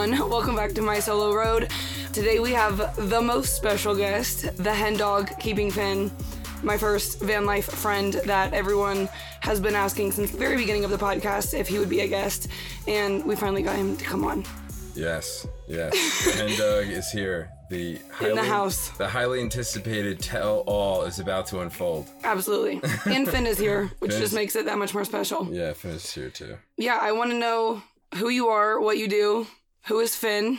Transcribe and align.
everyone. 0.00 0.30
Welcome 0.30 0.56
back 0.56 0.72
to 0.72 0.82
My 0.82 0.98
Solo 0.98 1.34
Road. 1.34 1.70
Today 2.14 2.38
we 2.38 2.52
have 2.52 2.96
the 3.10 3.20
most 3.20 3.54
special 3.54 3.94
guest, 3.94 4.56
the 4.56 4.72
hen 4.72 4.96
dog 4.96 5.30
keeping 5.38 5.70
Finn, 5.70 6.10
my 6.62 6.78
first 6.78 7.20
van 7.20 7.44
life 7.44 7.66
friend 7.66 8.14
that 8.24 8.54
everyone 8.54 9.10
has 9.40 9.60
been 9.60 9.74
asking 9.74 10.12
since 10.12 10.30
the 10.30 10.38
very 10.38 10.56
beginning 10.56 10.84
of 10.84 10.90
the 10.90 10.96
podcast 10.96 11.52
if 11.58 11.68
he 11.68 11.78
would 11.78 11.90
be 11.90 12.00
a 12.00 12.08
guest, 12.08 12.48
and 12.88 13.22
we 13.26 13.36
finally 13.36 13.62
got 13.62 13.76
him 13.76 13.94
to 13.96 14.04
come 14.04 14.24
on. 14.24 14.44
Yes, 14.94 15.46
yes. 15.68 15.92
The 16.24 16.32
hen 16.32 16.58
dog 16.58 16.90
is 16.90 17.10
here. 17.10 17.50
The 17.68 17.98
highly, 18.10 18.30
in 18.30 18.36
the 18.36 18.42
house. 18.42 18.88
The 18.96 19.08
highly 19.08 19.40
anticipated 19.42 20.18
tell 20.18 20.60
all 20.60 21.02
is 21.02 21.18
about 21.20 21.46
to 21.48 21.60
unfold. 21.60 22.08
Absolutely. 22.24 22.80
And 23.04 23.28
Finn 23.28 23.46
is 23.46 23.58
here, 23.58 23.90
which 23.98 24.12
Finn 24.12 24.20
just 24.20 24.34
makes 24.34 24.56
it 24.56 24.64
that 24.64 24.78
much 24.78 24.94
more 24.94 25.04
special. 25.04 25.46
Yeah, 25.52 25.74
Finn 25.74 25.92
is 25.92 26.10
here 26.10 26.30
too. 26.30 26.56
Yeah, 26.78 26.98
I 27.00 27.12
want 27.12 27.32
to 27.32 27.36
know 27.36 27.82
who 28.16 28.28
you 28.30 28.48
are, 28.48 28.80
what 28.80 28.98
you 28.98 29.06
do, 29.06 29.46
who 29.86 30.00
is 30.00 30.14
Finn, 30.16 30.58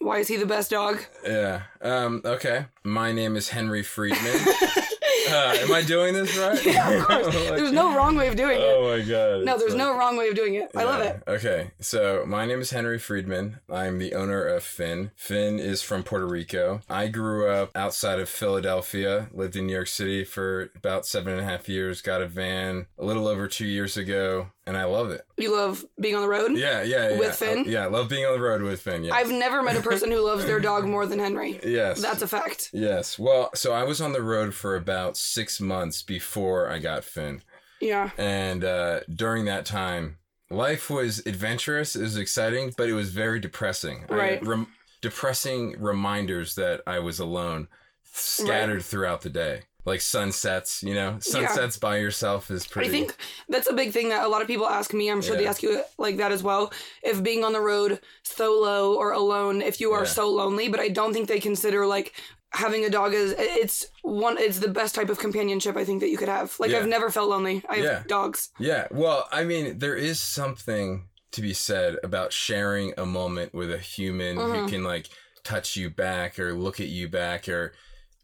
why 0.00 0.18
is 0.18 0.28
he 0.28 0.36
the 0.36 0.46
best 0.46 0.70
dog? 0.70 1.00
Yeah. 1.24 1.62
Um. 1.82 2.22
Okay. 2.24 2.66
My 2.84 3.12
name 3.12 3.36
is 3.36 3.48
Henry 3.50 3.82
Friedman. 3.82 4.20
uh, 5.28 5.56
am 5.60 5.72
I 5.72 5.82
doing 5.86 6.14
this 6.14 6.36
right? 6.38 6.64
Yeah, 6.64 6.90
of 6.90 7.04
course. 7.04 7.34
There's 7.34 7.72
no 7.72 7.94
wrong 7.94 8.16
way 8.16 8.28
of 8.28 8.36
doing 8.36 8.58
it. 8.58 8.64
Oh 8.64 8.96
my 8.96 9.04
god. 9.04 9.44
No, 9.44 9.58
there's 9.58 9.72
like- 9.74 9.78
no 9.78 9.96
wrong 9.96 10.16
way 10.16 10.28
of 10.28 10.34
doing 10.34 10.54
it. 10.54 10.70
I 10.76 10.84
love 10.84 11.00
it. 11.02 11.22
Okay, 11.26 11.72
so 11.80 12.24
my 12.26 12.46
name 12.46 12.60
is 12.60 12.70
Henry 12.70 12.98
Friedman. 12.98 13.58
I'm 13.70 13.98
the 13.98 14.14
owner 14.14 14.44
of 14.46 14.62
Finn. 14.62 15.10
Finn 15.16 15.58
is 15.58 15.82
from 15.82 16.02
Puerto 16.04 16.26
Rico. 16.26 16.80
I 16.88 17.08
grew 17.08 17.48
up 17.48 17.70
outside 17.74 18.20
of 18.20 18.28
Philadelphia, 18.28 19.28
lived 19.32 19.56
in 19.56 19.66
New 19.66 19.74
York 19.74 19.88
City 19.88 20.24
for 20.24 20.70
about 20.76 21.06
seven 21.06 21.32
and 21.32 21.42
a 21.42 21.44
half 21.44 21.68
years, 21.68 22.00
got 22.00 22.22
a 22.22 22.26
van 22.28 22.86
a 22.98 23.04
little 23.04 23.26
over 23.28 23.48
two 23.48 23.66
years 23.66 23.96
ago, 23.96 24.48
and 24.68 24.76
I 24.76 24.84
love 24.84 25.10
it. 25.10 25.22
You 25.38 25.56
love 25.56 25.84
being 25.98 26.14
on 26.14 26.20
the 26.22 26.28
road? 26.28 26.52
Yeah, 26.56 26.82
yeah, 26.82 27.08
yeah. 27.08 27.18
With 27.18 27.34
Finn? 27.34 27.60
Uh, 27.60 27.62
yeah, 27.70 27.84
I 27.84 27.86
love 27.86 28.08
being 28.08 28.26
on 28.26 28.34
the 28.34 28.40
road 28.40 28.60
with 28.60 28.82
Finn. 28.82 29.02
Yes. 29.02 29.14
I've 29.14 29.30
never 29.30 29.62
met 29.62 29.76
a 29.76 29.80
person 29.80 30.10
who 30.10 30.20
loves 30.20 30.44
their 30.44 30.60
dog 30.60 30.84
more 30.86 31.06
than 31.06 31.18
Henry. 31.18 31.58
yes. 31.64 32.02
That's 32.02 32.20
a 32.20 32.28
fact. 32.28 32.70
Yes. 32.74 33.18
Well, 33.18 33.50
so 33.54 33.72
I 33.72 33.84
was 33.84 34.00
on 34.02 34.12
the 34.12 34.22
road 34.22 34.54
for 34.54 34.76
about 34.76 35.16
six 35.16 35.58
months 35.58 36.02
before 36.02 36.70
I 36.70 36.78
got 36.78 37.02
Finn. 37.02 37.42
Yeah. 37.80 38.10
And 38.18 38.62
uh, 38.62 39.00
during 39.12 39.46
that 39.46 39.64
time, 39.64 40.18
life 40.50 40.90
was 40.90 41.20
adventurous, 41.26 41.96
it 41.96 42.02
was 42.02 42.16
exciting, 42.18 42.74
but 42.76 42.88
it 42.88 42.94
was 42.94 43.10
very 43.10 43.40
depressing. 43.40 44.04
Right. 44.08 44.44
rem- 44.46 44.68
depressing 45.00 45.76
reminders 45.78 46.56
that 46.56 46.82
I 46.86 46.98
was 46.98 47.18
alone 47.18 47.68
scattered 48.04 48.84
throughout 48.84 49.22
the 49.22 49.30
day. 49.30 49.62
Like 49.88 50.00
sunsets, 50.02 50.82
you 50.82 50.94
know, 50.94 51.16
sunsets 51.20 51.76
by 51.78 51.96
yourself 51.96 52.50
is 52.50 52.66
pretty. 52.66 52.88
I 52.88 52.92
think 52.92 53.16
that's 53.48 53.68
a 53.68 53.72
big 53.72 53.92
thing 53.92 54.10
that 54.10 54.24
a 54.24 54.28
lot 54.28 54.42
of 54.42 54.46
people 54.46 54.68
ask 54.68 54.92
me. 54.92 55.10
I'm 55.10 55.22
sure 55.22 55.36
they 55.36 55.46
ask 55.46 55.62
you 55.62 55.82
like 55.96 56.18
that 56.18 56.30
as 56.30 56.42
well. 56.42 56.72
If 57.02 57.22
being 57.22 57.42
on 57.42 57.52
the 57.52 57.60
road 57.60 58.00
solo 58.22 58.94
or 58.94 59.12
alone, 59.12 59.62
if 59.62 59.80
you 59.80 59.92
are 59.92 60.02
Yeah. 60.04 60.10
so 60.10 60.28
lonely, 60.30 60.68
but 60.68 60.80
I 60.80 60.88
don't 60.88 61.12
think 61.12 61.26
they 61.28 61.40
consider 61.40 61.86
like 61.86 62.12
having 62.52 62.84
a 62.84 62.90
dog 62.90 63.12
is 63.14 63.34
it's 63.38 63.86
one 64.02 64.38
it's 64.38 64.58
the 64.58 64.68
best 64.68 64.94
type 64.94 65.10
of 65.10 65.18
companionship 65.18 65.76
I 65.76 65.84
think 65.84 66.00
that 66.00 66.08
you 66.10 66.16
could 66.16 66.28
have. 66.28 66.54
Like 66.60 66.70
Yeah. 66.70 66.78
I've 66.78 66.86
never 66.86 67.10
felt 67.10 67.28
lonely. 67.30 67.62
I 67.68 67.76
have 67.78 68.06
dogs. 68.06 68.50
Yeah, 68.58 68.86
well, 68.90 69.26
I 69.32 69.44
mean, 69.44 69.78
there 69.78 69.96
is 69.96 70.20
something 70.20 71.08
to 71.32 71.42
be 71.42 71.52
said 71.54 71.96
about 72.02 72.32
sharing 72.32 72.94
a 72.96 73.04
moment 73.06 73.52
with 73.54 73.70
a 73.70 73.78
human 73.78 74.36
Mhm. 74.38 74.54
who 74.54 74.68
can 74.68 74.82
like 74.84 75.06
touch 75.44 75.76
you 75.76 75.90
back 75.90 76.38
or 76.38 76.52
look 76.54 76.80
at 76.80 76.88
you 76.88 77.08
back 77.08 77.48
or 77.48 77.72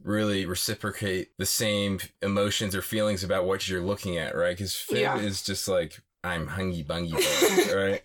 really 0.05 0.47
reciprocate 0.47 1.31
the 1.39 1.47
same 1.47 1.99
emotions 2.23 2.77
or 2.77 2.83
feelings 2.83 3.25
about 3.25 3.45
what 3.47 3.69
you're 3.69 3.81
looking 3.83 4.17
at, 4.19 4.37
right? 4.37 4.57
Because 4.57 4.77
Finn 4.77 4.99
Yeah. 5.01 5.19
is 5.19 5.43
just 5.43 5.67
like 5.67 6.01
I'm 6.23 6.47
hungy 6.49 6.87
bungy, 6.87 7.13
right? 7.75 8.01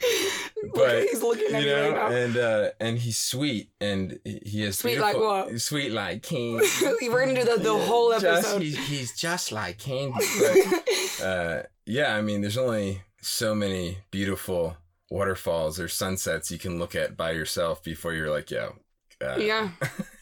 But 0.73 1.03
he's 1.03 1.21
looking 1.21 1.53
at 1.55 1.61
you 1.61 1.67
me 1.67 1.73
know, 1.73 1.91
right 1.91 2.11
now. 2.11 2.15
and 2.17 2.37
uh, 2.37 2.69
and 2.81 2.97
he's 2.97 3.17
sweet, 3.17 3.69
and 3.79 4.19
he 4.25 4.63
is 4.63 4.77
Sweet 4.79 4.99
like 4.99 5.15
what? 5.17 5.59
Sweet 5.61 5.91
like 5.93 6.21
king. 6.31 6.55
We're 6.81 7.25
gonna 7.25 7.45
do 7.45 7.55
the, 7.57 7.61
the 7.63 7.77
whole 7.77 8.11
Just- 8.11 8.25
episode. 8.25 8.61
he's, 8.61 8.77
he's 8.87 9.17
just 9.17 9.51
like 9.51 9.77
candy. 9.77 10.13
But, 11.19 11.25
uh, 11.25 11.63
yeah, 11.85 12.15
I 12.15 12.21
mean, 12.21 12.41
there's 12.41 12.57
only 12.57 13.01
so 13.21 13.53
many 13.55 13.99
beautiful 14.11 14.77
waterfalls 15.09 15.79
or 15.79 15.87
sunsets 15.87 16.51
you 16.51 16.57
can 16.59 16.77
look 16.79 16.95
at 16.95 17.17
by 17.17 17.31
yourself 17.31 17.83
before 17.83 18.13
you're 18.13 18.29
like, 18.29 18.51
yo. 18.51 18.75
Uh, 19.21 19.35
yeah. 19.37 19.69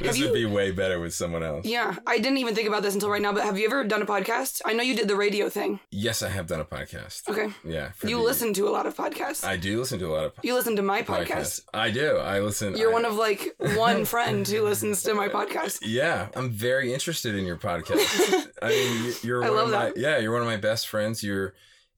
this 0.00 0.16
you- 0.18 0.24
would 0.26 0.34
be 0.34 0.46
way 0.46 0.70
better 0.70 0.98
with 1.00 1.12
someone 1.14 1.42
else. 1.42 1.66
Yeah. 1.66 1.94
I 2.06 2.18
didn't 2.18 2.38
even 2.38 2.54
think 2.54 2.66
about 2.68 2.82
this 2.82 2.94
until 2.94 3.10
right 3.10 3.20
now, 3.20 3.32
but 3.32 3.44
have 3.44 3.58
you 3.58 3.66
ever 3.66 3.84
done 3.84 4.00
a 4.02 4.06
podcast? 4.06 4.62
I 4.64 4.72
know 4.72 4.82
you 4.82 4.96
did 4.96 5.08
the 5.08 5.16
radio 5.16 5.48
thing. 5.48 5.80
Yes, 5.90 6.22
I 6.22 6.28
have 6.30 6.46
done 6.46 6.60
a 6.60 6.64
podcast. 6.64 7.28
Okay. 7.28 7.48
Yeah. 7.64 7.90
You 8.02 8.16
the- 8.16 8.22
listen 8.22 8.54
to 8.54 8.66
a 8.68 8.70
lot 8.70 8.86
of 8.86 8.96
podcasts. 8.96 9.44
I 9.44 9.56
do 9.56 9.78
listen 9.78 9.98
to 9.98 10.06
a 10.06 10.12
lot 10.14 10.24
of 10.24 10.32
you 10.42 10.54
listen 10.54 10.76
to 10.76 10.82
my 10.82 11.02
podcast. 11.02 11.26
podcasts. 11.26 11.60
I 11.74 11.90
do. 11.90 12.16
I 12.16 12.40
listen. 12.40 12.76
You're 12.76 12.90
I- 12.90 12.94
one 12.94 13.04
of 13.04 13.14
like 13.16 13.54
one 13.76 14.04
friend 14.04 14.46
who 14.48 14.62
listens 14.62 15.02
to 15.02 15.14
my 15.14 15.28
podcast. 15.28 15.80
Yeah, 15.86 16.28
I'm 16.34 16.50
very 16.50 16.92
interested 16.94 17.34
in 17.34 17.44
your 17.44 17.56
podcast. 17.58 18.48
I 18.62 18.68
mean, 18.68 19.04
you- 19.04 19.14
you're 19.22 19.44
I 19.44 19.48
one 19.48 19.56
love 19.56 19.66
of 19.66 19.72
my 19.74 19.84
that. 19.86 19.96
yeah, 19.98 20.18
you're 20.18 20.32
one 20.32 20.40
of 20.42 20.48
my 20.48 20.56
best 20.56 20.88
friends. 20.88 21.22
You're 21.22 21.54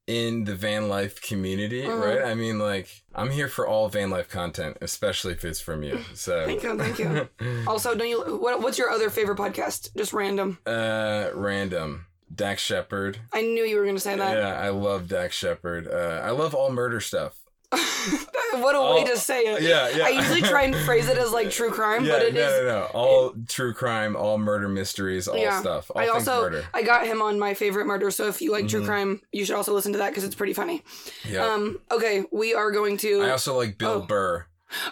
in 0.07 0.45
the 0.45 0.55
van 0.55 0.89
life 0.89 1.21
community, 1.21 1.83
Mhm. 1.83 2.01
right? 2.05 2.23
I 2.31 2.35
mean, 2.35 2.59
like 2.59 3.03
I'm 3.15 3.31
here 3.31 3.49
for 3.49 3.67
all 3.67 3.89
van 3.89 4.09
life 4.11 4.29
content, 4.29 4.77
especially 4.81 5.33
if 5.33 5.45
it's 5.45 5.61
from 5.61 5.83
you. 5.83 6.01
So, 6.15 6.45
Thank 6.47 6.63
you, 6.63 6.79
thank 6.79 6.99
you. 6.99 7.29
Also, 7.67 7.95
don't 7.95 8.09
you? 8.09 8.21
What, 8.39 8.61
what's 8.63 8.79
your 8.79 8.91
other 8.91 9.11
favorite 9.11 9.39
podcast? 9.39 9.91
Just 9.97 10.13
random. 10.13 10.59
uh, 10.67 11.31
random. 11.35 12.07
Dax 12.35 12.61
Shepard. 12.61 13.19
I 13.33 13.41
knew 13.43 13.63
you 13.65 13.77
were 13.77 13.85
going 13.85 13.95
to 13.97 14.01
say 14.01 14.17
that. 14.17 14.37
Yeah, 14.37 14.61
I 14.61 14.71
love 14.71 15.07
Dax 15.09 15.37
Shepard. 15.37 15.87
Uh, 15.89 16.21
I 16.25 16.31
love 16.31 16.55
all 16.57 16.71
murder 16.73 17.01
stuff. 17.01 17.37
what 18.61 18.75
a 18.75 18.95
way 18.95 19.05
to 19.05 19.17
say 19.17 19.41
it. 19.43 19.63
Yeah, 19.63 19.89
yeah. 19.89 20.05
I 20.07 20.09
usually 20.11 20.43
try 20.43 20.63
and 20.63 20.75
phrase 20.75 21.09
it 21.09 21.19
as 21.19 21.33
like 21.33 21.51
true 21.51 21.71
crime, 21.71 22.05
yeah, 22.05 22.13
but 22.13 22.23
it 22.23 22.35
no, 22.35 22.41
is. 22.41 22.63
no, 22.63 22.67
no. 22.67 22.85
All 22.95 23.35
true 23.49 23.73
crime, 23.73 24.17
all 24.17 24.39
murder 24.39 24.69
mysteries, 24.69 25.29
all 25.29 25.37
Yeah. 25.37 25.61
stuff. 25.61 25.91
All 25.95 26.01
I 26.01 26.09
also 26.09 26.43
murder. 26.43 26.65
I 26.75 26.83
got 26.83 27.07
him 27.07 27.23
on 27.23 27.39
my 27.39 27.55
favorite 27.55 27.87
murder. 27.87 28.11
So 28.11 28.29
if 28.29 28.41
you 28.41 28.53
like 28.53 28.69
true 28.69 28.83
Mhm. 28.83 28.87
crime, 28.87 29.21
you 29.33 29.45
should 29.45 29.57
also 29.57 29.73
listen 29.75 29.93
to 29.93 29.99
that 29.99 30.11
because 30.11 30.25
it's 30.25 30.35
pretty 30.35 30.53
funny. 30.55 30.83
Yeah. 31.29 31.45
Um. 31.45 31.81
Okay, 31.91 32.25
we 32.33 32.55
are 32.55 32.71
going 32.71 32.97
to. 32.99 33.23
I 33.23 33.31
also 33.31 33.57
like 33.57 33.79
Bill 33.79 34.03
oh. 34.03 34.07
Burr. 34.07 34.47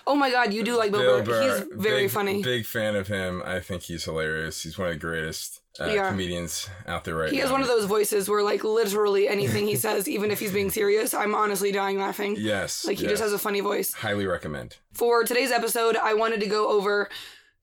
oh 0.06 0.14
my 0.14 0.30
God, 0.30 0.52
you 0.52 0.62
do 0.62 0.76
like 0.76 0.92
Bill, 0.92 1.22
Burr. 1.22 1.42
He's 1.42 1.66
very 1.72 2.02
big, 2.02 2.10
funny. 2.10 2.42
Big 2.42 2.64
fan 2.64 2.94
of 2.94 3.08
him. 3.08 3.42
I 3.44 3.60
think 3.60 3.82
he's 3.82 4.04
hilarious. 4.04 4.62
He's 4.62 4.78
one 4.78 4.88
of 4.88 4.94
the 4.94 5.00
greatest 5.00 5.60
uh, 5.80 6.08
comedians 6.08 6.68
out 6.86 7.04
there 7.04 7.16
right 7.16 7.30
He 7.30 7.36
now. 7.36 7.42
has 7.42 7.50
one 7.52 7.60
of 7.60 7.66
those 7.66 7.84
voices 7.86 8.28
where 8.28 8.42
like 8.42 8.62
literally 8.64 9.28
anything 9.28 9.66
he 9.66 9.76
says, 9.76 10.08
even 10.08 10.30
if 10.30 10.38
he's 10.38 10.52
being 10.52 10.70
serious, 10.80 11.14
I'm 11.14 11.34
honestly 11.34 11.72
dying 11.72 11.98
laughing. 11.98 12.36
Yes. 12.38 12.84
Like 12.86 12.98
he 12.98 13.04
yes. 13.04 13.12
just 13.12 13.22
has 13.22 13.32
a 13.32 13.38
funny 13.38 13.60
voice. 13.60 13.92
Highly 13.94 14.26
recommend. 14.26 14.76
For 14.92 15.24
today's 15.24 15.50
episode, 15.50 15.96
I 15.96 16.14
wanted 16.14 16.40
to 16.40 16.46
go 16.46 16.68
over 16.68 17.08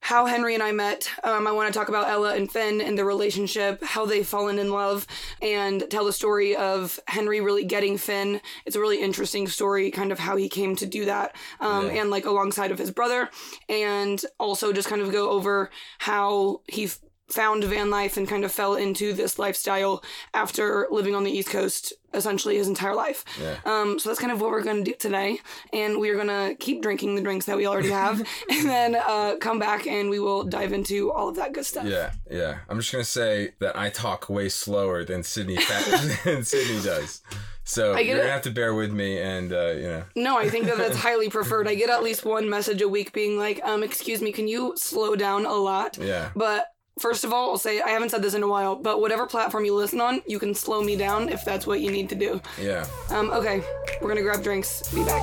how 0.04 0.26
Henry 0.26 0.54
and 0.54 0.64
I 0.64 0.72
met. 0.72 1.08
Um, 1.22 1.46
I 1.46 1.52
want 1.52 1.72
to 1.72 1.78
talk 1.78 1.88
about 1.88 2.08
Ella 2.08 2.34
and 2.34 2.50
Finn 2.50 2.80
and 2.80 2.98
their 2.98 3.04
relationship, 3.04 3.80
how 3.84 4.04
they've 4.04 4.26
fallen 4.26 4.58
in 4.58 4.72
love, 4.72 5.06
and 5.40 5.84
tell 5.90 6.04
the 6.04 6.12
story 6.12 6.56
of 6.56 6.98
Henry 7.06 7.40
really 7.40 7.64
getting 7.64 7.96
Finn. 7.96 8.40
It's 8.66 8.74
a 8.74 8.80
really 8.80 9.00
interesting 9.00 9.46
story, 9.46 9.92
kind 9.92 10.10
of 10.10 10.18
how 10.18 10.34
he 10.34 10.48
came 10.48 10.74
to 10.74 10.86
do 10.86 11.04
that, 11.04 11.36
um, 11.60 11.86
Yeah. 11.86 12.00
and 12.02 12.10
like 12.10 12.24
alongside 12.26 12.72
of 12.72 12.80
his 12.80 12.90
brother, 12.90 13.30
and 13.68 14.20
also 14.40 14.72
just 14.72 14.88
kind 14.88 15.00
of 15.02 15.12
go 15.12 15.30
over 15.30 15.70
how 15.98 16.62
he. 16.66 16.84
f- 16.86 16.98
Found 17.32 17.64
van 17.64 17.90
life 17.90 18.16
and 18.16 18.28
kind 18.28 18.44
of 18.44 18.52
fell 18.52 18.74
into 18.74 19.12
this 19.12 19.38
lifestyle 19.38 20.02
after 20.34 20.86
living 20.90 21.14
on 21.14 21.24
the 21.24 21.30
East 21.30 21.48
Coast 21.50 21.94
essentially 22.14 22.56
his 22.56 22.68
entire 22.68 22.94
life. 22.94 23.24
Yeah. 23.40 23.56
Um, 23.64 23.98
so 23.98 24.10
that's 24.10 24.20
kind 24.20 24.32
of 24.32 24.40
what 24.40 24.50
we're 24.50 24.62
going 24.62 24.84
to 24.84 24.90
do 24.90 24.94
today. 24.98 25.38
And 25.72 25.98
we 25.98 26.10
are 26.10 26.14
going 26.14 26.26
to 26.28 26.54
keep 26.58 26.82
drinking 26.82 27.14
the 27.14 27.22
drinks 27.22 27.46
that 27.46 27.56
we 27.56 27.66
already 27.66 27.88
have 27.88 28.20
and 28.50 28.68
then 28.68 28.94
uh, 28.94 29.36
come 29.40 29.58
back 29.58 29.86
and 29.86 30.10
we 30.10 30.18
will 30.18 30.44
dive 30.44 30.72
into 30.72 31.10
all 31.10 31.28
of 31.28 31.36
that 31.36 31.52
good 31.54 31.64
stuff. 31.64 31.86
Yeah, 31.86 32.12
yeah. 32.30 32.58
I'm 32.68 32.78
just 32.78 32.92
gonna 32.92 33.04
say 33.04 33.52
that 33.60 33.76
I 33.76 33.90
talk 33.90 34.28
way 34.28 34.48
slower 34.48 35.04
than 35.04 35.22
Sydney 35.22 35.58
than 36.24 36.44
Sydney 36.44 36.82
does. 36.82 37.22
So 37.64 37.96
you're 37.96 38.18
gonna 38.18 38.30
have 38.30 38.42
to 38.42 38.50
bear 38.50 38.74
with 38.74 38.92
me, 38.92 39.18
and 39.18 39.52
uh, 39.52 39.70
you 39.70 39.82
know, 39.82 40.04
No, 40.16 40.38
I 40.38 40.48
think 40.48 40.66
that 40.66 40.78
that's 40.78 40.96
highly 40.96 41.28
preferred. 41.28 41.68
I 41.68 41.74
get 41.74 41.90
at 41.90 42.02
least 42.02 42.24
one 42.24 42.48
message 42.48 42.82
a 42.82 42.88
week 42.88 43.12
being 43.12 43.38
like, 43.38 43.60
um, 43.64 43.82
excuse 43.82 44.20
me, 44.20 44.32
can 44.32 44.48
you 44.48 44.74
slow 44.76 45.14
down 45.16 45.46
a 45.46 45.54
lot? 45.54 45.96
yeah, 45.98 46.30
But 46.34 46.66
first 46.98 47.24
of 47.24 47.32
all, 47.32 47.50
I'll 47.50 47.58
say 47.58 47.80
I 47.80 47.90
haven't 47.90 48.10
said 48.10 48.22
this 48.22 48.34
in 48.34 48.42
a 48.42 48.48
while, 48.48 48.76
but 48.76 49.00
whatever 49.00 49.26
platform 49.26 49.64
you 49.64 49.74
listen 49.74 50.00
on, 50.00 50.22
you 50.26 50.38
can 50.38 50.54
slow 50.54 50.82
me 50.82 50.96
down 50.96 51.28
if 51.28 51.44
that's 51.44 51.66
what 51.66 51.80
you 51.80 51.90
need 51.90 52.08
to 52.10 52.14
do. 52.14 52.40
yeah. 52.60 52.86
Um, 53.10 53.30
okay, 53.30 53.62
we're 54.00 54.08
gonna 54.08 54.22
grab 54.22 54.42
drinks. 54.42 54.82
Be 54.94 55.04
back. 55.04 55.22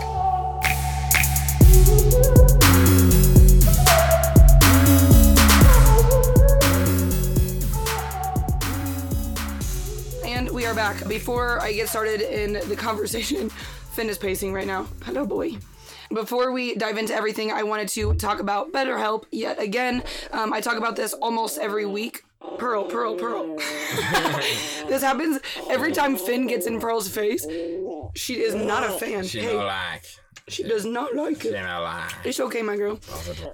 And 10.26 10.50
we 10.52 10.66
are 10.66 10.74
back. 10.74 11.08
Before 11.08 11.60
I 11.62 11.74
get 11.74 11.90
started 11.90 12.22
in 12.22 12.54
the 12.70 12.76
conversation, 12.78 13.50
Finn 13.50 14.10
is 14.10 14.18
pacing 14.18 14.54
right 14.54 14.68
now. 14.68 14.88
Hello, 15.04 15.26
boy. 15.26 15.58
Before 16.14 16.52
we 16.52 16.76
dive 16.76 16.98
into 16.98 17.14
everything, 17.14 17.52
I 17.52 17.64
wanted 17.64 17.90
to 17.90 18.16
talk 18.16 18.40
about 18.40 18.72
BetterHelp 18.72 19.26
yet 19.32 19.62
again. 19.62 20.04
Um, 20.32 20.54
I 20.54 20.60
talk 20.60 20.78
about 20.78 20.96
this 20.96 21.14
almost 21.14 21.60
every 21.60 21.86
week. 21.86 22.24
Pearl, 22.58 22.86
Pearl, 22.86 23.16
Pearl. 23.16 23.56
this 24.88 25.04
happens 25.04 25.40
every 25.70 25.92
time 25.92 26.16
Finn 26.16 26.48
gets 26.48 26.66
in 26.66 26.80
Pearl's 26.80 27.08
face. 27.08 27.46
She 28.16 28.42
is 28.42 28.56
not 28.56 28.84
a 28.84 28.92
fan. 28.94 29.24
She 29.26 29.40
Hey, 29.40 29.56
like. 29.56 30.04
She 30.50 30.64
does 30.64 30.86
not 30.86 31.16
like 31.16 31.46
it. 31.46 31.54
Can 31.54 31.66
I 31.66 31.78
lie? 31.78 32.12
It's 32.24 32.40
okay, 32.40 32.62
my 32.62 32.76
girl. 32.76 33.00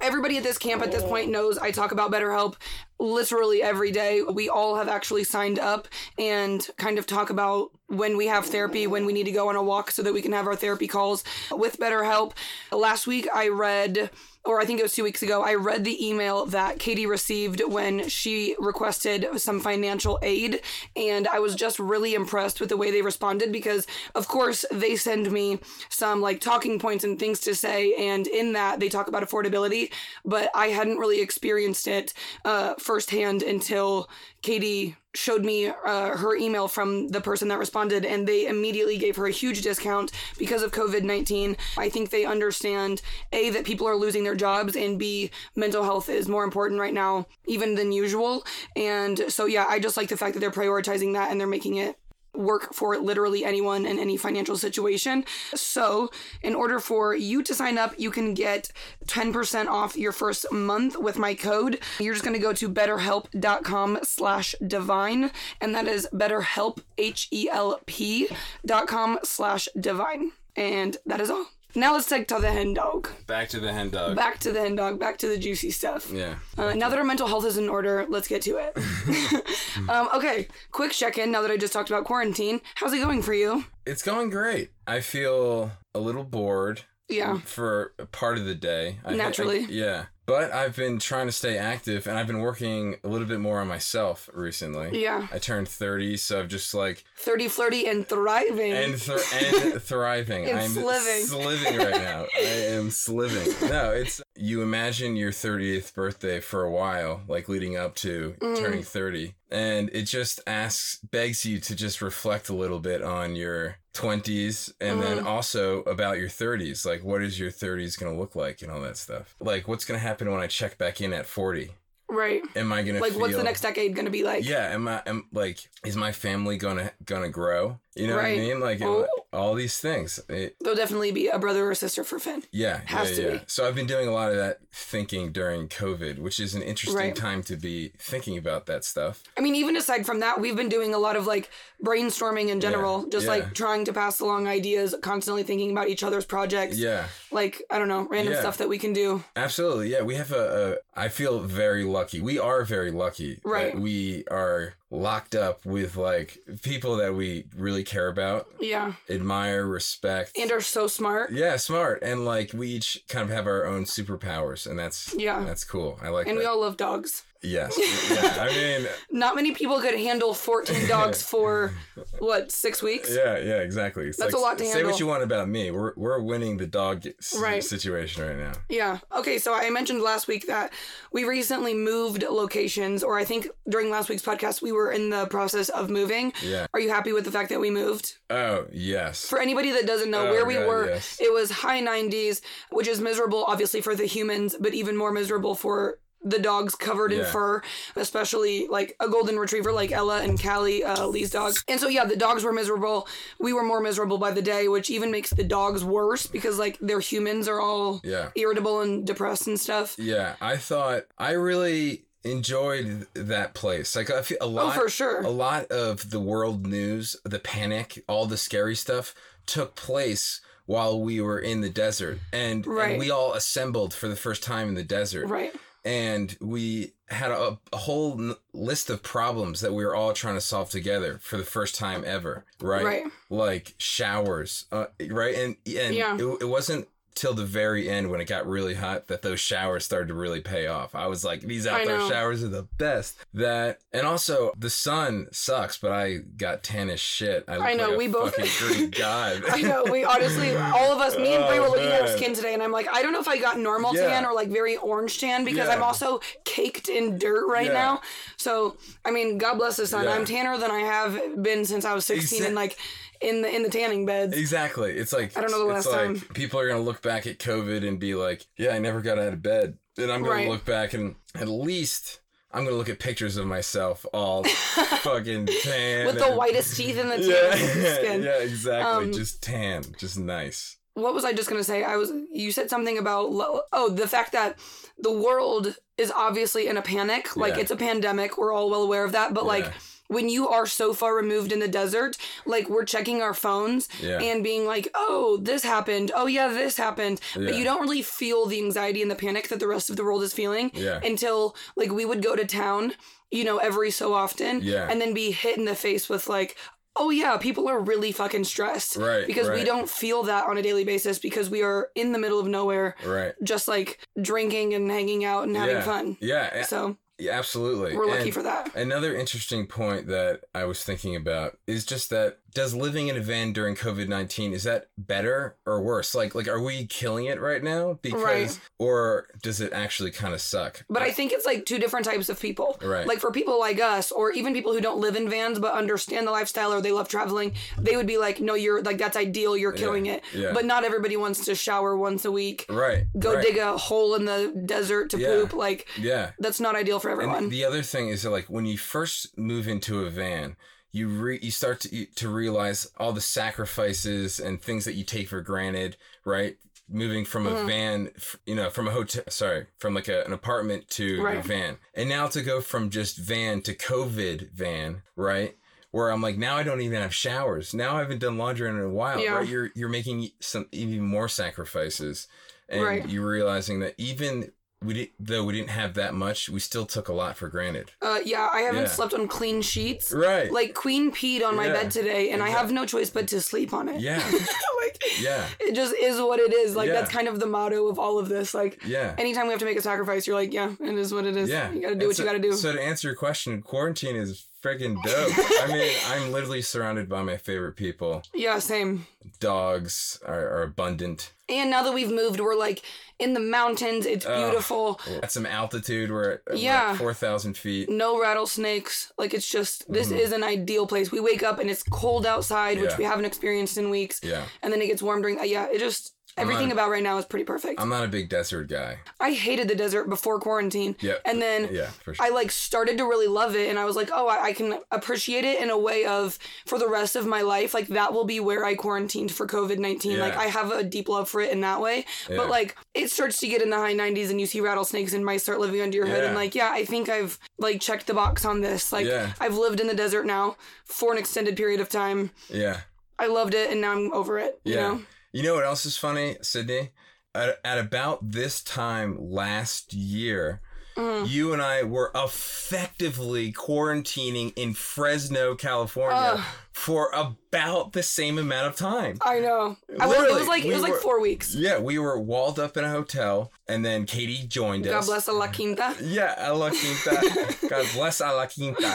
Everybody 0.00 0.38
at 0.38 0.42
this 0.42 0.58
camp 0.58 0.82
at 0.82 0.90
this 0.90 1.02
point 1.02 1.30
knows 1.30 1.58
I 1.58 1.70
talk 1.70 1.92
about 1.92 2.10
BetterHelp 2.10 2.56
literally 2.98 3.62
every 3.62 3.90
day. 3.92 4.22
We 4.22 4.48
all 4.48 4.76
have 4.76 4.88
actually 4.88 5.24
signed 5.24 5.58
up 5.58 5.88
and 6.18 6.66
kind 6.78 6.98
of 6.98 7.06
talk 7.06 7.30
about 7.30 7.70
when 7.88 8.16
we 8.16 8.26
have 8.26 8.46
therapy, 8.46 8.86
when 8.86 9.06
we 9.06 9.12
need 9.12 9.24
to 9.24 9.32
go 9.32 9.48
on 9.48 9.56
a 9.56 9.62
walk 9.62 9.90
so 9.90 10.02
that 10.02 10.12
we 10.12 10.22
can 10.22 10.32
have 10.32 10.46
our 10.46 10.56
therapy 10.56 10.88
calls 10.88 11.22
with 11.50 11.78
BetterHelp. 11.78 12.32
Last 12.72 13.06
week 13.06 13.28
I 13.32 13.48
read 13.48 14.10
or 14.46 14.60
I 14.60 14.64
think 14.64 14.78
it 14.78 14.82
was 14.82 14.94
two 14.94 15.02
weeks 15.04 15.22
ago, 15.22 15.42
I 15.42 15.54
read 15.54 15.84
the 15.84 16.06
email 16.06 16.46
that 16.46 16.78
Katie 16.78 17.06
received 17.06 17.62
when 17.66 18.08
she 18.08 18.54
requested 18.58 19.26
some 19.36 19.60
financial 19.60 20.18
aid. 20.22 20.60
And 20.94 21.26
I 21.28 21.40
was 21.40 21.54
just 21.54 21.78
really 21.78 22.14
impressed 22.14 22.60
with 22.60 22.68
the 22.68 22.76
way 22.76 22.90
they 22.90 23.02
responded 23.02 23.52
because, 23.52 23.86
of 24.14 24.28
course, 24.28 24.64
they 24.70 24.96
send 24.96 25.30
me 25.30 25.58
some 25.88 26.20
like 26.20 26.40
talking 26.40 26.78
points 26.78 27.04
and 27.04 27.18
things 27.18 27.40
to 27.40 27.54
say. 27.54 27.94
And 27.94 28.26
in 28.26 28.52
that, 28.52 28.80
they 28.80 28.88
talk 28.88 29.08
about 29.08 29.22
affordability, 29.22 29.92
but 30.24 30.50
I 30.54 30.68
hadn't 30.68 30.98
really 30.98 31.20
experienced 31.20 31.88
it 31.88 32.14
uh, 32.44 32.74
firsthand 32.78 33.42
until 33.42 34.08
Katie 34.42 34.96
showed 35.16 35.44
me 35.44 35.68
uh, 35.68 36.16
her 36.16 36.36
email 36.36 36.68
from 36.68 37.08
the 37.08 37.20
person 37.20 37.48
that 37.48 37.58
responded, 37.58 38.04
and 38.04 38.26
they 38.26 38.46
immediately 38.46 38.98
gave 38.98 39.16
her 39.16 39.26
a 39.26 39.30
huge 39.30 39.62
discount 39.62 40.12
because 40.38 40.62
of 40.62 40.72
COVID 40.72 41.02
19. 41.02 41.56
I 41.76 41.88
think 41.88 42.10
they 42.10 42.24
understand 42.24 43.02
A, 43.32 43.50
that 43.50 43.64
people 43.64 43.88
are 43.88 43.96
losing 43.96 44.24
their 44.24 44.34
jobs, 44.34 44.76
and 44.76 44.98
B, 44.98 45.30
mental 45.54 45.82
health 45.82 46.08
is 46.08 46.28
more 46.28 46.44
important 46.44 46.80
right 46.80 46.94
now, 46.94 47.26
even 47.46 47.74
than 47.74 47.92
usual. 47.92 48.44
And 48.74 49.24
so, 49.28 49.46
yeah, 49.46 49.66
I 49.68 49.78
just 49.78 49.96
like 49.96 50.08
the 50.08 50.16
fact 50.16 50.34
that 50.34 50.40
they're 50.40 50.50
prioritizing 50.50 51.14
that 51.14 51.30
and 51.30 51.40
they're 51.40 51.46
making 51.46 51.76
it 51.76 51.96
work 52.36 52.72
for 52.74 52.96
literally 52.98 53.44
anyone 53.44 53.86
in 53.86 53.98
any 53.98 54.16
financial 54.16 54.56
situation. 54.56 55.24
So, 55.54 56.10
in 56.42 56.54
order 56.54 56.78
for 56.78 57.14
you 57.14 57.42
to 57.42 57.54
sign 57.54 57.78
up, 57.78 57.94
you 57.98 58.10
can 58.10 58.34
get 58.34 58.70
10% 59.06 59.66
off 59.66 59.96
your 59.96 60.12
first 60.12 60.50
month 60.52 60.96
with 60.98 61.18
my 61.18 61.34
code. 61.34 61.80
You're 61.98 62.14
just 62.14 62.24
going 62.24 62.36
to 62.36 62.42
go 62.42 62.52
to 62.52 62.68
betterhelp.com 62.68 63.98
slash 64.02 64.54
divine, 64.66 65.30
and 65.60 65.74
that 65.74 65.86
is 65.86 66.08
betterhelp, 66.12 66.78
H-E-L-P 66.98 68.28
dot 68.64 68.86
com 68.86 69.18
slash 69.22 69.68
divine. 69.78 70.32
And 70.56 70.96
that 71.06 71.20
is 71.20 71.30
all. 71.30 71.46
Now 71.76 71.92
let's 71.92 72.08
take 72.08 72.26
to 72.28 72.38
the 72.38 72.50
hen 72.50 72.72
dog. 72.74 73.08
Back 73.26 73.50
to 73.50 73.60
the 73.60 73.70
hen 73.72 73.90
dog. 73.90 74.16
Back 74.16 74.38
to 74.40 74.50
the 74.52 74.60
hen 74.60 74.76
dog. 74.76 74.98
Back 74.98 75.18
to 75.18 75.28
the 75.28 75.36
juicy 75.36 75.70
stuff. 75.70 76.10
Yeah. 76.10 76.36
Uh, 76.56 76.72
now 76.74 76.88
that 76.88 76.98
our 76.98 77.04
mental 77.04 77.28
health 77.28 77.44
is 77.44 77.58
in 77.58 77.68
order, 77.68 78.06
let's 78.08 78.28
get 78.28 78.40
to 78.42 78.56
it. 78.56 78.76
um, 79.90 80.08
okay, 80.14 80.48
quick 80.72 80.92
check 80.92 81.18
in 81.18 81.30
now 81.30 81.42
that 81.42 81.50
I 81.50 81.56
just 81.58 81.72
talked 81.74 81.90
about 81.90 82.04
quarantine. 82.04 82.60
How's 82.76 82.92
it 82.94 82.98
going 83.00 83.20
for 83.22 83.34
you? 83.34 83.64
It's 83.84 84.02
going 84.02 84.30
great. 84.30 84.70
I 84.86 85.00
feel 85.00 85.70
a 85.94 86.00
little 86.00 86.24
bored 86.24 86.82
Yeah. 87.08 87.38
for 87.40 87.92
part 88.10 88.38
of 88.38 88.46
the 88.46 88.54
day. 88.54 88.98
I- 89.04 89.12
I- 89.12 89.16
Naturally. 89.16 89.66
yeah. 89.68 90.06
But 90.26 90.52
I've 90.52 90.74
been 90.74 90.98
trying 90.98 91.26
to 91.26 91.32
stay 91.32 91.56
active 91.56 92.08
and 92.08 92.18
I've 92.18 92.26
been 92.26 92.40
working 92.40 92.96
a 93.04 93.08
little 93.08 93.28
bit 93.28 93.38
more 93.38 93.60
on 93.60 93.68
myself 93.68 94.28
recently. 94.34 95.00
Yeah. 95.00 95.28
I 95.32 95.38
turned 95.38 95.68
30, 95.68 96.16
so 96.16 96.40
I've 96.40 96.48
just 96.48 96.74
like 96.74 97.04
30, 97.16 97.46
flirty, 97.46 97.86
and 97.86 98.06
thriving. 98.08 98.72
and 98.72 99.00
thr 99.00 99.12
and 99.34 99.80
thriving. 99.82 100.46
And 100.48 100.58
I'm 100.58 100.70
sliving. 100.70 101.26
sliving 101.26 101.76
right 101.78 101.90
now. 102.02 102.26
I 102.36 102.42
am 102.42 102.90
sliving. 102.90 103.70
No, 103.70 103.92
it's 103.92 104.20
you 104.34 104.62
imagine 104.62 105.14
your 105.14 105.30
30th 105.30 105.94
birthday 105.94 106.40
for 106.40 106.64
a 106.64 106.70
while, 106.72 107.22
like 107.28 107.48
leading 107.48 107.76
up 107.76 107.94
to 107.96 108.34
Mm. 108.40 108.58
turning 108.58 108.82
30, 108.82 109.34
and 109.50 109.90
it 109.92 110.02
just 110.02 110.40
asks 110.46 110.98
begs 110.98 111.44
you 111.44 111.60
to 111.60 111.74
just 111.76 112.02
reflect 112.02 112.48
a 112.48 112.54
little 112.54 112.80
bit 112.80 113.02
on 113.02 113.36
your 113.36 113.76
20s 113.94 114.72
and 114.80 115.00
then 115.02 115.18
Mm-hmm. 115.18 115.26
also 115.26 115.80
about 115.82 116.18
your 116.18 116.28
30s. 116.28 116.84
Like 116.84 117.02
what 117.02 117.22
is 117.22 117.38
your 117.38 117.50
30s 117.50 117.98
going 117.98 118.12
to 118.12 118.18
look 118.20 118.34
like 118.36 118.62
and 118.62 118.70
all 118.70 118.80
that 118.82 118.96
stuff. 118.96 119.34
Like 119.40 119.68
what's 119.68 119.84
going 119.84 119.98
to 120.00 120.06
happen 120.06 120.30
when 120.30 120.40
I 120.40 120.46
check 120.46 120.76
back 120.78 121.00
in 121.00 121.12
at 121.12 121.26
40? 121.26 121.70
right. 122.08 122.42
Am 122.54 122.72
I 122.72 122.82
going 122.82 122.94
to 122.94 123.00
Like, 123.00 123.12
feel 123.12 123.20
what's 123.20 123.36
the 123.36 123.42
next 123.42 123.60
decade 123.62 123.94
going 123.94 124.04
to 124.04 124.10
be 124.10 124.22
like? 124.22 124.46
yeah, 124.48 124.68
am 124.72 124.86
I 124.88 125.02
am 125.06 125.26
like 125.32 125.58
is 125.84 125.96
my 125.96 126.12
family 126.12 126.56
gonna 126.56 126.92
gonna 127.04 127.28
grow? 127.28 127.78
You 127.94 128.06
know 128.08 128.16
Right. 128.16 128.36
what 128.36 128.42
I 128.42 128.46
mean? 128.48 128.60
Like 128.60 128.80
Oh. 128.82 129.06
All 129.36 129.54
these 129.54 129.78
things. 129.78 130.18
It, 130.28 130.56
There'll 130.60 130.76
definitely 130.76 131.12
be 131.12 131.28
a 131.28 131.38
brother 131.38 131.70
or 131.70 131.74
sister 131.74 132.02
for 132.04 132.18
Finn. 132.18 132.42
yeah, 132.50 132.80
Has 132.86 133.10
yeah, 133.10 133.16
to 133.16 133.22
yeah. 133.22 133.38
be. 133.38 133.44
So 133.46 133.68
I've 133.68 133.74
been 133.74 133.86
doing 133.86 134.08
a 134.08 134.12
lot 134.12 134.30
of 134.32 134.36
that 134.38 134.58
thinking 134.72 135.30
during 135.32 135.68
COVID, 135.68 136.18
which 136.18 136.40
is 136.40 136.54
an 136.54 136.62
interesting 136.62 136.96
Right. 136.96 137.14
time 137.16 137.42
to 137.44 137.56
be 137.56 137.92
thinking 137.98 138.36
about 138.38 138.66
that 138.66 138.84
stuff. 138.84 139.22
I 139.36 139.40
mean, 139.42 139.54
even 139.54 139.76
aside 139.76 140.06
from 140.06 140.20
that, 140.20 140.40
we've 140.40 140.56
been 140.56 140.68
doing 140.68 140.94
a 140.94 140.98
lot 140.98 141.16
of 141.16 141.26
like 141.26 141.50
brainstorming 141.84 142.48
in 142.48 142.60
general, 142.60 143.02
Yeah, 143.04 143.08
just 143.10 143.24
yeah. 143.26 143.30
like 143.32 143.54
trying 143.54 143.84
to 143.84 143.92
pass 143.92 144.20
along 144.20 144.48
ideas, 144.48 144.94
constantly 145.02 145.42
thinking 145.42 145.70
about 145.70 145.88
each 145.88 146.02
other's 146.02 146.24
projects. 146.24 146.78
Yeah, 146.78 147.06
Like, 147.30 147.62
I 147.70 147.78
don't 147.78 147.88
know, 147.88 148.06
random 148.10 148.34
stuff 148.34 148.58
that 148.58 148.68
we 148.68 148.78
can 148.78 148.92
do. 148.92 149.22
absolutely. 149.36 149.90
Yeah, 149.92 150.02
we 150.02 150.14
have 150.16 150.32
a, 150.32 150.80
a. 150.96 151.00
I 151.00 151.08
feel 151.08 151.40
very 151.40 151.84
lucky. 151.84 152.20
We 152.20 152.38
are 152.38 152.64
very 152.64 152.90
lucky. 152.90 153.34
that 153.34 153.40
Right. 153.44 153.78
we 153.78 154.24
are 154.30 154.74
locked 154.90 155.34
up 155.34 155.64
with 155.66 155.96
like 155.96 156.38
people 156.62 156.96
that 156.96 157.14
we 157.14 157.44
really 157.56 157.84
care 157.84 158.08
about, 158.08 158.46
Yeah. 158.60 158.92
Admire, 159.26 159.66
respect, 159.66 160.38
And 160.38 160.52
are 160.52 160.60
so 160.60 160.86
smart. 160.86 161.32
yeah, 161.32 161.56
smart, 161.56 161.98
and 162.02 162.24
like 162.24 162.52
we 162.54 162.68
each 162.68 163.02
kind 163.08 163.28
of 163.28 163.34
have 163.34 163.46
our 163.48 163.66
own 163.66 163.84
superpowers, 163.84 164.68
and 164.70 164.78
that's 164.78 165.12
Yeah. 165.18 165.42
that's 165.44 165.64
cool. 165.64 165.98
I 166.00 166.10
like 166.10 166.28
And 166.28 166.36
that. 166.36 166.40
we 166.42 166.46
all 166.46 166.60
love 166.60 166.76
dogs. 166.76 167.24
Yes. 167.42 167.76
Yeah. 168.10 168.36
I 168.40 168.48
mean, 168.48 168.86
Not 169.10 169.36
many 169.36 169.52
people 169.52 169.80
could 169.80 169.94
handle 169.98 170.34
14 170.34 170.88
dogs 170.88 171.22
for, 171.22 171.72
what, 172.18 172.50
six 172.52 172.82
weeks? 172.82 173.14
yeah, 173.14 173.38
yeah, 173.38 173.58
exactly. 173.58 174.06
It's 174.08 174.18
That's 174.18 174.32
like, 174.32 174.38
a 174.40 174.42
lot 174.42 174.58
to 174.58 174.64
Say 174.64 174.70
handle. 174.72 174.90
what 174.90 175.00
you 175.00 175.06
want 175.06 175.22
about 175.22 175.48
me. 175.48 175.70
We're 175.70 175.92
we're 175.96 176.20
winning 176.20 176.56
the 176.56 176.66
dog 176.66 177.04
Right. 177.38 177.62
situation 177.62 178.24
right 178.26 178.36
now. 178.38 178.52
Yeah. 178.68 178.98
Okay, 179.16 179.38
so 179.38 179.54
I 179.54 179.70
mentioned 179.70 180.02
last 180.02 180.28
week 180.28 180.46
that 180.46 180.72
we 181.12 181.24
recently 181.24 181.74
moved 181.74 182.22
locations, 182.22 183.02
or 183.02 183.18
I 183.18 183.24
think 183.24 183.48
during 183.68 183.90
last 183.90 184.08
week's 184.08 184.22
podcast, 184.24 184.62
we 184.62 184.72
were 184.72 184.90
in 184.92 185.10
the 185.10 185.26
process 185.26 185.68
of 185.68 185.88
moving. 185.90 186.32
Yeah. 186.42 186.66
Are 186.74 186.80
you 186.80 186.88
happy 186.90 187.12
with 187.12 187.24
the 187.24 187.30
fact 187.32 187.48
that 187.50 187.60
we 187.60 187.70
moved? 187.70 188.16
Oh 188.30 188.66
yes. 188.72 189.26
For 189.26 189.38
anybody 189.38 189.70
that 189.72 189.86
doesn't 189.86 190.10
know 190.10 190.26
Oh, 190.28 190.30
where 190.30 190.44
we 190.46 190.54
God, 190.54 190.66
were, 190.68 190.86
yes. 190.88 191.18
it 191.20 191.32
was 191.32 191.50
high 191.50 191.80
90s, 191.82 192.40
which 192.70 192.88
is 192.88 193.00
miserable, 193.00 193.44
obviously, 193.44 193.80
for 193.80 193.94
the 193.94 194.06
humans, 194.06 194.56
but 194.58 194.74
even 194.74 194.96
more 194.96 195.12
miserable 195.12 195.54
for 195.54 195.98
the 196.28 196.38
dogs 196.40 196.74
covered 196.74 197.12
in 197.12 197.20
Yeah. 197.20 197.30
fur, 197.30 197.62
especially 197.94 198.66
like 198.68 198.96
a 199.00 199.08
golden 199.08 199.38
retriever 199.38 199.72
like 199.72 199.92
Ella 199.92 200.20
and 200.22 200.42
Callie, 200.42 200.82
uh, 200.84 201.06
Lee's 201.06 201.30
dog. 201.30 201.54
And 201.68 201.78
so, 201.80 201.88
yeah, 201.88 202.04
the 202.04 202.16
dogs 202.16 202.42
were 202.44 202.52
miserable. 202.52 203.06
We 203.38 203.52
were 203.52 203.62
more 203.62 203.80
miserable 203.80 204.18
by 204.18 204.32
the 204.32 204.42
day, 204.42 204.68
which 204.68 204.90
even 204.90 205.10
makes 205.10 205.30
the 205.30 205.44
dogs 205.44 205.84
worse 205.84 206.26
because, 206.26 206.58
like, 206.58 206.78
their 206.80 207.00
humans 207.00 207.46
are 207.48 207.60
all 207.60 208.00
Yeah. 208.04 208.30
irritable 208.34 208.80
and 208.80 209.06
depressed 209.06 209.46
and 209.46 209.58
stuff. 209.60 209.94
Yeah. 209.98 210.34
I 210.40 210.56
thought 210.56 211.04
I 211.18 211.32
really 211.32 212.02
enjoyed 212.24 213.06
that 213.14 213.54
place. 213.54 213.94
Like 213.94 214.10
I 214.10 214.20
feel 214.22 214.38
a 214.40 214.44
Oh, 214.44 214.48
lot. 214.48 214.74
for 214.74 214.88
sure. 214.88 215.20
A 215.20 215.30
lot 215.30 215.66
of 215.70 216.10
the 216.10 216.18
world 216.18 216.66
news, 216.66 217.16
the 217.24 217.38
panic, 217.38 218.02
all 218.08 218.26
the 218.26 218.36
scary 218.36 218.74
stuff 218.74 219.14
took 219.46 219.76
place 219.76 220.40
while 220.66 221.00
we 221.00 221.20
were 221.20 221.38
in 221.38 221.60
the 221.60 221.70
desert, 221.70 222.18
and, 222.32 222.66
Right. 222.66 222.90
and 222.90 222.98
we 222.98 223.08
all 223.12 223.34
assembled 223.34 223.94
for 223.94 224.08
the 224.08 224.16
first 224.16 224.42
time 224.42 224.68
in 224.68 224.74
the 224.74 224.82
desert. 224.82 225.28
Right. 225.28 225.54
And 225.86 226.36
we 226.40 226.92
had 227.08 227.30
a, 227.30 227.56
a 227.72 227.76
whole 227.76 228.20
n- 228.20 228.34
list 228.52 228.90
of 228.90 229.02
problems 229.02 229.60
that 229.60 229.72
we 229.72 229.84
were 229.86 229.94
all 229.94 230.12
trying 230.12 230.34
to 230.34 230.40
solve 230.40 230.68
together 230.68 231.18
for 231.22 231.36
the 231.36 231.44
first 231.44 231.76
time 231.76 232.02
ever 232.04 232.44
right 232.60 232.84
Right. 232.84 233.04
like 233.30 233.74
showers 233.78 234.66
uh, 234.72 234.86
right 235.08 235.34
and 235.36 235.56
and 235.66 235.94
Yeah. 235.94 236.16
it, 236.16 236.38
it 236.42 236.48
wasn't 236.48 236.88
till 237.16 237.34
the 237.34 237.44
very 237.44 237.88
end 237.88 238.08
when 238.10 238.20
it 238.20 238.26
got 238.26 238.46
really 238.46 238.74
hot 238.74 239.08
that 239.08 239.22
those 239.22 239.40
showers 239.40 239.84
started 239.84 240.06
to 240.08 240.14
really 240.14 240.40
pay 240.40 240.66
off 240.68 240.94
i 240.94 241.06
was 241.08 241.24
like 241.24 241.40
these 241.40 241.66
outdoor 241.66 242.08
showers 242.08 242.44
are 242.44 242.48
the 242.48 242.68
best 242.78 243.16
that 243.34 243.80
and 243.92 244.06
also 244.06 244.52
the 244.56 244.70
sun 244.70 245.26
sucks 245.32 245.76
but 245.78 245.90
i 245.90 246.18
got 246.36 246.62
tan 246.62 246.88
as 246.90 247.00
shit 247.00 247.42
i, 247.48 247.56
I 247.56 247.72
know, 247.74 247.88
like 247.88 247.98
we 247.98 248.06
both- 248.06 248.36
Greek 248.60 248.96
god 248.96 249.42
I 249.50 249.62
know. 249.62 249.84
We 249.90 250.04
honestly, 250.04 250.54
all 250.76 250.92
of 250.92 250.98
us, 251.00 251.16
me 251.16 251.34
and 251.34 251.46
Brie 251.46 251.58
were 251.58 251.66
Oh, 251.66 251.70
looking 251.70 251.86
at 251.86 252.02
our 252.02 252.08
skin 252.08 252.34
today, 252.34 252.52
and 252.54 252.62
I'm 252.62 252.72
like, 252.72 252.86
I 252.92 253.00
don't 253.02 253.12
know 253.12 253.20
if 253.20 253.28
I 253.28 253.38
got 253.38 253.58
normal 253.58 253.94
Yeah. 253.94 254.08
tan 254.08 254.24
or 254.26 254.34
like 254.34 254.48
very 254.48 254.76
orange 254.76 255.18
tan 255.18 255.44
because 255.44 255.68
Yeah. 255.68 255.74
I'm 255.74 255.82
also 255.82 256.20
caked 256.44 256.88
in 256.88 257.18
dirt 257.18 257.46
right 257.48 257.66
Yeah. 257.66 257.72
now. 257.72 258.00
So, 258.36 258.76
I 259.04 259.10
mean, 259.10 259.38
God 259.38 259.54
bless 259.56 259.76
the 259.76 259.86
sun. 259.86 260.06
I'm 260.06 260.24
tanner 260.26 260.58
than 260.58 260.70
I 260.70 260.80
have 260.80 261.42
been 261.42 261.64
since 261.64 261.84
I 261.84 261.94
was 261.94 262.04
16 262.04 262.36
Exact- 262.38 262.46
and 262.48 262.54
like 262.54 262.76
in 263.20 263.42
the 263.42 263.54
in 263.54 263.62
the 263.62 263.68
tanning 263.70 264.06
beds. 264.06 264.36
Exactly. 264.36 264.92
It's 264.92 265.12
like 265.12 265.36
I 265.36 265.40
don't 265.40 265.50
know 265.50 265.66
the 265.68 265.74
it's 265.76 265.86
last 265.86 265.96
like 265.96 266.20
time. 266.26 266.34
people 266.34 266.60
are 266.60 266.68
gonna 266.68 266.80
look 266.80 267.02
back 267.02 267.26
at 267.26 267.38
COVID 267.38 267.86
and 267.86 267.98
be 267.98 268.14
like, 268.14 268.46
"Yeah, 268.56 268.70
I 268.70 268.78
never 268.78 269.00
got 269.00 269.18
out 269.18 269.32
of 269.32 269.42
bed," 269.42 269.78
and 269.98 270.10
I'm 270.10 270.22
gonna 270.22 270.34
Right. 270.34 270.48
look 270.48 270.64
back 270.64 270.92
and 270.94 271.14
at 271.34 271.48
least 271.48 272.20
I'm 272.52 272.64
gonna 272.64 272.76
look 272.76 272.88
at 272.88 272.98
pictures 272.98 273.36
of 273.36 273.46
myself 273.46 274.06
all 274.14 274.44
fucking 275.02 275.46
tan 275.62 276.06
With 276.06 276.18
the 276.18 276.26
and- 276.26 276.36
whitest 276.36 276.76
teeth 276.76 276.98
and 276.98 277.10
the 277.10 277.18
Yeah, 277.20 277.54
skin. 277.98 278.22
yeah, 278.22 278.38
exactly. 278.38 279.06
Um, 279.06 279.12
just 279.12 279.42
tan, 279.42 279.82
just 279.98 280.18
nice. 280.18 280.76
what 280.94 281.12
was 281.14 281.24
I 281.24 281.32
just 281.32 281.48
gonna 281.50 281.64
say? 281.64 281.84
I 281.84 281.96
was 281.96 282.12
you 282.32 282.52
said 282.52 282.70
something 282.70 282.98
about 282.98 283.30
lo- 283.32 283.60
oh 283.72 283.90
the 283.90 284.08
fact 284.08 284.32
that 284.32 284.58
the 284.98 285.12
world 285.12 285.76
is 285.98 286.10
obviously 286.10 286.68
in 286.68 286.76
a 286.76 286.82
panic. 286.82 287.36
Like 287.36 287.54
Yeah. 287.56 287.60
it's 287.62 287.70
a 287.70 287.76
pandemic. 287.76 288.38
We're 288.38 288.52
all 288.52 288.70
well 288.70 288.82
aware 288.82 289.04
of 289.04 289.12
that. 289.12 289.34
But 289.34 289.44
like 289.44 289.64
Yeah. 289.66 289.72
When 290.08 290.28
you 290.28 290.48
are 290.48 290.66
so 290.66 290.92
far 290.94 291.14
removed 291.14 291.52
in 291.52 291.58
the 291.60 291.68
desert, 291.68 292.16
like 292.44 292.68
we're 292.68 292.84
checking 292.84 293.22
our 293.22 293.34
phones 293.34 293.88
Yeah. 294.00 294.20
and 294.20 294.42
being 294.44 294.66
like, 294.66 294.88
oh, 294.94 295.38
this 295.42 295.62
happened. 295.62 296.10
Oh, 296.14 296.26
yeah, 296.26 296.48
this 296.48 296.76
happened. 296.76 297.20
Yeah. 297.36 297.46
But 297.46 297.56
you 297.56 297.64
don't 297.64 297.80
really 297.82 298.02
feel 298.02 298.46
the 298.46 298.58
anxiety 298.58 299.02
and 299.02 299.10
the 299.10 299.16
panic 299.16 299.48
that 299.48 299.60
the 299.60 299.68
rest 299.68 299.90
of 299.90 299.96
the 299.96 300.04
world 300.04 300.22
is 300.22 300.32
feeling 300.32 300.70
Yeah. 300.74 301.00
until 301.02 301.56
like 301.76 301.90
we 301.90 302.04
would 302.04 302.22
go 302.22 302.36
to 302.36 302.44
town, 302.44 302.94
you 303.30 303.44
know, 303.44 303.58
every 303.58 303.90
so 303.90 304.14
often 304.14 304.62
and 304.66 305.00
then 305.00 305.14
be 305.14 305.30
hit 305.32 305.58
in 305.58 305.64
the 305.64 305.74
face 305.74 306.08
with 306.08 306.28
like, 306.28 306.56
oh 306.98 307.10
yeah, 307.10 307.36
people 307.36 307.68
are 307.68 307.78
really 307.78 308.10
fucking 308.10 308.44
stressed. 308.44 308.96
Right, 308.96 309.26
Because 309.26 309.50
we 309.50 309.64
don't 309.64 309.86
feel 309.88 310.22
that 310.22 310.46
on 310.46 310.56
a 310.56 310.62
daily 310.62 310.82
basis 310.84 311.18
because 311.18 311.50
we 311.50 311.62
are 311.62 311.90
in 311.94 312.12
the 312.12 312.18
middle 312.18 312.40
of 312.40 312.46
nowhere, 312.46 312.96
Right. 313.04 313.34
just 313.42 313.68
like 313.68 313.98
drinking 314.22 314.72
and 314.72 314.90
hanging 314.90 315.22
out 315.24 315.44
and 315.46 315.54
having 315.56 315.82
fun. 315.82 316.16
Yeah. 316.20 316.62
So 316.62 316.96
yeah, 317.18 317.32
absolutely. 317.38 317.96
we're 317.96 318.06
lucky 318.06 318.24
And 318.24 318.34
for 318.34 318.42
that. 318.42 318.74
Another 318.74 319.14
interesting 319.14 319.66
point 319.66 320.06
that 320.08 320.42
I 320.54 320.64
was 320.64 320.84
thinking 320.84 321.16
about 321.16 321.58
is 321.66 321.84
just 321.84 322.10
that 322.10 322.38
does 322.56 322.74
living 322.74 323.08
in 323.08 323.16
a 323.18 323.20
van 323.20 323.52
during 323.52 323.74
COVID 323.76 324.08
nineteen 324.08 324.54
is 324.54 324.62
that 324.64 324.88
better 324.96 325.56
or 325.66 325.82
worse? 325.82 326.14
Like 326.14 326.34
like 326.34 326.48
are 326.48 326.60
we 326.60 326.86
killing 326.86 327.26
it 327.26 327.38
right 327.38 327.62
now? 327.62 327.98
Because 328.00 328.22
Right. 328.22 328.60
or 328.78 329.26
does 329.42 329.60
it 329.60 329.74
actually 329.74 330.10
kind 330.10 330.32
of 330.32 330.40
suck? 330.40 330.82
But 330.88 331.02
I 331.02 331.10
think 331.10 331.32
it's 331.32 331.44
like 331.44 331.66
two 331.66 331.78
different 331.78 332.06
types 332.06 332.30
of 332.30 332.40
people. 332.40 332.78
Right. 332.82 333.06
Like 333.06 333.20
for 333.20 333.30
people 333.30 333.60
like 333.60 333.78
us, 333.78 334.10
or 334.10 334.30
even 334.32 334.54
people 334.54 334.72
who 334.72 334.80
don't 334.80 334.98
live 335.00 335.16
in 335.16 335.28
vans 335.28 335.58
but 335.58 335.74
understand 335.74 336.26
the 336.26 336.30
lifestyle 336.30 336.72
or 336.72 336.80
they 336.80 336.92
love 336.92 337.08
traveling, 337.08 337.52
they 337.78 337.94
would 337.94 338.06
be 338.06 338.16
like, 338.16 338.40
no, 338.40 338.54
you're 338.54 338.82
like, 338.82 338.96
that's 338.96 339.18
ideal. 339.18 339.54
You're 339.54 339.72
killing 339.72 340.06
it. 340.06 340.24
yeah. 340.34 340.52
But 340.54 340.64
not 340.64 340.82
everybody 340.82 341.18
wants 341.18 341.44
to 341.44 341.54
shower 341.54 341.94
once 341.94 342.24
a 342.24 342.32
week, 342.32 342.64
right. 342.70 343.04
go 343.18 343.34
right. 343.34 343.44
dig 343.44 343.58
a 343.58 343.76
hole 343.76 344.14
in 344.14 344.24
the 344.24 344.62
desert 344.64 345.10
to 345.10 345.18
Yeah. 345.18 345.28
poop. 345.28 345.52
Like, 345.52 345.86
Yeah. 345.98 346.30
that's 346.38 346.58
not 346.60 346.74
ideal 346.74 347.00
for 347.00 347.10
everyone. 347.10 347.36
And 347.36 347.50
the 347.52 347.66
other 347.66 347.82
thing 347.82 348.08
is 348.08 348.22
that 348.22 348.30
like 348.30 348.46
when 348.46 348.64
you 348.64 348.78
first 348.78 349.36
move 349.36 349.68
into 349.68 350.06
a 350.06 350.10
van, 350.10 350.56
you 350.96 351.08
re- 351.08 351.38
you 351.42 351.50
start 351.50 351.80
to 351.80 352.06
to 352.06 352.28
realize 352.28 352.86
all 352.98 353.12
the 353.12 353.20
sacrifices 353.20 354.40
and 354.40 354.60
things 354.62 354.84
that 354.84 354.94
you 354.94 355.04
take 355.04 355.28
for 355.28 355.40
granted, 355.40 355.96
right? 356.24 356.56
Moving 356.88 357.24
from 357.24 357.46
a 357.46 357.50
Mm-hmm. 357.50 357.66
van, 357.66 358.10
you 358.46 358.54
know, 358.54 358.70
from 358.70 358.86
a 358.88 358.92
hotel, 358.92 359.24
sorry, 359.28 359.66
from 359.78 359.94
like 359.94 360.08
a, 360.08 360.24
an 360.24 360.32
apartment 360.32 360.88
to 360.90 361.22
Right. 361.22 361.38
a 361.38 361.42
van, 361.42 361.78
and 361.94 362.08
now 362.08 362.28
to 362.28 362.42
go 362.42 362.60
from 362.60 362.90
just 362.90 363.18
van 363.18 363.60
to 363.62 363.74
COVID 363.74 364.52
van, 364.52 365.02
right? 365.16 365.56
Where 365.90 366.10
I'm 366.10 366.20
like, 366.22 366.36
now 366.38 366.56
I 366.56 366.62
don't 366.62 366.82
even 366.82 367.00
have 367.02 367.14
showers. 367.14 367.72
Now 367.74 367.96
I 367.96 368.00
haven't 368.00 368.20
done 368.20 368.38
laundry 368.38 368.68
in 368.68 368.78
a 368.78 368.88
while, 368.88 369.20
Yeah. 369.20 369.36
right? 369.36 369.48
You're 369.48 369.70
you're 369.74 369.88
making 369.88 370.30
some 370.40 370.66
even 370.72 371.00
more 371.02 371.28
sacrifices, 371.28 372.28
and 372.68 372.82
Right. 372.84 373.08
you're 373.08 373.28
realizing 373.28 373.80
that 373.80 373.94
even 373.98 374.52
we 374.86 374.94
did, 374.94 375.08
though 375.20 375.44
we 375.44 375.52
didn't 375.52 375.70
have 375.70 375.94
that 375.94 376.14
much, 376.14 376.48
we 376.48 376.60
still 376.60 376.86
took 376.86 377.08
a 377.08 377.12
lot 377.12 377.36
for 377.36 377.48
granted. 377.48 377.90
uh, 378.02 378.20
yeah, 378.24 378.48
I 378.52 378.60
haven't 378.60 378.82
Yeah. 378.82 378.88
slept 378.88 379.12
on 379.14 379.28
clean 379.28 379.60
sheets. 379.62 380.12
Right. 380.12 380.50
Like 380.50 380.74
Queen 380.74 381.10
peed 381.12 381.44
on 381.44 381.56
my 381.56 381.66
Yeah. 381.66 381.72
bed 381.74 381.90
today, 381.90 382.30
and 382.30 382.42
I 382.42 382.48
have 382.50 382.70
no 382.72 382.86
choice 382.86 383.10
but 383.10 383.28
to 383.28 383.40
sleep 383.40 383.72
on 383.72 383.88
it. 383.88 384.00
Yeah. 384.00 384.18
like 384.82 385.02
yeah. 385.20 385.46
it 385.60 385.74
just 385.74 385.94
is 385.94 386.20
what 386.20 386.38
it 386.40 386.52
is. 386.54 386.76
Like 386.76 386.88
Yeah. 386.88 386.94
that's 386.94 387.10
kind 387.10 387.28
of 387.28 387.40
the 387.40 387.46
motto 387.46 387.88
of 387.88 387.98
all 387.98 388.18
of 388.18 388.28
this. 388.28 388.54
Like 388.54 388.80
Yeah. 388.86 389.14
anytime 389.18 389.46
we 389.46 389.50
have 389.50 389.60
to 389.60 389.66
make 389.66 389.78
a 389.78 389.82
sacrifice, 389.82 390.26
you're 390.26 390.36
like, 390.36 390.52
yeah, 390.52 390.72
it 390.80 390.94
is 390.96 391.12
what 391.12 391.24
it 391.26 391.36
is. 391.36 391.48
Yeah. 391.50 391.70
you 391.72 391.80
gotta 391.82 391.94
do 391.94 392.00
And 392.00 392.06
what 392.08 392.16
so, 392.16 392.22
you 392.22 392.28
gotta 392.28 392.38
do. 392.38 392.52
So 392.52 392.72
to 392.72 392.80
answer 392.80 393.08
your 393.08 393.16
question, 393.16 393.60
quarantine 393.62 394.16
is 394.16 394.46
freaking 394.66 395.02
dope. 395.04 395.32
I 395.62 395.66
mean, 395.72 395.92
I'm 396.08 396.32
literally 396.32 396.62
surrounded 396.62 397.08
by 397.08 397.22
my 397.22 397.36
favorite 397.36 397.76
people. 397.76 398.22
yeah, 398.34 398.58
same. 398.58 399.06
Dogs 399.40 400.20
are, 400.26 400.48
are 400.58 400.62
abundant. 400.62 401.32
And 401.48 401.70
now 401.70 401.82
that 401.84 401.94
we've 401.94 402.10
moved, 402.10 402.40
we're 402.40 402.56
like 402.56 402.82
in 403.18 403.34
the 403.34 403.40
mountains. 403.40 404.04
It's 404.06 404.26
Oh. 404.26 404.48
beautiful. 404.50 405.00
At 405.22 405.30
some 405.32 405.46
altitude, 405.46 406.10
we're 406.10 406.40
at 406.50 406.58
Yeah. 406.58 406.90
at 406.92 406.96
4,000 406.98 407.56
feet. 407.56 407.88
No 407.88 408.20
rattlesnakes. 408.20 409.12
Like 409.18 409.34
it's 409.34 409.48
just 409.48 409.90
this 409.92 410.10
is 410.10 410.32
an 410.32 410.42
ideal 410.42 410.86
place. 410.86 411.12
We 411.12 411.20
wake 411.20 411.42
up 411.44 411.58
and 411.60 411.70
it's 411.70 411.82
cold 411.84 412.26
outside, 412.26 412.78
which 412.80 412.90
Mm-hmm. 412.90 413.00
Yeah. 413.02 413.06
we 413.08 413.10
haven't 413.10 413.24
experienced 413.26 413.78
in 413.78 413.90
weeks. 413.90 414.20
Yeah. 414.22 414.44
And 414.62 414.72
then 414.72 414.82
it 414.82 414.86
gets 414.88 415.02
warm 415.02 415.22
during. 415.22 415.38
Yeah, 415.44 415.66
it 415.70 415.78
just 415.78 416.14
everything 416.36 416.68
not- 416.68 416.72
about 416.74 416.90
right 416.90 417.02
now 417.02 417.18
is 417.18 417.24
pretty 417.24 417.44
perfect. 417.44 417.80
I'm 417.80 417.88
not 417.88 418.04
a 418.04 418.08
big 418.08 418.28
desert 418.28 418.68
guy. 418.68 418.98
I 419.20 419.32
hated 419.32 419.68
the 419.68 419.74
desert 419.74 420.08
before 420.08 420.38
quarantine. 420.40 420.96
Yeah. 421.00 421.14
And 421.24 421.40
then 421.40 421.68
Yeah, 421.72 421.90
sure. 422.04 422.14
I 422.20 422.28
like 422.30 422.50
started 422.50 422.98
to 422.98 423.04
really 423.04 423.26
love 423.26 423.54
it 423.56 423.68
and 423.70 423.78
I 423.78 423.84
was 423.84 423.96
like, 423.96 424.10
oh, 424.12 424.28
I, 424.28 424.44
I 424.46 424.52
can 424.52 424.78
appreciate 424.90 425.44
it 425.44 425.60
in 425.60 425.70
a 425.70 425.78
way 425.78 426.04
of 426.04 426.38
for 426.66 426.78
the 426.78 426.88
rest 426.88 427.16
of 427.16 427.26
my 427.26 427.42
life. 427.42 427.74
Like 427.74 427.88
that 427.88 428.12
will 428.12 428.24
be 428.24 428.40
where 428.40 428.64
I 428.64 428.74
quarantined 428.74 429.32
for 429.32 429.46
COVID 429.46 429.78
19. 429.78 430.18
Like 430.18 430.36
I 430.36 430.44
have 430.44 430.70
a 430.72 430.82
deep 430.84 431.08
love 431.08 431.28
for 431.28 431.40
it 431.40 431.50
in 431.52 431.60
that 431.62 431.80
way. 431.80 432.04
Yeah. 432.28 432.36
But 432.36 432.50
like 432.50 432.76
it 432.94 433.10
starts 433.10 433.38
to 433.38 433.48
get 433.48 433.62
in 433.62 433.70
the 433.70 433.76
high 433.76 433.94
90s 433.94 434.30
and 434.30 434.40
you 434.40 434.46
see 434.46 434.60
rattlesnakes 434.60 435.12
and 435.12 435.24
mice 435.24 435.42
start 435.42 435.60
living 435.60 435.80
under 435.80 435.96
your 435.96 436.06
hood. 436.06 436.24
And 436.24 436.34
like, 436.34 436.54
yeah, 436.54 436.70
I 436.72 436.84
think 436.84 437.08
I've 437.08 437.38
like 437.58 437.80
checked 437.80 438.06
the 438.06 438.14
box 438.14 438.44
on 438.44 438.60
this. 438.60 438.92
Like 438.92 439.06
Yeah. 439.06 439.32
I've 439.40 439.56
lived 439.56 439.80
in 439.80 439.86
the 439.86 439.94
desert 439.94 440.26
now 440.26 440.56
for 440.84 441.12
an 441.12 441.18
extended 441.18 441.56
period 441.56 441.80
of 441.80 441.88
time. 441.88 442.30
yeah. 442.48 442.80
I 443.18 443.28
loved 443.28 443.54
it 443.54 443.70
and 443.70 443.80
now 443.80 443.92
I'm 443.92 444.12
over 444.12 444.38
it. 444.38 444.60
You 444.64 444.74
Yeah. 444.74 444.80
know? 444.88 445.02
You 445.36 445.42
know 445.42 445.54
what 445.56 445.66
else 445.66 445.84
is 445.84 445.98
funny, 445.98 446.38
Sydney? 446.40 446.92
At, 447.34 447.58
at 447.62 447.76
about 447.76 448.30
this 448.32 448.62
time 448.62 449.18
last 449.20 449.92
year, 449.92 450.62
Mm. 450.96 451.28
you 451.28 451.52
and 451.52 451.60
I 451.60 451.82
were 451.82 452.10
effectively 452.14 453.52
quarantining 453.52 454.54
in 454.56 454.72
Fresno, 454.72 455.54
California 455.54 456.36
Ugh. 456.38 456.44
For 456.76 457.10
about 457.14 457.92
the 457.94 458.02
same 458.02 458.36
amount 458.36 458.66
of 458.66 458.76
time. 458.76 459.16
I 459.22 459.40
know. 459.40 459.78
I 459.98 460.06
was, 460.06 460.16
it 460.18 460.34
was 460.34 460.46
like 460.46 460.62
it 460.62 460.68
we 460.68 460.74
was 460.74 460.82
like 460.82 460.92
were- 460.92 461.00
four 461.00 461.20
weeks. 461.22 461.54
Yeah, 461.54 461.78
we 461.78 461.98
were 461.98 462.20
walled 462.20 462.58
up 462.60 462.76
in 462.76 462.84
a 462.84 462.90
hotel, 462.90 463.50
and 463.66 463.82
then 463.82 464.04
Katie 464.04 464.46
joined 464.46 464.84
God 464.84 464.92
us. 464.92 465.06
God 465.06 465.10
bless 465.10 465.28
a 465.28 465.32
La 465.32 465.46
Quinta. 465.48 465.94
Yeah, 466.02 466.34
a 466.36 466.52
la 466.52 466.68
quinta. 466.68 467.56
God 467.70 467.86
bless 467.94 468.20
a 468.20 468.26
la 468.30 468.46
quinta. 468.46 468.86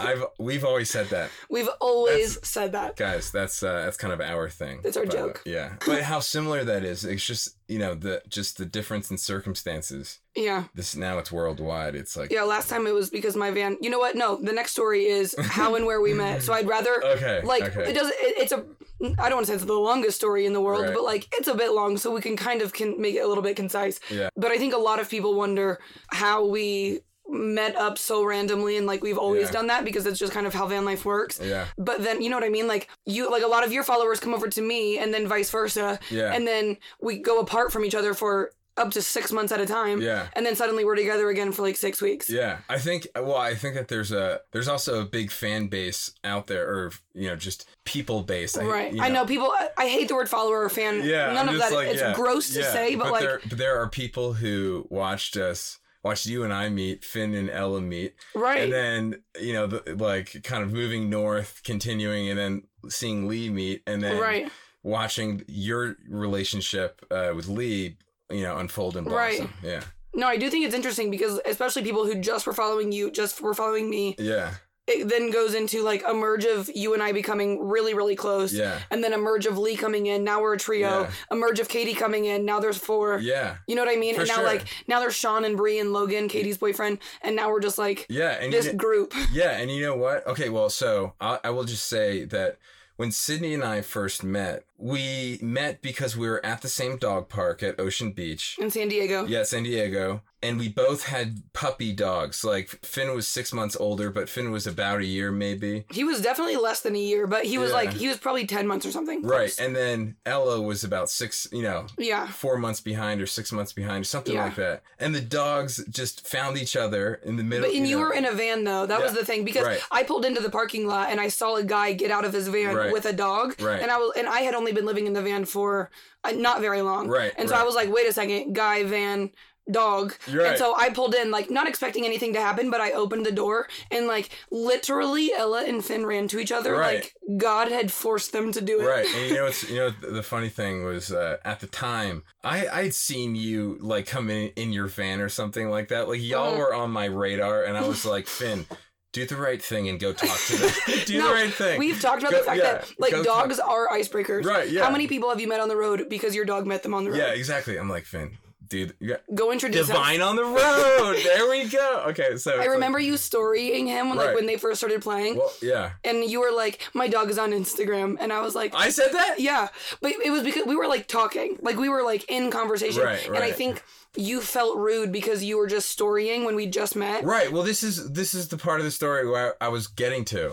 I've 0.00 0.24
we've 0.40 0.64
always 0.64 0.90
said 0.90 1.06
that, 1.10 1.30
We've 1.48 1.68
always 1.80 2.44
said 2.46 2.72
that. 2.72 2.96
guys. 2.96 3.30
That's 3.30 3.62
uh, 3.62 3.84
that's 3.84 3.96
kind 3.96 4.12
of 4.12 4.20
our 4.20 4.50
thing. 4.50 4.80
That's 4.82 4.96
our 4.96 5.06
the 5.06 5.12
joke. 5.12 5.42
Yeah, 5.46 5.76
but 5.86 6.02
how 6.02 6.18
similar 6.18 6.64
that 6.64 6.82
is. 6.82 7.04
It's 7.04 7.24
just 7.24 7.56
you 7.68 7.78
know 7.78 7.94
the 7.94 8.20
just 8.28 8.58
the 8.58 8.66
difference 8.66 9.12
in 9.12 9.16
circumstances. 9.16 10.18
Yeah. 10.34 10.64
This 10.74 10.94
now 10.94 11.18
it's 11.18 11.32
worldwide. 11.32 11.94
It's 11.94 12.16
like 12.16 12.30
Yeah, 12.30 12.42
last 12.42 12.68
time 12.68 12.86
it 12.86 12.94
was 12.94 13.10
because 13.10 13.34
my 13.36 13.50
van. 13.50 13.76
You 13.80 13.90
know 13.90 13.98
what? 13.98 14.14
No, 14.16 14.36
the 14.40 14.52
next 14.52 14.72
story 14.72 15.04
is 15.06 15.34
how 15.38 15.74
and 15.74 15.84
where 15.84 16.00
we 16.00 16.14
met. 16.14 16.42
So 16.42 16.52
I'd 16.52 16.68
rather 16.68 16.94
Okay, 17.04 17.27
like 17.44 17.64
okay. 17.64 17.90
it 17.90 17.94
does. 17.94 18.08
It, 18.08 18.14
it's 18.38 18.52
a. 18.52 18.64
I 19.00 19.28
don't 19.28 19.36
want 19.36 19.46
to 19.46 19.52
say 19.52 19.54
it's 19.54 19.64
the 19.64 19.72
longest 19.74 20.16
story 20.16 20.44
in 20.44 20.52
the 20.52 20.60
world, 20.60 20.82
Right. 20.86 20.94
but 20.94 21.04
like 21.04 21.28
it's 21.32 21.46
a 21.48 21.54
bit 21.54 21.70
long, 21.72 21.96
so 21.98 22.12
we 22.12 22.20
can 22.20 22.36
kind 22.36 22.62
of 22.62 22.72
can 22.72 23.00
make 23.00 23.14
it 23.14 23.20
a 23.20 23.26
little 23.28 23.42
bit 23.44 23.54
concise. 23.56 24.00
Yeah. 24.10 24.28
But 24.36 24.50
I 24.50 24.58
think 24.58 24.74
a 24.74 24.78
lot 24.78 24.98
of 25.00 25.08
people 25.08 25.34
wonder 25.34 25.78
how 26.08 26.44
we 26.46 27.00
met 27.30 27.76
up 27.76 27.98
so 27.98 28.24
randomly 28.24 28.78
and 28.78 28.86
like 28.86 29.02
we've 29.02 29.18
always 29.18 29.48
Yeah. 29.48 29.52
done 29.52 29.66
that 29.66 29.84
because 29.84 30.06
it's 30.06 30.18
just 30.18 30.32
kind 30.32 30.46
of 30.46 30.54
how 30.54 30.66
van 30.66 30.86
life 30.86 31.04
works. 31.04 31.38
yeah, 31.44 31.66
But 31.76 32.02
then 32.02 32.22
you 32.22 32.30
know 32.30 32.36
what 32.36 32.42
I 32.44 32.48
mean? 32.48 32.66
Like 32.66 32.88
you 33.04 33.30
like 33.30 33.42
a 33.42 33.46
lot 33.46 33.66
of 33.66 33.70
your 33.72 33.84
followers 33.84 34.18
come 34.18 34.32
over 34.32 34.48
to 34.48 34.62
me 34.62 34.96
and 34.98 35.12
then 35.12 35.28
vice 35.28 35.50
versa. 35.50 36.00
Yeah. 36.10 36.32
And 36.32 36.46
then 36.46 36.78
we 37.02 37.18
go 37.18 37.38
apart 37.40 37.70
from 37.70 37.84
each 37.84 37.94
other 37.94 38.14
for 38.14 38.52
up 38.78 38.90
to 38.92 39.02
six 39.02 39.32
months 39.32 39.52
at 39.52 39.60
a 39.60 39.66
time. 39.66 40.00
Yeah. 40.00 40.28
And 40.34 40.46
then 40.46 40.56
suddenly 40.56 40.84
we're 40.84 40.96
together 40.96 41.28
again 41.28 41.52
for 41.52 41.62
like 41.62 41.76
six 41.76 42.00
weeks. 42.00 42.30
yeah. 42.30 42.58
I 42.68 42.78
think 42.78 43.06
well, 43.14 43.36
I 43.36 43.54
think 43.54 43.74
that 43.74 43.88
there's 43.88 44.12
a 44.12 44.40
there's 44.52 44.68
also 44.68 45.00
a 45.00 45.04
big 45.04 45.30
fan 45.30 45.66
base 45.66 46.12
out 46.24 46.46
there, 46.46 46.68
or 46.68 46.92
you 47.14 47.28
know, 47.28 47.36
just 47.36 47.68
people 47.84 48.22
base. 48.22 48.56
I- 48.56 48.64
Right. 48.64 48.92
you 48.92 49.02
I 49.02 49.08
know 49.08 49.24
people 49.26 49.52
I, 49.76 49.88
hate 49.88 50.08
the 50.08 50.14
word 50.14 50.28
follower 50.28 50.62
or 50.62 50.68
fan. 50.68 51.02
Yeah, 51.04 51.32
None 51.32 51.48
I'm 51.48 51.54
of 51.54 51.60
that 51.60 51.72
like, 51.72 51.88
it's 51.88 52.00
yeah, 52.00 52.14
gross 52.14 52.52
to 52.54 52.60
yeah. 52.60 52.72
say, 52.72 52.94
but, 52.94 53.10
like 53.10 53.22
there, 53.22 53.40
but 53.48 53.58
there 53.58 53.80
are 53.80 53.88
people 53.88 54.34
who 54.34 54.86
watched 54.90 55.36
us, 55.36 55.78
watched 56.02 56.26
you 56.26 56.44
and 56.44 56.52
I 56.52 56.68
meet, 56.68 57.04
Finn 57.04 57.34
and 57.34 57.48
Ella 57.50 57.80
meet, 57.80 58.14
right. 58.34 58.62
and 58.62 58.72
then 58.72 59.22
you 59.40 59.52
know, 59.54 59.66
the, 59.66 59.96
like 59.98 60.42
kind 60.44 60.62
of 60.62 60.72
moving 60.72 61.08
north, 61.10 61.62
continuing, 61.64 62.28
and 62.28 62.38
then 62.38 62.62
seeing 62.88 63.26
Lee 63.26 63.48
meet, 63.50 63.82
and 63.86 64.02
then 64.02 64.20
right. 64.20 64.50
watching 64.82 65.44
your 65.48 65.96
relationship 66.08 67.04
uh, 67.10 67.32
with 67.34 67.48
Lee, 67.48 67.96
you 68.30 68.42
know, 68.42 68.56
unfold 68.58 68.96
and 68.96 69.06
Right. 69.10 69.38
blossom. 69.38 69.54
Yeah, 69.62 69.82
No, 70.14 70.26
I 70.26 70.36
do 70.36 70.50
think 70.50 70.64
it's 70.66 70.74
interesting 70.74 71.10
because 71.10 71.40
especially 71.46 71.82
people 71.82 72.04
who 72.06 72.14
just 72.16 72.46
were 72.46 72.52
following 72.54 72.92
you, 72.92 73.10
just 73.10 73.40
were 73.40 73.54
following 73.54 73.88
me, 73.88 74.16
yeah, 74.18 74.54
it 74.86 75.06
then 75.06 75.30
goes 75.30 75.52
into 75.54 75.82
like 75.82 76.02
a 76.06 76.14
merge 76.14 76.46
of 76.46 76.70
you 76.74 76.94
and 76.94 77.02
I 77.02 77.12
becoming 77.12 77.68
really, 77.68 77.92
really 77.92 78.16
close. 78.16 78.54
yeah, 78.54 78.78
And 78.90 79.04
then 79.04 79.12
a 79.12 79.18
merge 79.18 79.44
of 79.44 79.58
Lee 79.58 79.76
coming 79.76 80.06
in. 80.06 80.24
Now 80.24 80.40
we're 80.40 80.54
a 80.54 80.58
trio. 80.58 81.02
Yeah. 81.02 81.10
A 81.30 81.36
merge 81.36 81.60
of 81.60 81.68
Katie 81.68 81.92
coming 81.92 82.24
in. 82.24 82.46
Now 82.46 82.58
there's 82.58 82.78
four. 82.78 83.18
yeah, 83.18 83.56
You 83.66 83.74
know 83.76 83.84
what 83.84 83.92
I 83.94 84.00
mean? 84.00 84.14
For 84.14 84.22
and 84.22 84.28
now 84.28 84.36
sure. 84.36 84.44
like 84.44 84.64
now 84.86 84.98
there's 85.00 85.14
Sean 85.14 85.44
and 85.44 85.58
Bree 85.58 85.78
and 85.78 85.92
Logan, 85.92 86.26
Katie's 86.28 86.56
boyfriend, 86.56 87.00
and 87.20 87.36
now 87.36 87.50
we're 87.50 87.60
just 87.60 87.76
like 87.76 88.06
yeah, 88.08 88.30
and 88.40 88.50
this 88.50 88.64
you, 88.64 88.72
group. 88.72 89.12
Yeah, 89.30 89.58
and 89.58 89.70
you 89.70 89.82
know 89.82 89.94
what? 89.94 90.26
Okay, 90.26 90.48
well, 90.48 90.70
so 90.70 91.12
I, 91.20 91.38
I 91.44 91.50
will 91.50 91.64
just 91.64 91.86
say 91.86 92.24
that 92.24 92.56
when 92.98 93.12
Sydney 93.12 93.54
and 93.54 93.62
I 93.62 93.80
first 93.80 94.24
met, 94.24 94.64
we 94.76 95.38
met 95.40 95.80
because 95.82 96.16
we 96.16 96.28
were 96.28 96.44
at 96.44 96.62
the 96.62 96.68
same 96.68 96.96
dog 96.96 97.28
park 97.28 97.62
at 97.62 97.78
Ocean 97.78 98.10
Beach. 98.10 98.56
In 98.58 98.72
San 98.72 98.88
Diego. 98.88 99.24
Yeah, 99.24 99.44
San 99.44 99.62
Diego. 99.62 100.22
And 100.40 100.58
we 100.58 100.68
both 100.68 101.04
had 101.06 101.42
puppy 101.52 101.92
dogs. 101.92 102.44
Like 102.44 102.68
Finn 102.84 103.12
was 103.14 103.26
six 103.26 103.52
months 103.52 103.76
older, 103.78 104.08
but 104.10 104.28
Finn 104.28 104.52
was 104.52 104.68
about 104.68 105.00
a 105.00 105.04
year 105.04 105.32
maybe. 105.32 105.84
He 105.90 106.04
was 106.04 106.20
definitely 106.22 106.56
less 106.56 106.80
than 106.80 106.94
a 106.94 106.98
year, 107.00 107.26
but 107.26 107.44
he 107.44 107.58
was 107.58 107.70
Yeah. 107.70 107.76
like 107.76 107.92
he 107.92 108.06
was 108.06 108.18
probably 108.18 108.46
ten 108.46 108.66
months 108.66 108.86
or 108.86 108.92
something. 108.92 109.22
Right. 109.22 109.52
And 109.58 109.74
then 109.74 110.14
Ella 110.24 110.60
was 110.60 110.84
about 110.84 111.10
six, 111.10 111.48
you 111.50 111.62
know, 111.62 111.86
yeah. 111.98 112.28
four 112.28 112.56
months 112.56 112.80
behind 112.80 113.20
or 113.20 113.26
six 113.26 113.50
months 113.50 113.72
behind 113.72 114.02
or 114.02 114.04
something 114.04 114.34
Yeah. 114.34 114.44
like 114.44 114.54
that. 114.56 114.82
And 115.00 115.12
the 115.12 115.20
dogs 115.20 115.84
just 115.90 116.26
found 116.28 116.56
each 116.56 116.76
other 116.76 117.20
in 117.24 117.36
the 117.36 117.42
middle. 117.42 117.66
But 117.68 117.74
and 117.76 117.88
you 117.88 117.96
know. 117.96 118.02
were 118.04 118.12
in 118.12 118.24
a 118.24 118.32
van 118.32 118.62
though. 118.62 118.86
That 118.86 119.02
was 119.02 119.14
the 119.14 119.24
thing 119.24 119.44
because 119.44 119.66
Right. 119.66 119.80
I 119.90 120.04
pulled 120.04 120.24
into 120.24 120.40
the 120.40 120.50
parking 120.50 120.86
lot 120.86 121.10
and 121.10 121.20
I 121.20 121.28
saw 121.28 121.56
a 121.56 121.64
guy 121.64 121.94
get 121.94 122.12
out 122.12 122.24
of 122.24 122.32
his 122.32 122.46
van 122.46 122.76
Right. 122.76 122.92
with 122.92 123.06
a 123.06 123.12
dog. 123.12 123.60
Right. 123.60 123.82
And 123.82 123.90
I 123.90 123.96
was 123.96 124.12
and 124.16 124.28
I 124.28 124.42
had 124.42 124.54
only 124.54 124.70
been 124.72 124.86
living 124.86 125.08
in 125.08 125.14
the 125.14 125.22
van 125.22 125.44
for 125.46 125.90
uh, 126.24 126.30
not 126.32 126.60
very 126.60 126.82
long. 126.82 127.08
Right, 127.08 127.32
And 127.36 127.48
so. 127.48 127.54
I 127.54 127.62
was 127.62 127.74
like, 127.76 127.92
wait 127.92 128.08
a 128.08 128.12
second, 128.12 128.52
guy, 128.52 128.82
van, 128.84 129.30
dog. 129.70 130.14
Right. 130.32 130.48
And 130.48 130.58
so 130.58 130.74
I 130.76 130.90
pulled 130.90 131.14
in 131.14 131.30
like 131.30 131.50
not 131.50 131.68
expecting 131.68 132.04
anything 132.04 132.32
to 132.34 132.40
happen, 132.40 132.70
but 132.70 132.80
I 132.80 132.92
opened 132.92 133.26
the 133.26 133.32
door 133.32 133.68
and 133.90 134.06
like 134.06 134.30
literally 134.50 135.32
Ella 135.32 135.64
and 135.64 135.84
Finn 135.84 136.06
ran 136.06 136.28
to 136.28 136.38
each 136.38 136.52
other 136.52 136.72
Right. 136.74 136.96
like 137.28 137.38
God 137.38 137.70
had 137.70 137.92
forced 137.92 138.32
them 138.32 138.52
to 138.52 138.60
do 138.60 138.80
it. 138.80 138.84
Right, 138.86 139.06
and 139.06 139.28
you 139.30 139.34
know 139.36 139.44
what's 139.48 139.68
you 139.68 139.76
know 139.76 139.90
the 139.90 140.22
funny 140.22 140.48
thing 140.48 140.84
was 140.84 141.12
uh, 141.12 141.36
at 141.44 141.60
the 141.60 141.66
time 141.66 142.22
I 142.44 142.68
I'd 142.68 142.94
seen 142.94 143.34
you 143.36 143.76
like 143.80 144.06
come 144.06 144.30
in 144.30 144.48
in 144.56 144.72
your 144.72 144.86
van 144.86 145.20
or 145.20 145.28
something 145.28 145.68
like 145.70 145.88
that. 145.88 146.08
Like 146.08 146.20
y'all 146.22 146.54
Mhm. 146.54 146.58
were 146.58 146.74
on 146.74 146.90
my 146.90 147.04
radar, 147.06 147.64
and 147.64 147.76
I 147.76 147.86
was 147.86 148.04
like 148.14 148.26
Finn, 148.26 148.66
do 149.12 149.24
the 149.26 149.36
right 149.36 149.62
thing 149.62 149.88
and 149.88 149.98
go 150.00 150.12
talk 150.12 150.38
to 150.46 150.56
them. 150.56 150.70
do 151.06 151.18
No, 151.18 151.28
the 151.28 151.34
right 151.34 151.52
thing. 151.52 151.78
We've 151.78 152.00
talked 152.00 152.20
about 152.22 152.32
Go- 152.32 152.38
the 152.38 152.44
fact 152.44 152.58
yeah, 152.58 152.72
that 152.72 152.92
like 152.98 153.12
dogs 153.24 153.58
are 153.58 153.88
icebreakers. 153.88 154.44
Right, 154.44 154.68
yeah. 154.70 154.84
How 154.84 154.90
many 154.90 155.06
people 155.06 155.28
have 155.30 155.40
you 155.40 155.48
met 155.48 155.60
on 155.60 155.68
the 155.68 155.76
road 155.76 156.06
because 156.08 156.34
your 156.34 156.44
dog 156.44 156.66
met 156.66 156.82
them 156.82 156.94
on 156.94 157.04
the 157.04 157.10
road? 157.10 157.18
yeah, 157.18 157.28
exactly. 157.32 157.76
I'm 157.78 157.88
like 157.88 158.04
Finn, 158.04 158.38
dude. 158.68 158.94
Yeah. 159.00 159.16
Go 159.34 159.50
introduce. 159.52 159.86
Divine 159.86 160.20
on 160.20 160.36
the 160.36 160.44
road. 160.44 161.16
there 161.24 161.48
we 161.48 161.68
go. 161.68 162.04
Okay, 162.08 162.36
so 162.36 162.52
I 162.52 162.54
it's 162.54 162.58
like- 162.60 162.68
remember 162.68 162.98
you 162.98 163.16
storying 163.16 163.86
him 163.86 164.10
like 164.10 164.26
Right. 164.28 164.34
when 164.34 164.46
they 164.46 164.56
first 164.56 164.80
started 164.80 165.02
playing, 165.02 165.36
well, 165.36 165.52
yeah. 165.62 165.90
and 166.04 166.24
you 166.30 166.40
were 166.40 166.52
like, 166.52 166.80
"My 166.94 167.08
dog 167.08 167.30
is 167.30 167.38
on 167.38 167.52
Instagram," 167.52 168.16
and 168.20 168.32
I 168.32 168.40
was 168.42 168.54
like, 168.54 168.74
I 168.74 168.90
said 168.90 169.12
that. 169.12 169.40
"Yeah," 169.40 169.68
but 170.00 170.12
it 170.24 170.30
was 170.30 170.42
because 170.42 170.66
we 170.66 170.76
were 170.76 170.86
like 170.86 171.06
talking, 171.08 171.58
like 171.62 171.76
we 171.76 171.88
were 171.88 172.02
like 172.02 172.30
in 172.30 172.50
conversation, 172.50 173.02
Right, 173.02 173.26
and 173.26 173.38
I 173.38 173.52
think 173.52 173.82
you 174.16 174.40
felt 174.40 174.78
rude 174.78 175.12
because 175.12 175.44
you 175.44 175.58
were 175.58 175.66
just 175.66 175.88
storying 175.90 176.44
when 176.44 176.56
we 176.56 176.66
just 176.66 176.96
met. 176.96 177.24
Right. 177.24 177.52
Well, 177.52 177.62
this 177.62 177.82
is 177.82 178.10
this 178.12 178.34
is 178.34 178.48
the 178.48 178.56
part 178.56 178.80
of 178.80 178.84
the 178.84 178.90
story 178.90 179.28
where 179.28 179.54
I 179.62 179.68
was 179.68 179.86
getting 179.86 180.24
to. 180.26 180.52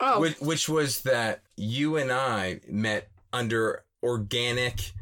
Oh, 0.00 0.20
which, 0.20 0.38
which 0.40 0.68
was 0.68 1.00
that 1.02 1.40
you 1.56 1.96
and 1.96 2.12
I 2.12 2.60
met 2.68 3.08
under 3.32 3.84
organic, 4.02 4.92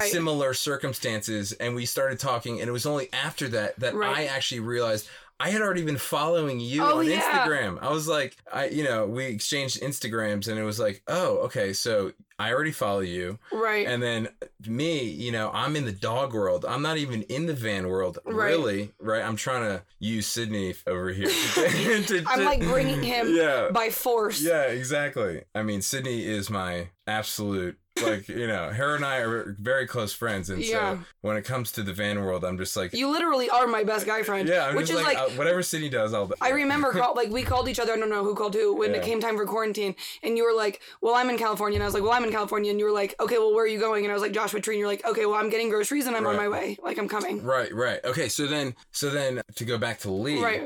Right. 0.00 0.10
similar 0.10 0.54
circumstances, 0.54 1.52
and 1.52 1.74
we 1.74 1.86
started 1.86 2.18
talking. 2.18 2.60
And 2.60 2.68
it 2.68 2.72
was 2.72 2.86
only 2.86 3.08
after 3.12 3.48
that 3.48 3.78
that 3.80 3.94
Right. 3.94 4.16
I 4.16 4.24
actually 4.26 4.60
realized 4.60 5.08
I 5.38 5.48
had 5.50 5.62
already 5.62 5.82
been 5.82 5.96
following 5.96 6.60
you 6.60 6.82
Oh, 6.82 6.98
on 6.98 7.06
yeah. 7.06 7.20
Instagram. 7.22 7.78
I 7.82 7.90
was 7.90 8.06
like, 8.06 8.36
I, 8.52 8.66
you 8.66 8.84
know, 8.84 9.06
we 9.06 9.24
exchanged 9.24 9.80
Instagrams, 9.80 10.48
and 10.48 10.58
it 10.58 10.64
was 10.64 10.78
like, 10.78 11.02
oh, 11.08 11.38
okay, 11.46 11.72
so 11.72 12.12
I 12.38 12.52
already 12.52 12.72
follow 12.72 13.00
you, 13.00 13.38
right. 13.50 13.86
and 13.86 14.02
then 14.02 14.28
me, 14.66 15.02
you 15.04 15.32
know, 15.32 15.50
I'm 15.54 15.76
in 15.76 15.86
the 15.86 15.92
dog 15.92 16.34
world. 16.34 16.66
I'm 16.66 16.82
not 16.82 16.98
even 16.98 17.22
in 17.22 17.46
the 17.46 17.54
van 17.54 17.88
world, 17.88 18.18
Right. 18.26 18.50
really, 18.50 18.92
right? 18.98 19.22
I'm 19.24 19.36
trying 19.36 19.62
to 19.62 19.82
use 19.98 20.26
Sydney 20.26 20.74
over 20.86 21.08
here. 21.10 21.28
To, 21.28 22.02
to- 22.06 22.24
I'm 22.26 22.44
like 22.44 22.60
bringing 22.60 23.02
him 23.02 23.34
Yeah. 23.34 23.70
by 23.72 23.88
force. 23.88 24.42
Yeah, 24.42 24.64
exactly. 24.64 25.44
I 25.54 25.62
mean, 25.62 25.80
Sydney 25.80 26.26
is 26.26 26.50
my 26.50 26.88
absolute 27.06 27.78
like 28.02 28.28
you 28.28 28.46
know 28.46 28.70
her 28.70 28.94
and 28.96 29.04
I 29.04 29.18
are 29.18 29.56
very 29.58 29.86
close 29.86 30.12
friends, 30.12 30.50
and 30.50 30.62
Yeah. 30.62 30.96
so 30.98 31.04
when 31.22 31.36
it 31.36 31.42
comes 31.42 31.72
to 31.72 31.82
the 31.82 31.92
van 31.92 32.20
world, 32.20 32.44
I'm 32.44 32.58
just 32.58 32.76
like 32.76 32.92
You 32.92 33.10
literally 33.10 33.48
are 33.50 33.66
my 33.66 33.84
best 33.84 34.06
guy 34.06 34.22
friend. 34.22 34.48
yeah, 34.48 34.66
I'm 34.68 34.74
which 34.76 34.90
is 34.90 34.96
like, 34.96 35.16
like 35.16 35.18
uh, 35.18 35.30
whatever 35.34 35.62
Sydney 35.62 35.88
does, 35.88 36.12
I'll. 36.14 36.30
I 36.40 36.50
remember 36.50 36.92
call, 37.00 37.14
like 37.14 37.30
we 37.30 37.42
called 37.42 37.68
each 37.68 37.78
other. 37.80 37.92
I 37.92 37.96
don't 37.96 38.10
know 38.10 38.24
who 38.24 38.34
called 38.34 38.54
who 38.54 38.74
when 38.76 38.94
it 38.94 39.02
came 39.02 39.20
time 39.20 39.36
for 39.36 39.46
quarantine, 39.46 39.94
and 40.22 40.36
you 40.36 40.44
were 40.44 40.54
like, 40.56 40.80
"Well, 41.00 41.14
I'm 41.14 41.30
in 41.30 41.38
California," 41.38 41.76
and 41.76 41.82
I 41.82 41.86
was 41.86 41.94
like, 41.94 42.02
"Well, 42.02 42.12
I'm 42.12 42.24
in 42.24 42.32
California," 42.32 42.70
and 42.70 42.78
you 42.80 42.86
were 42.86 42.92
like, 42.92 43.14
"Okay, 43.20 43.38
well, 43.38 43.54
where 43.54 43.64
are 43.64 43.68
you 43.68 43.80
going?" 43.80 44.04
And 44.04 44.10
I 44.10 44.14
was 44.14 44.22
like, 44.22 44.32
"Joshua 44.32 44.60
Tree," 44.60 44.74
and 44.74 44.80
you're 44.80 44.88
like, 44.88 45.04
"Okay, 45.06 45.26
well, 45.26 45.36
I'm 45.36 45.50
getting 45.50 45.68
groceries 45.68 46.06
and 46.06 46.16
I'm 46.16 46.26
on 46.26 46.36
my 46.36 46.48
way. 46.48 46.76
Like 46.82 46.98
I'm 46.98 47.08
coming." 47.08 47.42
Right, 47.42 47.72
right. 47.74 48.00
Okay, 48.04 48.28
so 48.28 48.46
then, 48.46 48.74
so 48.92 49.10
then 49.10 49.42
to 49.56 49.64
go 49.64 49.78
back 49.78 49.98
to 50.00 50.10
Lee, 50.10 50.42
Right. 50.42 50.62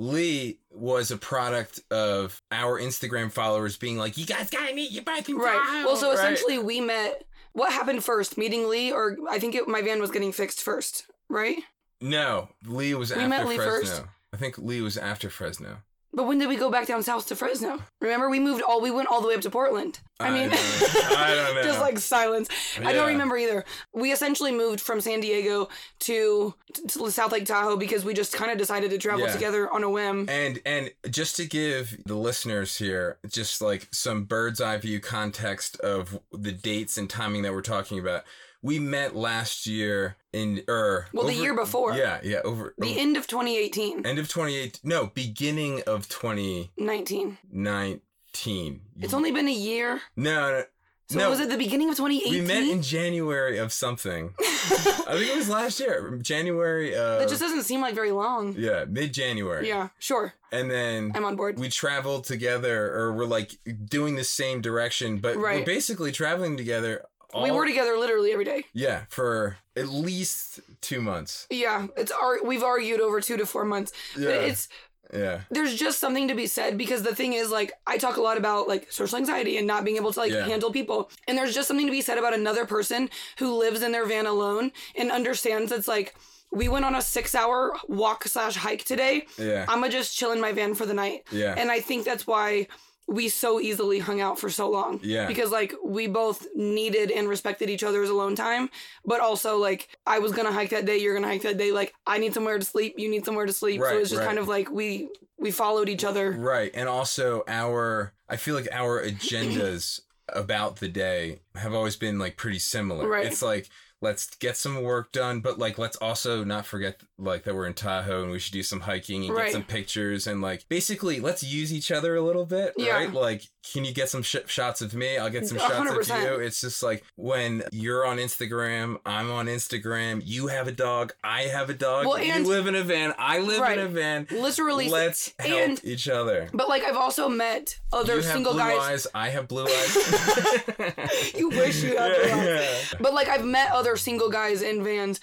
Lee 0.00 0.60
was 0.70 1.10
a 1.10 1.16
product 1.16 1.80
of 1.90 2.40
our 2.52 2.80
Instagram 2.80 3.32
followers 3.32 3.76
being 3.76 3.98
like, 3.98 4.16
"You 4.16 4.24
guys 4.26 4.48
gotta 4.48 4.72
meet 4.72 4.92
your 4.92 5.02
both 5.02 5.28
in 5.28 5.36
Right. 5.36 5.52
Tahoe," 5.58 5.84
Well, 5.86 5.96
so 5.96 6.08
right? 6.08 6.14
essentially, 6.18 6.58
we 6.58 6.80
met. 6.80 7.24
What 7.52 7.72
happened 7.72 8.04
first? 8.04 8.38
Meeting 8.38 8.68
Lee, 8.68 8.92
or 8.92 9.16
I 9.28 9.40
think 9.40 9.56
it, 9.56 9.66
my 9.66 9.82
van 9.82 10.00
was 10.00 10.12
getting 10.12 10.30
fixed 10.32 10.62
first, 10.62 11.06
right? 11.28 11.58
no, 12.00 12.48
Lee 12.64 12.94
was 12.94 13.10
We 13.10 13.16
after 13.16 13.28
met 13.28 13.48
Lee 13.48 13.56
Fresno. 13.56 13.80
first. 13.80 14.02
I 14.32 14.36
think 14.36 14.56
Lee 14.58 14.80
was 14.80 14.96
after 14.96 15.28
Fresno. 15.30 15.78
But 16.12 16.26
when 16.26 16.38
did 16.38 16.48
we 16.48 16.56
go 16.56 16.70
back 16.70 16.86
down 16.86 17.02
south 17.02 17.26
to 17.28 17.36
Fresno? 17.36 17.80
Remember, 18.00 18.30
we 18.30 18.40
moved 18.40 18.62
all. 18.62 18.80
We 18.80 18.90
went 18.90 19.08
all 19.08 19.20
the 19.20 19.28
way 19.28 19.34
up 19.34 19.42
to 19.42 19.50
Portland. 19.50 20.00
I 20.18 20.28
I 20.28 20.30
mean. 20.30 20.50
I 20.52 21.34
don't 21.34 21.54
know. 21.54 21.62
just 21.62 21.80
like 21.80 21.98
silence. 21.98 22.48
I 22.82 22.92
don't 22.92 23.08
remember 23.08 23.36
either. 23.36 23.64
We 23.92 24.10
essentially 24.10 24.50
moved 24.50 24.80
from 24.80 25.00
San 25.00 25.20
Diego 25.20 25.68
to, 26.00 26.54
to 26.88 27.10
South 27.10 27.32
Lake 27.32 27.44
Tahoe 27.44 27.76
because 27.76 28.04
we 28.04 28.14
just 28.14 28.32
kind 28.34 28.50
of 28.50 28.56
decided 28.58 28.90
to 28.90 28.98
travel 28.98 29.26
Yeah. 29.26 29.32
together 29.32 29.70
on 29.70 29.84
a 29.84 29.90
whim. 29.90 30.28
And 30.30 30.60
and 30.64 30.90
just 31.10 31.36
to 31.36 31.44
give 31.46 31.96
the 32.06 32.14
listeners 32.16 32.78
here 32.78 33.18
just 33.28 33.60
like 33.60 33.86
some 33.92 34.24
bird's 34.24 34.60
eye 34.60 34.78
view 34.78 35.00
context 35.00 35.78
of 35.80 36.18
the 36.32 36.52
dates 36.52 36.96
and 36.96 37.08
timing 37.08 37.42
that 37.42 37.52
we're 37.52 37.60
talking 37.62 37.98
about. 37.98 38.24
We 38.60 38.78
met 38.80 39.14
last 39.14 39.66
year 39.66 40.16
in 40.32 40.62
er 40.68 41.06
Well, 41.12 41.26
the 41.26 41.34
year 41.34 41.54
before. 41.54 41.94
Yeah, 41.94 42.18
yeah, 42.22 42.40
over, 42.44 42.74
The 42.76 42.90
over- 42.90 43.00
end 43.00 43.16
of 43.16 43.26
2018, 43.28 44.04
end 44.04 44.18
of 44.18 44.28
28 44.28 44.80
no, 44.82 45.06
beginning 45.06 45.82
of 45.86 46.08
2019 46.08 47.38
19. 47.50 48.80
It's 49.00 49.14
only 49.14 49.30
been 49.32 49.48
a 49.48 49.52
year. 49.52 50.00
No, 50.16 50.50
no. 50.50 50.64
So 51.10 51.18
no, 51.18 51.30
was 51.30 51.40
it 51.40 51.48
the 51.48 51.56
beginning 51.56 51.88
of 51.88 51.96
2018? 51.96 52.32
we 52.42 52.46
met 52.46 52.64
in 52.64 52.82
January 52.82 53.56
of 53.56 53.72
something. 53.72 54.34
I 54.38 55.12
think 55.16 55.30
it 55.30 55.36
was 55.36 55.48
last 55.48 55.80
year, 55.80 56.18
January 56.20 56.94
uh 56.94 57.18
That 57.20 57.28
just 57.30 57.40
doesn't 57.40 57.62
seem 57.62 57.80
like 57.80 57.94
very 57.94 58.10
long. 58.10 58.54
yeah, 58.58 58.84
mid-January. 58.86 59.66
Yeah, 59.68 59.88
sure. 59.98 60.34
And 60.52 60.70
then 60.70 61.12
I'm 61.14 61.24
on 61.24 61.36
board. 61.36 61.58
we 61.58 61.70
traveled 61.70 62.24
together 62.24 62.92
or 62.94 63.14
we're 63.14 63.24
like 63.24 63.52
doing 63.86 64.16
the 64.16 64.24
same 64.24 64.60
direction 64.60 65.18
but 65.18 65.36
we're 65.36 65.64
basically 65.64 66.12
traveling 66.12 66.56
together 66.58 67.04
all, 67.34 67.42
we 67.42 67.50
were 67.50 67.66
together 67.66 67.96
literally 67.98 68.32
every 68.32 68.44
day. 68.44 68.64
yeah 68.72 69.02
for 69.08 69.56
at 69.76 69.88
least 69.88 70.60
two 70.80 71.00
months 71.00 71.46
Yeah, 71.50 71.86
it's 71.96 72.10
our 72.12 72.42
we've 72.42 72.62
argued 72.62 73.00
over 73.00 73.20
2 73.20 73.36
to 73.36 73.46
4 73.46 73.64
months. 73.64 73.92
yeah 74.16 74.26
But 74.28 74.44
it's 74.44 74.68
yeah 75.12 75.40
there's 75.50 75.74
just 75.74 75.98
something 76.00 76.28
to 76.28 76.34
be 76.34 76.46
said 76.46 76.76
because 76.76 77.02
the 77.02 77.14
thing 77.14 77.32
is 77.32 77.50
like 77.50 77.72
I 77.86 77.96
talk 77.98 78.16
a 78.18 78.20
lot 78.20 78.36
about 78.36 78.68
like 78.68 78.92
social 78.92 79.16
anxiety 79.18 79.56
and 79.56 79.66
not 79.66 79.84
being 79.84 79.96
able 79.96 80.12
to 80.12 80.20
like 80.20 80.32
Yeah. 80.32 80.44
handle 80.46 80.70
people. 80.70 81.10
And 81.26 81.36
there's 81.38 81.54
just 81.54 81.66
something 81.68 81.86
to 81.86 81.92
be 81.92 82.02
said 82.02 82.18
about 82.18 82.34
another 82.34 82.66
person 82.66 83.08
who 83.38 83.56
lives 83.58 83.80
in 83.82 83.92
their 83.92 84.04
van 84.06 84.26
alone 84.26 84.70
and 84.96 85.10
understands 85.10 85.72
it's 85.72 85.88
like 85.88 86.14
we 86.50 86.66
went 86.68 86.84
on 86.84 86.94
a 86.94 87.02
six 87.02 87.34
hour 87.34 87.72
walk 87.88 88.24
slash 88.24 88.56
hike 88.56 88.84
today. 88.84 89.26
yeah 89.38 89.64
I'm 89.68 89.80
gonna 89.80 89.92
just 89.92 90.16
chill 90.16 90.32
in 90.32 90.40
my 90.40 90.52
van 90.52 90.74
for 90.74 90.84
the 90.86 90.94
night. 90.94 91.24
yeah 91.30 91.54
And 91.56 91.70
I 91.70 91.80
think 91.80 92.04
that's 92.04 92.26
why 92.26 92.68
we 93.08 93.28
so 93.30 93.58
easily 93.58 93.98
hung 93.98 94.20
out 94.20 94.38
for 94.38 94.50
so 94.50 94.68
long. 94.70 95.00
Yeah. 95.02 95.26
Because 95.26 95.50
like 95.50 95.74
we 95.84 96.06
both 96.06 96.46
needed 96.54 97.10
and 97.10 97.26
respected 97.28 97.70
each 97.70 97.82
other's 97.82 98.10
alone 98.10 98.36
time, 98.36 98.68
but 99.04 99.20
also 99.20 99.56
like 99.56 99.88
I 100.06 100.18
was 100.18 100.32
gonna 100.32 100.52
hike 100.52 100.70
that 100.70 100.84
day, 100.84 100.98
you're 100.98 101.14
gonna 101.14 101.26
hike 101.28 101.42
that 101.42 101.56
day. 101.56 101.72
Like 101.72 101.94
I 102.06 102.18
need 102.18 102.34
somewhere 102.34 102.58
to 102.58 102.64
sleep, 102.64 102.94
you 102.98 103.08
need 103.10 103.24
somewhere 103.24 103.46
to 103.46 103.52
sleep. 103.52 103.80
so 103.80 103.86
Right, 103.86 103.96
it's 104.00 104.10
just 104.10 104.18
right. 104.20 104.26
kind 104.26 104.38
of 104.38 104.46
like 104.46 104.70
we 104.70 105.08
we 105.38 105.50
followed 105.50 105.88
each 105.88 106.04
other. 106.04 106.32
right 106.32 106.70
and 106.74 106.88
also 106.88 107.44
our 107.48 108.12
i 108.28 108.36
feel 108.36 108.54
like 108.56 108.68
our 108.72 109.02
agendas 109.02 110.00
about 110.30 110.76
the 110.76 110.88
day 110.88 111.38
have 111.54 111.72
always 111.74 111.96
been 111.96 112.18
like 112.18 112.36
pretty 112.36 112.58
similar 112.58 113.08
Right. 113.08 113.24
it's 113.26 113.40
like 113.40 113.68
let's 114.00 114.34
get 114.36 114.56
some 114.56 114.82
work 114.82 115.10
done 115.12 115.40
but 115.40 115.58
like 115.58 115.76
let's 115.78 115.96
also 115.96 116.44
not 116.44 116.64
forget 116.64 117.00
like 117.18 117.42
that 117.44 117.54
we're 117.54 117.66
in 117.66 117.74
tahoe 117.74 118.22
and 118.22 118.30
we 118.30 118.38
should 118.38 118.52
do 118.52 118.62
some 118.62 118.80
hiking 118.80 119.24
and 119.24 119.34
Right. 119.34 119.46
get 119.46 119.52
some 119.52 119.64
pictures 119.64 120.26
and 120.26 120.40
like 120.40 120.68
basically 120.68 121.18
let's 121.20 121.42
use 121.42 121.72
each 121.72 121.90
other 121.90 122.14
a 122.14 122.22
little 122.22 122.46
bit 122.46 122.74
Yeah. 122.76 122.92
right 122.92 123.12
like 123.12 123.48
can 123.72 123.84
you 123.84 123.92
get 123.92 124.08
some 124.08 124.22
sh- 124.22 124.36
shots 124.46 124.80
of 124.80 124.94
me 124.94 125.18
i'll 125.18 125.30
get 125.30 125.46
some 125.46 125.56
A 125.56 125.60
shots 125.60 126.10
of 126.10 126.22
you 126.22 126.34
it's 126.40 126.60
just 126.60 126.82
like 126.82 127.02
when 127.16 127.62
you're 127.72 128.06
on 128.06 128.18
instagram 128.18 128.98
i'm 129.04 129.30
on 129.30 129.46
instagram 129.46 130.22
you 130.24 130.46
have 130.46 130.68
a 130.68 130.72
dog 130.72 131.12
i 131.24 131.42
have 131.42 131.70
a 131.70 131.74
dog 131.74 132.06
Well, 132.06 132.16
and- 132.16 132.44
you 132.44 132.50
live 132.50 132.66
in 132.66 132.74
a 132.76 132.82
van 132.82 133.14
i 133.18 133.40
live 133.40 133.60
Right. 133.60 133.78
in 133.78 133.84
a 133.86 133.88
van 133.88 134.26
Literally 134.30 134.88
let's 134.88 135.34
help 135.38 135.52
and 135.60 135.80
each 135.84 136.08
other 136.08 136.48
but 136.52 136.68
like 136.68 136.84
I've 136.84 136.96
also 136.96 137.28
met 137.28 137.78
other 137.92 138.16
you 138.16 138.22
single 138.22 138.54
guys. 138.54 138.78
eyes. 138.78 139.06
I 139.14 139.30
have 139.30 139.48
blue 139.48 139.64
eyes. 139.66 139.96
You 141.34 141.48
wish 141.50 141.82
you 141.82 141.96
had 141.96 142.14
blue 142.22 142.30
eyes. 142.32 142.46
Yeah. 142.92 142.98
But 143.00 143.14
like 143.14 143.28
I've 143.28 143.44
met 143.44 143.72
other 143.72 143.88
other 143.88 143.96
single 143.96 144.28
guys 144.28 144.60
in 144.60 144.84
vans. 144.84 145.18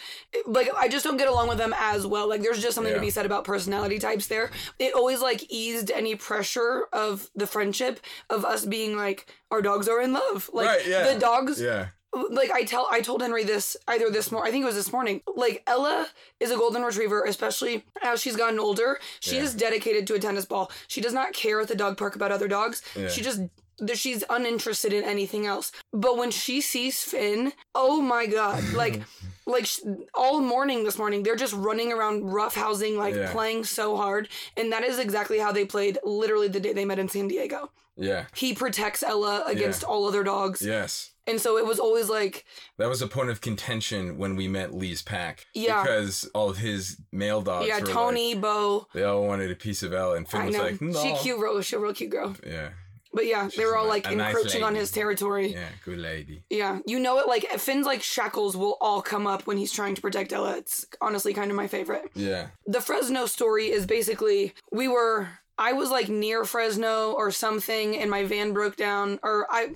Like 0.48 0.70
I 0.76 0.88
just 0.88 1.04
don't 1.04 1.18
get 1.18 1.28
along 1.28 1.50
with 1.50 1.60
them 1.60 1.74
as 1.78 2.08
well. 2.08 2.28
Like 2.28 2.42
there's 2.42 2.62
just 2.62 2.74
something 2.74 2.94
to 2.96 3.00
be 3.00 3.12
said 3.12 3.26
about 3.28 3.44
personality 3.44 4.00
types 4.00 4.26
there. 4.28 4.50
It 4.80 4.96
always 4.96 5.22
like 5.22 5.46
eased 5.52 5.92
any 5.92 6.16
pressure 6.16 6.86
of 6.92 7.30
the 7.36 7.46
friendship 7.46 8.00
of 8.36 8.46
us 8.46 8.66
being 8.66 8.96
like 8.98 9.28
our 9.52 9.62
dogs 9.62 9.88
are 9.88 10.02
in 10.02 10.14
love. 10.14 10.50
Like 10.54 10.68
Right, 10.68 10.88
yeah. 10.88 11.14
the 11.14 11.20
dogs 11.20 11.60
Yeah. 11.62 11.88
like 12.32 12.52
I 12.52 12.64
tell 12.64 12.88
I 12.92 13.02
told 13.02 13.22
Henry 13.22 13.44
this 13.44 13.76
either 13.88 14.10
this 14.10 14.32
morning 14.32 14.48
I 14.48 14.52
think 14.52 14.64
it 14.64 14.68
was 14.68 14.76
this 14.76 14.92
morning. 14.92 15.22
Like 15.36 15.64
Ella 15.68 16.08
is 16.40 16.52
a 16.52 16.56
golden 16.58 16.84
retriever, 16.84 17.24
especially 17.24 17.84
as 18.04 18.22
she's 18.22 18.36
gotten 18.36 18.60
older. 18.60 19.00
She 19.20 19.36
Yeah. 19.38 19.44
is 19.44 19.54
dedicated 19.54 20.06
to 20.08 20.14
a 20.16 20.20
tennis 20.20 20.46
ball. 20.46 20.72
She 20.88 21.02
does 21.02 21.14
not 21.14 21.34
care 21.34 21.60
at 21.62 21.68
the 21.68 21.76
dog 21.76 21.98
park 21.98 22.16
about 22.16 22.32
other 22.32 22.48
dogs. 22.48 22.82
Yeah. 22.96 23.10
She 23.10 23.22
just 23.22 23.42
that 23.80 23.98
she's 23.98 24.24
uninterested 24.30 24.94
in 24.94 25.04
anything 25.04 25.46
else. 25.46 25.70
But 25.92 26.16
when 26.18 26.32
she 26.32 26.62
sees 26.62 27.04
Finn, 27.04 27.52
oh 27.74 28.00
my 28.02 28.26
god, 28.26 28.64
like 28.74 29.02
like 29.46 29.66
sh- 29.66 29.82
all 30.14 30.40
morning 30.40 30.86
this 30.86 30.98
morning 30.98 31.22
they're 31.24 31.36
just 31.36 31.54
running 31.54 31.92
around 31.92 32.24
roughhousing 32.24 32.98
like 32.98 33.14
Yeah. 33.16 33.32
playing 33.32 33.64
so 33.66 33.96
hard 33.98 34.28
and 34.58 34.72
that 34.72 34.84
is 34.84 34.98
exactly 34.98 35.38
how 35.38 35.52
they 35.52 35.66
played 35.66 36.00
literally 36.04 36.48
the 36.48 36.60
day 36.60 36.74
they 36.74 36.86
met 36.86 36.98
in 36.98 37.10
San 37.10 37.28
Diego. 37.28 37.70
Yeah. 37.98 38.26
He 38.36 38.54
protects 38.54 39.04
Ella 39.04 39.44
against 39.48 39.84
all 39.84 40.08
other 40.08 40.24
dogs. 40.24 40.62
Yes. 40.62 41.12
And 41.28 41.42
so 41.42 41.58
it 41.58 41.66
was 41.66 41.80
always 41.80 42.08
like 42.10 42.46
That 42.78 42.88
was 42.88 43.02
a 43.02 43.08
point 43.08 43.30
of 43.30 43.42
contention 43.42 44.18
when 44.18 44.36
we 44.36 44.48
met 44.48 44.74
Lee's 44.74 45.02
pack. 45.02 45.46
Yeah. 45.54 45.82
Because 45.82 46.30
all 46.36 46.50
of 46.50 46.58
his 46.58 46.98
male 47.12 47.42
dogs 47.42 47.68
yeah, 47.68 47.80
Tony, 47.80 48.34
like, 48.34 48.42
Bo. 48.42 48.88
they 48.94 49.04
all 49.04 49.26
wanted 49.26 49.50
a 49.50 49.56
piece 49.56 49.82
of 49.82 49.94
Ella, 49.94 50.16
and 50.18 50.28
Finn 50.28 50.42
I 50.42 50.46
was 50.46 50.56
know. 50.56 50.64
like, 50.64 50.82
no. 50.82 51.02
She 51.02 51.16
cute, 51.16 51.40
real, 51.40 51.62
she 51.62 51.76
a 51.76 51.80
real 51.80 51.94
cute 51.94 52.12
girl. 52.12 52.36
Yeah. 52.46 52.70
But 53.16 53.28
yeah, 53.28 53.50
they 53.56 53.64
were 53.64 53.78
all 53.78 53.88
like 53.88 54.12
a 54.12 54.14
nice 54.14 54.36
encroaching 54.36 54.62
on 54.62 54.76
his 54.76 54.92
territory. 54.92 55.54
Yeah, 55.54 55.70
good 55.86 56.00
lady. 56.00 56.44
Yeah, 56.50 56.80
you 56.86 57.00
know 57.00 57.18
it. 57.20 57.30
Like 57.30 57.46
Finn's 57.60 57.86
like 57.86 58.04
shackles 58.04 58.58
will 58.58 58.78
all 58.82 59.02
come 59.02 59.26
up 59.26 59.48
when 59.48 59.56
he's 59.56 59.72
trying 59.72 59.96
to 59.96 60.02
protect 60.02 60.34
Ella. 60.34 60.58
It's 60.58 60.86
honestly 61.00 61.34
kind 61.34 61.50
of 61.50 61.56
my 61.56 61.68
favorite. 61.68 62.12
Yeah. 62.14 62.48
The 62.68 62.82
Fresno 62.82 63.26
story 63.26 63.72
is 63.72 63.86
basically 63.86 64.54
we 64.72 64.90
were. 64.90 65.30
I 65.58 65.74
was 65.74 65.90
like 65.90 66.10
near 66.10 66.44
Fresno 66.46 67.12
or 67.14 67.32
something, 67.32 67.98
and 67.98 68.10
my 68.12 68.26
van 68.26 68.54
broke 68.54 68.76
down, 68.76 69.20
or 69.24 69.48
I 69.50 69.70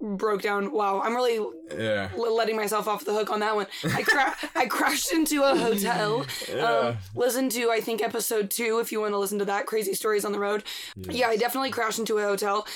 broke 0.00 0.42
down. 0.42 0.72
Wow, 0.72 1.00
I'm 1.02 1.14
really 1.14 1.38
Yeah. 1.76 2.10
l- 2.16 2.34
letting 2.36 2.54
myself 2.56 2.86
off 2.86 3.04
the 3.04 3.12
hook 3.14 3.30
on 3.30 3.40
that 3.40 3.54
one. 3.56 3.66
I 3.94 4.02
cra- 4.02 4.36
I 4.54 4.66
crashed 4.66 5.12
into 5.12 5.42
a 5.42 5.56
hotel. 5.56 6.26
Yeah. 6.48 6.62
Um, 6.64 6.96
listen 7.14 7.48
to 7.50 7.70
I 7.70 7.80
think 7.80 8.02
episode 8.02 8.50
two 8.50 8.78
if 8.78 8.92
you 8.92 9.00
want 9.00 9.12
to 9.14 9.18
listen 9.18 9.38
to 9.40 9.44
that 9.46 9.66
crazy 9.66 9.94
stories 9.94 10.24
on 10.24 10.32
the 10.32 10.38
road. 10.38 10.64
Yeah, 10.96 11.28
I 11.28 11.36
definitely 11.36 11.70
crashed 11.70 11.98
into 11.98 12.18
a 12.18 12.22
hotel. 12.22 12.66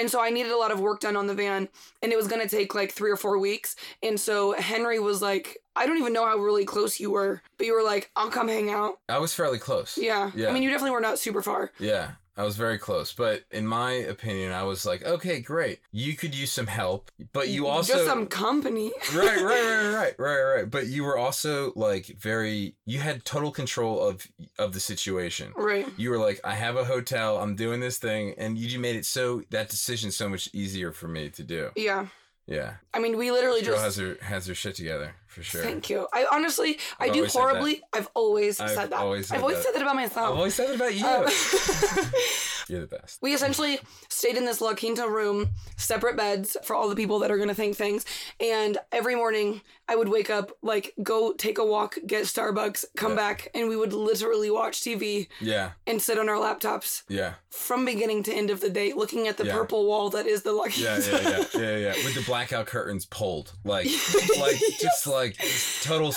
And 0.00 0.10
so 0.10 0.18
I 0.18 0.30
needed 0.30 0.50
a 0.50 0.56
lot 0.56 0.70
of 0.72 0.80
work 0.80 1.00
done 1.00 1.14
on 1.14 1.26
the 1.26 1.34
van, 1.34 1.68
and 2.02 2.10
it 2.10 2.16
was 2.16 2.26
gonna 2.26 2.48
take 2.48 2.74
like 2.74 2.90
three 2.90 3.10
or 3.10 3.16
four 3.16 3.38
weeks. 3.38 3.76
And 4.02 4.18
so 4.18 4.52
Henry 4.52 4.98
was 4.98 5.20
like, 5.20 5.58
I 5.76 5.84
don't 5.84 5.98
even 5.98 6.14
know 6.14 6.24
how 6.26 6.38
really 6.38 6.64
close 6.64 6.98
you 6.98 7.10
were, 7.10 7.42
but 7.58 7.66
you 7.66 7.74
were 7.74 7.82
like, 7.82 8.10
I'll 8.16 8.30
come 8.30 8.48
hang 8.48 8.70
out. 8.70 8.98
I 9.10 9.18
was 9.18 9.34
fairly 9.34 9.58
close. 9.58 9.98
Yeah. 9.98 10.30
Yeah. 10.34 10.48
I 10.48 10.52
mean, 10.52 10.62
you 10.62 10.70
definitely 10.70 10.92
were 10.92 11.00
not 11.00 11.18
super 11.18 11.42
far. 11.42 11.70
Yeah, 11.78 12.12
I 12.36 12.44
was 12.44 12.56
very 12.56 12.78
close. 12.78 13.12
But 13.12 13.44
in 13.50 13.66
my 13.66 13.92
opinion, 13.92 14.52
I 14.52 14.62
was 14.62 14.86
like, 14.86 15.04
okay, 15.04 15.40
great. 15.40 15.80
You 15.92 16.14
could 16.14 16.34
use 16.34 16.52
some 16.52 16.66
help, 16.66 17.10
but 17.32 17.48
you 17.48 17.66
also 17.66 17.94
just 17.94 18.06
some 18.06 18.26
company. 18.26 18.92
right, 19.14 19.40
right, 19.40 19.44
right, 19.44 19.94
right, 19.94 20.14
right, 20.18 20.42
right. 20.42 20.70
But 20.70 20.86
you 20.86 21.04
were 21.04 21.18
also 21.18 21.72
like 21.76 22.06
very. 22.18 22.74
You 22.86 23.00
had 23.00 23.24
total 23.24 23.50
control 23.50 24.00
of 24.00 24.26
of 24.58 24.72
the 24.72 24.80
situation. 24.80 25.52
right. 25.56 25.86
You 25.96 26.10
were 26.10 26.18
like, 26.18 26.40
I 26.44 26.54
have 26.54 26.76
a 26.76 26.84
hotel. 26.84 27.38
I'm 27.38 27.56
doing 27.56 27.80
this 27.80 27.98
thing, 27.98 28.34
and 28.38 28.58
you 28.58 28.78
made 28.78 28.96
it 28.96 29.06
so 29.06 29.42
that 29.50 29.68
decision 29.68 30.10
so 30.10 30.28
much 30.28 30.48
easier 30.52 30.92
for 30.92 31.08
me 31.08 31.30
to 31.30 31.42
do. 31.42 31.70
Yeah. 31.76 32.06
Yeah, 32.50 32.74
I 32.92 32.98
mean, 32.98 33.16
we 33.16 33.30
literally 33.30 33.62
girl 33.62 33.76
just. 33.76 33.84
has 33.84 33.96
her 33.96 34.16
has 34.22 34.46
her 34.48 34.54
shit 34.54 34.74
together 34.74 35.14
for 35.28 35.42
sure. 35.44 35.62
Thank 35.62 35.88
you. 35.88 36.08
I 36.12 36.26
honestly, 36.32 36.78
I 36.98 37.06
I've 37.06 37.12
do 37.14 37.24
horribly. 37.26 37.80
I've 37.92 38.08
always 38.14 38.58
I've 38.60 38.70
said 38.70 38.90
that. 38.90 38.98
always 38.98 39.28
said 39.28 39.36
I've 39.36 39.42
always 39.42 39.58
that. 39.58 39.62
said 39.66 39.74
that 39.76 39.82
about 39.82 39.94
myself. 39.94 40.30
I've 40.32 40.36
always 40.36 40.54
said 40.54 40.70
it 40.70 40.74
about 40.74 40.92
you. 40.94 41.06
Um, 41.06 41.26
You're 42.68 42.80
the 42.80 42.86
best. 42.98 43.20
we 43.22 43.34
essentially 43.34 43.78
stayed 44.08 44.36
in 44.36 44.44
this 44.44 44.60
La 44.60 44.74
Quinta 44.74 45.08
room, 45.08 45.50
separate 45.76 46.16
beds 46.16 46.56
for 46.64 46.74
all 46.74 46.88
the 46.88 46.96
people 46.96 47.20
that 47.20 47.30
are 47.30 47.36
going 47.36 47.48
to 47.48 47.54
think 47.54 47.76
things. 47.76 48.04
And 48.40 48.78
every 48.92 49.14
morning 49.14 49.60
I 49.90 49.96
would 49.96 50.08
wake 50.08 50.30
up, 50.30 50.52
like, 50.62 50.94
go 51.02 51.32
take 51.32 51.58
a 51.58 51.64
walk, 51.64 51.98
get 52.06 52.22
Starbucks, 52.24 52.84
come 52.96 53.10
Yeah. 53.12 53.16
back, 53.16 53.48
and 53.54 53.68
we 53.68 53.74
would 53.76 53.92
literally 53.92 54.48
watch 54.48 54.82
TV 54.82 55.26
Yeah, 55.40 55.72
and 55.84 56.00
sit 56.00 56.16
on 56.16 56.28
our 56.28 56.36
laptops 56.36 57.02
yeah, 57.08 57.34
from 57.50 57.84
beginning 57.84 58.22
to 58.24 58.32
end 58.32 58.50
of 58.50 58.60
the 58.60 58.70
day, 58.70 58.92
looking 58.92 59.26
at 59.26 59.36
the 59.36 59.46
Yeah. 59.46 59.54
purple 59.54 59.86
wall 59.86 60.08
that 60.10 60.28
is 60.28 60.42
the 60.42 60.52
La 60.52 60.66
yeah, 60.76 60.98
yeah, 60.98 61.20
yeah, 61.20 61.44
yeah, 61.60 61.76
yeah. 61.76 61.94
With 62.04 62.14
the 62.14 62.22
blackout 62.22 62.66
curtains 62.66 63.04
pulled, 63.04 63.52
like, 63.64 63.86
like 64.38 64.60
just 64.80 65.08
like 65.08 65.36
this 65.38 65.82
total 65.82 66.12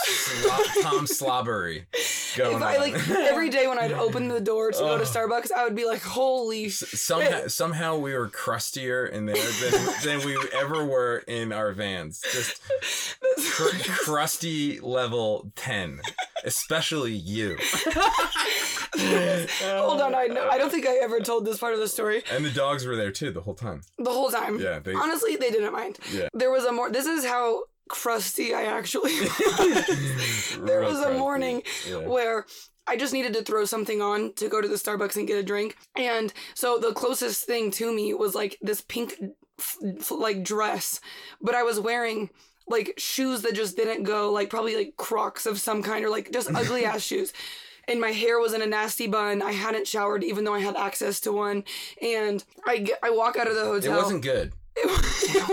Tom 0.84 1.08
slobbery 1.08 1.86
going 2.38 2.58
If 2.58 2.62
I 2.62 2.76
on. 2.76 2.82
like 2.92 3.10
every 3.10 3.50
day 3.50 3.66
when 3.68 3.80
I'd 3.80 3.92
open 3.94 4.28
the 4.28 4.40
door 4.42 4.72
to 4.72 4.78
go 4.78 4.98
to 5.00 5.04
Starbucks, 5.14 5.52
I 5.52 5.64
would 5.64 5.76
be 5.76 5.86
like, 5.86 6.02
"Holy 6.04 6.70
shit!" 6.70 6.90
somehow, 6.90 7.48
somehow 7.48 7.98
we 7.98 8.14
were 8.14 8.28
crustier 8.28 9.06
in 9.08 9.26
there 9.26 9.36
than, 9.62 9.94
than 10.04 10.26
we 10.28 10.38
ever 10.54 10.86
were 10.86 11.24
in 11.28 11.52
our 11.52 11.72
vans. 11.72 12.22
Just 12.32 12.62
cr- 13.70 13.92
crusty 14.06 14.80
level 14.80 15.52
10. 15.56 16.00
Especially 16.44 17.14
you. 17.14 17.58
Hold 18.98 20.02
on, 20.02 20.14
I 20.16 20.26
know. 20.28 20.48
I 20.50 20.58
don't 20.58 20.70
think 20.70 20.86
I 20.86 20.98
ever 20.98 21.20
told 21.20 21.46
this 21.46 21.58
part 21.58 21.74
of 21.74 21.80
the 21.80 21.88
story 21.88 22.24
And 22.32 22.46
the 22.46 22.52
dogs 22.52 22.86
were 22.86 22.96
there 22.96 23.12
too 23.12 23.32
the 23.32 23.42
whole 23.42 23.56
time. 23.56 23.82
the 23.98 24.12
whole 24.12 24.30
time. 24.30 24.60
Yeah, 24.60 24.80
they. 24.80 24.94
Honestly, 24.94 25.36
they 25.36 25.50
didn't 25.52 25.74
mind. 25.74 25.98
Yeah. 26.12 26.28
There 26.34 26.52
was 26.52 26.66
a 26.66 26.72
more. 26.72 26.92
This 26.92 27.06
is 27.06 27.26
how 27.26 27.64
crusty 27.90 28.54
I 28.54 28.64
actually. 28.64 29.14
there 30.60 30.80
Real 30.82 30.90
was 30.90 31.00
a 31.02 31.14
morning 31.18 31.64
Yeah. 31.88 31.98
where 32.08 32.46
I 32.88 32.98
just 32.98 33.14
needed 33.14 33.34
to 33.34 33.42
throw 33.44 33.66
something 33.66 34.02
on 34.02 34.34
to 34.34 34.48
go 34.50 34.62
to 34.62 34.68
the 34.68 34.76
Starbucks 34.76 35.16
and 35.16 35.28
get 35.28 35.38
a 35.38 35.44
drink, 35.44 35.76
and 35.96 36.32
so 36.54 36.78
the 36.78 36.94
closest 36.94 37.46
thing 37.46 37.72
to 37.72 37.94
me 37.94 38.14
was 38.14 38.36
like 38.36 38.58
this 38.62 38.82
pink, 38.82 39.16
f- 39.60 39.78
f- 40.00 40.12
like 40.12 40.44
dress, 40.44 41.00
but 41.42 41.56
I 41.56 41.64
was 41.64 41.80
wearing. 41.80 42.30
Like 42.68 42.94
shoes 42.98 43.42
that 43.42 43.56
just 43.56 43.76
didn't 43.76 44.04
go, 44.04 44.32
like 44.32 44.50
probably 44.50 44.76
like 44.76 44.96
Crocs 44.98 45.46
of 45.46 45.60
some 45.60 45.84
kind, 45.84 46.04
or 46.06 46.10
like 46.10 46.32
just 46.32 46.50
ugly 46.56 46.86
ass 46.86 47.02
shoes. 47.02 47.34
And 47.88 48.00
my 48.00 48.12
hair 48.12 48.40
was 48.40 48.54
in 48.54 48.62
a 48.62 48.66
nasty 48.66 49.08
bun. 49.08 49.42
I 49.42 49.52
hadn't 49.52 49.88
showered, 49.88 50.24
even 50.24 50.46
though 50.46 50.54
I 50.54 50.60
had 50.62 50.78
access 50.78 51.20
to 51.22 51.34
one. 51.34 51.66
And 52.02 52.42
I 52.66 52.78
get, 52.78 52.98
I 53.04 53.10
walk 53.10 53.36
out 53.36 53.48
of 53.48 53.56
the 53.56 53.66
hotel. 53.66 53.94
It 53.94 54.02
wasn't 54.02 54.22
good. 54.24 54.54
It, 54.76 54.90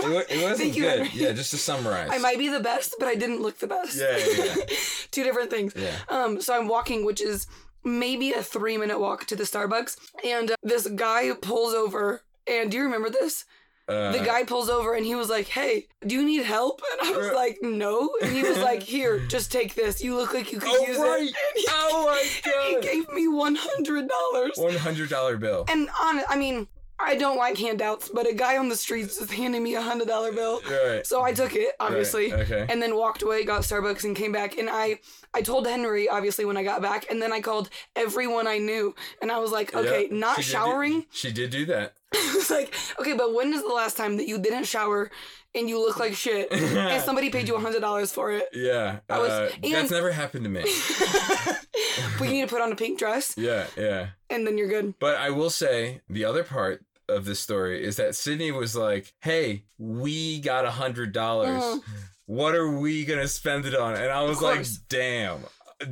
It, 0.03 0.31
it 0.31 0.43
wasn't 0.49 0.73
good. 0.73 1.07
Henry. 1.07 1.09
Yeah, 1.13 1.31
just 1.33 1.51
to 1.51 1.57
summarize. 1.57 2.09
I 2.11 2.17
might 2.17 2.39
be 2.39 2.47
the 2.47 2.59
best, 2.59 2.95
but 2.97 3.07
I 3.07 3.15
didn't 3.15 3.41
look 3.41 3.59
the 3.59 3.67
best. 3.67 3.95
Yeah, 3.99 4.17
yeah, 4.17 4.45
yeah. 4.55 4.75
Two 5.11 5.23
different 5.23 5.51
things. 5.51 5.73
Yeah. 5.75 5.95
Um, 6.09 6.41
so 6.41 6.57
I'm 6.57 6.67
walking, 6.67 7.05
which 7.05 7.21
is 7.21 7.45
maybe 7.83 8.31
a 8.31 8.41
three 8.41 8.77
minute 8.77 8.99
walk 8.99 9.25
to 9.27 9.35
the 9.35 9.43
Starbucks, 9.43 9.97
and 10.25 10.51
uh, 10.51 10.55
this 10.63 10.87
guy 10.87 11.33
pulls 11.39 11.73
over. 11.73 12.23
And 12.47 12.71
do 12.71 12.77
you 12.77 12.83
remember 12.83 13.09
this? 13.11 13.45
Uh, 13.91 14.11
The 14.11 14.19
guy 14.23 14.43
pulls 14.43 14.69
over 14.69 14.93
and 14.93 15.05
he 15.05 15.15
was 15.15 15.29
like, 15.29 15.47
"Hey, 15.47 15.87
do 16.05 16.15
you 16.15 16.23
need 16.23 16.43
help?" 16.43 16.81
And 16.91 17.09
I 17.13 17.17
was 17.17 17.27
Uh. 17.31 17.35
like, 17.35 17.57
"No." 17.61 18.09
And 18.21 18.31
he 18.31 18.43
was 18.43 18.57
like, 18.69 18.81
"Here, 18.83 19.19
just 19.27 19.51
take 19.51 19.75
this. 19.75 20.01
You 20.03 20.15
look 20.15 20.33
like 20.33 20.51
you 20.51 20.59
could 20.59 20.69
Oh, 20.71 20.85
use 20.87 20.97
right. 20.97 21.23
it." 21.23 21.27
And 21.27 21.55
he, 21.55 21.65
Oh 21.69 22.05
my 22.05 22.21
he 22.69 22.81
gave 22.81 23.09
me 23.11 23.27
one 23.27 23.55
hundred 23.55 24.07
dollars. 24.07 24.53
One 24.55 24.75
hundred 24.75 25.09
dollar 25.09 25.37
bill. 25.37 25.65
And 25.69 25.89
on, 26.01 26.21
I 26.29 26.35
mean, 26.37 26.67
I 27.03 27.15
don't 27.15 27.37
like 27.37 27.57
handouts, 27.57 28.09
but 28.09 28.27
a 28.29 28.33
guy 28.33 28.57
on 28.57 28.69
the 28.69 28.75
streets 28.75 29.19
was 29.19 29.31
handing 29.31 29.63
me 29.63 29.73
a 29.73 29.81
hundred 29.81 30.07
dollar 30.07 30.31
bill. 30.31 30.61
Right. 30.69 31.05
So 31.05 31.23
I 31.23 31.33
took 31.33 31.55
it, 31.55 31.73
obviously, 31.79 32.31
Right, 32.31 32.41
okay. 32.41 32.65
and 32.69 32.79
then 32.81 32.95
walked 32.95 33.23
away, 33.23 33.43
got 33.43 33.63
Starbucks, 33.63 34.03
and 34.03 34.15
came 34.15 34.31
back. 34.31 34.57
And 34.59 34.69
I, 34.69 34.99
I 35.33 35.41
told 35.41 35.65
Henry, 35.65 36.07
obviously, 36.07 36.45
when 36.45 36.57
I 36.57 36.63
got 36.63 36.79
back, 36.81 37.07
and 37.09 37.19
then 37.19 37.33
I 37.33 37.41
called 37.41 37.69
everyone 37.95 38.45
I 38.45 38.59
knew, 38.59 38.93
and 39.19 39.31
I 39.31 39.39
was 39.39 39.51
like, 39.51 39.73
okay, 39.73 40.09
Yeah, 40.11 40.17
not 40.17 40.35
she 40.37 40.41
did 40.43 40.47
do- 40.47 40.51
showering. 40.51 41.05
she 41.11 41.31
did 41.31 41.49
do 41.49 41.65
that. 41.65 41.93
I 42.13 42.33
was 42.35 42.49
like, 42.51 42.73
okay, 42.99 43.13
but 43.13 43.33
when 43.33 43.53
is 43.53 43.61
the 43.63 43.69
last 43.73 43.97
time 43.97 44.17
that 44.17 44.27
you 44.27 44.37
didn't 44.39 44.65
shower 44.65 45.09
and 45.55 45.67
you 45.69 45.79
look 45.79 45.99
like 45.99 46.13
shit, 46.15 46.51
and 46.51 47.03
somebody 47.03 47.29
paid 47.29 47.47
you 47.47 47.55
a 47.55 47.59
hundred 47.59 47.81
dollars 47.81 48.11
for 48.11 48.31
it? 48.31 48.47
Yeah. 48.53 48.99
I 49.09 49.17
was- 49.19 49.29
uh, 49.31 49.51
and- 49.63 49.73
that's 49.73 49.91
never 49.91 50.11
happened 50.11 50.43
to 50.45 50.49
me. 50.49 50.63
but 52.17 52.25
you 52.27 52.31
need 52.33 52.41
to 52.41 52.47
put 52.47 52.61
on 52.61 52.71
a 52.71 52.75
pink 52.75 52.99
dress, 52.99 53.33
Yeah, 53.37 53.65
yeah. 53.77 54.07
and 54.29 54.45
then 54.45 54.57
you're 54.57 54.67
good. 54.69 54.93
But 54.99 55.17
I 55.17 55.29
will 55.29 55.49
say 55.49 56.01
the 56.09 56.25
other 56.25 56.43
part 56.43 56.83
of 57.09 57.25
this 57.25 57.39
story 57.39 57.83
is 57.83 57.97
that 57.97 58.15
Sydney 58.15 58.51
was 58.51 58.75
like, 58.75 59.13
"Hey, 59.19 59.63
we 59.77 60.39
got 60.39 60.65
a 60.65 60.71
hundred 60.71 61.11
dollars. 61.11 61.61
Mhm. 61.61 61.81
What 62.27 62.55
are 62.55 62.69
we 62.69 63.03
gonna 63.03 63.27
spend 63.27 63.65
it 63.65 63.75
on?" 63.75 63.95
And 63.95 64.09
I 64.11 64.21
was 64.23 64.41
like, 64.41 64.65
"Damn, 64.87 65.39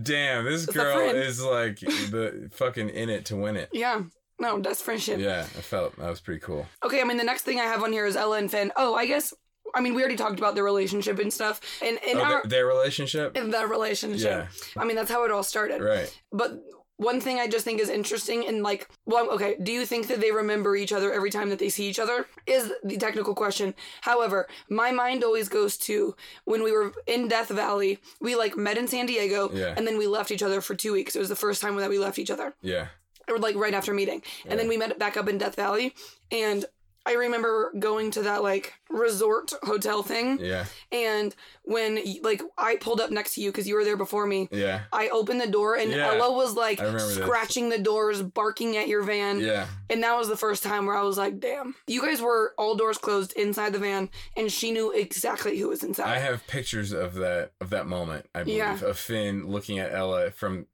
damn, 0.02 0.46
this 0.46 0.64
It's 0.64 0.74
girl 0.74 1.00
is 1.10 1.44
like 1.44 1.80
the 1.80 2.50
fucking 2.54 2.90
in 2.90 3.10
it 3.10 3.26
to 3.26 3.36
win 3.36 3.58
it." 3.58 3.70
Yeah. 3.74 4.04
No, 4.40 4.60
that's 4.60 4.82
friendship. 4.82 5.20
Yeah, 5.20 5.42
I 5.42 5.62
felt 5.62 5.96
that 5.98 6.10
was 6.10 6.22
pretty 6.22 6.40
cool. 6.42 6.66
Okay, 6.84 7.02
I 7.02 7.04
mean 7.04 7.18
the 7.18 7.24
next 7.24 7.44
thing 7.44 7.60
I 7.60 7.66
have 7.66 7.84
on 7.84 7.92
here 7.92 8.06
is 8.06 8.16
Ella 8.16 8.38
and 8.38 8.50
Finn. 8.50 8.72
Oh, 8.76 8.96
I 8.96 9.06
guess 9.06 9.34
I 9.76 9.82
mean 9.82 9.94
we 9.94 10.02
already 10.02 10.16
talked 10.18 10.40
about 10.40 10.56
their 10.56 10.64
relationship 10.64 11.20
and 11.20 11.32
stuff. 11.32 11.62
And 11.82 12.00
in 12.08 12.18
oh, 12.18 12.22
our 12.22 12.30
their, 12.42 12.50
their 12.50 12.66
relationship. 12.66 13.36
in 13.38 13.52
that 13.52 13.70
relationship. 13.70 14.48
Yeah. 14.76 14.82
I 14.82 14.86
mean 14.86 14.96
that's 14.96 15.12
how 15.12 15.26
it 15.26 15.32
all 15.32 15.44
started. 15.44 15.82
Right. 15.82 16.12
But 16.32 16.62
one 16.98 17.22
thing 17.22 17.40
I 17.40 17.48
just 17.48 17.64
think 17.64 17.80
is 17.80 17.88
interesting 17.88 18.46
and 18.46 18.62
like, 18.62 18.90
well, 19.06 19.30
okay, 19.32 19.56
do 19.64 19.72
you 19.72 19.86
think 19.86 20.08
that 20.08 20.20
they 20.20 20.32
remember 20.32 20.76
each 20.76 20.92
other 20.92 21.14
every 21.14 21.32
time 21.32 21.50
that 21.50 21.58
they 21.58 21.70
see 21.70 21.88
each 21.88 21.98
other? 21.98 22.26
Is 22.46 22.74
the 22.84 22.98
technical 22.98 23.34
question. 23.34 23.74
However, 24.02 24.48
my 24.70 24.92
mind 24.92 25.24
always 25.24 25.48
goes 25.48 25.78
to 25.78 26.14
when 26.44 26.62
we 26.62 26.74
were 26.74 26.92
in 27.08 27.30
Death 27.30 27.48
Valley, 27.50 28.00
we 28.20 28.36
like 28.36 28.58
met 28.58 28.78
in 28.78 28.88
San 28.90 29.06
Diego 29.06 29.50
Yeah. 29.54 29.74
and 29.78 29.88
then 29.88 29.98
we 29.98 30.08
left 30.08 30.30
each 30.30 30.44
other 30.44 30.60
for 30.60 30.76
two 30.76 30.92
weeks. 30.92 31.16
It 31.16 31.20
was 31.20 31.30
the 31.30 31.38
first 31.38 31.62
time 31.62 31.78
that 31.78 31.90
we 31.90 32.00
left 32.00 32.20
each 32.20 32.32
other 32.32 32.54
Yeah. 32.62 32.88
Or 33.30 33.38
like 33.38 33.56
right 33.56 33.74
after 33.74 33.94
meeting. 33.94 34.22
And 34.46 34.60
then 34.60 34.68
we 34.68 34.78
met 34.78 34.98
back 35.00 35.18
up 35.18 35.28
in 35.30 35.38
Death 35.38 35.56
Valley. 35.56 35.94
And 36.32 36.66
I 37.06 37.14
remember 37.14 37.72
going 37.80 38.12
to 38.12 38.22
that 38.24 38.44
like 38.44 38.74
resort 38.90 39.54
hotel 39.64 40.04
thing. 40.04 40.40
Yeah. 40.40 40.66
And 40.92 41.36
when 41.70 42.00
like 42.24 42.42
I 42.58 42.76
pulled 42.78 43.00
up 43.00 43.12
next 43.12 43.36
to 43.36 43.42
you 43.42 43.52
because 43.52 43.68
you 43.68 43.76
were 43.76 43.84
there 43.86 43.96
before 43.98 44.26
me, 44.26 44.50
Yeah. 44.52 44.82
I 44.92 45.10
opened 45.10 45.40
the 45.40 45.48
door 45.48 45.76
and 45.76 45.92
Yeah. 45.92 46.14
Ella 46.14 46.34
was 46.36 46.56
like 46.56 46.80
remember 46.80 47.00
this. 47.00 47.16
scratching 47.16 47.70
the 47.70 47.78
doors, 47.78 48.22
barking 48.22 48.76
at 48.78 48.88
your 48.88 49.04
van. 49.04 49.40
Yeah. 49.40 49.68
And 49.90 50.04
that 50.04 50.18
was 50.18 50.28
the 50.28 50.38
first 50.38 50.64
time 50.64 50.86
where 50.86 50.96
I 50.98 51.04
was 51.04 51.18
like, 51.18 51.40
damn. 51.40 51.76
You 51.88 52.02
guys 52.02 52.22
were 52.22 52.54
all 52.58 52.76
doors 52.76 52.98
closed 52.98 53.34
inside 53.34 53.74
the 53.74 53.80
van 53.80 54.10
and 54.36 54.52
she 54.52 54.72
knew 54.72 54.92
exactly 54.92 55.58
who 55.60 55.70
was 55.70 55.84
inside. 55.84 56.08
I 56.08 56.20
have 56.20 56.46
pictures 56.48 56.92
of 56.92 57.14
that 57.16 57.52
of 57.62 57.70
that 57.70 57.86
moment. 57.88 58.26
I 58.34 58.44
believe 58.44 58.58
Yeah. 58.58 58.80
of 58.84 58.98
Finn 58.98 59.48
looking 59.48 59.80
at 59.80 59.94
Ella 59.94 60.32
from 60.32 60.66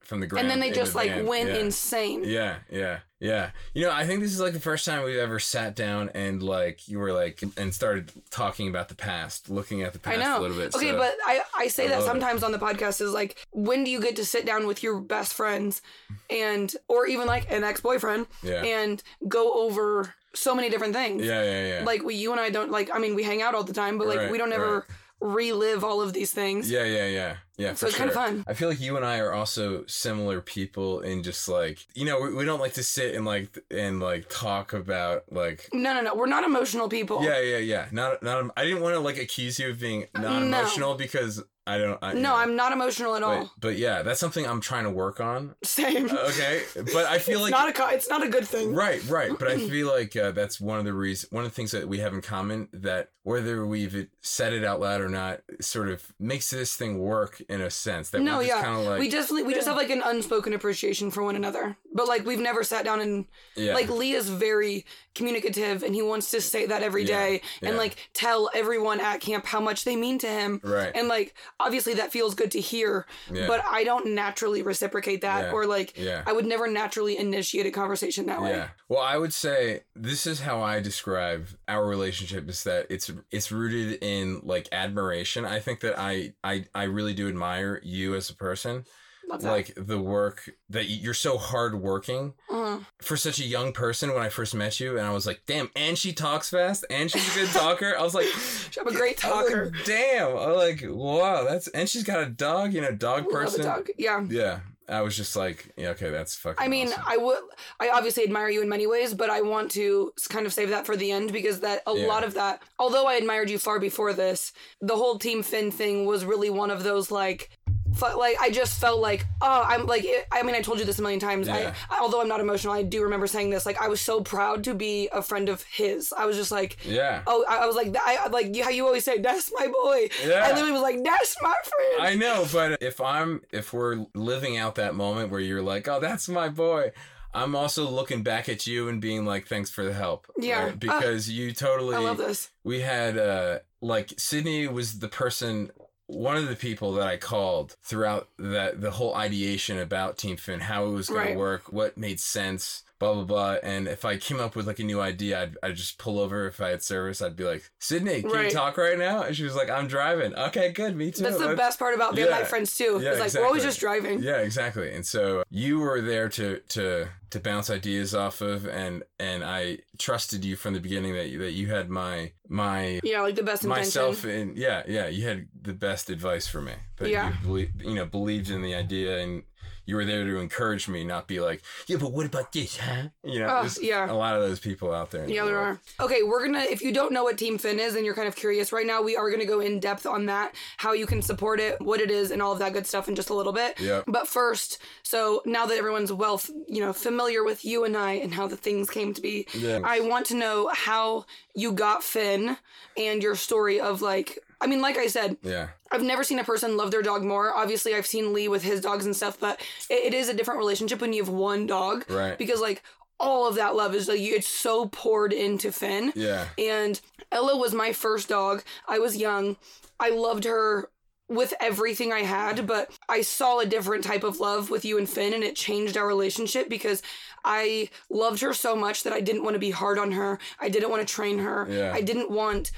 from 0.00 0.20
the 0.20 0.26
ground. 0.26 0.46
and 0.46 0.50
then 0.50 0.60
they 0.60 0.74
just 0.74 0.92
the 0.92 0.98
like 0.98 1.10
van. 1.10 1.26
went 1.26 1.48
yeah. 1.50 1.56
insane. 1.56 2.22
Yeah, 2.24 2.56
yeah, 2.70 3.00
yeah. 3.20 3.50
You 3.74 3.84
know, 3.84 3.92
I 3.92 4.06
think 4.06 4.20
this 4.22 4.32
is 4.32 4.40
like 4.40 4.54
the 4.54 4.60
first 4.60 4.86
time 4.86 5.04
we've 5.04 5.18
ever 5.18 5.38
sat 5.38 5.76
down 5.76 6.08
and 6.14 6.42
like 6.42 6.88
you 6.88 6.98
were 6.98 7.12
like 7.12 7.42
and 7.58 7.74
started 7.74 8.10
talking 8.30 8.68
about 8.68 8.88
the 8.88 8.94
past, 8.94 9.50
looking 9.50 9.82
at 9.82 9.92
the 9.92 9.98
past. 9.98 10.16
I 10.16 10.22
past 10.22 10.37
know. 10.40 10.46
a 10.46 10.48
little 10.48 10.56
bit. 10.56 10.74
Okay, 10.74 10.90
so- 10.90 10.96
but 10.98 11.14
I, 11.26 11.42
I 11.56 11.68
say 11.68 11.84
I 11.84 11.88
that 11.88 11.94
love 12.00 12.04
it. 12.04 12.10
sometimes 12.10 12.42
on 12.42 12.52
the 12.52 12.58
podcast 12.58 13.00
is 13.00 13.12
like, 13.12 13.36
when 13.52 13.84
do 13.84 13.90
you 13.90 14.00
get 14.00 14.16
to 14.16 14.24
sit 14.24 14.44
down 14.46 14.66
with 14.66 14.82
your 14.82 15.00
best 15.00 15.34
friends 15.34 15.82
and, 16.30 16.74
or 16.88 17.06
even 17.06 17.26
like 17.26 17.50
an 17.50 17.64
ex 17.64 17.80
boyfriend 17.80 18.26
yeah, 18.42 18.62
and 18.64 19.02
go 19.26 19.64
over 19.64 20.14
so 20.34 20.54
many 20.54 20.68
different 20.70 20.94
things? 20.94 21.24
yeah, 21.24 21.42
yeah, 21.42 21.78
yeah. 21.78 21.84
Like, 21.84 22.02
we, 22.02 22.14
you 22.14 22.32
and 22.32 22.40
I 22.40 22.50
don't, 22.50 22.70
like, 22.70 22.90
I 22.92 22.98
mean, 22.98 23.14
we 23.14 23.22
hang 23.22 23.42
out 23.42 23.54
all 23.54 23.64
the 23.64 23.72
time, 23.72 23.98
but 23.98 24.06
like, 24.06 24.18
Right, 24.18 24.30
we 24.30 24.38
don't 24.38 24.52
ever 24.52 24.86
relive 25.20 25.82
all 25.84 26.00
of 26.00 26.12
these 26.12 26.32
things. 26.32 26.70
yeah, 26.70 26.84
yeah, 26.84 27.06
yeah, 27.06 27.36
yeah. 27.56 27.74
So 27.74 27.86
it's 27.88 27.96
kinda 27.96 28.12
fun. 28.12 28.44
I 28.46 28.54
feel 28.54 28.68
like 28.68 28.80
you 28.80 28.96
and 28.96 29.04
I 29.04 29.18
are 29.18 29.32
also 29.32 29.84
similar 29.86 30.40
people 30.40 31.00
in 31.00 31.22
just 31.22 31.48
like 31.48 31.86
you 31.94 32.04
know 32.04 32.20
we, 32.20 32.34
we 32.34 32.44
don't 32.44 32.60
like 32.60 32.74
to 32.74 32.82
sit 32.84 33.14
and 33.14 33.24
like 33.24 33.58
and 33.70 34.00
like 34.00 34.28
talk 34.28 34.72
about 34.72 35.24
like 35.30 35.68
No, 35.72 35.92
no, 35.94 36.00
no. 36.02 36.14
We're 36.14 36.26
not 36.26 36.44
emotional 36.44 36.88
people. 36.88 37.22
yeah, 37.24 37.40
yeah, 37.40 37.58
yeah. 37.58 37.86
Not 37.90 38.22
not. 38.22 38.50
I 38.56 38.64
didn't 38.64 38.80
want 38.82 38.94
to 38.94 39.00
like 39.00 39.18
accuse 39.18 39.58
you 39.58 39.70
of 39.70 39.80
being 39.80 40.06
non 40.14 40.44
emotional 40.44 40.94
because 40.94 41.42
I 41.66 41.76
don't. 41.76 41.98
I, 42.02 42.14
you 42.14 42.20
No, 42.20 42.30
know, 42.30 42.36
I'm 42.36 42.56
not 42.56 42.72
emotional 42.72 43.14
at 43.14 43.22
all. 43.22 43.40
But, 43.40 43.50
but 43.60 43.76
yeah, 43.76 44.00
that's 44.02 44.18
something 44.18 44.46
I'm 44.46 44.62
trying 44.62 44.84
to 44.84 44.90
work 44.90 45.20
on. 45.20 45.54
Same. 45.62 46.08
Okay, 46.10 46.62
but 46.94 47.04
I 47.04 47.18
feel 47.28 47.44
it's 47.44 47.52
like 47.52 47.76
not 47.76 47.92
a, 47.92 47.94
it's 47.94 48.08
not 48.08 48.24
a 48.24 48.28
good 48.30 48.46
thing. 48.48 48.72
right, 48.74 49.06
right. 49.06 49.32
But 49.38 49.48
I 49.48 49.58
feel 49.68 49.86
like 49.88 50.16
uh, 50.16 50.30
that's 50.30 50.58
one 50.62 50.78
of 50.78 50.86
the 50.86 50.94
reasons, 50.94 51.30
one 51.30 51.44
of 51.44 51.50
the 51.50 51.54
things 51.54 51.72
that 51.72 51.86
we 51.86 51.98
have 51.98 52.14
in 52.14 52.22
common 52.22 52.68
that 52.72 53.10
whether 53.28 53.66
we've 53.66 54.08
said 54.22 54.54
it 54.54 54.64
out 54.64 54.80
loud 54.80 55.02
or 55.02 55.08
not, 55.08 55.40
sort 55.60 55.88
of 55.90 56.12
makes 56.18 56.48
this 56.50 56.74
thing 56.76 56.98
work 56.98 57.42
in 57.50 57.60
a 57.60 57.68
sense. 57.70 58.08
That 58.10 58.22
No, 58.22 58.40
yeah. 58.40 58.62
kind 58.62 58.80
of 58.80 58.86
like 58.86 59.00
we 59.00 59.10
definitely 59.10 59.42
we 59.42 59.52
just 59.54 59.68
have 59.68 59.76
like 59.76 59.90
an 59.90 60.02
unspoken 60.02 60.54
appreciation 60.54 61.10
for 61.10 61.22
one 61.22 61.36
another. 61.36 61.76
But 61.92 62.08
like 62.08 62.24
we've 62.24 62.38
never 62.38 62.64
sat 62.64 62.84
down 62.86 63.00
and 63.00 63.26
yeah, 63.54 63.74
like 63.74 63.90
Lee 63.90 64.12
is 64.12 64.28
very 64.30 64.86
communicative 65.14 65.82
and 65.82 65.94
he 65.94 66.00
wants 66.02 66.30
to 66.30 66.40
say 66.40 66.66
that 66.66 66.82
every 66.82 67.02
Yeah, 67.02 67.18
day 67.18 67.42
and 67.62 67.72
yeah. 67.72 67.76
like 67.76 67.96
tell 68.14 68.48
everyone 68.54 69.00
at 69.00 69.20
camp 69.20 69.44
how 69.46 69.60
much 69.60 69.84
they 69.84 69.96
mean 69.96 70.18
to 70.20 70.28
him. 70.28 70.60
right. 70.64 70.92
And 70.94 71.08
like 71.08 71.34
obviously 71.60 71.94
that 71.94 72.12
feels 72.12 72.34
good 72.34 72.50
to 72.52 72.60
hear, 72.60 73.06
Yeah. 73.30 73.46
but 73.46 73.62
I 73.68 73.84
don't 73.84 74.14
naturally 74.14 74.62
reciprocate 74.62 75.20
that 75.22 75.52
or 75.52 75.66
like 75.66 75.98
yeah. 75.98 76.22
I 76.26 76.32
would 76.32 76.46
never 76.46 76.66
naturally 76.70 77.18
initiate 77.18 77.66
a 77.66 77.70
conversation 77.70 78.26
that 78.26 78.40
way. 78.40 78.50
Yeah. 78.50 78.68
Well, 78.88 79.00
I 79.02 79.18
would 79.18 79.34
say 79.34 79.82
this 79.94 80.26
is 80.26 80.40
how 80.40 80.62
I 80.62 80.80
describe 80.80 81.48
our 81.66 81.86
relationship 81.86 82.48
is 82.48 82.64
that 82.64 82.86
it's 82.88 83.10
it's 83.30 83.50
rooted 83.52 84.02
in 84.02 84.40
like 84.42 84.68
admiration. 84.72 85.44
I 85.44 85.58
think 85.60 85.80
that 85.80 85.98
I 85.98 86.34
I 86.44 86.64
I 86.74 86.84
really 86.84 87.14
do 87.14 87.28
admire 87.28 87.80
you 87.84 88.14
as 88.14 88.30
a 88.30 88.34
person. 88.34 88.84
Love 89.28 89.42
that. 89.42 89.50
Like 89.50 89.72
the 89.76 89.98
work 90.00 90.48
that 90.70 90.86
you- 90.86 90.96
you're 90.96 91.12
so 91.12 91.36
hardworking 91.36 92.32
Uh-huh. 92.48 92.78
for 93.02 93.14
such 93.16 93.38
a 93.38 93.44
young 93.44 93.74
person. 93.74 94.14
When 94.14 94.22
I 94.22 94.30
first 94.30 94.54
met 94.54 94.80
you, 94.80 94.96
and 94.96 95.06
I 95.06 95.12
was 95.12 95.26
like, 95.26 95.42
"Damn!" 95.46 95.70
And 95.76 95.98
she 95.98 96.14
talks 96.14 96.48
fast, 96.48 96.86
and 96.88 97.10
she's 97.10 97.30
a 97.36 97.40
good 97.40 97.50
talker. 97.50 97.94
I 97.98 98.02
was 98.02 98.14
like, 98.14 98.26
I'm 98.80 98.86
a 98.88 98.92
great 98.92 99.18
talker. 99.18 99.66
like, 99.74 99.84
"Damn!" 99.84 100.28
I 100.28 100.46
was 100.46 100.56
like, 100.56 100.80
"Wow, 100.88 101.44
that's." 101.44 101.68
And 101.68 101.90
she's 101.90 102.04
got 102.04 102.22
a 102.22 102.26
dog. 102.30 102.72
You 102.72 102.80
know, 102.80 102.92
dog 102.92 103.28
person. 103.28 103.64
dog. 103.64 103.90
Yeah. 103.98 104.24
Yeah. 104.30 104.60
I 104.88 105.02
was 105.02 105.16
just 105.16 105.36
like, 105.36 105.70
yeah, 105.76 105.90
okay, 105.90 106.10
that's 106.10 106.34
fucking. 106.36 106.64
I 106.64 106.68
mean, 106.68 106.88
awesome. 106.88 107.02
I 107.06 107.16
would. 107.18 107.38
I 107.78 107.90
obviously 107.90 108.24
admire 108.24 108.48
you 108.48 108.62
in 108.62 108.68
many 108.68 108.86
ways, 108.86 109.12
but 109.12 109.28
I 109.28 109.42
want 109.42 109.70
to 109.72 110.12
kind 110.30 110.46
of 110.46 110.52
save 110.52 110.70
that 110.70 110.86
for 110.86 110.96
the 110.96 111.12
end 111.12 111.32
because 111.32 111.60
that 111.60 111.82
a 111.86 111.94
Yeah. 111.94 112.06
lot 112.06 112.24
of 112.24 112.34
that. 112.34 112.62
Although 112.78 113.06
I 113.06 113.14
admired 113.14 113.50
you 113.50 113.58
far 113.58 113.78
before 113.78 114.12
this, 114.12 114.52
the 114.80 114.96
whole 114.96 115.18
Team 115.18 115.42
Finn 115.42 115.70
thing 115.70 116.06
was 116.06 116.24
really 116.24 116.50
one 116.50 116.70
of 116.70 116.84
those 116.84 117.10
like. 117.10 117.50
Like 118.00 118.36
I 118.40 118.50
just 118.50 118.80
felt 118.80 119.00
like 119.00 119.26
oh 119.40 119.64
I'm 119.66 119.86
like 119.86 120.04
it, 120.04 120.26
I 120.32 120.42
mean 120.42 120.54
I 120.54 120.62
told 120.62 120.78
you 120.78 120.84
this 120.84 120.98
a 120.98 121.02
million 121.02 121.20
times 121.20 121.48
Yeah. 121.48 121.74
I, 121.90 121.98
although 122.00 122.20
I'm 122.20 122.28
not 122.28 122.40
emotional 122.40 122.72
I 122.72 122.82
do 122.82 123.02
remember 123.02 123.26
saying 123.26 123.50
this 123.50 123.66
like 123.66 123.80
I 123.80 123.88
was 123.88 124.00
so 124.00 124.20
proud 124.20 124.64
to 124.64 124.74
be 124.74 125.08
a 125.12 125.22
friend 125.22 125.48
of 125.48 125.62
his 125.64 126.12
I 126.12 126.24
was 126.26 126.36
just 126.36 126.50
like 126.50 126.84
yeah. 126.84 127.22
oh 127.26 127.44
I, 127.48 127.58
I 127.58 127.66
was 127.66 127.76
like 127.76 127.94
I 127.98 128.28
like 128.28 128.54
you, 128.54 128.64
how 128.64 128.70
you 128.70 128.86
always 128.86 129.04
say 129.04 129.18
that's 129.18 129.52
my 129.52 129.66
boy 129.66 130.08
Yeah. 130.26 130.44
I 130.44 130.52
literally 130.52 130.72
was 130.72 130.82
like 130.82 131.02
that's 131.04 131.36
my 131.42 131.54
friend 131.64 131.88
I 132.00 132.14
know, 132.14 132.46
but 132.52 132.82
if 132.82 133.00
I'm 133.00 133.42
if 133.50 133.72
we're 133.72 134.06
living 134.14 134.56
out 134.56 134.76
that 134.76 134.94
moment 134.94 135.30
where 135.30 135.40
you're 135.40 135.62
like, 135.62 135.88
"Oh, 135.88 136.00
that's 136.00 136.28
my 136.28 136.48
boy," 136.48 136.92
I'm 137.34 137.54
also 137.54 137.88
looking 137.88 138.22
back 138.22 138.48
at 138.48 138.66
you 138.66 138.88
and 138.88 139.00
being 139.00 139.24
like, 139.24 139.46
"Thanks 139.46 139.70
for 139.70 139.84
the 139.84 139.92
help." 139.92 140.26
Yeah. 140.38 140.66
right? 140.66 140.78
because 140.78 141.28
you 141.28 141.52
totally. 141.52 141.96
I 141.96 142.00
love 142.00 142.18
this 142.18 142.50
We 142.64 142.80
had 142.80 143.18
uh 143.18 143.58
like 143.80 144.12
Sydney 144.16 144.66
was 144.68 144.98
the 145.00 145.08
person. 145.08 145.70
One 146.08 146.36
of 146.36 146.48
the 146.48 146.56
people 146.56 146.92
that 146.94 147.06
I 147.06 147.18
called 147.18 147.76
throughout 147.82 148.28
that 148.38 148.80
the 148.80 148.92
whole 148.92 149.14
ideation 149.14 149.78
about 149.78 150.16
Team 150.18 150.36
Finn, 150.36 150.60
how 150.60 150.86
it 150.86 150.90
was 150.90 151.08
going 151.08 151.20
Right. 151.20 151.32
to 151.34 151.38
work, 151.38 151.70
what 151.72 151.96
made 151.98 152.18
sense, 152.18 152.82
blah 152.98 153.14
blah 153.14 153.24
blah. 153.24 153.56
And 153.62 153.86
if 153.88 154.04
I 154.04 154.16
came 154.16 154.40
up 154.40 154.56
with 154.56 154.66
like 154.66 154.78
a 154.78 154.84
new 154.84 155.00
idea, 155.00 155.42
I'd, 155.42 155.56
I'd 155.62 155.76
just 155.76 155.98
pull 155.98 156.18
over 156.18 156.46
if 156.46 156.60
I 156.60 156.70
had 156.70 156.82
service. 156.82 157.22
I'd 157.22 157.36
be 157.36 157.44
like, 157.44 157.62
Sydney, 157.78 158.22
can 158.22 158.44
you 158.44 158.50
talk 158.50 158.76
right 158.76 158.98
now? 158.98 159.22
And 159.22 159.36
she 159.36 159.44
was 159.44 159.54
like, 159.54 159.70
I'm 159.70 159.86
driving. 159.86 160.34
Okay, 160.34 160.72
good, 160.72 160.96
me 160.96 161.10
too. 161.10 161.22
that's 161.22 161.38
the 161.38 161.46
Let's- 161.46 161.58
best 161.58 161.78
part 161.78 161.94
about 161.94 162.14
being 162.14 162.26
Yeah. 162.28 162.38
life 162.38 162.48
friends 162.48 162.76
too 162.76 162.98
Yeah, 163.02 163.10
it's 163.12 163.20
like 163.20 163.34
we're 163.34 163.46
always 163.46 163.62
just 163.62 163.80
driving 163.80 164.22
Yeah, 164.22 164.38
exactly. 164.38 164.92
And 164.92 165.06
so 165.06 165.42
you 165.50 165.78
were 165.80 166.00
there 166.00 166.28
to 166.30 166.60
to 166.70 167.08
to 167.30 167.40
bounce 167.40 167.68
ideas 167.68 168.14
off 168.14 168.40
of, 168.40 168.66
and 168.66 169.02
and 169.20 169.44
I 169.44 169.80
trusted 169.98 170.46
you 170.46 170.56
from 170.56 170.72
the 170.72 170.80
beginning 170.80 171.12
that 171.12 171.28
you, 171.28 171.38
that 171.40 171.52
you 171.52 171.66
had 171.68 171.90
my 171.90 172.32
my 172.48 173.00
yeah 173.02 173.20
like 173.20 173.34
the 173.34 173.42
best 173.42 173.64
intention 173.64 173.80
myself 173.84 174.24
in 174.24 174.54
yeah 174.56 174.82
yeah 174.88 175.08
you 175.08 175.26
had 175.28 175.46
the 175.60 175.74
best 175.74 176.08
advice 176.08 176.46
for 176.48 176.62
me. 176.62 176.72
That 176.96 177.10
Yeah. 177.10 177.28
you 177.28 177.34
believe, 177.46 177.70
you 177.82 177.94
know 177.94 178.06
believed 178.06 178.50
in 178.50 178.62
the 178.62 178.74
idea 178.74 179.18
and. 179.18 179.42
You 179.88 179.96
were 179.96 180.04
there 180.04 180.22
to 180.22 180.36
encourage 180.36 180.86
me, 180.86 181.02
not 181.02 181.26
be 181.26 181.40
like, 181.40 181.62
yeah, 181.86 181.96
but 181.96 182.12
what 182.12 182.26
about 182.26 182.52
this, 182.52 182.76
huh? 182.76 183.04
You 183.24 183.38
know, 183.40 183.46
Oh, 183.48 183.60
there's 183.62 183.80
yeah. 183.82 184.10
a 184.10 184.12
lot 184.12 184.36
of 184.36 184.42
those 184.42 184.60
people 184.60 184.92
out 184.92 185.10
there. 185.10 185.22
in 185.22 185.28
the 185.28 185.34
Yeah, 185.34 185.46
there 185.46 185.54
world. 185.54 185.78
are. 185.98 186.04
Okay, 186.04 186.22
we're 186.22 186.44
gonna. 186.44 186.60
If 186.60 186.82
you 186.82 186.92
don't 186.92 187.10
know 187.10 187.24
what 187.24 187.38
Team 187.38 187.56
Finn 187.56 187.80
is 187.80 187.94
and 187.96 188.04
you're 188.04 188.14
kind 188.14 188.28
of 188.28 188.36
curious 188.36 188.70
right 188.70 188.84
now, 188.86 189.00
we 189.00 189.16
are 189.16 189.30
gonna 189.30 189.46
go 189.46 189.60
in 189.60 189.80
depth 189.80 190.04
on 190.04 190.26
that, 190.26 190.54
how 190.76 190.92
you 190.92 191.06
can 191.06 191.22
support 191.22 191.58
it, 191.58 191.80
what 191.80 192.00
it 192.02 192.10
is, 192.10 192.30
and 192.30 192.42
all 192.42 192.52
of 192.52 192.58
that 192.58 192.74
good 192.74 192.86
stuff 192.86 193.08
in 193.08 193.14
just 193.16 193.30
a 193.30 193.34
little 193.34 193.54
bit. 193.54 193.80
Yep. 193.80 194.04
But 194.08 194.28
first, 194.28 194.76
so 195.02 195.40
now 195.46 195.64
that 195.64 195.78
everyone's 195.78 196.12
well, 196.12 196.38
you 196.68 196.82
know, 196.82 196.92
familiar 196.92 197.42
with 197.42 197.64
you 197.64 197.84
and 197.84 197.96
I 197.96 198.12
and 198.12 198.34
how 198.34 198.46
the 198.46 198.58
things 198.58 198.90
came 198.90 199.14
to 199.14 199.22
be, 199.22 199.46
Yeah. 199.54 199.80
I 199.82 200.00
want 200.00 200.26
to 200.26 200.34
know 200.36 200.68
how 200.70 201.24
you 201.54 201.72
got 201.72 202.04
Finn 202.04 202.58
and 202.98 203.22
your 203.22 203.36
story 203.36 203.80
of 203.80 204.02
like. 204.02 204.38
I 204.60 204.66
mean, 204.66 204.80
like 204.80 204.96
I 204.98 205.06
said, 205.06 205.36
Yeah. 205.42 205.68
I've 205.92 206.02
never 206.02 206.24
seen 206.24 206.38
a 206.38 206.44
person 206.44 206.76
love 206.76 206.90
their 206.90 207.02
dog 207.02 207.22
more. 207.24 207.54
Obviously, 207.54 207.94
I've 207.94 208.06
seen 208.06 208.32
Lee 208.32 208.48
with 208.48 208.62
his 208.62 208.80
dogs 208.80 209.06
and 209.06 209.14
stuff, 209.14 209.38
but 209.38 209.60
it, 209.88 210.12
it 210.12 210.14
is 210.14 210.28
a 210.28 210.34
different 210.34 210.58
relationship 210.58 211.00
when 211.00 211.12
you 211.12 211.22
have 211.24 211.32
one 211.32 211.66
dog 211.66 212.04
Right. 212.10 212.36
because 212.36 212.60
like 212.60 212.82
all 213.20 213.46
of 213.48 213.54
that 213.56 213.74
love 213.74 213.94
is 213.94 214.06
like 214.08 214.20
it's 214.20 214.46
so 214.48 214.86
poured 214.88 215.32
into 215.32 215.72
Finn. 215.72 216.12
Yeah. 216.14 216.46
And 216.58 217.00
Ella 217.32 217.56
was 217.56 217.74
my 217.74 217.92
first 217.92 218.28
dog. 218.28 218.62
I 218.88 218.98
was 218.98 219.16
young. 219.16 219.56
I 220.00 220.10
loved 220.10 220.44
her 220.44 220.88
with 221.28 221.52
everything 221.60 222.10
I 222.12 222.20
had, 222.20 222.66
but 222.66 222.90
I 223.08 223.20
saw 223.20 223.58
a 223.58 223.66
different 223.66 224.02
type 224.04 224.24
of 224.24 224.40
love 224.40 224.70
with 224.70 224.84
you 224.84 224.96
and 224.98 225.08
Finn, 225.08 225.34
and 225.34 225.44
it 225.44 225.56
changed 225.56 225.96
our 225.96 226.06
relationship 226.06 226.68
because 226.70 227.02
I 227.44 227.90
loved 228.08 228.40
her 228.40 228.54
so 228.54 228.74
much 228.74 229.02
that 229.02 229.12
I 229.12 229.20
didn't 229.20 229.42
want 229.44 229.54
to 229.54 229.58
be 229.60 229.70
hard 229.70 229.98
on 229.98 230.12
her. 230.12 230.38
I 230.58 230.68
didn't 230.70 230.88
want 230.90 231.06
to 231.06 231.14
train 231.14 231.38
her. 231.40 231.66
Yeah. 231.68 231.92
I 231.92 232.00
didn't 232.00 232.30
want 232.30 232.70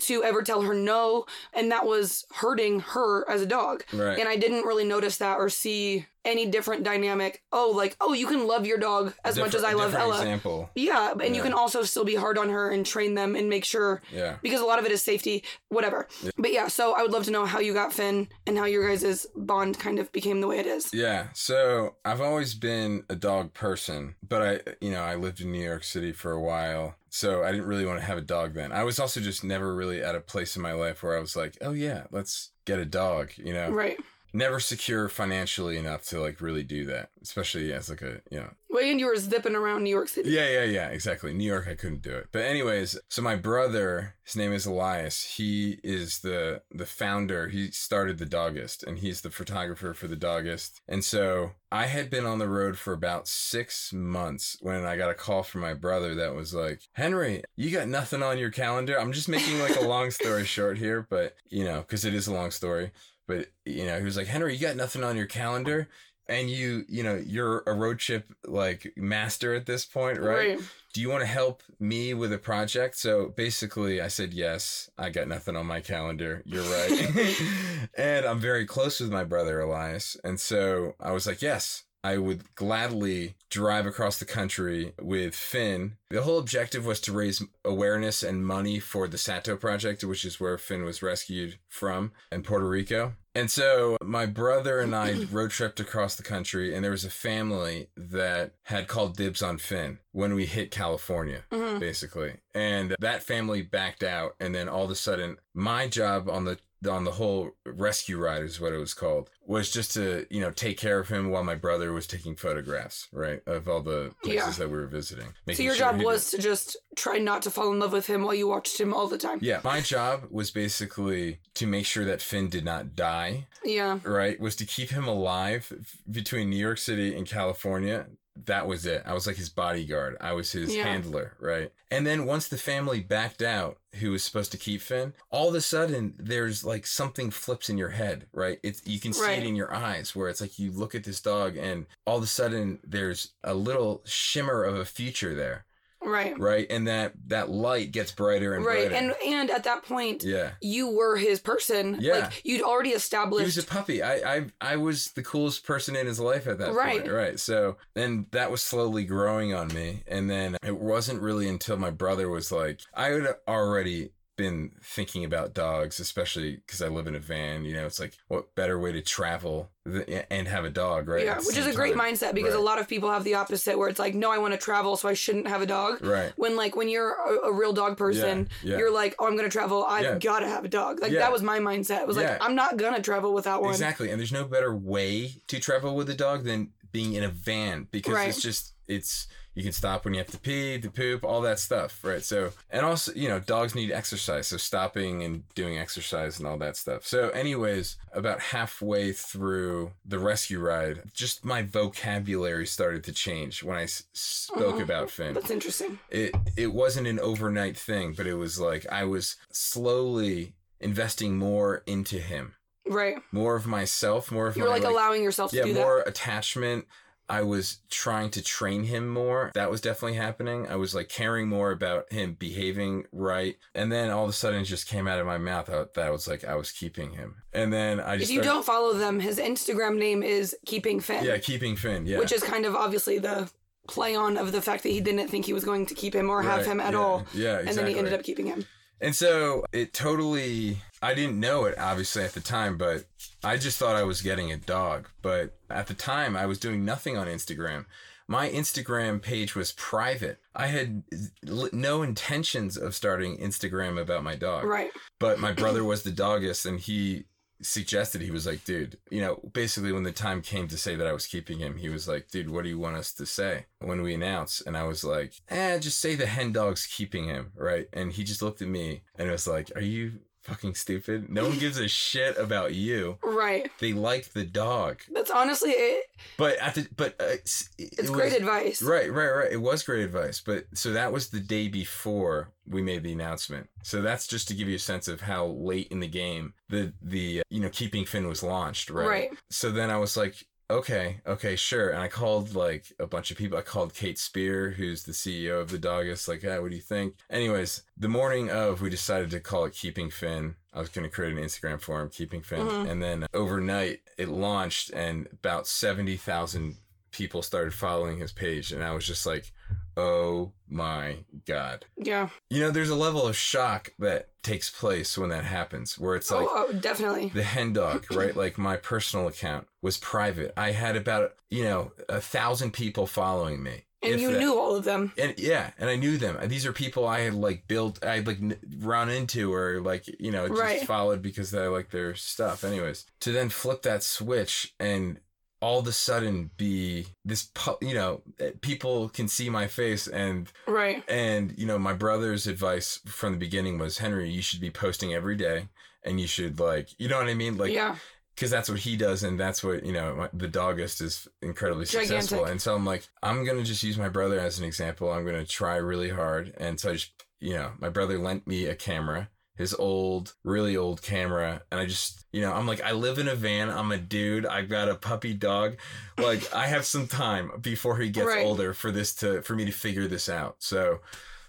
to 0.00 0.24
ever 0.24 0.42
tell 0.42 0.62
her 0.62 0.74
no, 0.74 1.26
and 1.52 1.70
that 1.70 1.86
was 1.86 2.24
hurting 2.34 2.80
her 2.80 3.28
as 3.30 3.40
a 3.42 3.46
dog. 3.46 3.84
Right. 3.92 4.18
And 4.18 4.28
I 4.28 4.36
didn't 4.36 4.64
really 4.64 4.84
notice 4.84 5.18
that 5.18 5.36
or 5.36 5.48
see 5.48 6.06
any 6.24 6.46
different 6.46 6.84
dynamic. 6.84 7.42
Oh, 7.52 7.72
like, 7.74 7.96
oh, 8.00 8.12
you 8.12 8.28
can 8.28 8.46
love 8.46 8.64
your 8.64 8.78
dog 8.78 9.12
as 9.24 9.36
much 9.38 9.56
as 9.56 9.64
I 9.64 9.72
love 9.72 9.92
Ella. 9.92 10.18
Example. 10.18 10.70
Yeah, 10.76 11.14
and 11.20 11.34
you 11.34 11.42
can 11.42 11.52
also 11.52 11.82
still 11.82 12.04
be 12.04 12.14
hard 12.14 12.38
on 12.38 12.48
her 12.48 12.70
and 12.70 12.86
train 12.86 13.14
them 13.14 13.34
and 13.34 13.48
make 13.48 13.64
sure 13.64 14.02
Yeah. 14.12 14.36
because 14.40 14.60
a 14.60 14.64
lot 14.64 14.78
of 14.78 14.84
it 14.86 14.92
is 14.92 15.02
safety, 15.02 15.42
whatever. 15.68 16.06
But 16.38 16.52
yeah, 16.52 16.68
so 16.68 16.92
I 16.92 17.02
would 17.02 17.10
love 17.10 17.24
to 17.24 17.32
know 17.32 17.44
how 17.44 17.58
you 17.58 17.74
got 17.74 17.92
Finn 17.92 18.28
and 18.46 18.56
how 18.56 18.66
your 18.66 18.88
guys' 18.88 19.26
bond 19.34 19.80
kind 19.80 19.98
of 19.98 20.12
became 20.12 20.40
the 20.40 20.46
way 20.46 20.58
it 20.60 20.66
is. 20.66 20.90
Yeah. 20.94 21.28
So 21.34 21.96
I've 22.04 22.20
always 22.20 22.54
been 22.54 23.04
a 23.10 23.16
dog 23.16 23.52
person, 23.52 24.14
but 24.26 24.42
I, 24.42 24.60
you 24.80 24.92
know, 24.92 25.02
I 25.02 25.16
lived 25.16 25.40
in 25.40 25.50
New 25.50 25.62
York 25.64 25.82
City 25.82 26.12
for 26.12 26.30
a 26.30 26.40
while. 26.40 26.94
So 27.14 27.44
I 27.44 27.52
didn't 27.52 27.66
really 27.66 27.84
want 27.84 28.00
to 28.00 28.06
have 28.06 28.16
a 28.16 28.22
dog 28.22 28.54
then. 28.54 28.72
I 28.72 28.84
was 28.84 28.98
also 28.98 29.20
just 29.20 29.44
never 29.44 29.74
really 29.74 30.02
at 30.02 30.14
a 30.14 30.20
place 30.20 30.56
in 30.56 30.62
my 30.62 30.72
life 30.72 31.02
where 31.02 31.14
I 31.14 31.20
was 31.20 31.36
like, 31.36 31.58
oh 31.60 31.72
yeah, 31.72 32.04
let's 32.10 32.52
get 32.64 32.78
a 32.78 32.86
dog, 32.86 33.32
you 33.36 33.52
know? 33.52 33.68
Right. 33.68 33.98
Never 34.32 34.60
secure 34.60 35.08
financially 35.08 35.76
enough 35.76 36.04
to 36.06 36.20
like 36.20 36.40
really 36.40 36.62
do 36.62 36.84
that, 36.86 37.10
especially 37.22 37.72
as 37.72 37.90
like 37.90 38.02
a, 38.02 38.20
you 38.30 38.40
know, 38.40 38.50
Well, 38.70 38.82
and 38.82 38.98
you 38.98 39.06
were 39.06 39.16
zipping 39.16 39.54
around 39.54 39.84
New 39.84 39.90
York 39.90 40.08
City. 40.08 40.30
Yeah, 40.30 40.48
yeah, 40.48 40.64
yeah, 40.64 40.88
exactly. 40.88 41.34
New 41.34 41.44
York, 41.44 41.66
I 41.68 41.74
couldn't 41.74 42.02
do 42.02 42.14
it. 42.14 42.28
But 42.32 42.42
anyways, 42.42 42.98
so 43.08 43.20
my 43.22 43.36
brother, 43.36 44.14
his 44.24 44.36
name 44.36 44.52
is 44.52 44.64
Elias. 44.66 45.34
He 45.36 45.80
is 45.84 46.20
the 46.20 46.62
the 46.70 46.86
founder. 46.86 47.48
He 47.48 47.70
started 47.70 48.18
the 48.18 48.26
Dogist, 48.26 48.82
and 48.82 48.98
he's 48.98 49.20
the 49.20 49.30
photographer 49.30 49.92
for 49.94 50.08
the 50.08 50.16
Dogist. 50.16 50.80
And 50.88 51.04
so 51.04 51.52
I 51.70 51.86
had 51.86 52.08
been 52.10 52.26
on 52.26 52.38
the 52.38 52.48
road 52.48 52.78
for 52.78 52.92
about 52.92 53.28
six 53.28 53.92
months 53.92 54.56
when 54.60 54.84
I 54.84 54.96
got 54.96 55.10
a 55.10 55.14
call 55.14 55.42
from 55.42 55.60
my 55.60 55.74
brother 55.74 56.14
that 56.14 56.34
was 56.34 56.54
like, 56.54 56.80
"Henry, 56.92 57.42
you 57.56 57.70
got 57.70 57.88
nothing 57.88 58.22
on 58.22 58.38
your 58.38 58.50
calendar." 58.50 58.98
I'm 58.98 59.12
just 59.12 59.28
making 59.28 59.58
like 59.60 59.76
a 59.76 59.86
long 59.86 60.10
story 60.10 60.44
short 60.56 60.78
here, 60.78 61.06
but 61.10 61.34
you 61.50 61.64
know, 61.64 61.80
because 61.82 62.04
it 62.04 62.14
is 62.14 62.26
a 62.26 62.32
long 62.34 62.50
story. 62.50 62.92
But 63.26 63.48
you 63.64 63.86
know, 63.86 63.98
he 63.98 64.04
was 64.04 64.16
like, 64.16 64.26
"Henry, 64.26 64.54
you 64.54 64.60
got 64.60 64.76
nothing 64.76 65.04
on 65.04 65.16
your 65.16 65.26
calendar." 65.26 65.88
and 66.28 66.48
you 66.48 66.84
you 66.88 67.02
know 67.02 67.20
you're 67.26 67.62
a 67.66 67.72
road 67.72 67.98
trip 67.98 68.32
like 68.46 68.92
master 68.96 69.54
at 69.54 69.66
this 69.66 69.84
point 69.84 70.18
right, 70.20 70.58
do 70.92 71.00
you 71.00 71.08
want 71.08 71.20
to 71.20 71.26
help 71.26 71.62
me 71.80 72.14
with 72.14 72.32
a 72.32 72.38
project? 72.38 72.96
So 72.96 73.32
basically 73.36 74.00
i 74.00 74.08
said 74.08 74.32
yes 74.32 74.90
i 74.96 75.10
got 75.10 75.28
nothing 75.28 75.56
on 75.56 75.66
my 75.66 75.80
calendar. 75.80 76.42
You're 76.44 76.62
right. 76.62 77.36
And 77.98 78.24
i'm 78.24 78.40
very 78.40 78.66
close 78.66 79.00
with 79.00 79.10
my 79.10 79.24
brother 79.24 79.60
elias 79.60 80.16
and 80.24 80.38
so 80.38 80.94
i 81.00 81.12
was 81.12 81.26
like 81.26 81.42
yes 81.42 81.84
I 82.04 82.18
would 82.18 82.54
gladly 82.56 83.36
drive 83.48 83.86
across 83.86 84.18
the 84.18 84.24
country 84.24 84.92
with 85.00 85.34
Finn. 85.34 85.96
The 86.10 86.22
whole 86.22 86.38
objective 86.38 86.84
was 86.84 87.00
to 87.02 87.12
raise 87.12 87.42
awareness 87.64 88.22
and 88.22 88.44
money 88.46 88.80
for 88.80 89.06
the 89.06 89.18
Sato 89.18 89.56
Project, 89.56 90.02
which 90.02 90.24
is 90.24 90.40
where 90.40 90.58
Finn 90.58 90.84
was 90.84 91.02
rescued 91.02 91.58
from 91.68 92.12
in 92.32 92.42
Puerto 92.42 92.68
Rico. 92.68 93.12
And 93.34 93.50
so 93.50 93.96
my 94.02 94.26
brother 94.26 94.80
and 94.80 94.94
I 94.94 95.12
road 95.30 95.50
tripped 95.52 95.80
across 95.80 96.16
the 96.16 96.22
country, 96.22 96.74
and 96.74 96.82
there 96.84 96.90
was 96.90 97.04
a 97.04 97.10
family 97.10 97.88
that 97.96 98.54
had 98.64 98.88
called 98.88 99.16
dibs 99.16 99.40
on 99.42 99.58
Finn 99.58 99.98
when 100.10 100.34
we 100.34 100.44
hit 100.46 100.70
California, 100.70 101.44
Mhm. 101.52 101.78
basically. 101.78 102.34
And 102.54 102.96
that 102.98 103.22
family 103.22 103.62
backed 103.62 104.02
out, 104.02 104.34
and 104.40 104.54
then 104.54 104.68
all 104.68 104.84
of 104.84 104.90
a 104.90 104.94
sudden, 104.96 105.38
my 105.54 105.86
job 105.88 106.28
on 106.28 106.44
the 106.46 106.58
on 106.88 107.04
the 107.04 107.12
whole 107.12 107.50
rescue 107.64 108.18
ride 108.18 108.42
is 108.42 108.60
what 108.60 108.72
it 108.72 108.78
was 108.78 108.94
called 108.94 109.30
was 109.46 109.70
just 109.70 109.92
to 109.94 110.26
you 110.30 110.40
know 110.40 110.50
take 110.50 110.78
care 110.78 110.98
of 110.98 111.08
him 111.08 111.30
while 111.30 111.44
my 111.44 111.54
brother 111.54 111.92
was 111.92 112.06
taking 112.06 112.34
photographs 112.36 113.08
right 113.12 113.40
of 113.46 113.68
all 113.68 113.80
the 113.82 114.12
places 114.22 114.58
Yeah. 114.58 114.64
that 114.64 114.68
we 114.70 114.76
were 114.78 114.86
visiting 114.86 115.28
So 115.52 115.62
your 115.62 115.74
sure 115.74 115.92
job 115.92 116.02
was 116.02 116.30
to 116.30 116.38
just 116.38 116.76
try 116.96 117.18
not 117.18 117.42
to 117.42 117.50
fall 117.50 117.72
in 117.72 117.78
love 117.78 117.92
with 117.92 118.06
him 118.06 118.22
while 118.22 118.34
you 118.34 118.48
watched 118.48 118.80
him 118.80 118.92
all 118.94 119.06
the 119.08 119.18
time. 119.18 119.38
yeah 119.42 119.60
my 119.64 119.80
job 119.80 120.24
was 120.30 120.50
basically 120.50 121.38
to 121.54 121.66
make 121.66 121.86
sure 121.86 122.04
that 122.04 122.20
finn 122.22 122.48
did 122.48 122.64
not 122.64 122.94
die 122.96 123.46
Yeah. 123.64 123.98
right 124.04 124.38
was 124.40 124.56
to 124.56 124.64
keep 124.64 124.90
him 124.90 125.06
alive 125.06 125.72
between 126.10 126.50
new 126.50 126.56
york 126.56 126.78
city 126.78 127.14
and 127.16 127.26
california 127.28 128.06
that 128.44 128.66
was 128.66 128.86
it. 128.86 129.02
I 129.04 129.12
was 129.12 129.26
like 129.26 129.36
his 129.36 129.50
bodyguard. 129.50 130.16
I 130.20 130.32
was 130.32 130.52
his 130.52 130.74
Yeah. 130.74 130.84
handler 130.84 131.36
right? 131.38 131.70
And 131.90 132.06
then 132.06 132.24
once 132.24 132.48
the 132.48 132.56
family 132.56 133.00
backed 133.00 133.42
out 133.42 133.78
who 133.96 134.12
was 134.12 134.22
supposed 134.22 134.50
to 134.52 134.58
keep 134.58 134.80
finn 134.80 135.12
all 135.30 135.48
of 135.50 135.54
a 135.54 135.60
sudden 135.60 136.14
there's 136.18 136.64
like 136.64 136.86
something 136.86 137.30
flips 137.30 137.68
in 137.68 137.76
your 137.76 137.90
head 137.90 138.26
right? 138.32 138.58
It's 138.62 138.80
you 138.86 138.98
can 139.00 139.12
see 139.12 139.22
Right. 139.22 139.38
it 139.42 139.46
in 139.46 139.54
your 139.56 139.74
eyes 139.74 140.16
where 140.16 140.28
it's 140.28 140.40
like 140.40 140.58
you 140.58 140.70
look 140.72 140.94
at 140.94 141.04
this 141.04 141.20
dog 141.20 141.56
and 141.56 141.86
all 142.06 142.16
of 142.16 142.22
a 142.22 142.26
sudden 142.26 142.80
there's 142.84 143.32
a 143.44 143.54
little 143.54 144.02
shimmer 144.06 144.64
of 144.64 144.76
a 144.76 144.84
future 144.86 145.34
there 145.34 145.66
Right. 146.04 146.38
right 146.38 146.66
and 146.70 146.88
that 146.88 147.12
that 147.28 147.48
light 147.50 147.92
gets 147.92 148.12
brighter 148.12 148.54
and 148.54 148.64
brighter. 148.64 148.80
Right. 148.82 148.90
brighter 148.90 149.14
And 149.22 149.32
and 149.34 149.50
at 149.50 149.64
that 149.64 149.84
point 149.84 150.22
yeah 150.24 150.52
you 150.60 150.90
were 150.90 151.16
his 151.16 151.40
person. 151.40 151.98
Yeah. 152.00 152.12
Like 152.18 152.40
you'd 152.44 152.62
already 152.62 152.90
established. 152.90 153.40
he 153.40 153.46
was 153.46 153.58
a 153.58 153.62
puppy. 153.64 154.02
I, 154.02 154.36
I 154.36 154.46
I 154.60 154.76
was 154.76 155.12
the 155.12 155.22
coolest 155.22 155.64
person 155.66 155.94
in 155.96 156.06
his 156.06 156.18
life 156.20 156.46
at 156.46 156.58
that 156.58 156.74
Right. 156.74 156.98
point. 157.00 157.12
Right. 157.12 157.22
Right. 157.22 157.40
So 157.40 157.76
then 157.94 158.26
that 158.32 158.50
was 158.50 158.62
slowly 158.62 159.04
growing 159.04 159.54
on 159.54 159.68
me. 159.68 160.02
And 160.06 160.28
then 160.28 160.56
it 160.62 160.76
wasn't 160.76 161.22
really 161.22 161.48
until 161.48 161.76
my 161.76 161.90
brother 161.90 162.28
was 162.28 162.50
like, 162.50 162.80
I 162.94 163.06
had 163.08 163.36
already 163.46 164.10
been 164.36 164.70
thinking 164.82 165.24
about 165.24 165.52
dogs, 165.54 166.00
especially 166.00 166.56
because 166.56 166.80
I 166.80 166.88
live 166.88 167.06
in 167.06 167.14
a 167.14 167.18
van. 167.20 167.64
You 167.64 167.74
know, 167.74 167.86
it's 167.86 168.00
like, 168.00 168.14
what 168.28 168.54
better 168.54 168.78
way 168.78 168.90
to 168.92 169.02
travel 169.02 169.70
th- 169.84 170.24
and 170.30 170.48
have 170.48 170.64
a 170.64 170.70
dog, 170.70 171.06
right? 171.08 171.24
Yeah, 171.26 171.38
which 171.44 171.56
is 171.56 171.66
a 171.66 171.72
great 171.74 171.94
time. 171.94 172.14
mindset 172.14 172.34
because 172.34 172.54
Right. 172.54 172.60
a 172.60 172.64
lot 172.64 172.78
of 172.80 172.88
people 172.88 173.10
have 173.10 173.24
the 173.24 173.34
opposite 173.34 173.78
where 173.78 173.88
it's 173.88 173.98
like, 173.98 174.14
no, 174.14 174.30
I 174.30 174.38
want 174.38 174.54
to 174.54 174.58
travel, 174.58 174.96
so 174.96 175.08
I 175.08 175.12
shouldn't 175.14 175.48
have 175.48 175.60
a 175.60 175.66
dog. 175.66 176.02
Right. 176.02 176.32
When 176.36 176.56
like 176.56 176.74
when 176.76 176.88
you're 176.88 177.12
a, 177.12 177.48
a 177.48 177.52
real 177.52 177.72
dog 177.74 177.96
person, 177.98 178.48
yeah. 178.62 178.78
you're 178.78 178.90
like, 178.92 179.14
oh, 179.18 179.26
I'm 179.26 179.36
gonna 179.36 179.50
travel. 179.50 179.84
I've 179.84 180.04
Yeah. 180.04 180.18
got 180.18 180.40
to 180.40 180.48
have 180.48 180.64
a 180.64 180.68
dog. 180.68 181.02
Like 181.02 181.12
Yeah. 181.12 181.20
that 181.20 181.32
was 181.32 181.42
my 181.42 181.58
mindset. 181.58 182.00
It 182.00 182.06
was 182.06 182.16
Yeah. 182.16 182.30
like, 182.32 182.38
I'm 182.44 182.54
not 182.54 182.78
gonna 182.78 183.02
travel 183.02 183.34
without 183.34 183.60
one. 183.60 183.70
Exactly. 183.72 184.10
And 184.10 184.18
there's 184.18 184.32
no 184.32 184.44
better 184.44 184.74
way 184.74 185.34
to 185.48 185.60
travel 185.60 185.94
with 185.94 186.08
a 186.08 186.14
dog 186.14 186.44
than 186.44 186.70
being 186.90 187.12
in 187.14 187.22
a 187.24 187.28
van 187.28 187.86
because 187.90 188.14
Right. 188.14 188.28
it's 188.30 188.40
just 188.40 188.72
it's 188.88 189.28
you 189.54 189.62
can 189.62 189.72
stop 189.72 190.04
when 190.04 190.14
you 190.14 190.18
have 190.18 190.30
to 190.30 190.38
pee, 190.38 190.78
to 190.80 190.90
poop, 190.90 191.24
all 191.24 191.40
that 191.42 191.58
stuff, 191.58 192.02
right? 192.02 192.22
So 192.24 192.52
and 192.70 192.86
also, 192.86 193.12
you 193.14 193.28
know, 193.28 193.38
dogs 193.38 193.74
need 193.74 193.90
exercise, 193.92 194.48
so 194.48 194.56
stopping 194.56 195.22
and 195.22 195.42
doing 195.54 195.76
exercise 195.78 196.38
and 196.38 196.46
all 196.48 196.56
that 196.58 196.76
stuff. 196.76 197.06
So 197.06 197.28
anyways, 197.30 197.96
about 198.12 198.40
halfway 198.40 199.12
through 199.12 199.92
the 200.04 200.18
rescue 200.18 200.58
ride, 200.58 201.02
just 201.12 201.44
my 201.44 201.62
vocabulary 201.62 202.66
started 202.66 203.04
to 203.04 203.12
change 203.12 203.62
when 203.62 203.76
I 203.76 203.82
s- 203.84 204.04
spoke 204.12 204.80
about 204.80 205.10
Finn 205.10 205.34
That's 205.34 205.50
interesting. 205.50 205.98
it 206.10 206.34
it 206.56 206.72
wasn't 206.72 207.06
an 207.06 207.20
overnight 207.20 207.76
thing, 207.76 208.14
but 208.16 208.26
it 208.26 208.34
was 208.34 208.58
like 208.58 208.86
I 208.90 209.04
was 209.04 209.36
slowly 209.50 210.54
investing 210.80 211.36
more 211.38 211.82
into 211.86 212.18
him, 212.18 212.54
Right. 212.86 213.16
more 213.30 213.54
of 213.56 213.66
myself, 213.66 214.30
more 214.32 214.46
of 214.48 214.56
You 214.56 214.64
were 214.64 214.68
my 214.70 214.76
like, 214.76 214.84
allowing 214.84 215.22
yourself 215.22 215.50
to 215.52 215.58
yeah, 215.58 215.72
more 215.72 216.00
attachment. 216.00 216.86
I 217.28 217.42
was 217.42 217.78
trying 217.88 218.30
to 218.30 218.42
train 218.42 218.84
him 218.84 219.08
more. 219.08 219.50
That 219.54 219.70
was 219.70 219.80
definitely 219.80 220.18
happening. 220.18 220.66
I 220.68 220.76
was 220.76 220.94
like 220.94 221.08
caring 221.08 221.48
more 221.48 221.70
about 221.70 222.12
him 222.12 222.34
behaving 222.34 223.06
right. 223.12 223.56
And 223.74 223.90
then 223.90 224.10
all 224.10 224.24
of 224.24 224.30
a 224.30 224.34
sudden 224.34 224.60
it 224.60 224.64
just 224.64 224.86
came 224.86 225.08
out 225.08 225.18
of 225.18 225.26
my 225.26 225.38
mouth 225.38 225.66
that 225.66 225.98
I 225.98 226.10
was 226.10 226.28
like 226.28 226.44
I 226.44 226.56
was 226.56 226.70
keeping 226.70 227.12
him. 227.12 227.36
And 227.52 227.72
then 227.72 228.00
I 228.00 228.18
just 228.18 228.30
If 228.30 228.34
you 228.34 228.42
started- 228.42 228.56
don't 228.56 228.66
follow 228.66 228.92
them, 228.94 229.20
his 229.20 229.38
Instagram 229.38 229.98
name 229.98 230.22
is 230.22 230.54
Keeping 230.66 231.00
Finn. 231.00 231.24
Yeah, 231.24 231.38
keeping 231.38 231.76
Finn. 231.76 232.06
Yeah. 232.06 232.18
Which 232.18 232.32
is 232.32 232.42
kind 232.42 232.66
of 232.66 232.74
obviously 232.74 233.18
the 233.18 233.50
play 233.88 234.14
on 234.14 234.36
of 234.36 234.52
the 234.52 234.62
fact 234.62 234.82
that 234.82 234.90
he 234.90 235.00
didn't 235.00 235.28
think 235.28 235.44
he 235.46 235.52
was 235.52 235.64
going 235.64 235.86
to 235.86 235.94
keep 235.94 236.14
him 236.14 236.30
or 236.30 236.42
have 236.42 236.66
him 236.66 236.80
at 236.80 236.92
yeah, 236.92 236.98
all. 236.98 237.26
Yeah, 237.34 237.58
exactly. 237.58 237.68
And 237.68 237.78
then 237.78 237.86
he 237.86 237.98
ended 237.98 238.12
up 238.12 238.22
keeping 238.22 238.46
him. 238.46 238.64
And 239.00 239.14
so 239.16 239.64
it 239.72 239.92
totally, 239.92 240.78
I 241.02 241.14
didn't 241.14 241.40
know 241.40 241.64
it 241.64 241.76
obviously 241.78 242.22
at 242.22 242.32
the 242.32 242.40
time, 242.40 242.78
but 242.78 243.04
I 243.42 243.56
just 243.56 243.78
thought 243.78 243.96
I 243.96 244.04
was 244.04 244.22
getting 244.22 244.52
a 244.52 244.56
dog. 244.56 245.08
But 245.20 245.58
at 245.68 245.88
the 245.88 245.94
time, 245.94 246.36
I 246.36 246.46
was 246.46 246.58
doing 246.58 246.84
nothing 246.84 247.18
on 247.18 247.26
Instagram. 247.26 247.86
My 248.28 248.48
Instagram 248.48 249.20
page 249.20 249.56
was 249.56 249.72
private. 249.72 250.38
I 250.54 250.68
had 250.68 251.02
l- 251.46 251.68
no 251.72 252.02
intentions 252.02 252.76
of 252.76 252.94
starting 252.94 253.36
Instagram 253.38 254.00
about 254.00 254.22
my 254.22 254.36
dog. 254.36 254.64
Right. 254.64 254.92
But 255.18 255.40
my 255.40 255.52
brother 255.62 255.82
was 255.82 256.04
the 256.04 256.12
Dogist 256.12 256.64
and 256.64 256.78
he 256.78 257.24
suggested, 257.60 258.22
he 258.22 258.30
was 258.30 258.46
like, 258.46 258.64
dude, 258.64 258.96
you 259.10 259.20
know, 259.20 259.40
basically 259.52 259.92
when 259.92 260.02
the 260.04 260.12
time 260.12 260.40
came 260.40 260.68
to 260.68 260.76
say 260.78 260.94
that 260.96 261.06
I 261.06 261.12
was 261.12 261.26
keeping 261.26 261.58
him, 261.58 261.76
he 261.78 261.88
was 261.88 262.06
like, 262.08 262.28
dude, 262.28 262.50
what 262.50 262.62
do 262.62 262.68
you 262.68 262.78
want 262.78 262.96
us 262.96 263.12
to 263.14 263.26
say 263.26 263.66
when 263.80 264.02
we 264.02 264.14
announce? 264.14 264.60
And 264.60 264.76
I 264.76 264.84
was 264.84 265.04
like, 265.04 265.34
eh, 265.48 265.78
just 265.78 266.00
say 266.00 266.14
the 266.14 266.26
hen 266.26 266.52
dog's 266.52 266.86
keeping 266.86 267.24
him, 267.24 267.52
right? 267.56 267.88
And 267.92 268.12
he 268.12 268.24
just 268.24 268.42
looked 268.42 268.62
at 268.62 268.68
me 268.68 269.02
and 269.16 269.30
was 269.30 269.46
like, 269.46 269.70
are 269.76 269.82
you 269.82 270.20
fucking 270.42 270.74
stupid? 270.74 271.28
No 271.30 271.48
one 271.48 271.58
gives 271.58 271.78
a 271.78 271.88
shit 271.88 272.36
about 272.38 272.74
you. 272.74 273.18
Right. 273.42 273.70
They 273.80 273.92
like 273.92 274.32
the 274.32 274.44
dog. 274.44 275.00
That's 275.12 275.30
honestly 275.30 275.70
it. 275.70 276.04
But 276.36 276.58
at 276.58 276.74
the, 276.76 276.86
but 276.96 277.14
uh, 277.20 277.24
it's, 277.30 277.68
it 277.78 277.94
It's 277.98 278.02
was- 278.02 278.10
great 278.10 278.32
advice. 278.34 278.80
Right, 278.82 279.12
right, 279.12 279.30
right. 279.30 279.50
It 279.52 279.60
was 279.60 279.82
great 279.82 280.04
advice. 280.04 280.40
But 280.40 280.66
so 280.74 280.92
that 280.92 281.12
was 281.12 281.30
the 281.30 281.40
day 281.40 281.68
before 281.68 282.50
we 282.68 282.82
made 282.82 283.02
the 283.02 283.12
announcement. 283.12 283.68
So 283.82 284.00
that's 284.02 284.26
just 284.28 284.46
to 284.48 284.54
give 284.54 284.68
you 284.68 284.76
a 284.76 284.78
sense 284.78 285.08
of 285.08 285.20
how 285.22 285.46
late 285.46 285.88
in 285.90 285.98
the 286.00 286.06
game 286.06 286.54
the 286.68 286.92
the 287.02 287.40
uh, 287.40 287.42
you 287.50 287.60
know 287.60 287.68
keeping 287.70 288.04
Finn 288.04 288.28
was 288.28 288.42
launched, 288.42 288.90
right? 288.90 289.08
Right. 289.08 289.30
So 289.50 289.70
then 289.72 289.90
I 289.90 289.96
was 289.96 290.16
like, 290.16 290.46
okay, 290.72 291.20
okay, 291.26 291.56
sure. 291.56 291.90
And 291.90 292.00
I 292.00 292.08
called 292.08 292.54
like 292.54 292.92
a 292.98 293.06
bunch 293.06 293.30
of 293.30 293.36
people. 293.36 293.58
I 293.58 293.62
called 293.62 293.94
Kate 293.94 294.18
Speer, 294.18 294.70
who's 294.72 295.04
the 295.04 295.12
CEO 295.12 295.60
of 295.60 295.70
the 295.70 295.78
Dogist, 295.78 296.28
like, 296.28 296.42
hey, 296.42 296.58
what 296.58 296.70
do 296.70 296.76
you 296.76 296.82
think? 296.82 297.14
Anyways, 297.30 297.82
the 297.96 298.08
morning 298.08 298.50
of, 298.50 298.80
we 298.80 298.90
decided 298.90 299.30
to 299.30 299.40
call 299.40 299.64
it 299.64 299.74
Keeping 299.74 300.10
Finn. 300.10 300.56
I 300.72 300.80
was 300.80 300.88
going 300.88 301.04
to 301.04 301.14
create 301.14 301.36
an 301.36 301.42
Instagram 301.42 301.80
for 301.80 302.00
him, 302.00 302.08
Keeping 302.08 302.42
Finn. 302.42 302.66
Mhm. 302.66 302.90
And 302.90 303.02
then 303.02 303.26
overnight, 303.34 304.00
it 304.16 304.28
launched, 304.28 304.90
and 304.90 305.28
about 305.30 305.66
70,000 305.66 306.78
people 307.12 307.42
started 307.42 307.72
following 307.74 308.18
his 308.18 308.32
page. 308.32 308.72
And 308.72 308.82
I 308.82 308.92
was 308.92 309.06
just 309.06 309.24
like, 309.26 309.52
oh 309.96 310.52
my 310.68 311.16
God. 311.46 311.84
Yeah. 311.96 312.30
You 312.50 312.60
know, 312.60 312.70
there's 312.70 312.88
a 312.90 312.96
level 312.96 313.26
of 313.26 313.36
shock 313.36 313.92
that 313.98 314.30
takes 314.42 314.70
place 314.70 315.16
when 315.16 315.28
that 315.30 315.44
happens, 315.44 315.98
where 315.98 316.16
it's 316.16 316.30
like, 316.30 316.46
oh, 316.48 316.66
oh, 316.70 316.72
definitely. 316.72 317.28
the 317.28 317.42
hen 317.42 317.72
dog, 317.74 318.06
right? 318.14 318.34
Like 318.34 318.58
my 318.58 318.76
personal 318.76 319.28
account 319.28 319.66
was 319.82 319.98
private. 319.98 320.52
I 320.56 320.72
had 320.72 320.96
about, 320.96 321.34
you 321.50 321.64
know, 321.64 321.92
a 322.08 322.20
thousand 322.20 322.72
people 322.72 323.06
following 323.06 323.62
me. 323.62 323.84
And 324.04 324.14
If 324.14 324.20
you 324.20 324.32
that- 324.32 324.40
knew 324.40 324.58
all 324.58 324.74
of 324.74 324.82
them. 324.84 325.12
And 325.16 325.34
yeah, 325.38 325.70
and 325.78 325.88
I 325.88 325.94
knew 325.94 326.16
them. 326.18 326.36
These 326.48 326.66
are 326.66 326.72
people 326.72 327.06
I 327.06 327.20
had 327.20 327.34
like 327.34 327.68
built, 327.68 328.04
I 328.04 328.16
had 328.16 328.26
like 328.26 328.38
run 328.80 329.08
into 329.10 329.52
or 329.54 329.80
like, 329.80 330.06
you 330.18 330.32
know, 330.32 330.48
just 330.48 330.60
Right. 330.60 330.82
followed 330.84 331.22
because 331.22 331.54
I 331.54 331.68
like 331.68 331.90
their 331.90 332.16
stuff. 332.16 332.64
Anyways, 332.64 333.04
to 333.20 333.30
then 333.30 333.48
flip 333.48 333.82
that 333.82 334.02
switch 334.02 334.74
and 334.80 335.20
all 335.62 335.78
of 335.78 335.86
a 335.86 335.92
sudden 335.92 336.50
be 336.56 337.06
this, 337.24 337.48
you 337.80 337.94
know, 337.94 338.20
eh, 338.40 338.50
people 338.60 339.08
can 339.08 339.28
see 339.28 339.48
my 339.48 339.66
face 339.68 340.06
and 340.08 340.50
Right. 340.66 341.02
and 341.08 341.54
you 341.56 341.66
know, 341.66 341.78
my 341.78 341.92
brother's 341.94 342.46
advice 342.46 342.98
from 343.06 343.32
the 343.32 343.38
beginning 343.38 343.78
was 343.78 343.98
Henry, 343.98 344.28
you 344.28 344.42
should 344.42 344.60
be 344.60 344.70
posting 344.70 345.14
every 345.14 345.36
day, 345.36 345.68
and 346.02 346.20
you 346.20 346.26
should 346.26 346.58
like, 346.60 346.88
you 346.98 347.08
know 347.08 347.18
what 347.18 347.28
I 347.28 347.34
mean, 347.34 347.56
like, 347.56 347.72
yeah. 347.72 347.94
because 348.34 348.50
that's 348.50 348.68
what 348.68 348.80
he 348.80 348.96
does, 348.96 349.22
and 349.22 349.38
that's 349.38 349.62
what 349.62 349.86
you 349.86 349.92
know, 349.92 350.14
my, 350.16 350.28
the 350.32 350.48
Dogist 350.48 351.00
is 351.00 351.28
incredibly 351.40 351.86
successful, 351.86 352.44
and 352.44 352.60
so 352.60 352.74
I'm 352.74 352.84
like, 352.84 353.06
I'm 353.22 353.44
gonna 353.44 353.62
just 353.62 353.84
use 353.84 353.96
my 353.96 354.08
brother 354.08 354.40
as 354.40 354.58
an 354.58 354.64
example. 354.64 355.12
I'm 355.12 355.24
gonna 355.24 355.46
try 355.46 355.76
really 355.76 356.10
hard, 356.10 356.54
and 356.58 356.80
so 356.80 356.90
I 356.90 356.94
just, 356.94 357.12
you 357.40 357.54
know, 357.54 357.72
my 357.78 357.88
brother 357.88 358.18
lent 358.18 358.46
me 358.46 358.66
a 358.66 358.74
camera. 358.74 359.28
His 359.54 359.74
old, 359.74 360.34
really 360.44 360.76
old 360.76 361.02
camera, 361.02 361.62
and 361.70 361.78
I 361.78 361.84
just, 361.84 362.24
you 362.32 362.40
know, 362.40 362.52
I'm 362.52 362.66
like, 362.66 362.80
I 362.80 362.92
live 362.92 363.18
in 363.18 363.28
a 363.28 363.34
van. 363.34 363.68
I'm 363.68 363.92
a 363.92 363.98
dude. 363.98 364.46
I've 364.46 364.70
got 364.70 364.88
a 364.88 364.94
puppy 364.94 365.34
dog. 365.34 365.76
Like, 366.16 366.52
I 366.54 366.66
have 366.68 366.86
some 366.86 367.06
time 367.06 367.52
before 367.60 367.98
he 367.98 368.08
gets 368.08 368.28
Right. 368.28 368.46
older 368.46 368.72
for 368.72 368.90
this 368.90 369.14
to, 369.16 369.42
for 369.42 369.54
me 369.54 369.66
to 369.66 369.70
figure 369.70 370.08
this 370.08 370.28
out. 370.30 370.56
So, 370.60 371.00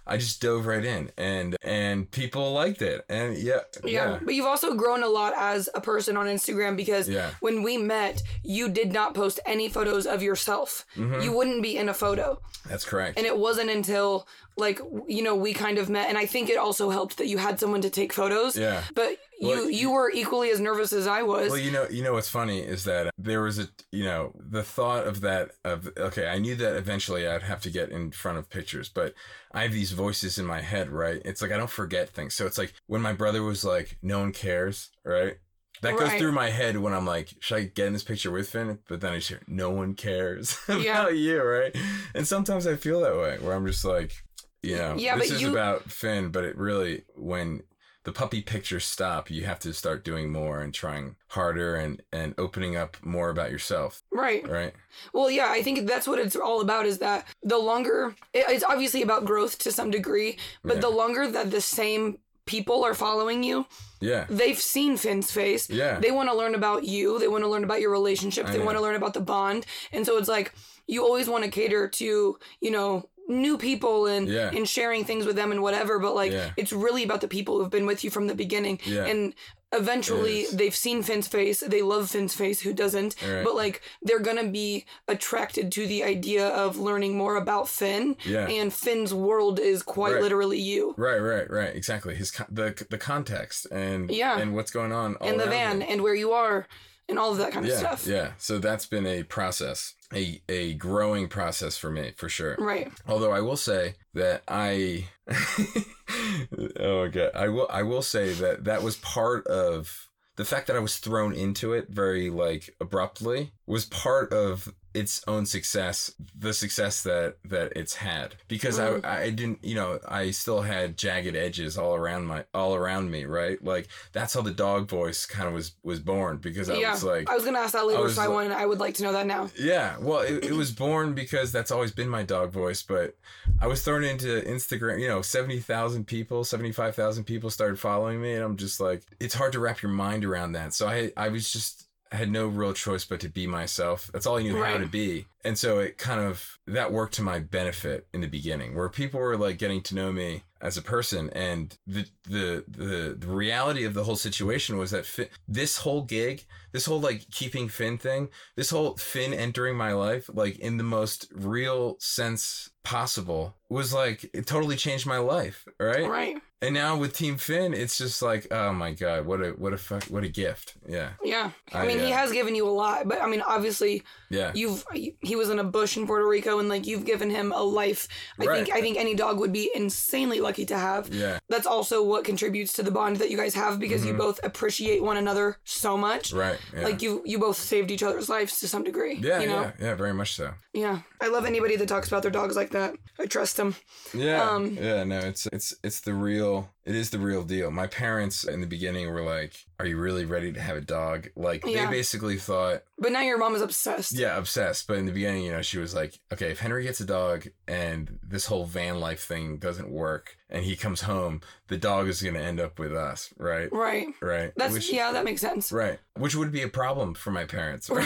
I 0.05 0.17
just 0.17 0.41
dove 0.41 0.65
right 0.65 0.83
in, 0.83 1.11
and 1.17 1.55
and 1.63 2.09
people 2.11 2.51
liked 2.51 2.81
it, 2.81 3.05
and 3.07 3.37
yeah, 3.37 3.59
yeah. 3.85 4.19
But 4.21 4.35
you've 4.35 4.45
also 4.45 4.73
grown 4.75 5.01
a 5.01 5.07
lot 5.07 5.33
as 5.37 5.69
a 5.73 5.79
person 5.81 6.17
on 6.17 6.25
Instagram 6.27 6.75
because 6.75 7.07
yeah, 7.07 7.31
when 7.39 7.63
we 7.63 7.77
met, 7.77 8.21
you 8.43 8.67
did 8.69 8.91
not 8.91 9.13
post 9.13 9.39
any 9.45 9.69
photos 9.69 10.05
of 10.05 10.21
yourself. 10.21 10.85
Mhm. 10.97 11.23
You 11.23 11.31
wouldn't 11.31 11.63
be 11.63 11.77
in 11.77 11.87
a 11.89 11.93
photo. 11.93 12.39
that's 12.69 12.85
correct. 12.85 13.17
And 13.17 13.25
it 13.27 13.37
wasn't 13.37 13.69
until 13.69 14.27
like 14.57 14.79
you 15.07 15.23
know, 15.23 15.35
we 15.35 15.53
kind 15.53 15.77
of 15.77 15.89
met 15.89 16.09
and 16.09 16.17
I 16.17 16.25
think 16.25 16.49
it 16.49 16.57
also 16.57 16.89
helped 16.89 17.17
that 17.17 17.27
you 17.27 17.37
had 17.37 17.59
someone 17.59 17.81
to 17.81 17.89
take 17.89 18.11
photos. 18.13 18.55
yeah. 18.57 18.83
But 18.95 19.17
Well, 19.41 19.69
you 19.69 19.91
were 19.91 20.09
equally 20.11 20.51
as 20.51 20.59
nervous 20.59 20.93
as 20.93 21.05
I 21.07 21.21
was. 21.23 21.49
Well, 21.49 21.59
you 21.59 21.71
know, 21.71 21.85
you 21.89 22.01
know 22.03 22.13
what's 22.13 22.29
funny 22.29 22.59
is 22.61 22.83
that 22.85 23.07
uh, 23.07 23.11
there 23.17 23.41
was 23.41 23.59
a, 23.59 23.67
you 23.91 24.03
know, 24.05 24.31
the 24.35 24.63
thought 24.63 25.05
of 25.05 25.21
that 25.21 25.51
of 25.65 25.89
okay, 25.97 26.27
I 26.27 26.37
knew 26.39 26.55
that 26.55 26.75
eventually 26.75 27.27
I'd 27.27 27.43
have 27.43 27.61
to 27.63 27.69
get 27.69 27.89
in 27.89 28.11
front 28.11 28.37
of 28.37 28.49
pictures, 28.49 28.89
but 28.89 29.13
I 29.51 29.63
have 29.63 29.73
these 29.73 29.91
voices 29.91 30.37
in 30.37 30.45
my 30.45 30.61
head, 30.61 30.89
right? 30.89 31.21
It's 31.25 31.41
like 31.41 31.51
I 31.51 31.57
don't 31.57 31.69
forget 31.69 32.09
things. 32.09 32.35
So 32.35 32.45
it's 32.45 32.57
like 32.57 32.73
when 32.87 33.01
my 33.01 33.13
brother 33.13 33.43
was 33.43 33.65
like, 33.65 33.97
"No 34.01 34.19
one 34.19 34.31
cares," 34.31 34.89
right? 35.03 35.37
That 35.81 35.97
goes 35.97 36.09
Right. 36.09 36.19
through 36.19 36.31
my 36.31 36.49
head 36.49 36.77
when 36.77 36.93
I'm 36.93 37.05
like, 37.05 37.29
"Should 37.41 37.57
I 37.57 37.63
get 37.63 37.87
in 37.87 37.93
this 37.93 38.03
picture 38.03 38.31
with 38.31 38.47
Finn?" 38.49 38.79
But 38.87 39.01
then 39.01 39.11
I 39.11 39.17
just 39.17 39.27
hear, 39.29 39.41
"No 39.47 39.69
one 39.71 39.95
cares 39.95 40.57
about 40.69 40.81
Yeah. 40.81 41.09
you," 41.09 41.43
right? 41.43 41.75
And 42.15 42.25
sometimes 42.25 42.65
I 42.65 42.75
feel 42.77 43.01
that 43.01 43.17
way, 43.17 43.37
where 43.41 43.53
I'm 43.55 43.65
just 43.67 43.83
like, 43.83 44.13
you 44.61 44.77
know, 44.77 44.95
Yeah, 44.97 45.17
this 45.17 45.31
is 45.31 45.41
you- 45.41 45.51
about 45.51 45.91
Finn, 45.91 46.29
but 46.29 46.45
it 46.45 46.57
really 46.57 47.03
when 47.15 47.63
the 48.03 48.11
puppy 48.11 48.41
pictures 48.41 48.83
stop, 48.85 49.31
you 49.31 49.45
have 49.45 49.59
to 49.59 49.73
start 49.73 50.03
doing 50.03 50.31
more 50.31 50.61
and 50.61 50.73
trying 50.73 51.15
harder 51.29 51.75
and 51.75 52.01
and 52.11 52.33
opening 52.37 52.75
up 52.75 52.97
more 53.03 53.29
about 53.29 53.51
yourself, 53.51 54.03
right. 54.11 54.47
right? 54.47 54.73
Well, 55.13 55.29
yeah, 55.31 55.47
I 55.49 55.61
think 55.63 55.87
that's 55.87 56.07
what 56.07 56.19
it's 56.19 56.35
all 56.35 56.61
about 56.61 56.85
is 56.85 56.97
that 56.99 57.25
the 57.41 57.57
longer 57.57 58.15
it's 58.33 58.63
obviously 58.63 59.01
about 59.01 59.25
growth 59.25 59.57
to 59.59 59.71
some 59.71 59.89
degree, 59.91 60.37
but 60.63 60.75
Yeah. 60.75 60.81
the 60.81 60.89
longer 60.89 61.27
that 61.31 61.51
the 61.51 61.61
same 61.61 62.17
people 62.45 62.83
are 62.83 62.93
following 62.93 63.41
you, 63.41 63.65
Yeah, 64.01 64.25
they've 64.29 64.59
seen 64.59 64.97
Finn's 64.97 65.31
face. 65.31 65.69
yeah, 65.69 65.97
They 66.01 66.11
want 66.11 66.27
to 66.29 66.35
learn 66.35 66.55
about 66.55 66.83
you. 66.83 67.17
They 67.19 67.29
want 67.29 67.45
to 67.45 67.47
learn 67.49 67.63
about 67.63 67.79
your 67.79 67.91
relationship. 67.91 68.47
They 68.47 68.59
want 68.59 68.77
to 68.77 68.81
learn 68.81 68.95
about 68.95 69.13
the 69.13 69.21
bond. 69.21 69.65
And 69.93 70.05
so 70.05 70.17
it's 70.17 70.27
like 70.27 70.51
you 70.85 71.05
always 71.05 71.29
want 71.29 71.45
to 71.45 71.49
cater 71.49 71.87
to, 71.87 72.37
you 72.59 72.71
know, 72.71 73.07
new 73.27 73.57
people 73.57 74.05
and 74.05 74.27
Yeah. 74.27 74.49
and 74.53 74.67
sharing 74.67 75.05
things 75.05 75.25
with 75.25 75.35
them 75.35 75.51
and 75.51 75.61
whatever, 75.61 75.97
but 75.99 76.13
like 76.15 76.31
Yeah. 76.31 76.51
it's 76.57 76.73
really 76.73 77.03
about 77.03 77.21
the 77.21 77.27
people 77.27 77.57
who've 77.59 77.69
been 77.69 77.85
with 77.85 78.03
you 78.03 78.09
from 78.09 78.27
the 78.27 78.35
beginning. 78.35 78.79
yeah, 78.85 79.05
And 79.05 79.33
eventually 79.71 80.45
they've 80.53 80.75
seen 80.75 81.01
Finn's 81.03 81.27
face. 81.27 81.59
They 81.61 81.81
love 81.81 82.09
Finn's 82.11 82.33
face. 82.35 82.61
Who 82.61 82.73
doesn't? 82.73 83.15
Right. 83.27 83.43
But 83.43 83.55
like 83.55 83.81
they're 84.01 84.19
gonna 84.19 84.43
be 84.47 84.85
attracted 85.07 85.71
to 85.73 85.87
the 85.87 86.03
idea 86.03 86.47
of 86.47 86.77
learning 86.77 87.17
more 87.17 87.35
about 87.35 87.67
Finn. 87.69 88.15
yeah. 88.25 88.47
And 88.47 88.73
Finn's 88.73 89.13
world 89.13 89.59
is 89.59 89.81
quite 89.83 90.13
Right. 90.13 90.21
literally 90.21 90.59
you. 90.59 90.93
Right, 90.97 91.17
right, 91.19 91.49
right. 91.49 91.75
Exactly. 91.75 92.15
His 92.15 92.31
co- 92.31 92.45
the 92.51 92.85
the 92.89 92.97
context 92.97 93.67
and 93.71 94.11
Yeah. 94.11 94.37
and 94.37 94.53
what's 94.55 94.71
going 94.71 94.91
on 94.91 95.15
all 95.15 95.27
And 95.27 95.39
the 95.39 95.45
van 95.47 95.81
and 95.81 96.01
where 96.01 96.15
you 96.15 96.31
are 96.33 96.67
and 97.09 97.19
all 97.19 97.31
of 97.31 97.37
that 97.37 97.51
kind 97.51 97.65
of 97.65 97.71
yeah, 97.71 97.77
stuff. 97.77 98.07
yeah. 98.07 98.31
So 98.37 98.59
that's 98.59 98.85
been 98.85 99.05
a 99.05 99.23
process, 99.23 99.93
a 100.13 100.41
a 100.49 100.73
growing 100.75 101.27
process 101.27 101.77
for 101.77 101.89
me, 101.89 102.13
for 102.17 102.29
sure. 102.29 102.55
Right. 102.59 102.91
Although 103.07 103.31
I 103.31 103.41
will 103.41 103.57
say 103.57 103.95
that 104.13 104.43
I, 104.47 105.07
oh 106.79 107.09
god, 107.09 107.31
I 107.35 107.49
will 107.49 107.67
I 107.69 107.83
will 107.83 108.01
say 108.01 108.33
that 108.33 108.65
that 108.65 108.83
was 108.83 108.97
part 108.97 109.45
of 109.47 110.09
the 110.35 110.45
fact 110.45 110.67
that 110.67 110.75
I 110.75 110.79
was 110.79 110.97
thrown 110.97 111.33
into 111.33 111.73
it 111.73 111.89
very 111.89 112.29
like 112.29 112.75
abruptly 112.79 113.51
was 113.67 113.85
part 113.85 114.31
of 114.33 114.73
its 114.93 115.23
own 115.27 115.45
success, 115.45 116.11
the 116.37 116.53
success 116.53 117.01
that 117.03 117.37
that 117.45 117.73
it's 117.75 117.95
had 117.95 118.35
because 118.47 118.77
Mhm. 118.77 119.03
I 119.03 119.23
I 119.23 119.29
didn't 119.31 119.63
you 119.63 119.75
know 119.75 119.99
I 120.07 120.31
still 120.31 120.61
had 120.61 120.97
jagged 120.97 121.35
edges 121.35 121.77
all 121.77 121.95
around 121.95 122.25
my 122.25 122.45
all 122.53 122.75
around 122.75 123.09
me 123.09 123.25
right 123.25 123.63
like 123.63 123.87
that's 124.11 124.33
how 124.35 124.41
the 124.41 124.51
dog 124.51 124.87
voice 124.89 125.25
kind 125.25 125.47
of 125.47 125.53
was 125.55 125.71
was 125.83 125.99
born 125.99 126.37
because 126.37 126.69
I 126.69 126.75
yeah. 126.75 126.91
was 126.91 127.03
like 127.03 127.29
I 127.29 127.33
was 127.35 127.43
gonna 127.45 127.59
ask 127.59 127.73
that 127.73 127.87
later, 127.87 128.01
was 128.03 128.15
so 128.15 128.21
I 128.21 128.25
like- 128.27 128.33
want 128.35 128.51
I 128.53 128.65
would 128.65 128.79
like 128.79 128.93
to 128.95 129.03
know 129.03 129.13
that 129.13 129.25
now. 129.25 129.49
yeah, 129.57 129.97
well, 129.99 130.19
it, 130.21 130.45
it 130.45 130.51
was 130.53 130.71
born 130.71 131.13
because 131.15 131.51
that's 131.51 131.71
always 131.71 131.91
been 131.91 132.09
my 132.09 132.23
dog 132.23 132.51
voice, 132.51 132.83
but 132.83 133.15
I 133.59 133.67
was 133.67 133.81
thrown 133.81 134.03
into 134.03 134.41
Instagram, 134.41 134.99
you 134.99 135.07
know, 135.07 135.21
70,000 135.21 136.05
people, 136.05 136.43
75,000 136.43 137.23
people 137.23 137.49
started 137.49 137.79
following 137.79 138.21
me, 138.21 138.33
and 138.33 138.43
I'm 138.43 138.57
just 138.57 138.79
like, 138.79 139.03
it's 139.19 139.33
hard 139.33 139.53
to 139.53 139.59
wrap 139.59 139.81
your 139.81 139.91
mind 139.91 140.23
around 140.25 140.51
that. 140.53 140.73
So 140.73 140.87
I, 140.87 141.11
I 141.17 141.29
was 141.29 141.51
just, 141.51 141.87
I 142.13 142.17
had 142.17 142.29
no 142.29 142.47
real 142.47 142.73
choice 142.73 143.03
but 143.05 143.19
to 143.21 143.29
be 143.29 143.47
myself. 143.47 144.11
That's 144.13 144.27
all 144.27 144.37
I 144.37 144.43
knew 144.43 144.63
how 144.63 144.77
to 144.77 144.85
be. 144.85 145.25
And 145.43 145.57
so 145.57 145.79
it 145.79 145.97
kind 145.97 146.21
of, 146.21 146.59
that 146.67 146.93
worked 146.93 147.15
to 147.15 147.23
my 147.23 147.39
benefit 147.39 148.05
in 148.13 148.21
the 148.21 148.27
beginning, 148.27 148.75
where 148.75 148.87
people 148.87 149.19
were 149.19 149.35
like 149.35 149.57
getting 149.57 149.81
to 149.81 149.95
know 149.95 150.11
me 150.11 150.43
as 150.61 150.77
a 150.77 150.81
person 150.81 151.29
and 151.31 151.77
the 151.85 152.05
the 152.23 152.63
the, 152.69 153.17
the 153.19 153.27
reality 153.27 153.83
of 153.83 153.93
the 153.93 154.05
whole 154.05 154.15
situation 154.15 154.77
was 154.77 154.91
that 154.91 155.05
Finn, 155.05 155.27
this 155.45 155.77
whole 155.77 156.03
gig 156.03 156.45
this 156.73 156.85
whole 156.85 156.99
like 156.99 157.29
keeping 157.29 157.69
Finn 157.69 157.97
thing, 157.97 158.29
this 158.55 158.71
whole 158.71 158.97
Finn 158.97 159.33
entering 159.33 159.77
my 159.77 159.93
life, 159.93 160.29
like 160.33 160.57
in 160.59 160.77
the 160.77 160.83
most 160.83 161.31
real 161.31 161.95
sense 161.99 162.71
possible, 162.83 163.55
was 163.69 163.93
like 163.93 164.29
it 164.33 164.47
totally 164.47 164.75
changed 164.75 165.05
my 165.05 165.19
life, 165.19 165.65
right? 165.79 166.09
Right. 166.09 166.37
And 166.63 166.73
now 166.73 166.95
with 166.97 167.13
Team 167.15 167.37
Finn, 167.37 167.73
it's 167.73 167.97
just 167.97 168.21
like, 168.21 168.47
oh 168.51 168.71
my 168.73 168.93
god, 168.93 169.25
what 169.25 169.41
a 169.41 169.49
what 169.51 169.73
a 169.73 169.77
fuck, 169.77 170.03
what 170.05 170.23
a 170.23 170.29
gift, 170.29 170.75
yeah, 170.87 171.09
Yeah. 171.23 171.51
I 171.73 171.81
I, 171.81 171.87
mean, 171.87 171.99
he 171.99 172.11
uh, 172.13 172.17
has 172.17 172.31
given 172.31 172.55
you 172.55 172.67
a 172.67 172.71
lot, 172.71 173.07
but 173.07 173.21
I 173.21 173.27
mean, 173.27 173.41
obviously, 173.41 174.03
yeah, 174.29 174.51
you've 174.55 174.85
he 175.21 175.35
was 175.35 175.49
in 175.49 175.59
a 175.59 175.63
bush 175.63 175.97
in 175.97 176.07
Puerto 176.07 176.27
Rico, 176.27 176.59
and 176.59 176.69
like 176.69 176.87
you've 176.87 177.05
given 177.05 177.29
him 177.29 177.51
a 177.51 177.61
life. 177.63 178.07
I 178.39 178.45
Right. 178.45 178.65
think 178.65 178.75
I 178.77 178.81
think 178.81 178.97
any 178.97 179.13
dog 179.15 179.39
would 179.39 179.51
be 179.53 179.69
insanely 179.75 180.39
lucky 180.39 180.65
to 180.67 180.77
have. 180.77 181.13
yeah, 181.13 181.39
That's 181.49 181.67
also 181.67 182.01
what 182.03 182.23
contributes 182.23 182.73
to 182.73 182.83
the 182.83 182.91
bond 182.91 183.17
that 183.17 183.29
you 183.29 183.37
guys 183.37 183.53
have 183.55 183.79
because 183.79 184.05
you 184.05 184.13
Mhm. 184.13 184.17
both 184.25 184.39
appreciate 184.43 185.01
one 185.03 185.17
another 185.17 185.57
so 185.65 185.97
much. 185.97 186.31
right, 186.33 186.59
yeah. 186.73 186.83
Like 186.87 187.01
you, 187.01 187.21
you 187.25 187.39
both 187.39 187.57
saved 187.57 187.91
each 187.91 188.03
other's 188.03 188.29
lives 188.29 188.59
to 188.61 188.67
some 188.67 188.83
degree. 188.83 189.15
yeah, 189.21 189.39
you 189.41 189.47
know. 189.47 189.61
yeah, 189.61 189.71
yeah, 189.79 189.95
very 189.95 190.13
much 190.13 190.35
so. 190.35 190.53
Yeah. 190.73 190.99
I 191.21 191.27
love 191.27 191.45
anybody 191.45 191.75
that 191.77 191.87
talks 191.87 192.07
about 192.07 192.21
their 192.21 192.31
dogs 192.31 192.55
like 192.55 192.71
that. 192.71 192.95
I 193.19 193.25
trust 193.25 193.57
them. 193.57 193.75
Yeah, 194.13 194.41
Um, 194.49 194.77
yeah, 194.79 195.03
no, 195.03 195.19
it's 195.19 195.45
it's 195.57 195.73
it's 195.83 196.01
the 196.01 196.13
real 196.13 196.52
so 196.53 196.67
it 196.85 196.95
is 196.95 197.11
the 197.11 197.19
real 197.19 197.43
deal. 197.43 197.71
My 197.71 197.87
parents 197.87 198.43
in 198.43 198.59
the 198.61 198.67
beginning 198.67 199.09
were 199.11 199.21
like, 199.23 199.65
"Are 199.79 199.85
you 199.85 199.97
really 199.97 200.25
ready 200.25 200.51
to 200.51 200.59
have 200.61 200.75
a 200.77 200.81
dog?" 200.81 201.29
Like 201.35 201.65
Yeah. 201.65 201.85
they 201.85 201.91
basically 201.91 202.37
thought, 202.37 202.83
But 202.99 203.11
now 203.13 203.21
your 203.21 203.37
mom 203.37 203.55
is 203.55 203.61
obsessed. 203.61 204.11
yeah, 204.13 204.37
obsessed. 204.37 204.87
But 204.87 204.97
in 204.97 205.05
the 205.05 205.11
beginning, 205.13 205.43
you 205.43 205.51
know, 205.51 205.61
she 205.61 205.77
was 205.77 205.95
like, 205.95 206.19
"Okay, 206.33 206.51
if 206.51 206.59
Henry 206.59 206.83
gets 206.83 206.99
a 206.99 207.05
dog 207.05 207.47
and 207.67 208.19
this 208.21 208.47
whole 208.47 208.65
van 208.65 208.99
life 208.99 209.21
thing 209.23 209.57
doesn't 209.57 209.89
work, 209.89 210.37
and 210.49 210.65
he 210.65 210.75
comes 210.75 211.01
home, 211.01 211.41
the 211.67 211.77
dog 211.77 212.07
is 212.07 212.21
going 212.21 212.35
to 212.35 212.41
end 212.41 212.59
up 212.59 212.77
with 212.77 212.93
us, 212.93 213.33
right? 213.37 213.71
Right. 213.71 214.07
Right. 214.21 214.51
That's 214.55 214.73
Which- 214.73 214.91
yeah, 214.91 215.11
that 215.13 215.23
makes 215.25 215.41
sense. 215.41 215.71
Right, 215.71 215.99
which 216.17 216.35
would 216.35 216.51
be 216.51 216.61
a 216.61 216.67
problem 216.67 217.13
for 217.15 217.31
my 217.31 217.45
parents. 217.45 217.89
Right, 217.89 218.05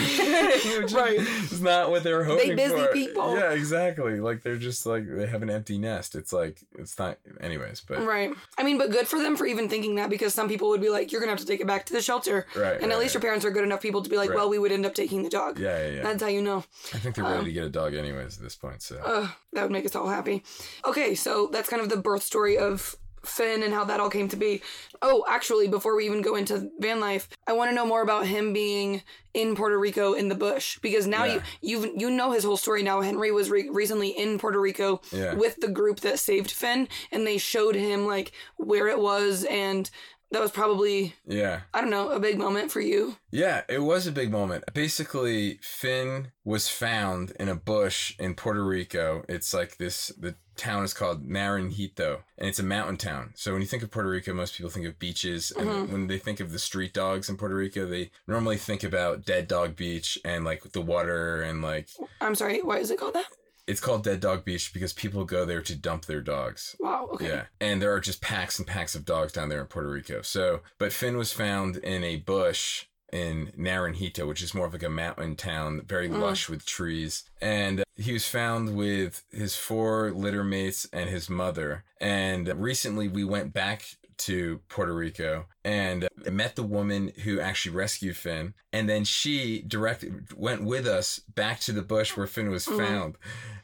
Right. 0.93 1.19
Is 1.51 1.61
not 1.61 1.89
what 1.89 2.03
they 2.03 2.13
were 2.13 2.23
hoping 2.23 2.49
they 2.49 2.55
busy 2.55 2.75
for. 2.75 2.88
people. 2.93 3.36
Yeah, 3.36 3.51
exactly. 3.51 4.19
Like 4.19 4.43
they're 4.43 4.57
just 4.57 4.86
like 4.86 5.03
they 5.07 5.25
have 5.25 5.41
an 5.41 5.49
empty 5.49 5.78
nest. 5.78 6.15
It's 6.15 6.32
like 6.34 6.61
it's 6.78 6.97
not. 6.99 7.17
Anyways, 7.41 7.82
but 7.82 8.03
Right. 8.05 8.32
I 8.57 8.63
mean, 8.63 8.66
but 8.76 8.89
good 8.89 9.07
for 9.07 9.20
them 9.20 9.36
for 9.38 9.45
even 9.45 9.70
thinking 9.70 9.95
that 9.95 10.09
because 10.09 10.34
some 10.34 10.49
people 10.49 10.70
would 10.70 10.82
be 10.82 10.89
like, 10.89 11.11
you're 11.11 11.22
to 11.22 11.28
have 11.30 11.38
to 11.39 11.45
take 11.45 11.61
it 11.61 11.68
back 11.68 11.86
to 11.86 11.93
the 11.93 12.01
shelter. 12.01 12.47
Right, 12.55 12.74
And 12.82 12.86
at 12.86 12.89
right, 12.95 12.99
least 12.99 13.13
your 13.13 13.22
parents 13.22 13.45
are 13.45 13.51
good 13.51 13.63
enough 13.63 13.82
people 13.82 14.01
to 14.01 14.09
be 14.09 14.18
like, 14.18 14.30
Right. 14.32 14.36
well, 14.38 14.49
we 14.49 14.57
would 14.57 14.72
end 14.72 14.86
up 14.86 14.95
taking 14.95 15.22
the 15.22 15.30
dog. 15.30 15.59
yeah, 15.59 15.78
yeah, 15.86 15.93
yeah. 15.97 16.03
That's 16.03 16.22
how 16.24 16.30
you 16.30 16.41
know. 16.41 16.63
I 16.93 16.97
think 16.97 17.15
they're 17.15 17.24
ready 17.24 17.38
um, 17.38 17.45
to 17.45 17.51
get 17.51 17.63
a 17.65 17.70
dog 17.70 17.93
anyways 17.93 18.38
at 18.38 18.43
this 18.43 18.55
point. 18.55 18.82
So 18.82 18.97
Ugh, 19.05 19.30
that 19.53 19.61
would 19.61 19.72
make 19.72 19.86
us 19.86 19.95
all 19.95 20.09
happy. 20.09 20.43
Okay, 20.86 21.13
so 21.13 21.47
that's 21.51 21.70
kind 21.70 21.82
of 21.82 21.89
the 21.89 21.97
birth 21.97 22.24
story 22.24 22.57
of 22.57 22.95
Finn 23.28 23.63
and 23.63 23.73
how 23.73 23.84
that 23.86 23.99
all 23.99 24.09
came 24.09 24.28
to 24.30 24.36
be. 24.36 24.61
Oh, 25.01 25.23
actually, 25.30 25.67
before 25.67 25.95
we 25.95 26.05
even 26.05 26.21
go 26.21 26.36
into 26.36 26.69
van 26.80 26.99
life, 26.99 27.30
I 27.45 27.53
want 27.53 27.69
to 27.69 27.75
know 27.75 27.86
more 27.86 28.01
about 28.01 28.25
him 28.25 28.53
being 28.53 29.03
in 29.34 29.55
Puerto 29.55 29.78
Rico 29.78 30.13
in 30.13 30.30
the 30.30 30.36
bush 30.36 30.80
because 30.82 31.05
now 31.05 31.23
Yeah. 31.25 31.41
you 31.61 31.80
you 31.80 31.93
you 31.97 32.09
know 32.09 32.32
his 32.32 32.43
whole 32.43 32.57
story 32.57 32.82
now. 32.84 33.01
Henry 33.01 33.32
was 33.32 33.49
re- 33.49 33.69
recently 33.69 34.09
in 34.09 34.39
Puerto 34.39 34.59
Rico 34.59 35.01
Yeah. 35.11 35.34
with 35.36 35.57
the 35.61 35.67
group 35.67 35.99
that 35.99 36.19
saved 36.19 36.49
Finn, 36.51 36.88
and 37.11 37.28
they 37.28 37.38
showed 37.38 37.75
him 37.75 38.07
like 38.07 38.32
where 38.57 38.88
it 38.88 38.99
was, 38.99 39.43
and 39.45 39.89
that 40.32 40.41
was 40.41 40.51
probably 40.51 41.13
yeah, 41.25 41.61
I 41.73 41.80
don't 41.80 41.89
know 41.89 42.09
a 42.09 42.19
big 42.19 42.38
moment 42.38 42.69
for 42.71 42.82
you. 42.82 43.15
yeah, 43.32 43.61
it 43.69 43.80
was 43.84 44.07
a 44.07 44.11
big 44.11 44.30
moment. 44.32 44.65
Basically, 44.73 45.59
Finn 45.61 46.32
was 46.43 46.67
found 46.67 47.32
in 47.39 47.47
a 47.47 47.55
bush 47.55 48.13
in 48.19 48.34
Puerto 48.36 48.65
Rico. 48.65 49.23
It's 49.30 49.53
like 49.53 49.78
this. 49.78 50.07
The 50.19 50.36
town 50.58 50.84
is 50.84 50.93
called 50.93 51.28
Naranjito, 51.28 52.20
and 52.38 52.47
it's 52.49 52.60
a 52.60 52.64
mountain 52.64 52.97
town. 52.97 53.34
So 53.36 53.53
when 53.53 53.62
you 53.62 53.68
think 53.68 53.84
of 53.84 53.91
Puerto 53.91 54.10
Rico, 54.10 54.34
most 54.34 54.55
people 54.55 54.70
think 54.70 54.86
of 54.86 54.99
beaches, 54.99 55.51
and 55.51 55.68
Mm-hmm. 55.68 55.91
when 55.91 56.08
they 56.08 56.18
think 56.18 56.39
of 56.39 56.51
the 56.51 56.60
street 56.60 56.93
dogs 56.93 57.30
in 57.30 57.38
Puerto 57.38 57.55
Rico, 57.55 57.86
they 57.86 58.12
normally 58.28 58.58
think 58.58 58.84
about 58.84 59.26
Dead 59.26 59.47
Dog 59.47 59.76
Beach 59.76 60.18
and 60.26 60.43
like 60.45 60.64
the 60.72 60.82
water 60.82 61.41
and 61.41 61.62
like 61.62 61.88
I'm 62.22 62.36
sorry, 62.36 62.62
why 62.62 62.78
is 62.80 62.91
it 62.91 62.99
called 62.99 63.14
that? 63.16 63.28
it's 63.68 63.82
called 63.82 64.01
Dead 64.05 64.22
Dog 64.22 64.45
Beach 64.45 64.72
because 64.72 64.93
people 64.93 65.26
go 65.26 65.43
there 65.43 65.62
to 65.62 65.76
dump 65.76 66.05
their 66.05 66.22
dogs. 66.22 66.74
Wow. 66.80 67.10
Okay. 67.16 67.28
Yeah. 67.28 67.43
And 67.60 67.82
there 67.82 67.91
are 67.91 67.99
just 67.99 68.22
packs 68.22 68.58
and 68.60 68.66
packs 68.66 68.95
of 68.95 69.03
dogs 69.03 69.34
down 69.34 69.49
there 69.49 69.60
in 69.60 69.68
Puerto 69.68 69.89
Rico. 69.89 70.22
So, 70.22 70.62
but 70.78 70.93
Finn 70.93 71.18
was 71.18 71.34
found 71.34 71.76
in 71.76 72.01
a 72.01 72.16
bush 72.16 72.86
in 73.14 73.51
Naranjito, 73.58 74.28
which 74.28 74.41
is 74.41 74.53
more 74.53 74.66
of 74.68 74.74
like 74.74 74.84
a 74.84 74.89
mountain 74.89 75.36
town, 75.36 75.82
very 75.86 76.10
Mm. 76.10 76.20
lush 76.20 76.49
with 76.49 76.66
trees. 76.66 77.24
And 77.41 77.84
he 77.95 78.14
was 78.14 78.28
found 78.28 78.76
with 78.76 79.24
his 79.32 79.55
four 79.55 80.12
litter 80.12 80.43
mates 80.43 80.88
and 80.91 81.10
his 81.10 81.30
mother. 81.30 81.84
And 82.01 82.47
recently 82.62 83.08
we 83.08 83.24
went 83.24 83.53
back 83.53 83.84
to 84.18 84.62
Puerto 84.68 84.93
Rico 84.93 85.45
and 85.64 86.08
met 86.30 86.55
the 86.55 86.64
woman 86.64 87.12
who 87.24 87.39
actually 87.39 87.76
rescued 87.76 88.18
Finn. 88.18 88.55
And 88.74 88.89
then 88.89 89.03
she 89.03 89.62
directed, 89.62 90.34
went 90.36 90.64
with 90.64 90.88
us 90.88 91.20
back 91.20 91.60
to 91.62 91.72
the 91.72 91.84
bush 91.84 92.18
where 92.18 92.26
Finn 92.28 92.49
was 92.49 92.66
Mm. 92.66 92.78
found. 92.78 93.16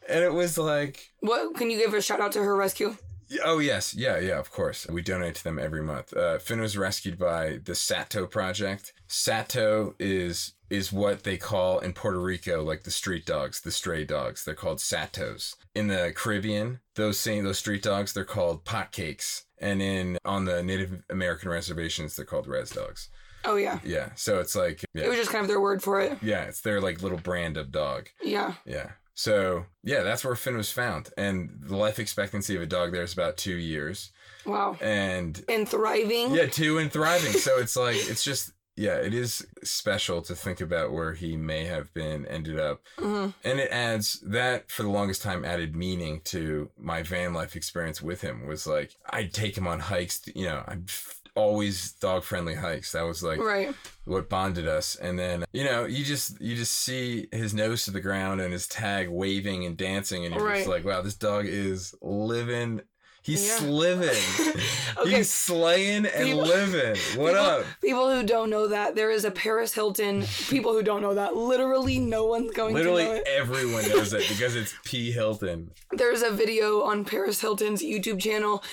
And 0.08 0.24
it 0.24 0.34
was 0.34 0.58
like, 0.58 1.12
What 1.22 1.56
can 1.56 1.70
you 1.72 1.78
give 1.78 1.94
a 1.94 2.02
shout 2.02 2.22
out 2.22 2.32
to 2.34 2.44
her 2.44 2.56
rescue? 2.56 2.98
Oh 3.44 3.60
yes, 3.60 3.94
yeah, 3.96 4.20
yeah. 4.20 4.40
Of 4.40 4.52
course, 4.52 4.86
we 4.88 5.02
donate 5.02 5.36
to 5.36 5.44
them 5.44 5.58
every 5.60 5.82
month. 5.82 6.16
Uh, 6.16 6.38
Finn 6.40 6.60
was 6.62 6.78
rescued 6.78 7.18
by 7.18 7.60
the 7.64 7.76
Sato 7.76 8.28
Project. 8.28 8.94
Sato 9.08 9.96
is 10.00 10.54
is 10.70 10.92
what 10.92 11.24
they 11.24 11.38
call 11.38 11.80
in 11.80 11.94
Puerto 11.94 12.20
Rico 12.20 12.64
like 12.64 12.84
the 12.84 12.92
street 12.92 13.26
dogs, 13.26 13.62
the 13.62 13.72
stray 13.72 14.04
dogs. 14.06 14.44
They're 14.44 14.56
called 14.56 14.80
Satos. 14.80 15.56
In 15.76 15.88
the 15.88 16.12
Caribbean, 16.16 16.80
those 16.96 17.20
same 17.20 17.44
those 17.44 17.60
street 17.60 17.84
dogs 17.84 18.14
they're 18.14 18.26
called 18.26 18.66
potcakes, 18.66 19.44
and 19.60 19.82
in 19.82 20.18
on 20.26 20.46
the 20.46 20.64
Native 20.64 21.04
American 21.10 21.50
reservations 21.50 22.16
they're 22.16 22.26
called 22.26 22.48
res 22.48 22.72
dogs. 22.72 23.10
Oh 23.46 23.58
yeah. 23.58 23.80
Yeah, 23.84 24.10
so 24.16 24.40
it's 24.40 24.56
like 24.56 24.84
It 24.94 25.08
was 25.08 25.18
just 25.18 25.30
kind 25.32 25.42
of 25.44 25.50
their 25.50 25.60
word 25.62 25.84
for 25.84 26.00
it. 26.00 26.18
yeah, 26.22 26.44
it's 26.44 26.62
their 26.62 26.80
like 26.82 27.02
little 27.02 27.18
brand 27.18 27.58
of 27.58 27.72
dog. 27.72 28.08
Yeah. 28.24 28.54
Yeah. 28.66 28.92
So 29.16 29.66
yeah, 29.84 30.02
that's 30.04 30.26
where 30.26 30.36
Finn 30.36 30.58
was 30.58 30.72
found, 30.72 31.10
and 31.18 31.60
the 31.62 31.78
life 31.78 32.00
expectancy 32.00 32.56
of 32.56 32.62
a 32.62 32.66
dog 32.66 32.92
there 32.92 33.04
is 33.04 33.14
about 33.14 33.38
two 33.38 33.56
years, 33.56 34.12
Wow. 34.46 34.78
and 34.82 35.44
And 35.48 35.68
thriving. 35.70 36.34
yeah, 36.34 36.48
two 36.48 36.78
and 36.80 36.92
thriving. 36.92 37.34
So 37.34 37.60
it's 37.60 37.76
like 37.76 37.96
it's 37.98 38.24
just 38.24 38.52
yeah, 38.76 38.96
it 38.96 39.14
is 39.14 39.46
special 39.64 40.24
to 40.24 40.34
think 40.34 40.60
about 40.60 40.92
where 40.92 41.14
he 41.14 41.38
may 41.38 41.66
have 41.66 41.94
been 41.94 42.26
ended 42.26 42.58
up, 42.60 42.82
hmm 42.98 43.28
and 43.44 43.60
it 43.60 43.70
adds 43.72 44.20
that 44.26 44.72
for 44.72 44.82
the 44.82 44.90
longest 44.90 45.22
time 45.22 45.46
added 45.46 45.76
meaning 45.76 46.22
to 46.26 46.72
my 46.76 47.04
van 47.04 47.34
life 47.34 47.56
experience 47.56 48.02
with 48.02 48.22
him. 48.22 48.48
Was 48.48 48.66
like 48.66 48.96
I'd 49.12 49.32
take 49.32 49.56
him 49.56 49.68
on 49.68 49.80
hikes, 49.80 50.22
you 50.34 50.46
know, 50.46 50.64
I'm 50.68 50.88
always 51.36 51.94
dog 51.94 52.24
friendly 52.24 52.56
hikes. 52.56 52.92
That 52.92 53.04
was 53.04 53.24
like 53.24 53.40
Right. 53.40 53.74
what 54.06 54.30
bonded 54.30 54.68
us 54.68 54.96
and 54.96 55.18
then 55.18 55.46
you 55.54 55.64
know 55.64 55.86
you 55.86 56.04
just 56.04 56.40
you 56.42 56.56
just 56.56 56.74
see 56.74 57.28
his 57.32 57.54
nose 57.54 57.86
to 57.86 57.92
the 57.92 58.02
ground 58.02 58.40
and 58.42 58.52
his 58.54 58.68
tag 58.68 59.10
waving 59.10 59.66
and 59.66 59.76
dancing 59.78 60.26
and 60.26 60.36
you're 60.36 60.44
Right. 60.46 60.58
just 60.58 60.68
like 60.70 60.86
wow 60.86 61.02
this 61.02 61.16
dog 61.16 61.46
is 61.48 61.96
living 62.02 62.82
he's 63.24 63.48
Yeah. 63.62 63.68
living 63.68 64.22
Okay. 64.98 65.10
he's 65.18 65.32
slaying 65.32 66.06
and 66.06 66.26
People- 66.26 66.42
living 66.44 66.90
what 67.20 67.30
people, 67.32 67.36
up 67.46 67.66
People 67.82 68.10
who 68.16 68.24
don't 68.24 68.50
know 68.52 68.68
that 68.68 68.96
there 68.96 69.10
is 69.10 69.26
a 69.26 69.32
Paris 69.32 69.74
Hilton. 69.74 70.24
People 70.50 70.74
who 70.74 70.84
don't 70.84 71.02
know 71.02 71.16
that 71.16 71.36
literally 71.36 71.98
no 71.98 72.26
one's 72.26 72.52
going 72.52 72.76
literally 72.76 73.04
to 73.06 73.10
know 73.10 73.16
it. 73.16 73.28
everyone 73.28 73.88
knows 73.90 74.14
it 74.14 74.28
because 74.30 74.56
it's 74.56 74.76
p 74.86 75.12
hilton 75.12 75.72
There's 75.92 76.22
a 76.22 76.30
video 76.32 76.82
on 76.84 77.06
Paris 77.06 77.42
Hilton's 77.42 77.82
YouTube 77.82 78.20
channel. 78.22 78.64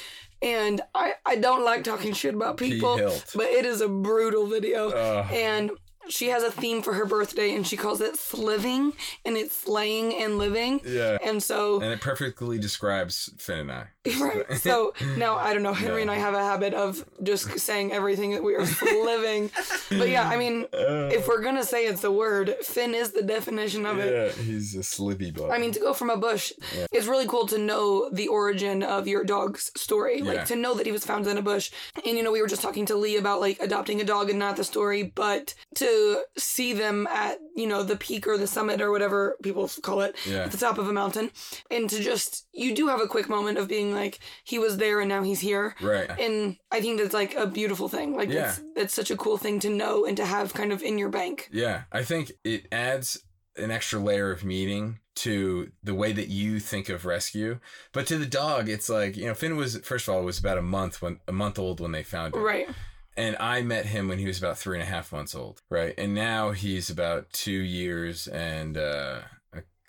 And 0.42 0.80
I, 0.94 1.14
I 1.26 1.36
don't 1.36 1.64
like 1.64 1.84
talking 1.84 2.12
shit 2.14 2.34
about 2.34 2.56
people, 2.56 2.96
but 3.34 3.46
it 3.46 3.66
is 3.66 3.80
a 3.80 3.88
brutal 3.88 4.46
video. 4.46 4.90
Ugh. 4.90 5.32
and 5.32 5.70
she 6.08 6.28
has 6.28 6.42
a 6.42 6.50
theme 6.50 6.82
for 6.82 6.94
her 6.94 7.04
birthday, 7.06 7.54
and 7.54 7.64
she 7.66 7.76
calls 7.76 8.00
it 8.00 8.16
sliving, 8.16 8.92
and 9.24 9.36
it's 9.36 9.56
slaying 9.56 10.14
and 10.14 10.38
living. 10.38 10.80
yeah 10.84 11.18
And 11.22 11.42
so 11.42 11.80
and 11.80 11.92
it 11.92 12.00
perfectly 12.00 12.58
describes 12.58 13.30
finn 13.38 13.58
and 13.60 13.72
i 13.72 13.86
Right. 14.20 14.46
So 14.58 14.94
now 15.16 15.36
I 15.46 15.52
don't 15.52 15.62
know. 15.62 15.74
Henry 15.74 16.02
and 16.02 16.10
I 16.10 16.16
have 16.16 16.34
a 16.34 16.42
habit 16.42 16.72
of 16.74 17.04
just 17.22 17.58
saying 17.58 17.92
everything 17.92 18.30
that 18.32 18.42
we 18.42 18.54
are 18.54 18.64
living. 18.80 19.50
But 19.90 20.08
yeah, 20.08 20.26
I 20.28 20.36
mean, 20.36 20.64
uh. 20.72 21.10
if 21.12 21.28
we're 21.28 21.42
gonna 21.42 21.64
say 21.64 21.84
it's 21.86 22.00
the 22.00 22.10
word, 22.10 22.54
Finn 22.62 22.94
is 22.94 23.12
the 23.12 23.22
definition 23.22 23.84
of 23.86 23.98
it. 23.98 24.10
yeah 24.36 24.42
he's 24.42 24.74
a 24.74 24.82
slivy 24.82 25.30
dog 25.30 25.50
I 25.50 25.58
mean, 25.58 25.72
to 25.72 25.80
go 25.80 25.92
from 25.92 26.10
a 26.10 26.16
bush, 26.16 26.52
it's 26.92 27.06
really 27.06 27.26
cool 27.26 27.46
to 27.48 27.58
know 27.58 28.08
the 28.10 28.28
origin 28.28 28.82
of 28.82 29.06
your 29.06 29.22
dog's 29.24 29.70
story. 29.76 30.22
Like 30.22 30.46
to 30.46 30.56
know 30.56 30.74
that 30.74 30.86
he 30.86 30.92
was 30.92 31.04
found 31.04 31.26
in 31.26 31.36
a 31.36 31.42
bush. 31.42 31.70
And 32.06 32.16
you 32.16 32.22
know, 32.22 32.32
we 32.32 32.40
were 32.40 32.48
just 32.48 32.62
talking 32.62 32.86
to 32.86 32.96
Lee 32.96 33.16
about 33.16 33.40
like 33.40 33.60
adopting 33.60 34.00
a 34.00 34.04
dog 34.04 34.30
and 34.30 34.38
not 34.38 34.56
the 34.56 34.64
story, 34.64 35.02
but 35.02 35.54
to 35.76 36.22
see 36.38 36.72
them 36.72 37.06
at, 37.08 37.38
you 37.54 37.66
know, 37.66 37.82
the 37.82 37.96
peak 37.96 38.26
or 38.26 38.38
the 38.38 38.46
summit 38.46 38.80
or 38.80 38.90
whatever 38.90 39.36
people 39.42 39.68
call 39.82 40.00
it, 40.00 40.16
Yeah. 40.26 40.44
at 40.44 40.52
the 40.52 40.58
top 40.58 40.78
of 40.78 40.88
a 40.88 40.92
mountain. 40.92 41.30
And 41.70 41.88
to 41.90 42.00
just 42.02 42.46
you 42.52 42.74
do 42.74 42.88
have 42.88 43.00
a 43.00 43.06
quick 43.06 43.28
moment 43.28 43.58
of 43.58 43.68
being 43.68 43.89
like, 43.94 44.18
he 44.44 44.58
was 44.58 44.76
there 44.76 45.00
and 45.00 45.08
now 45.08 45.22
he's 45.22 45.40
here. 45.40 45.74
right 45.80 46.10
And 46.18 46.56
I 46.70 46.80
think 46.80 47.00
that's 47.00 47.14
like 47.14 47.34
a 47.34 47.46
beautiful 47.46 47.88
thing. 47.88 48.16
Like 48.16 48.28
Yeah. 48.30 48.48
it's 48.50 48.60
it's 48.76 48.94
such 48.94 49.10
a 49.10 49.16
cool 49.16 49.36
thing 49.38 49.60
to 49.60 49.70
know 49.70 50.04
and 50.06 50.16
to 50.16 50.24
have 50.24 50.54
kind 50.54 50.72
of 50.72 50.82
in 50.82 50.98
your 50.98 51.08
bank. 51.08 51.48
Yeah, 51.52 51.82
I 51.92 52.02
think 52.02 52.32
it 52.44 52.66
adds 52.72 53.22
an 53.56 53.70
extra 53.70 53.98
layer 53.98 54.30
of 54.30 54.44
meaning 54.44 55.00
to 55.16 55.70
the 55.82 55.94
way 55.94 56.12
that 56.12 56.28
you 56.28 56.60
think 56.60 56.88
of 56.88 57.04
rescue. 57.04 57.58
But 57.92 58.06
to 58.06 58.16
the 58.16 58.24
dog, 58.26 58.68
it's 58.68 58.88
like, 58.88 59.16
you 59.16 59.26
know, 59.26 59.34
Finn 59.34 59.56
was 59.56 59.76
first 59.78 60.08
of 60.08 60.14
all 60.14 60.22
was 60.22 60.38
about 60.38 60.56
a 60.56 60.62
month 60.62 61.02
when 61.02 61.20
a 61.28 61.32
month 61.32 61.58
old 61.58 61.80
when 61.80 61.92
they 61.92 62.02
found 62.02 62.34
him. 62.34 62.42
Right. 62.42 62.68
And 63.16 63.36
I 63.38 63.60
met 63.60 63.86
him 63.86 64.08
when 64.08 64.18
he 64.18 64.26
was 64.26 64.38
about 64.38 64.56
three 64.56 64.78
and 64.78 64.82
a 64.82 64.90
half 64.90 65.12
months 65.12 65.34
old. 65.34 65.60
Right. 65.68 65.94
And 65.98 66.14
now 66.14 66.52
he's 66.52 66.88
about 66.88 67.30
two 67.32 67.50
years 67.50 68.28
and 68.28 68.78
uh, 68.78 69.20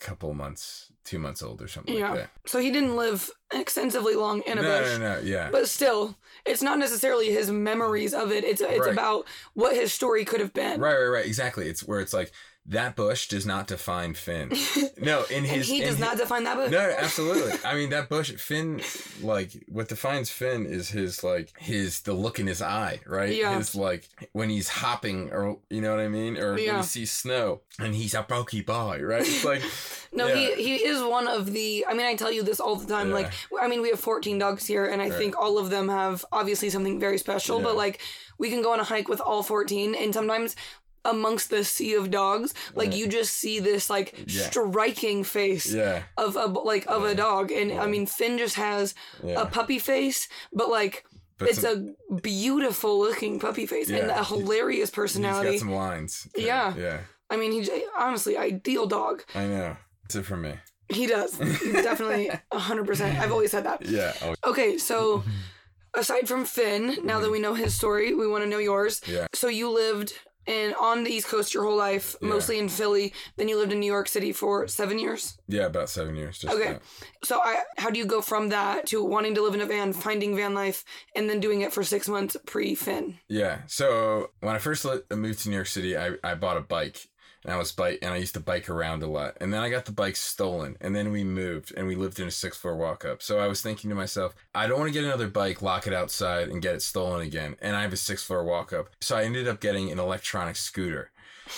couple 0.02 0.34
months, 0.34 0.92
two 1.06 1.20
months 1.20 1.42
old 1.44 1.62
or 1.62 1.68
something 1.68 1.94
Yeah. 1.96 2.10
like 2.10 2.20
that. 2.22 2.30
So 2.48 2.60
he 2.60 2.72
didn't 2.72 2.96
live 2.96 3.30
extensively 3.54 4.16
long 4.16 4.42
in 4.42 4.58
a 4.58 4.62
no, 4.62 4.80
bush. 4.80 4.98
no, 4.98 5.16
no, 5.16 5.20
yeah. 5.24 5.50
But 5.52 5.70
still, 5.70 6.18
it's 6.46 6.62
not 6.64 6.80
necessarily 6.80 7.32
his 7.32 7.52
memories 7.52 8.14
of 8.14 8.32
it. 8.32 8.44
It's 8.44 8.62
it's 8.62 8.80
Right. 8.80 8.92
about 8.92 9.26
what 9.54 9.76
his 9.76 9.94
story 9.94 10.26
could 10.26 10.40
have 10.40 10.54
been. 10.54 10.82
Right, 10.82 10.96
right, 10.98 11.06
right. 11.08 11.26
Exactly. 11.26 11.68
It's 11.70 11.84
where 11.88 12.00
it's 12.00 12.14
like 12.14 12.32
that 12.68 12.96
bush 12.96 13.28
does 13.28 13.46
not 13.46 13.68
define 13.68 14.14
Finn. 14.14 14.52
No, 15.02 15.24
in 15.32 15.46
his 15.46 15.68
he 15.68 15.82
does 15.82 15.98
not 15.98 16.18
define 16.18 16.44
that 16.44 16.56
bush. 16.58 16.70
No, 16.72 16.78
absolutely. 16.96 17.54
I 17.66 17.74
mean 17.74 17.90
that 17.90 18.08
bush 18.08 18.32
Finn 18.34 18.82
like 19.24 19.52
what 19.68 19.88
defines 19.88 20.30
Finn 20.30 20.68
is 20.68 20.90
his 20.90 21.24
like 21.24 21.52
his 21.58 22.02
the 22.02 22.14
look 22.14 22.40
in 22.40 22.46
his 22.46 22.62
eye, 22.62 23.00
right? 23.08 23.34
Yeah. 23.36 23.58
His 23.58 23.74
like 23.74 24.08
when 24.34 24.52
he's 24.52 24.68
hopping 24.70 25.32
or 25.32 25.58
you 25.72 25.82
know 25.82 25.90
what 25.96 26.00
I 26.04 26.08
mean? 26.08 26.38
Or 26.38 26.54
when 26.54 26.76
he 26.78 26.84
sees 26.84 27.12
snow 27.12 27.62
and 27.80 27.96
he's 27.96 28.14
a 28.14 28.22
pokey 28.22 28.62
boy, 28.62 29.00
right? 29.02 29.22
It's 29.24 29.44
like 29.44 29.64
No, 30.14 30.28
Yeah. 30.28 30.56
he 30.56 30.64
he 30.64 30.76
is 30.86 31.02
one 31.02 31.28
of 31.28 31.52
the. 31.52 31.86
I 31.88 31.94
mean, 31.94 32.06
I 32.06 32.16
tell 32.16 32.32
you 32.32 32.44
this 32.44 32.60
all 32.60 32.76
the 32.76 32.86
time. 32.86 33.08
Yeah. 33.10 33.14
Like, 33.16 33.32
I 33.62 33.70
mean, 33.70 33.82
we 33.82 33.90
have 33.92 34.00
14 34.00 34.38
dogs 34.38 34.66
here, 34.68 34.86
and 34.86 35.02
I 35.02 35.08
Right. 35.08 35.18
think 35.18 35.38
all 35.40 35.58
of 35.58 35.70
them 35.70 35.88
have 35.88 36.26
obviously 36.34 36.70
something 36.70 37.00
very 37.00 37.18
special. 37.18 37.62
But 37.62 37.78
like, 37.78 38.02
we 38.38 38.50
can 38.50 38.62
go 38.62 38.74
on 38.74 38.82
a 38.82 38.84
hike 38.84 39.08
with 39.08 39.22
all 39.22 39.42
14, 39.42 39.96
and 39.96 40.14
sometimes 40.14 40.58
amongst 41.06 41.50
the 41.50 41.64
sea 41.64 41.94
of 41.96 42.12
dogs, 42.12 42.54
like 42.76 42.96
you 42.96 43.08
just 43.08 43.34
see 43.34 43.60
this 43.60 43.90
like 43.90 44.14
Yeah. 44.28 44.50
striking 44.50 45.24
face 45.24 45.72
yeah. 45.74 46.04
of 46.18 46.36
a 46.36 46.46
like 46.46 46.86
of 46.88 47.04
a 47.04 47.16
dog, 47.16 47.52
and 47.52 47.72
I 47.74 47.88
mean, 47.88 48.06
Finn 48.06 48.38
just 48.38 48.56
has 48.56 48.94
a 49.24 49.46
puppy 49.46 49.80
face, 49.80 50.28
but 50.54 50.70
like. 50.70 51.06
But 51.38 51.50
it's 51.50 51.62
some- 51.62 51.96
a 52.12 52.22
beautiful 52.22 53.00
looking 53.00 53.40
puppy 53.40 53.66
face 53.66 53.90
and 53.90 54.12
a 54.12 54.24
hilarious 54.24 54.90
He's 54.90 54.96
personality. 54.96 55.52
got 55.52 55.60
some 55.60 55.72
lines. 55.72 56.28
Yeah. 56.38 56.76
Yeah. 56.78 57.00
I 57.32 57.38
mean, 57.38 57.52
he's 57.52 57.68
honestly 57.98 58.38
ideal 58.38 58.86
dog. 58.86 59.24
I 59.34 59.48
know. 59.48 59.76
it's 60.06 60.14
it 60.16 60.24
for 60.24 60.38
me. 60.38 60.54
He 60.90 61.08
does. 61.08 61.32
Definitely 61.38 62.30
100%. 62.54 63.20
I've 63.20 63.32
always 63.32 63.50
said 63.50 63.64
that. 63.66 63.84
Yeah. 63.86 64.14
Oh, 64.22 64.36
Okay, 64.52 64.78
so 64.78 65.24
aside 65.96 66.28
from 66.28 66.46
Finn, 66.46 66.98
now 67.04 67.20
that 67.20 67.26
mm-hmm. 67.26 67.32
we 67.32 67.40
know 67.40 67.54
his 67.54 67.74
story, 67.74 68.14
we 68.14 68.28
want 68.28 68.44
to 68.44 68.50
know 68.50 68.58
yours. 68.60 69.02
Yeah. 69.08 69.28
So 69.34 69.48
you 69.48 69.70
lived 69.70 70.14
in 70.48 70.74
on 70.80 71.04
the 71.04 71.12
East 71.12 71.28
Coast 71.28 71.54
your 71.54 71.64
whole 71.64 71.76
life, 71.78 72.16
Yeah. 72.22 72.30
mostly 72.30 72.58
in 72.60 72.68
Philly. 72.70 73.14
Then 73.38 73.48
you 73.48 73.58
lived 73.58 73.72
in 73.72 73.80
New 73.80 73.92
York 73.92 74.08
City 74.08 74.32
for 74.34 74.68
seven 74.68 74.98
years. 75.00 75.38
yeah, 75.48 75.66
about 75.66 75.90
seven 75.90 76.16
years. 76.16 76.40
Just 76.40 76.54
Okay. 76.54 76.70
about. 76.72 76.82
So 77.24 77.40
I, 77.40 77.62
how 77.78 77.90
do 77.90 78.00
you 78.00 78.06
go 78.06 78.22
from 78.22 78.50
that 78.50 78.88
to 78.88 79.04
wanting 79.04 79.36
to 79.36 79.42
live 79.44 79.54
in 79.54 79.62
a 79.62 79.66
van, 79.66 79.94
finding 79.94 80.36
van 80.36 80.54
life, 80.54 80.84
and 81.16 81.30
then 81.30 81.40
doing 81.40 81.62
it 81.62 81.72
for 81.74 81.84
six 81.84 82.08
months 82.08 82.36
pre 82.46 82.74
Finn? 82.76 83.20
Yeah. 83.28 83.60
So 83.68 84.32
when 84.40 84.56
I 84.56 84.58
first 84.58 84.86
moved 85.12 85.44
to 85.44 85.50
New 85.50 85.56
York 85.56 85.68
City, 85.68 85.96
I, 85.98 86.12
I 86.24 86.34
bought 86.36 86.58
a 86.58 86.62
bike. 86.62 87.08
And 87.44 87.54
I 87.54 87.58
was 87.58 87.72
bike, 87.72 88.00
and 88.02 88.14
I 88.14 88.18
used 88.18 88.36
to 88.36 88.40
bike 88.40 88.70
around 88.70 89.02
a 89.02 89.08
lot. 89.08 89.36
And 89.42 89.52
then 89.52 89.62
I 89.62 89.70
got 89.70 89.86
the 89.86 89.92
bike 89.92 90.16
stolen, 90.16 90.78
and 90.80 90.96
then 90.96 91.12
we 91.12 91.24
moved, 91.24 91.74
and 91.76 91.88
we 91.88 91.96
lived 91.96 92.20
in 92.20 92.28
a 92.28 92.32
six 92.32 92.56
floor 92.58 92.76
walk 92.76 93.04
up. 93.04 93.22
So 93.24 93.40
I 93.40 93.48
was 93.48 93.62
thinking 93.62 93.90
to 93.90 93.96
myself, 93.96 94.36
I 94.54 94.68
don't 94.68 94.78
want 94.80 94.90
to 94.90 94.94
get 94.94 95.04
another 95.04 95.28
bike, 95.28 95.62
lock 95.62 95.88
it 95.88 95.94
outside, 95.94 96.50
and 96.50 96.62
get 96.62 96.76
it 96.76 96.84
stolen 96.84 97.22
again. 97.22 97.56
And 97.62 97.76
I 97.76 97.82
have 97.82 97.94
a 97.94 97.98
six 97.98 98.24
floor 98.24 98.44
walk 98.44 98.74
up, 98.74 98.90
so 99.02 99.18
I 99.18 99.24
ended 99.24 99.48
up 99.48 99.60
getting 99.60 99.92
an 99.92 99.98
electronic 99.98 100.56
scooter, 100.56 101.12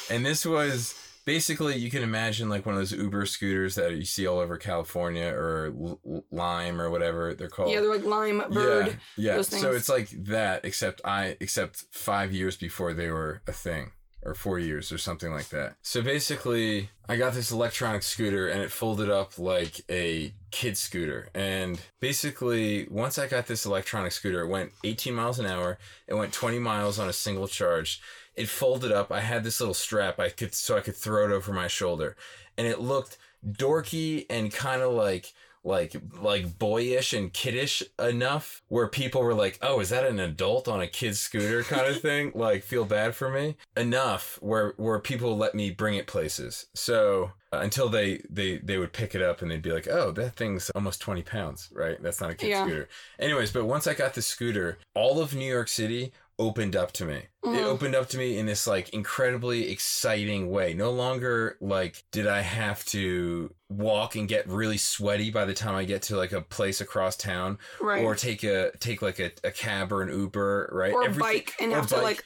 and 0.10 0.26
this 0.26 0.46
was 0.46 0.96
basically 1.26 1.76
you 1.78 1.90
can 1.90 2.04
imagine 2.04 2.50
like 2.50 2.66
one 2.66 2.76
of 2.76 2.82
those 2.82 2.92
Uber 2.92 3.26
scooters 3.26 3.76
that 3.76 3.94
you 3.96 4.06
see 4.06 4.28
all 4.28 4.40
over 4.40 4.58
California 4.58 5.28
or 5.28 5.74
L- 6.06 6.24
Lime 6.32 6.82
or 6.82 6.90
whatever 6.90 7.34
they're 7.34 7.50
called. 7.50 7.72
Yeah, 7.72 7.82
they're 7.82 7.90
like 7.90 8.06
lime 8.06 8.44
bird. 8.52 8.98
Yeah, 9.18 9.36
yeah. 9.36 9.42
So 9.42 9.72
it's 9.72 9.90
like 9.90 10.10
that, 10.26 10.66
except 10.66 11.02
I 11.06 11.38
except 11.40 11.86
five 11.92 12.32
years 12.32 12.56
before 12.58 12.94
they 12.94 13.10
were 13.10 13.42
a 13.48 13.52
thing. 13.52 13.92
Or 14.26 14.34
four 14.34 14.58
years 14.58 14.92
or 14.92 14.98
something 14.98 15.32
like 15.32 15.50
that. 15.50 15.76
So 15.82 16.02
basically, 16.02 16.90
I 17.10 17.18
got 17.18 17.34
this 17.34 17.52
electronic 17.52 18.04
scooter 18.04 18.48
and 18.48 18.62
it 18.62 18.72
folded 18.72 19.10
up 19.10 19.38
like 19.38 19.82
a 19.90 20.34
kid 20.52 20.78
scooter. 20.78 21.28
And 21.34 21.82
basically, 22.00 22.88
once 22.90 23.20
I 23.20 23.28
got 23.28 23.48
this 23.48 23.66
electronic 23.66 24.14
scooter, 24.14 24.42
it 24.42 24.48
went 24.48 24.72
18 24.86 25.14
miles 25.14 25.40
an 25.40 25.46
hour. 25.46 25.78
It 26.08 26.14
went 26.14 26.32
20 26.32 26.58
miles 26.60 27.00
on 27.00 27.10
a 27.10 27.14
single 27.14 27.50
charge. 27.50 28.02
It 28.36 28.48
folded 28.48 28.94
up. 28.94 29.12
I 29.12 29.20
had 29.20 29.44
this 29.44 29.60
little 29.60 29.74
strap 29.74 30.20
I 30.20 30.30
could 30.30 30.54
so 30.54 30.78
I 30.78 30.82
could 30.82 30.96
throw 30.96 31.26
it 31.26 31.32
over 31.32 31.52
my 31.52 31.68
shoulder. 31.68 32.16
And 32.58 32.66
it 32.66 32.80
looked 32.80 33.18
dorky 33.46 34.26
and 34.30 34.54
kind 34.54 34.82
of 34.82 34.94
like 34.94 35.34
like 35.64 35.96
like 36.22 36.60
boyish 36.60 37.14
and 37.14 37.32
kiddish 37.32 37.82
enough 37.98 38.62
where 38.68 38.88
people 38.88 39.22
were 39.22 39.34
like 39.34 39.58
oh 39.62 39.80
is 39.80 39.90
that 39.90 40.06
an 40.06 40.20
adult 40.20 40.68
on 40.68 40.82
a 40.82 40.88
kid's 40.88 41.20
scooter 41.20 41.64
kind 41.64 41.88
of 41.88 42.02
thing? 42.02 42.32
Like 42.44 42.64
feel 42.64 42.86
bad 42.86 43.16
for 43.16 43.30
me? 43.30 43.56
Enough 43.78 44.40
where 44.42 44.74
where 44.78 45.00
people 45.00 45.38
let 45.38 45.56
me 45.56 45.72
bring 45.72 45.96
it 45.96 46.08
places. 46.08 46.68
So 46.74 47.32
uh, 47.54 47.60
until 47.60 47.88
they 47.90 48.22
they 48.30 48.58
they 48.58 48.78
would 48.78 48.92
pick 48.94 49.16
it 49.16 49.22
up 49.22 49.42
and 49.42 49.50
they'd 49.52 49.62
be 49.62 49.72
like 49.72 49.88
oh 49.88 50.12
that 50.12 50.36
thing's 50.36 50.70
almost 50.72 51.00
20 51.02 51.22
pounds 51.24 51.70
right? 51.74 52.02
That's 52.02 52.20
not 52.22 52.32
a 52.32 52.36
kid's 52.36 52.50
Yeah. 52.50 52.66
scooter. 52.66 52.90
Anyways 53.20 53.52
but 53.52 53.66
once 53.66 53.88
i 53.88 53.94
got 53.94 54.14
the 54.16 54.22
scooter 54.22 54.78
all 54.96 55.20
of 55.22 55.34
new 55.36 55.50
york 55.52 55.68
city 55.68 56.12
opened 56.40 56.76
up 56.76 56.92
to 56.94 57.06
me. 57.06 57.16
It 57.44 57.48
Mhm. 57.48 57.64
opened 57.64 57.96
up 57.96 58.10
to 58.10 58.18
me 58.18 58.38
in 58.38 58.46
this 58.48 58.66
like 58.66 58.90
incredibly 58.90 59.72
exciting 59.72 60.50
way. 60.50 60.74
No 60.74 60.92
longer 60.92 61.58
like 61.62 62.04
did 62.12 62.26
I 62.28 62.42
have 62.42 62.84
to 62.86 63.54
walk 63.70 64.16
and 64.16 64.28
get 64.28 64.48
really 64.48 64.78
sweaty 64.78 65.30
by 65.30 65.46
the 65.46 65.54
time 65.54 65.76
I 65.76 65.84
get 65.86 66.02
to 66.04 66.18
like 66.18 66.32
a 66.32 66.42
place 66.42 66.82
across 66.82 67.16
town 67.16 67.60
Right. 67.80 68.04
or 68.04 68.16
take 68.16 68.44
a 68.44 68.72
take 68.80 69.02
like 69.02 69.20
a, 69.20 69.32
a 69.44 69.52
cab 69.52 69.92
or 69.94 70.02
an 70.02 70.10
Uber, 70.10 70.70
right? 70.72 70.94
or 70.94 71.04
Everything- 71.04 71.20
bike 71.20 71.54
and 71.60 71.72
have 71.72 71.88
to 71.88 71.98
like 71.98 72.24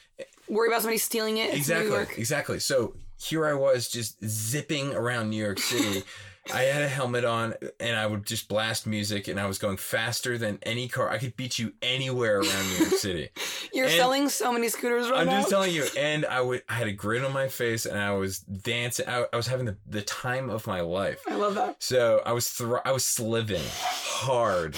worry 0.48 0.68
about 0.68 0.80
somebody 0.82 0.98
stealing 0.98 1.36
it. 1.36 1.52
Exactly. 1.54 2.06
Exactly. 2.16 2.58
So 2.60 2.94
here 3.20 3.44
I 3.44 3.52
was 3.54 3.88
just 3.88 4.24
zipping 4.24 4.94
around 4.94 5.28
New 5.30 5.42
York 5.44 5.58
City. 5.58 6.02
I 6.52 6.62
had 6.62 6.82
a 6.82 6.88
helmet 6.88 7.24
on 7.24 7.54
and 7.78 7.96
I 7.96 8.06
would 8.06 8.24
just 8.24 8.48
blast 8.48 8.86
music 8.86 9.28
and 9.28 9.38
I 9.38 9.46
was 9.46 9.58
going 9.58 9.76
faster 9.76 10.38
than 10.38 10.58
any 10.62 10.88
car. 10.88 11.10
I 11.10 11.18
could 11.18 11.36
beat 11.36 11.58
you 11.58 11.72
anywhere 11.82 12.38
around 12.40 12.68
New 12.70 12.76
York 12.86 12.94
City. 12.94 13.28
You're 13.72 13.86
And- 13.86 13.94
selling 13.94 14.28
so 14.28 14.52
many 14.52 14.68
scooters 14.68 15.10
right 15.10 15.26
now. 15.26 15.32
I'm 15.32 15.38
just 15.40 15.50
telling 15.50 15.72
you. 15.74 15.84
And 15.96 16.24
I 16.26 16.40
would 16.40 16.62
I 16.68 16.74
had 16.74 16.86
a 16.88 16.92
grin 16.92 17.24
on 17.24 17.32
my 17.32 17.48
face 17.48 17.86
and 17.86 17.98
I 17.98 18.12
was 18.12 18.38
dancing. 18.40 19.06
I, 19.08 19.26
I 19.32 19.36
was 19.36 19.46
having 19.46 19.66
the, 19.66 19.76
the 19.86 20.02
time 20.02 20.48
of 20.50 20.66
my 20.66 20.80
life. 20.80 21.22
I 21.28 21.34
love 21.34 21.54
that. 21.56 21.82
So 21.82 22.22
I 22.24 22.32
was 22.32 22.48
thr- 22.48 22.76
I 22.84 22.92
was 22.92 23.04
sliving 23.04 23.62
hard. 23.66 24.76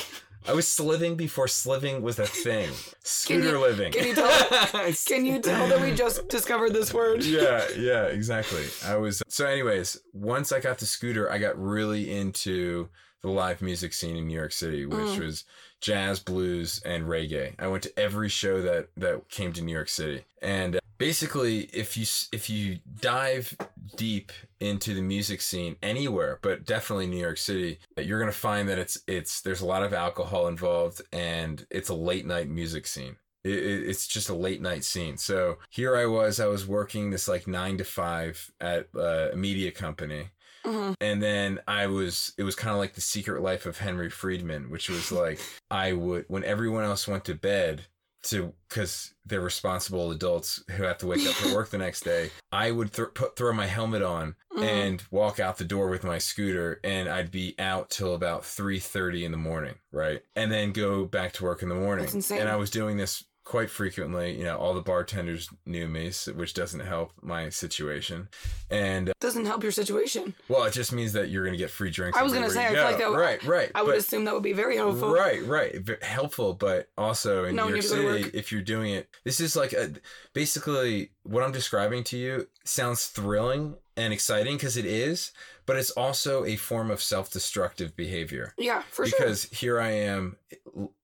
I 0.49 0.53
was 0.55 0.67
sliving 0.67 1.17
before 1.17 1.49
sliving 1.49 2.01
was 2.03 2.19
a 2.19 2.27
thing. 2.27 2.71
Scooter 3.05 3.51
you- 3.51 3.61
living. 3.61 3.93
can 3.93 4.07
you 4.07 4.15
tell- 4.15 4.93
Can 5.07 5.27
you 5.27 5.41
tell 5.41 5.69
that 5.69 5.81
we 5.81 5.95
just 5.95 6.29
discovered 6.29 6.73
this 6.73 6.93
word? 6.95 7.23
yeah, 7.25 7.67
yeah, 7.77 8.05
exactly. 8.05 8.65
I 8.85 8.97
was 8.97 9.23
so 9.29 9.47
anyways, 9.47 10.01
once 10.13 10.51
I 10.53 10.61
got 10.61 10.79
the 10.79 10.87
scooter, 10.87 11.31
I 11.31 11.39
got 11.39 11.59
really 11.61 12.11
into 12.11 12.89
the 13.23 13.29
live 13.31 13.61
music 13.61 13.93
scene 13.93 14.17
in 14.17 14.27
New 14.29 14.35
York 14.37 14.53
City, 14.53 14.87
which 14.87 14.99
Mm. 14.99 15.19
was 15.21 15.45
jazz, 15.83 16.21
blues, 16.21 16.81
and 16.87 17.05
reggae. 17.05 17.55
I 17.59 17.67
went 17.69 17.83
to 17.83 17.99
every 17.99 18.31
show 18.31 18.63
that 18.63 18.89
that 18.97 19.29
came 19.29 19.53
to 19.53 19.63
New 19.63 19.73
York 19.73 19.91
City. 19.91 20.25
And 20.41 20.80
basically, 21.01 21.63
if 21.73 21.97
you 21.97 22.05
if 22.31 22.49
you 22.49 22.79
dive 23.01 23.57
deep 23.97 24.31
into 24.61 24.95
the 24.95 25.03
music 25.03 25.41
scene 25.41 25.75
anywhere, 25.83 26.39
but 26.43 26.65
definitely 26.65 27.09
New 27.09 27.17
York 27.17 27.39
City, 27.39 27.81
you're 27.97 28.21
going 28.21 28.31
to 28.31 28.39
find 28.39 28.69
that 28.69 28.79
it's 28.79 29.01
it's 29.09 29.41
there's 29.41 29.63
a 29.63 29.67
lot 29.67 29.83
of 29.83 29.93
alcohol 29.93 30.47
involved 30.47 31.03
and 31.13 31.67
it's 31.71 31.89
a 31.89 31.95
late 31.95 32.27
night 32.27 32.49
music 32.49 32.87
scene. 32.87 33.17
It, 33.43 33.55
it, 33.55 33.89
it's 33.89 34.07
just 34.07 34.29
a 34.29 34.35
late 34.35 34.61
night 34.61 34.85
scene. 34.85 35.17
So 35.17 35.57
here 35.71 35.97
I 35.97 36.05
was, 36.05 36.39
I 36.39 36.47
was 36.47 36.67
working 36.67 37.11
this 37.11 37.27
like 37.27 37.49
nine 37.49 37.79
to 37.79 37.85
five 37.85 38.53
at 38.61 38.89
uh, 38.95 39.31
a 39.33 39.37
media 39.37 39.73
company. 39.73 40.29
Mhm. 40.63 40.95
And 41.01 41.23
then 41.23 41.59
I 41.67 41.87
was, 41.87 42.35
it 42.37 42.43
was 42.43 42.55
kind 42.55 42.75
of 42.75 42.79
like 42.79 42.93
the 42.93 43.01
secret 43.01 43.41
life 43.41 43.65
of 43.65 43.79
Henry 43.79 44.11
Friedman, 44.11 44.69
which 44.69 44.91
was 44.91 45.11
like, 45.11 45.41
I 45.71 45.95
would, 45.95 46.27
when 46.29 46.45
everyone 46.45 46.85
else 46.85 47.09
went 47.09 47.25
to 47.25 47.35
bed 47.35 47.87
to, 48.23 48.53
cause 48.69 49.15
they're 49.25 49.41
responsible 49.41 50.11
adults 50.11 50.63
who 50.73 50.83
have 50.83 50.99
to 50.99 51.07
wake 51.07 51.27
up 51.27 51.35
for 51.35 51.55
work 51.55 51.71
the 51.71 51.79
next 51.79 52.05
day, 52.05 52.31
I 52.53 52.71
would 52.71 52.93
th- 52.93 53.09
put, 53.15 53.37
throw 53.37 53.53
my 53.53 53.67
helmet 53.67 54.03
on 54.03 54.35
Mhm. 54.57 54.63
and 54.65 55.03
walk 55.11 55.39
out 55.41 55.59
the 55.59 55.65
door 55.65 55.89
with 55.89 56.05
my 56.05 56.19
scooter 56.19 56.81
and 56.85 57.09
I'd 57.09 57.31
be 57.31 57.55
out 57.59 57.89
till 57.91 58.15
about 58.15 58.45
3:30 58.45 59.25
in 59.25 59.31
the 59.33 59.39
morning, 59.39 59.77
right? 59.93 60.23
And 60.37 60.51
then 60.53 60.73
go 60.73 61.05
back 61.05 61.33
to 61.35 61.45
work 61.45 61.63
in 61.63 61.69
the 61.69 61.75
morning. 61.75 62.05
That's 62.07 62.15
insane. 62.15 62.41
And 62.41 62.49
I 62.49 62.57
was 62.57 62.71
doing 62.71 62.97
this 62.97 63.25
quite 63.51 63.69
frequently, 63.69 64.39
you 64.39 64.45
know, 64.45 64.57
all 64.57 64.75
the 64.75 64.81
bartenders 64.81 65.49
knew 65.67 65.89
me, 65.89 66.13
which 66.37 66.55
doesn't 66.55 66.79
help 66.79 67.11
my 67.21 67.49
situation. 67.49 68.29
And 68.71 69.09
uh, 69.09 69.13
Doesn't 69.21 69.45
help 69.45 69.65
your 69.65 69.73
situation. 69.73 70.35
well, 70.49 70.63
it 70.67 70.73
just 70.73 70.93
means 70.93 71.15
that 71.15 71.31
you're 71.31 71.43
going 71.43 71.55
to 71.55 71.59
get 71.59 71.69
free 71.69 71.91
drinks. 71.91 72.17
I 72.17 72.23
was 72.23 72.33
gonna 72.33 72.49
say, 72.49 72.65
I 72.65 72.69
feel 72.69 72.77
go. 72.77 72.85
like 72.85 72.99
that 72.99 73.11
right, 73.11 73.43
right. 73.45 73.71
I 73.75 73.83
would 73.83 73.89
but- 73.91 73.99
assume 73.99 74.25
that 74.27 74.35
would 74.35 74.45
be 74.45 74.53
very 74.53 74.77
helpful. 74.77 75.13
Right, 75.13 75.45
right. 75.45 75.75
Helpful, 76.01 76.55
but 76.55 76.91
also 76.97 77.45
in 77.45 77.57
No, 77.57 77.65
New 77.65 77.71
York 77.75 77.83
to 77.83 77.89
to 77.89 78.23
City, 78.23 78.39
if 78.39 78.53
you're 78.53 78.63
doing 78.63 78.93
it, 78.95 79.09
this 79.25 79.41
is 79.41 79.57
like 79.57 79.73
a 79.73 79.95
basically 80.33 81.11
what 81.25 81.43
I'm 81.43 81.51
describing 81.53 82.05
to 82.05 82.17
you 82.17 82.47
sounds 82.65 83.07
thrilling 83.09 83.75
and 83.97 84.13
exciting 84.13 84.59
because 84.59 84.77
it 84.77 84.87
is, 84.87 85.33
but 85.67 85.75
it's 85.77 85.91
also 85.91 86.45
a 86.45 86.55
form 86.55 86.89
of 86.93 87.03
self-destructive 87.03 87.97
behavior 87.97 88.55
Yeah, 88.57 88.83
for 88.93 89.07
sure. 89.07 89.19
because 89.19 89.43
here 89.45 89.81
I 89.81 89.91
am, 89.91 90.37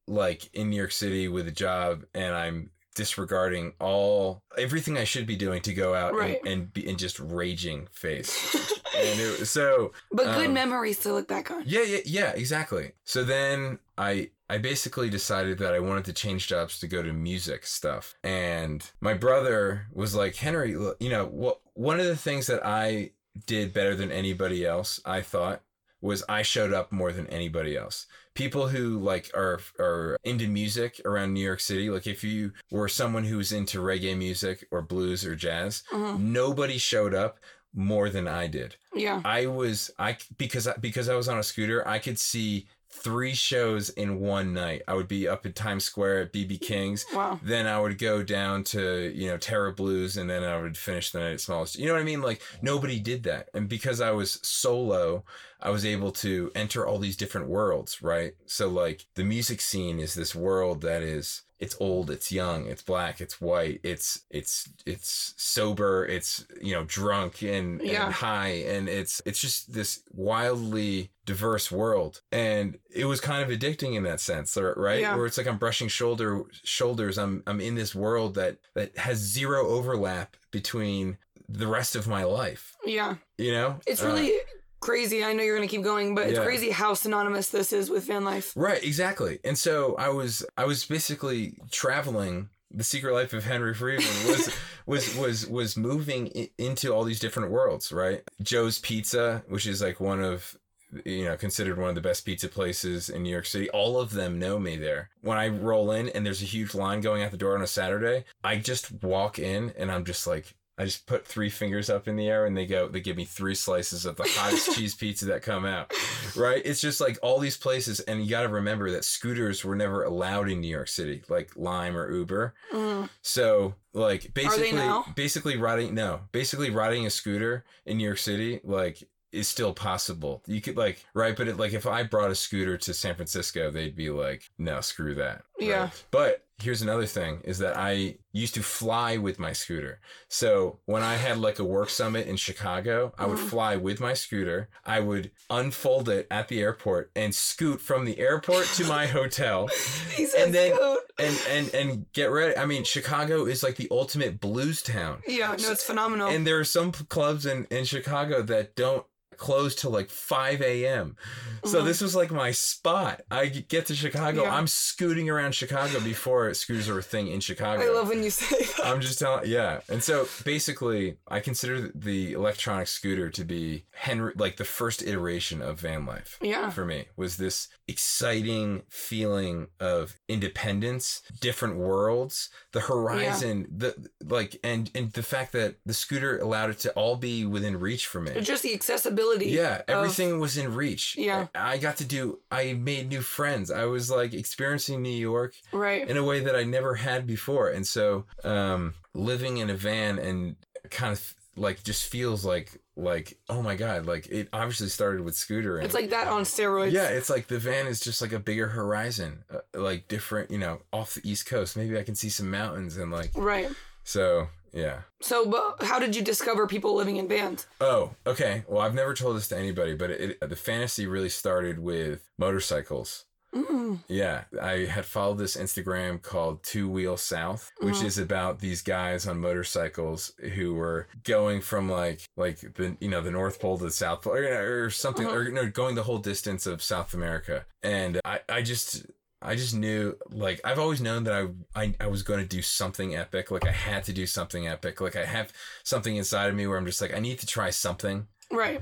like 0.07 0.49
in 0.55 0.71
New 0.71 0.77
York 0.77 0.93
City 0.93 1.29
with 1.29 1.49
a 1.49 1.53
job, 1.53 2.05
and 2.15 2.35
I'm 2.35 2.71
disregarding 2.95 3.73
all 3.79 4.43
everything 4.57 4.97
I 4.97 5.05
should 5.05 5.27
be 5.27 5.37
doing 5.37 5.61
to 5.63 5.75
go 5.75 5.95
out 5.95 6.15
Right. 6.15 6.39
and, 6.45 6.49
and 6.49 6.73
be 6.73 6.89
in 6.89 6.97
just 6.97 7.21
raging 7.21 7.89
face. 7.93 8.55
and 8.97 9.21
it, 9.21 9.47
so 9.47 9.93
But 10.11 10.35
good 10.37 10.47
Um, 10.47 10.55
memories 10.55 10.99
to 11.01 11.13
look 11.13 11.29
back 11.29 11.51
on. 11.51 11.63
yeah, 11.67 11.83
yeah, 11.83 11.99
yeah, 12.07 12.31
exactly. 12.31 12.93
So 13.05 13.23
then 13.23 13.79
I 13.99 14.31
I 14.49 14.59
basically 14.59 15.11
decided 15.11 15.59
that 15.59 15.75
I 15.75 15.81
wanted 15.81 16.05
to 16.07 16.13
change 16.13 16.47
jobs 16.47 16.79
to 16.79 16.87
go 16.87 17.03
to 17.03 17.13
music 17.13 17.67
stuff. 17.67 18.15
And 18.25 18.89
my 19.01 19.13
brother 19.13 19.89
was 19.93 20.15
like, 20.15 20.37
"Henry, 20.37 20.71
you 20.71 21.11
know, 21.11 21.27
what 21.27 21.61
one 21.75 21.99
of 22.01 22.07
the 22.07 22.17
things 22.17 22.47
that 22.47 22.65
I 22.65 23.11
did 23.45 23.75
better 23.75 23.95
than 23.95 24.11
anybody 24.11 24.65
else, 24.65 25.01
I 25.05 25.21
thought, 25.21 25.61
was 26.01 26.23
I 26.29 26.43
showed 26.43 26.73
up 26.73 26.93
more 26.93 27.13
than 27.13 27.27
anybody 27.27 27.77
else. 27.77 28.07
People 28.37 28.69
who 28.69 28.99
like 29.01 29.31
are 29.35 29.61
are 29.81 30.17
into 30.25 30.47
music 30.47 31.01
around 31.05 31.33
New 31.35 31.45
York 31.45 31.61
City, 31.61 31.91
like 31.91 32.07
if 32.07 32.23
you 32.23 32.53
were 32.71 32.89
someone 32.89 33.25
who 33.25 33.39
was 33.39 33.51
into 33.53 33.79
reggae 33.81 34.17
music 34.17 34.67
or 34.71 34.83
blues 34.83 35.25
or 35.25 35.35
jazz, 35.35 35.83
Mhm. 35.93 36.21
nobody 36.21 36.79
showed 36.79 37.15
up 37.15 37.39
more 37.75 38.09
than 38.11 38.29
I 38.29 38.47
did. 38.47 38.77
Yeah. 38.95 39.21
I 39.25 39.47
was 39.47 39.91
I 39.99 40.17
because 40.39 40.67
I, 40.69 40.77
because 40.77 41.09
I 41.09 41.15
was 41.17 41.29
on 41.29 41.39
a 41.39 41.43
scooter, 41.43 41.87
I 41.89 41.99
could 41.99 42.19
see 42.19 42.69
three 42.91 43.35
shows 43.35 43.91
in 43.91 44.21
one 44.21 44.53
night. 44.53 44.83
I 44.89 44.95
would 44.95 45.09
be 45.09 45.29
up 45.29 45.47
at 45.47 45.55
Times 45.55 45.85
Square 45.85 46.21
at 46.23 46.33
BB 46.33 46.61
King's. 46.61 47.05
Wow. 47.15 47.41
Then 47.43 47.67
I 47.67 47.81
would 47.81 47.99
go 47.99 48.23
down 48.23 48.65
to 48.65 49.13
you 49.15 49.29
know 49.29 49.39
Terra 49.39 49.73
Blues, 49.73 50.17
and 50.17 50.29
then 50.29 50.45
I 50.45 50.61
would 50.61 50.77
finish 50.77 51.11
the 51.11 51.21
night 51.21 51.33
at 51.33 51.41
Smallest. 51.41 51.79
You 51.79 51.87
know 51.87 51.95
what 51.95 52.03
I 52.03 52.05
mean? 52.05 52.23
Like 52.23 52.43
nobody 52.63 53.01
did 53.01 53.23
that, 53.25 53.49
and 53.55 53.69
because 53.69 54.01
I 54.01 54.11
was 54.11 54.41
solo, 54.43 55.25
I 55.61 55.71
was 55.71 55.85
able 55.85 56.13
to 56.13 56.51
enter 56.55 56.87
all 56.87 56.99
these 56.99 57.17
different 57.17 57.49
worlds. 57.49 58.03
Right. 58.03 58.35
So 58.47 58.69
like 58.69 59.07
the 59.15 59.25
music 59.25 59.61
scene 59.61 59.99
is 59.99 60.15
this 60.15 60.35
world 60.35 60.83
that 60.83 61.03
is 61.03 61.43
it's 61.59 61.77
old, 61.81 62.11
it's 62.11 62.31
young, 62.31 62.67
it's 62.67 62.83
black, 62.83 63.21
it's 63.21 63.41
white, 63.41 63.81
it's 63.83 64.21
it's 64.31 64.69
it's 64.85 65.33
sober, 65.37 66.05
it's 66.05 66.45
you 66.61 66.75
know 66.75 66.85
drunk 66.85 67.43
and, 67.43 67.81
Yeah. 67.83 68.07
and 68.07 68.15
high, 68.15 68.49
and 68.69 68.89
it's 68.89 69.23
it's 69.25 69.41
just 69.41 69.73
this 69.73 70.03
wildly 70.13 71.11
diverse 71.25 71.73
world, 71.73 72.21
and 72.31 72.79
it 72.95 73.07
was 73.07 73.21
kind 73.21 73.43
of 73.43 73.57
addicting 73.59 73.95
in 73.97 74.03
that 74.05 74.21
sense, 74.21 74.57
right? 74.57 75.01
Yeah. 75.01 75.17
Where 75.17 75.27
it's 75.27 75.39
like 75.39 75.47
I'm 75.47 75.59
brushing 75.59 75.89
shoulder 75.89 76.43
shoulders, 76.63 77.17
I'm 77.19 77.43
I'm 77.47 77.61
in 77.61 77.75
this 77.75 77.95
world 77.95 78.35
that 78.35 78.59
that 78.75 78.97
has 78.99 79.19
zero 79.19 79.67
overlap 79.67 80.37
between 80.51 81.17
the 81.49 81.67
rest 81.69 81.95
of 81.97 82.09
my 82.09 82.25
life. 82.25 82.75
Yeah. 82.85 83.17
You 83.39 83.53
know, 83.53 83.79
It's 83.87 84.03
Uh, 84.03 84.07
really 84.09 84.33
crazy. 84.81 85.25
I 85.25 85.33
know 85.33 85.43
you're 85.43 85.57
going 85.57 85.69
to 85.69 85.75
keep 85.75 85.85
going, 85.85 86.15
but 86.15 86.29
it's 86.29 86.39
Yeah. 86.39 86.45
crazy 86.45 86.71
how 86.71 86.95
synonymous 86.95 87.49
this 87.49 87.73
is 87.73 87.91
with 87.91 88.05
van 88.05 88.25
life. 88.25 88.53
Right, 88.57 88.83
exactly. 88.83 89.39
And 89.45 89.59
so 89.59 89.95
I 89.97 90.09
was 90.09 90.45
I 90.57 90.65
was 90.65 90.85
basically 90.85 91.55
traveling 91.71 92.49
the 92.71 92.85
secret 92.85 93.15
life 93.15 93.33
of 93.33 93.45
Henry 93.45 93.73
Friedman 93.75 94.27
was 94.27 94.51
was 94.87 95.15
was 95.17 95.47
was 95.47 95.77
moving 95.77 96.27
into 96.59 96.93
all 96.93 97.05
these 97.05 97.21
different 97.21 97.51
worlds, 97.51 97.93
right? 97.93 98.23
Joe's 98.43 98.79
Pizza, 98.79 99.45
which 99.49 99.67
is 99.67 99.81
like 99.83 100.01
one 100.01 100.23
of 100.23 100.57
you 101.05 101.25
know 101.25 101.37
considered 101.37 101.79
one 101.79 101.89
of 101.89 101.95
the 101.95 102.01
best 102.01 102.25
pizza 102.25 102.49
places 102.49 103.09
in 103.09 103.23
New 103.23 103.31
York 103.31 103.47
City. 103.47 103.69
All 103.71 103.99
of 104.01 104.13
them 104.13 104.39
know 104.39 104.59
me 104.59 104.77
there. 104.77 105.11
When 105.21 105.39
I 105.39 105.49
roll 105.49 105.91
in 105.91 106.09
and 106.11 106.25
there's 106.27 106.43
a 106.43 106.47
huge 106.47 106.75
line 106.75 107.01
going 107.01 107.23
out 107.23 107.31
the 107.31 107.37
door 107.37 107.55
on 107.57 107.63
a 107.63 107.67
Saturday, 107.67 108.25
I 108.45 108.57
just 108.57 108.91
walk 109.03 109.39
in 109.39 109.73
and 109.79 109.91
I'm 109.91 110.05
just 110.05 110.27
like 110.27 110.55
I 110.79 110.85
just 110.85 111.07
put 111.07 111.27
three 111.27 111.51
fingers 111.51 111.89
up 111.89 112.07
in 112.07 112.17
the 112.17 112.29
air 112.29 112.47
and 112.47 112.57
they 112.57 112.67
go 112.67 112.89
they 112.89 113.01
give 113.01 113.17
me 113.17 113.25
three 113.25 113.55
slices 113.55 114.05
of 114.05 114.17
the 114.17 114.29
hottest 114.37 114.73
cheese 114.77 114.95
pizza 114.95 115.27
that 115.27 115.43
come 115.43 115.65
out 115.65 115.93
right? 116.37 116.63
It's 116.65 116.81
just 116.81 117.01
like 117.01 117.19
all 117.23 117.39
these 117.39 117.57
places, 117.57 118.01
and 118.01 118.23
you 118.23 118.31
got 118.31 118.43
to 118.43 118.49
remember 118.49 118.91
that 118.93 119.05
scooters 119.05 119.65
were 119.65 119.77
never 119.77 120.05
allowed 120.05 120.49
in 120.49 120.61
New 120.61 120.69
York 120.69 120.89
City, 120.89 121.23
like 121.29 121.51
Lime 121.57 121.97
or 121.97 122.11
Uber. 122.11 122.55
Mm. 122.73 123.09
So, 123.23 123.75
like, 123.93 124.33
basically, 124.35 124.91
basically 125.15 125.57
riding 125.57 125.95
no, 125.95 126.21
basically 126.33 126.71
riding 126.71 127.07
a 127.07 127.11
scooter 127.11 127.65
in 127.85 127.99
New 127.99 128.05
York 128.05 128.19
City, 128.19 128.61
like, 128.65 129.03
is 129.33 129.49
still 129.49 129.75
possible. 129.75 130.43
You 130.47 130.61
could 130.61 130.77
like 130.77 131.05
right, 131.15 131.37
but 131.37 131.49
it, 131.49 131.57
like 131.57 131.73
if 131.73 131.87
I 131.87 132.03
brought 132.03 132.31
a 132.31 132.35
scooter 132.35 132.79
to 132.79 132.95
San 132.95 133.15
Francisco, 133.15 133.71
they'd 133.71 133.97
be 133.97 134.11
like, 134.11 134.51
no, 134.59 134.81
screw 134.81 135.15
that. 135.17 135.43
right? 135.59 135.69
Yeah. 135.69 135.91
But 136.11 136.46
here's 136.59 136.83
another 136.83 137.07
thing: 137.07 137.41
is 137.45 137.59
that 137.59 137.77
I 137.77 138.17
used 138.33 138.55
to 138.55 138.63
fly 138.63 139.17
with 139.17 139.39
my 139.39 139.53
scooter. 139.53 140.01
So 140.29 140.81
when 140.87 141.03
I 141.03 141.15
had 141.17 141.39
like 141.39 141.59
a 141.59 141.65
work 141.65 141.89
summit 141.91 142.27
in 142.27 142.37
Chicago, 142.37 143.13
I 143.19 143.27
would 143.27 143.39
Mhm. 143.39 143.49
fly 143.49 143.77
with 143.77 144.01
my 144.01 144.15
scooter. 144.15 144.69
I 144.85 145.01
would 145.01 145.31
unfold 145.51 146.09
it 146.09 146.27
at 146.31 146.49
the 146.49 146.61
airport 146.61 147.11
and 147.17 147.35
scoot 147.35 147.81
from 147.81 148.05
the 148.05 148.19
airport 148.19 148.67
to 148.77 148.85
my 148.85 149.07
hotel 149.07 149.69
And 150.37 150.55
then- 150.55 150.75
scoot. 150.75 150.99
and 151.19 151.41
and 151.49 151.75
and 151.75 152.13
get 152.13 152.27
ready. 152.31 152.57
I 152.57 152.67
mean, 152.67 152.85
Chicago 152.85 153.47
is 153.47 153.63
like 153.63 153.77
the 153.77 153.89
ultimate 153.91 154.41
blues 154.41 154.83
town. 154.83 155.23
Yeah, 155.27 155.57
no, 155.59 155.71
it's 155.73 155.83
phenomenal. 155.85 156.29
And 156.29 156.47
there 156.47 156.59
are 156.59 156.65
some 156.65 156.93
clubs 156.93 157.47
in, 157.47 157.67
in 157.71 157.85
Chicago 157.85 158.43
that 158.43 158.77
don't 158.77 159.07
close 159.37 159.75
till 159.75 159.91
like 159.91 160.11
5 160.11 160.61
a.m. 160.63 161.17
So 161.65 161.83
Mhm. 161.83 161.85
this 161.85 162.01
was 162.01 162.15
like 162.15 162.31
my 162.31 162.53
spot. 162.53 163.23
I 163.31 163.47
get 163.47 163.87
to 163.87 163.95
Chicago. 163.95 164.43
Yeah. 164.45 164.55
I'm 164.55 164.67
scooting 164.67 165.29
around 165.29 165.55
Chicago 165.55 166.01
before 166.01 166.53
scooters 166.55 166.89
were 166.89 166.99
a 166.99 167.03
thing 167.03 167.29
in 167.29 167.41
Chicago. 167.41 167.83
I 167.83 167.89
love 167.89 168.09
when 168.09 168.23
you 168.23 168.31
say 168.31 168.65
that. 168.65 168.87
I'm 168.87 169.01
just 169.01 169.19
telling, 169.19 169.49
yeah. 169.51 169.81
And 169.89 170.03
so 170.03 170.29
basically, 170.45 171.17
I 171.29 171.41
consider 171.41 171.91
the 171.95 172.33
electronic 172.33 172.87
scooter 172.89 173.31
to 173.31 173.45
be 173.45 173.85
Henry, 173.93 174.33
like 174.37 174.57
the 174.57 174.65
first 174.65 175.03
iteration 175.03 175.61
of 175.63 175.81
van 175.81 176.07
life 176.07 176.39
yeah. 176.41 176.71
for 176.71 176.85
me 176.85 177.07
was 177.17 177.37
this 177.37 177.69
exciting 177.89 178.83
feeling 178.89 179.67
of 179.81 180.17
independence, 180.29 181.23
different 181.41 181.77
worlds, 181.77 182.49
the 182.73 182.81
horizon, 182.81 183.67
the 183.77 184.09
like, 184.25 184.59
and 184.63 184.91
and 184.95 185.13
the 185.13 185.23
fact 185.23 185.53
that 185.53 185.77
the 185.85 185.95
scooter 185.95 186.39
allowed 186.39 186.71
it 186.71 186.79
to 186.81 186.93
all 186.93 187.17
be 187.17 187.45
within 187.45 187.79
reach 187.81 188.07
for 188.07 188.21
me. 188.21 188.41
Just 188.41 188.63
the 188.63 188.73
accessibility. 188.75 189.26
Yeah, 189.35 189.77
of- 189.79 189.85
everything 189.89 190.39
was 190.41 190.57
in 190.57 190.75
reach. 190.75 191.17
Yeah. 191.19 191.47
I 191.55 191.79
got 191.79 191.97
to 191.99 192.05
do. 192.05 192.41
I 192.51 192.73
made 192.75 193.09
new 193.09 193.21
friends. 193.23 193.71
I 193.71 193.85
was 193.85 194.11
like 194.11 194.35
experiencing 194.35 195.03
New 195.03 195.11
York 195.11 195.55
Right. 195.73 196.09
in 196.09 196.17
a 196.17 196.25
way 196.25 196.41
that 196.41 196.55
I 196.57 196.65
never 196.65 196.95
had 196.95 197.27
before. 197.27 197.69
And 197.71 197.87
so, 197.87 198.25
um, 198.45 198.95
living 199.15 199.57
in 199.59 199.71
a 199.71 199.75
van 199.75 200.19
and 200.19 200.57
kind 200.91 201.13
of 201.13 201.35
like 201.59 201.83
just 201.83 202.05
feels 202.09 202.45
like 202.45 202.71
like 202.99 203.39
oh 203.49 203.61
my 203.63 203.75
god, 203.77 204.07
like 204.07 204.27
it 204.29 204.49
obviously 204.53 204.89
started 204.89 205.23
with 205.23 205.35
scooter. 205.35 205.77
And, 205.79 205.85
It's 205.87 205.95
like 205.95 206.11
that 206.11 206.29
on 206.29 206.43
steroids. 206.43 206.93
yeah, 206.93 207.09
it's 207.09 207.29
like 207.31 207.47
the 207.49 207.59
van 207.59 207.87
is 207.87 208.01
just 208.01 208.21
like 208.23 208.33
a 208.33 208.39
bigger 208.39 208.69
horizon, 208.69 209.45
uh, 209.51 209.59
like 209.75 210.07
different, 210.09 210.51
you 210.51 210.59
know, 210.59 210.81
off 210.93 211.15
the 211.15 211.29
East 211.31 211.47
Coast. 211.47 211.77
Maybe 211.77 211.99
I 211.99 212.03
can 212.03 212.15
see 212.15 212.29
some 212.29 212.51
mountains 212.51 212.97
and 212.99 213.11
like 213.11 213.31
Right. 213.35 213.69
so. 214.05 214.49
Yeah. 214.77 214.99
So, 215.23 215.47
but 215.47 215.83
how 215.87 215.99
did 215.99 216.15
you 216.15 216.23
discover 216.23 216.67
people 216.67 216.95
living 216.95 217.17
in 217.17 217.27
vans? 217.29 217.67
Oh, 217.81 218.11
okay. 218.27 218.63
Well, 218.69 218.83
I've 218.83 218.95
never 218.95 219.15
told 219.15 219.37
this 219.37 219.49
to 219.49 219.57
anybody, 219.57 219.95
but 219.95 220.11
it, 220.11 220.39
the 220.49 220.55
fantasy 220.57 221.07
really 221.07 221.31
started 221.31 221.79
with 221.79 222.29
motorcycles. 222.39 223.25
Mm. 223.55 224.01
Yeah, 224.09 224.45
I 224.61 224.85
had 224.85 225.07
followed 225.07 225.39
this 225.39 225.57
Instagram 225.57 226.21
called 226.21 226.63
Two 226.63 226.91
Wheel 226.91 227.17
South, 227.17 227.73
which 227.81 227.95
Mhm. 227.95 228.05
is 228.05 228.19
about 228.19 228.59
these 228.59 228.83
guys 228.83 229.27
on 229.27 229.39
motorcycles 229.41 230.33
who 230.57 230.75
were 230.75 231.07
going 231.25 231.63
from 231.63 231.89
like 231.89 232.21
like 232.37 232.59
the 232.75 232.99
you 233.01 233.09
know 233.09 233.23
the 233.23 233.31
North 233.31 233.59
Pole 233.59 233.79
to 233.79 233.85
the 233.85 233.91
South 233.91 234.23
Pole 234.23 234.35
or, 234.35 234.85
or 234.85 234.91
something, 234.91 235.27
Uh-huh. 235.27 235.37
or 235.37 235.49
no, 235.51 235.71
going 235.71 235.95
the 235.95 236.03
whole 236.03 236.19
distance 236.19 236.67
of 236.67 236.83
South 236.83 237.15
America. 237.15 237.65
And 237.83 238.21
I 238.27 238.41
I 238.49 238.61
just 238.61 239.07
I 239.47 239.55
just 239.55 239.75
knew 239.75 240.17
like 240.31 240.61
I've 240.65 240.79
always 240.79 241.01
known 241.01 241.25
that 241.25 241.33
I 241.33 241.81
I, 241.81 241.95
I 242.01 242.07
was 242.09 242.23
going 242.23 242.41
to 242.41 242.47
do 242.47 242.63
something 242.63 243.15
epic. 243.15 243.51
Like 243.51 243.67
I 243.67 243.71
had 243.71 244.05
to 244.05 244.13
do 244.13 244.27
something 244.27 244.67
epic. 244.67 245.01
Like 245.01 245.15
I 245.15 245.25
have 245.25 245.53
something 245.85 246.17
inside 246.17 246.49
of 246.49 246.57
me 246.57 246.67
where 246.67 246.77
I'm 246.77 246.87
just 246.87 247.01
like 247.01 247.15
I 247.15 247.21
need 247.21 247.39
to 247.39 247.47
try 247.47 247.71
something. 247.71 248.27
Right. 248.51 248.81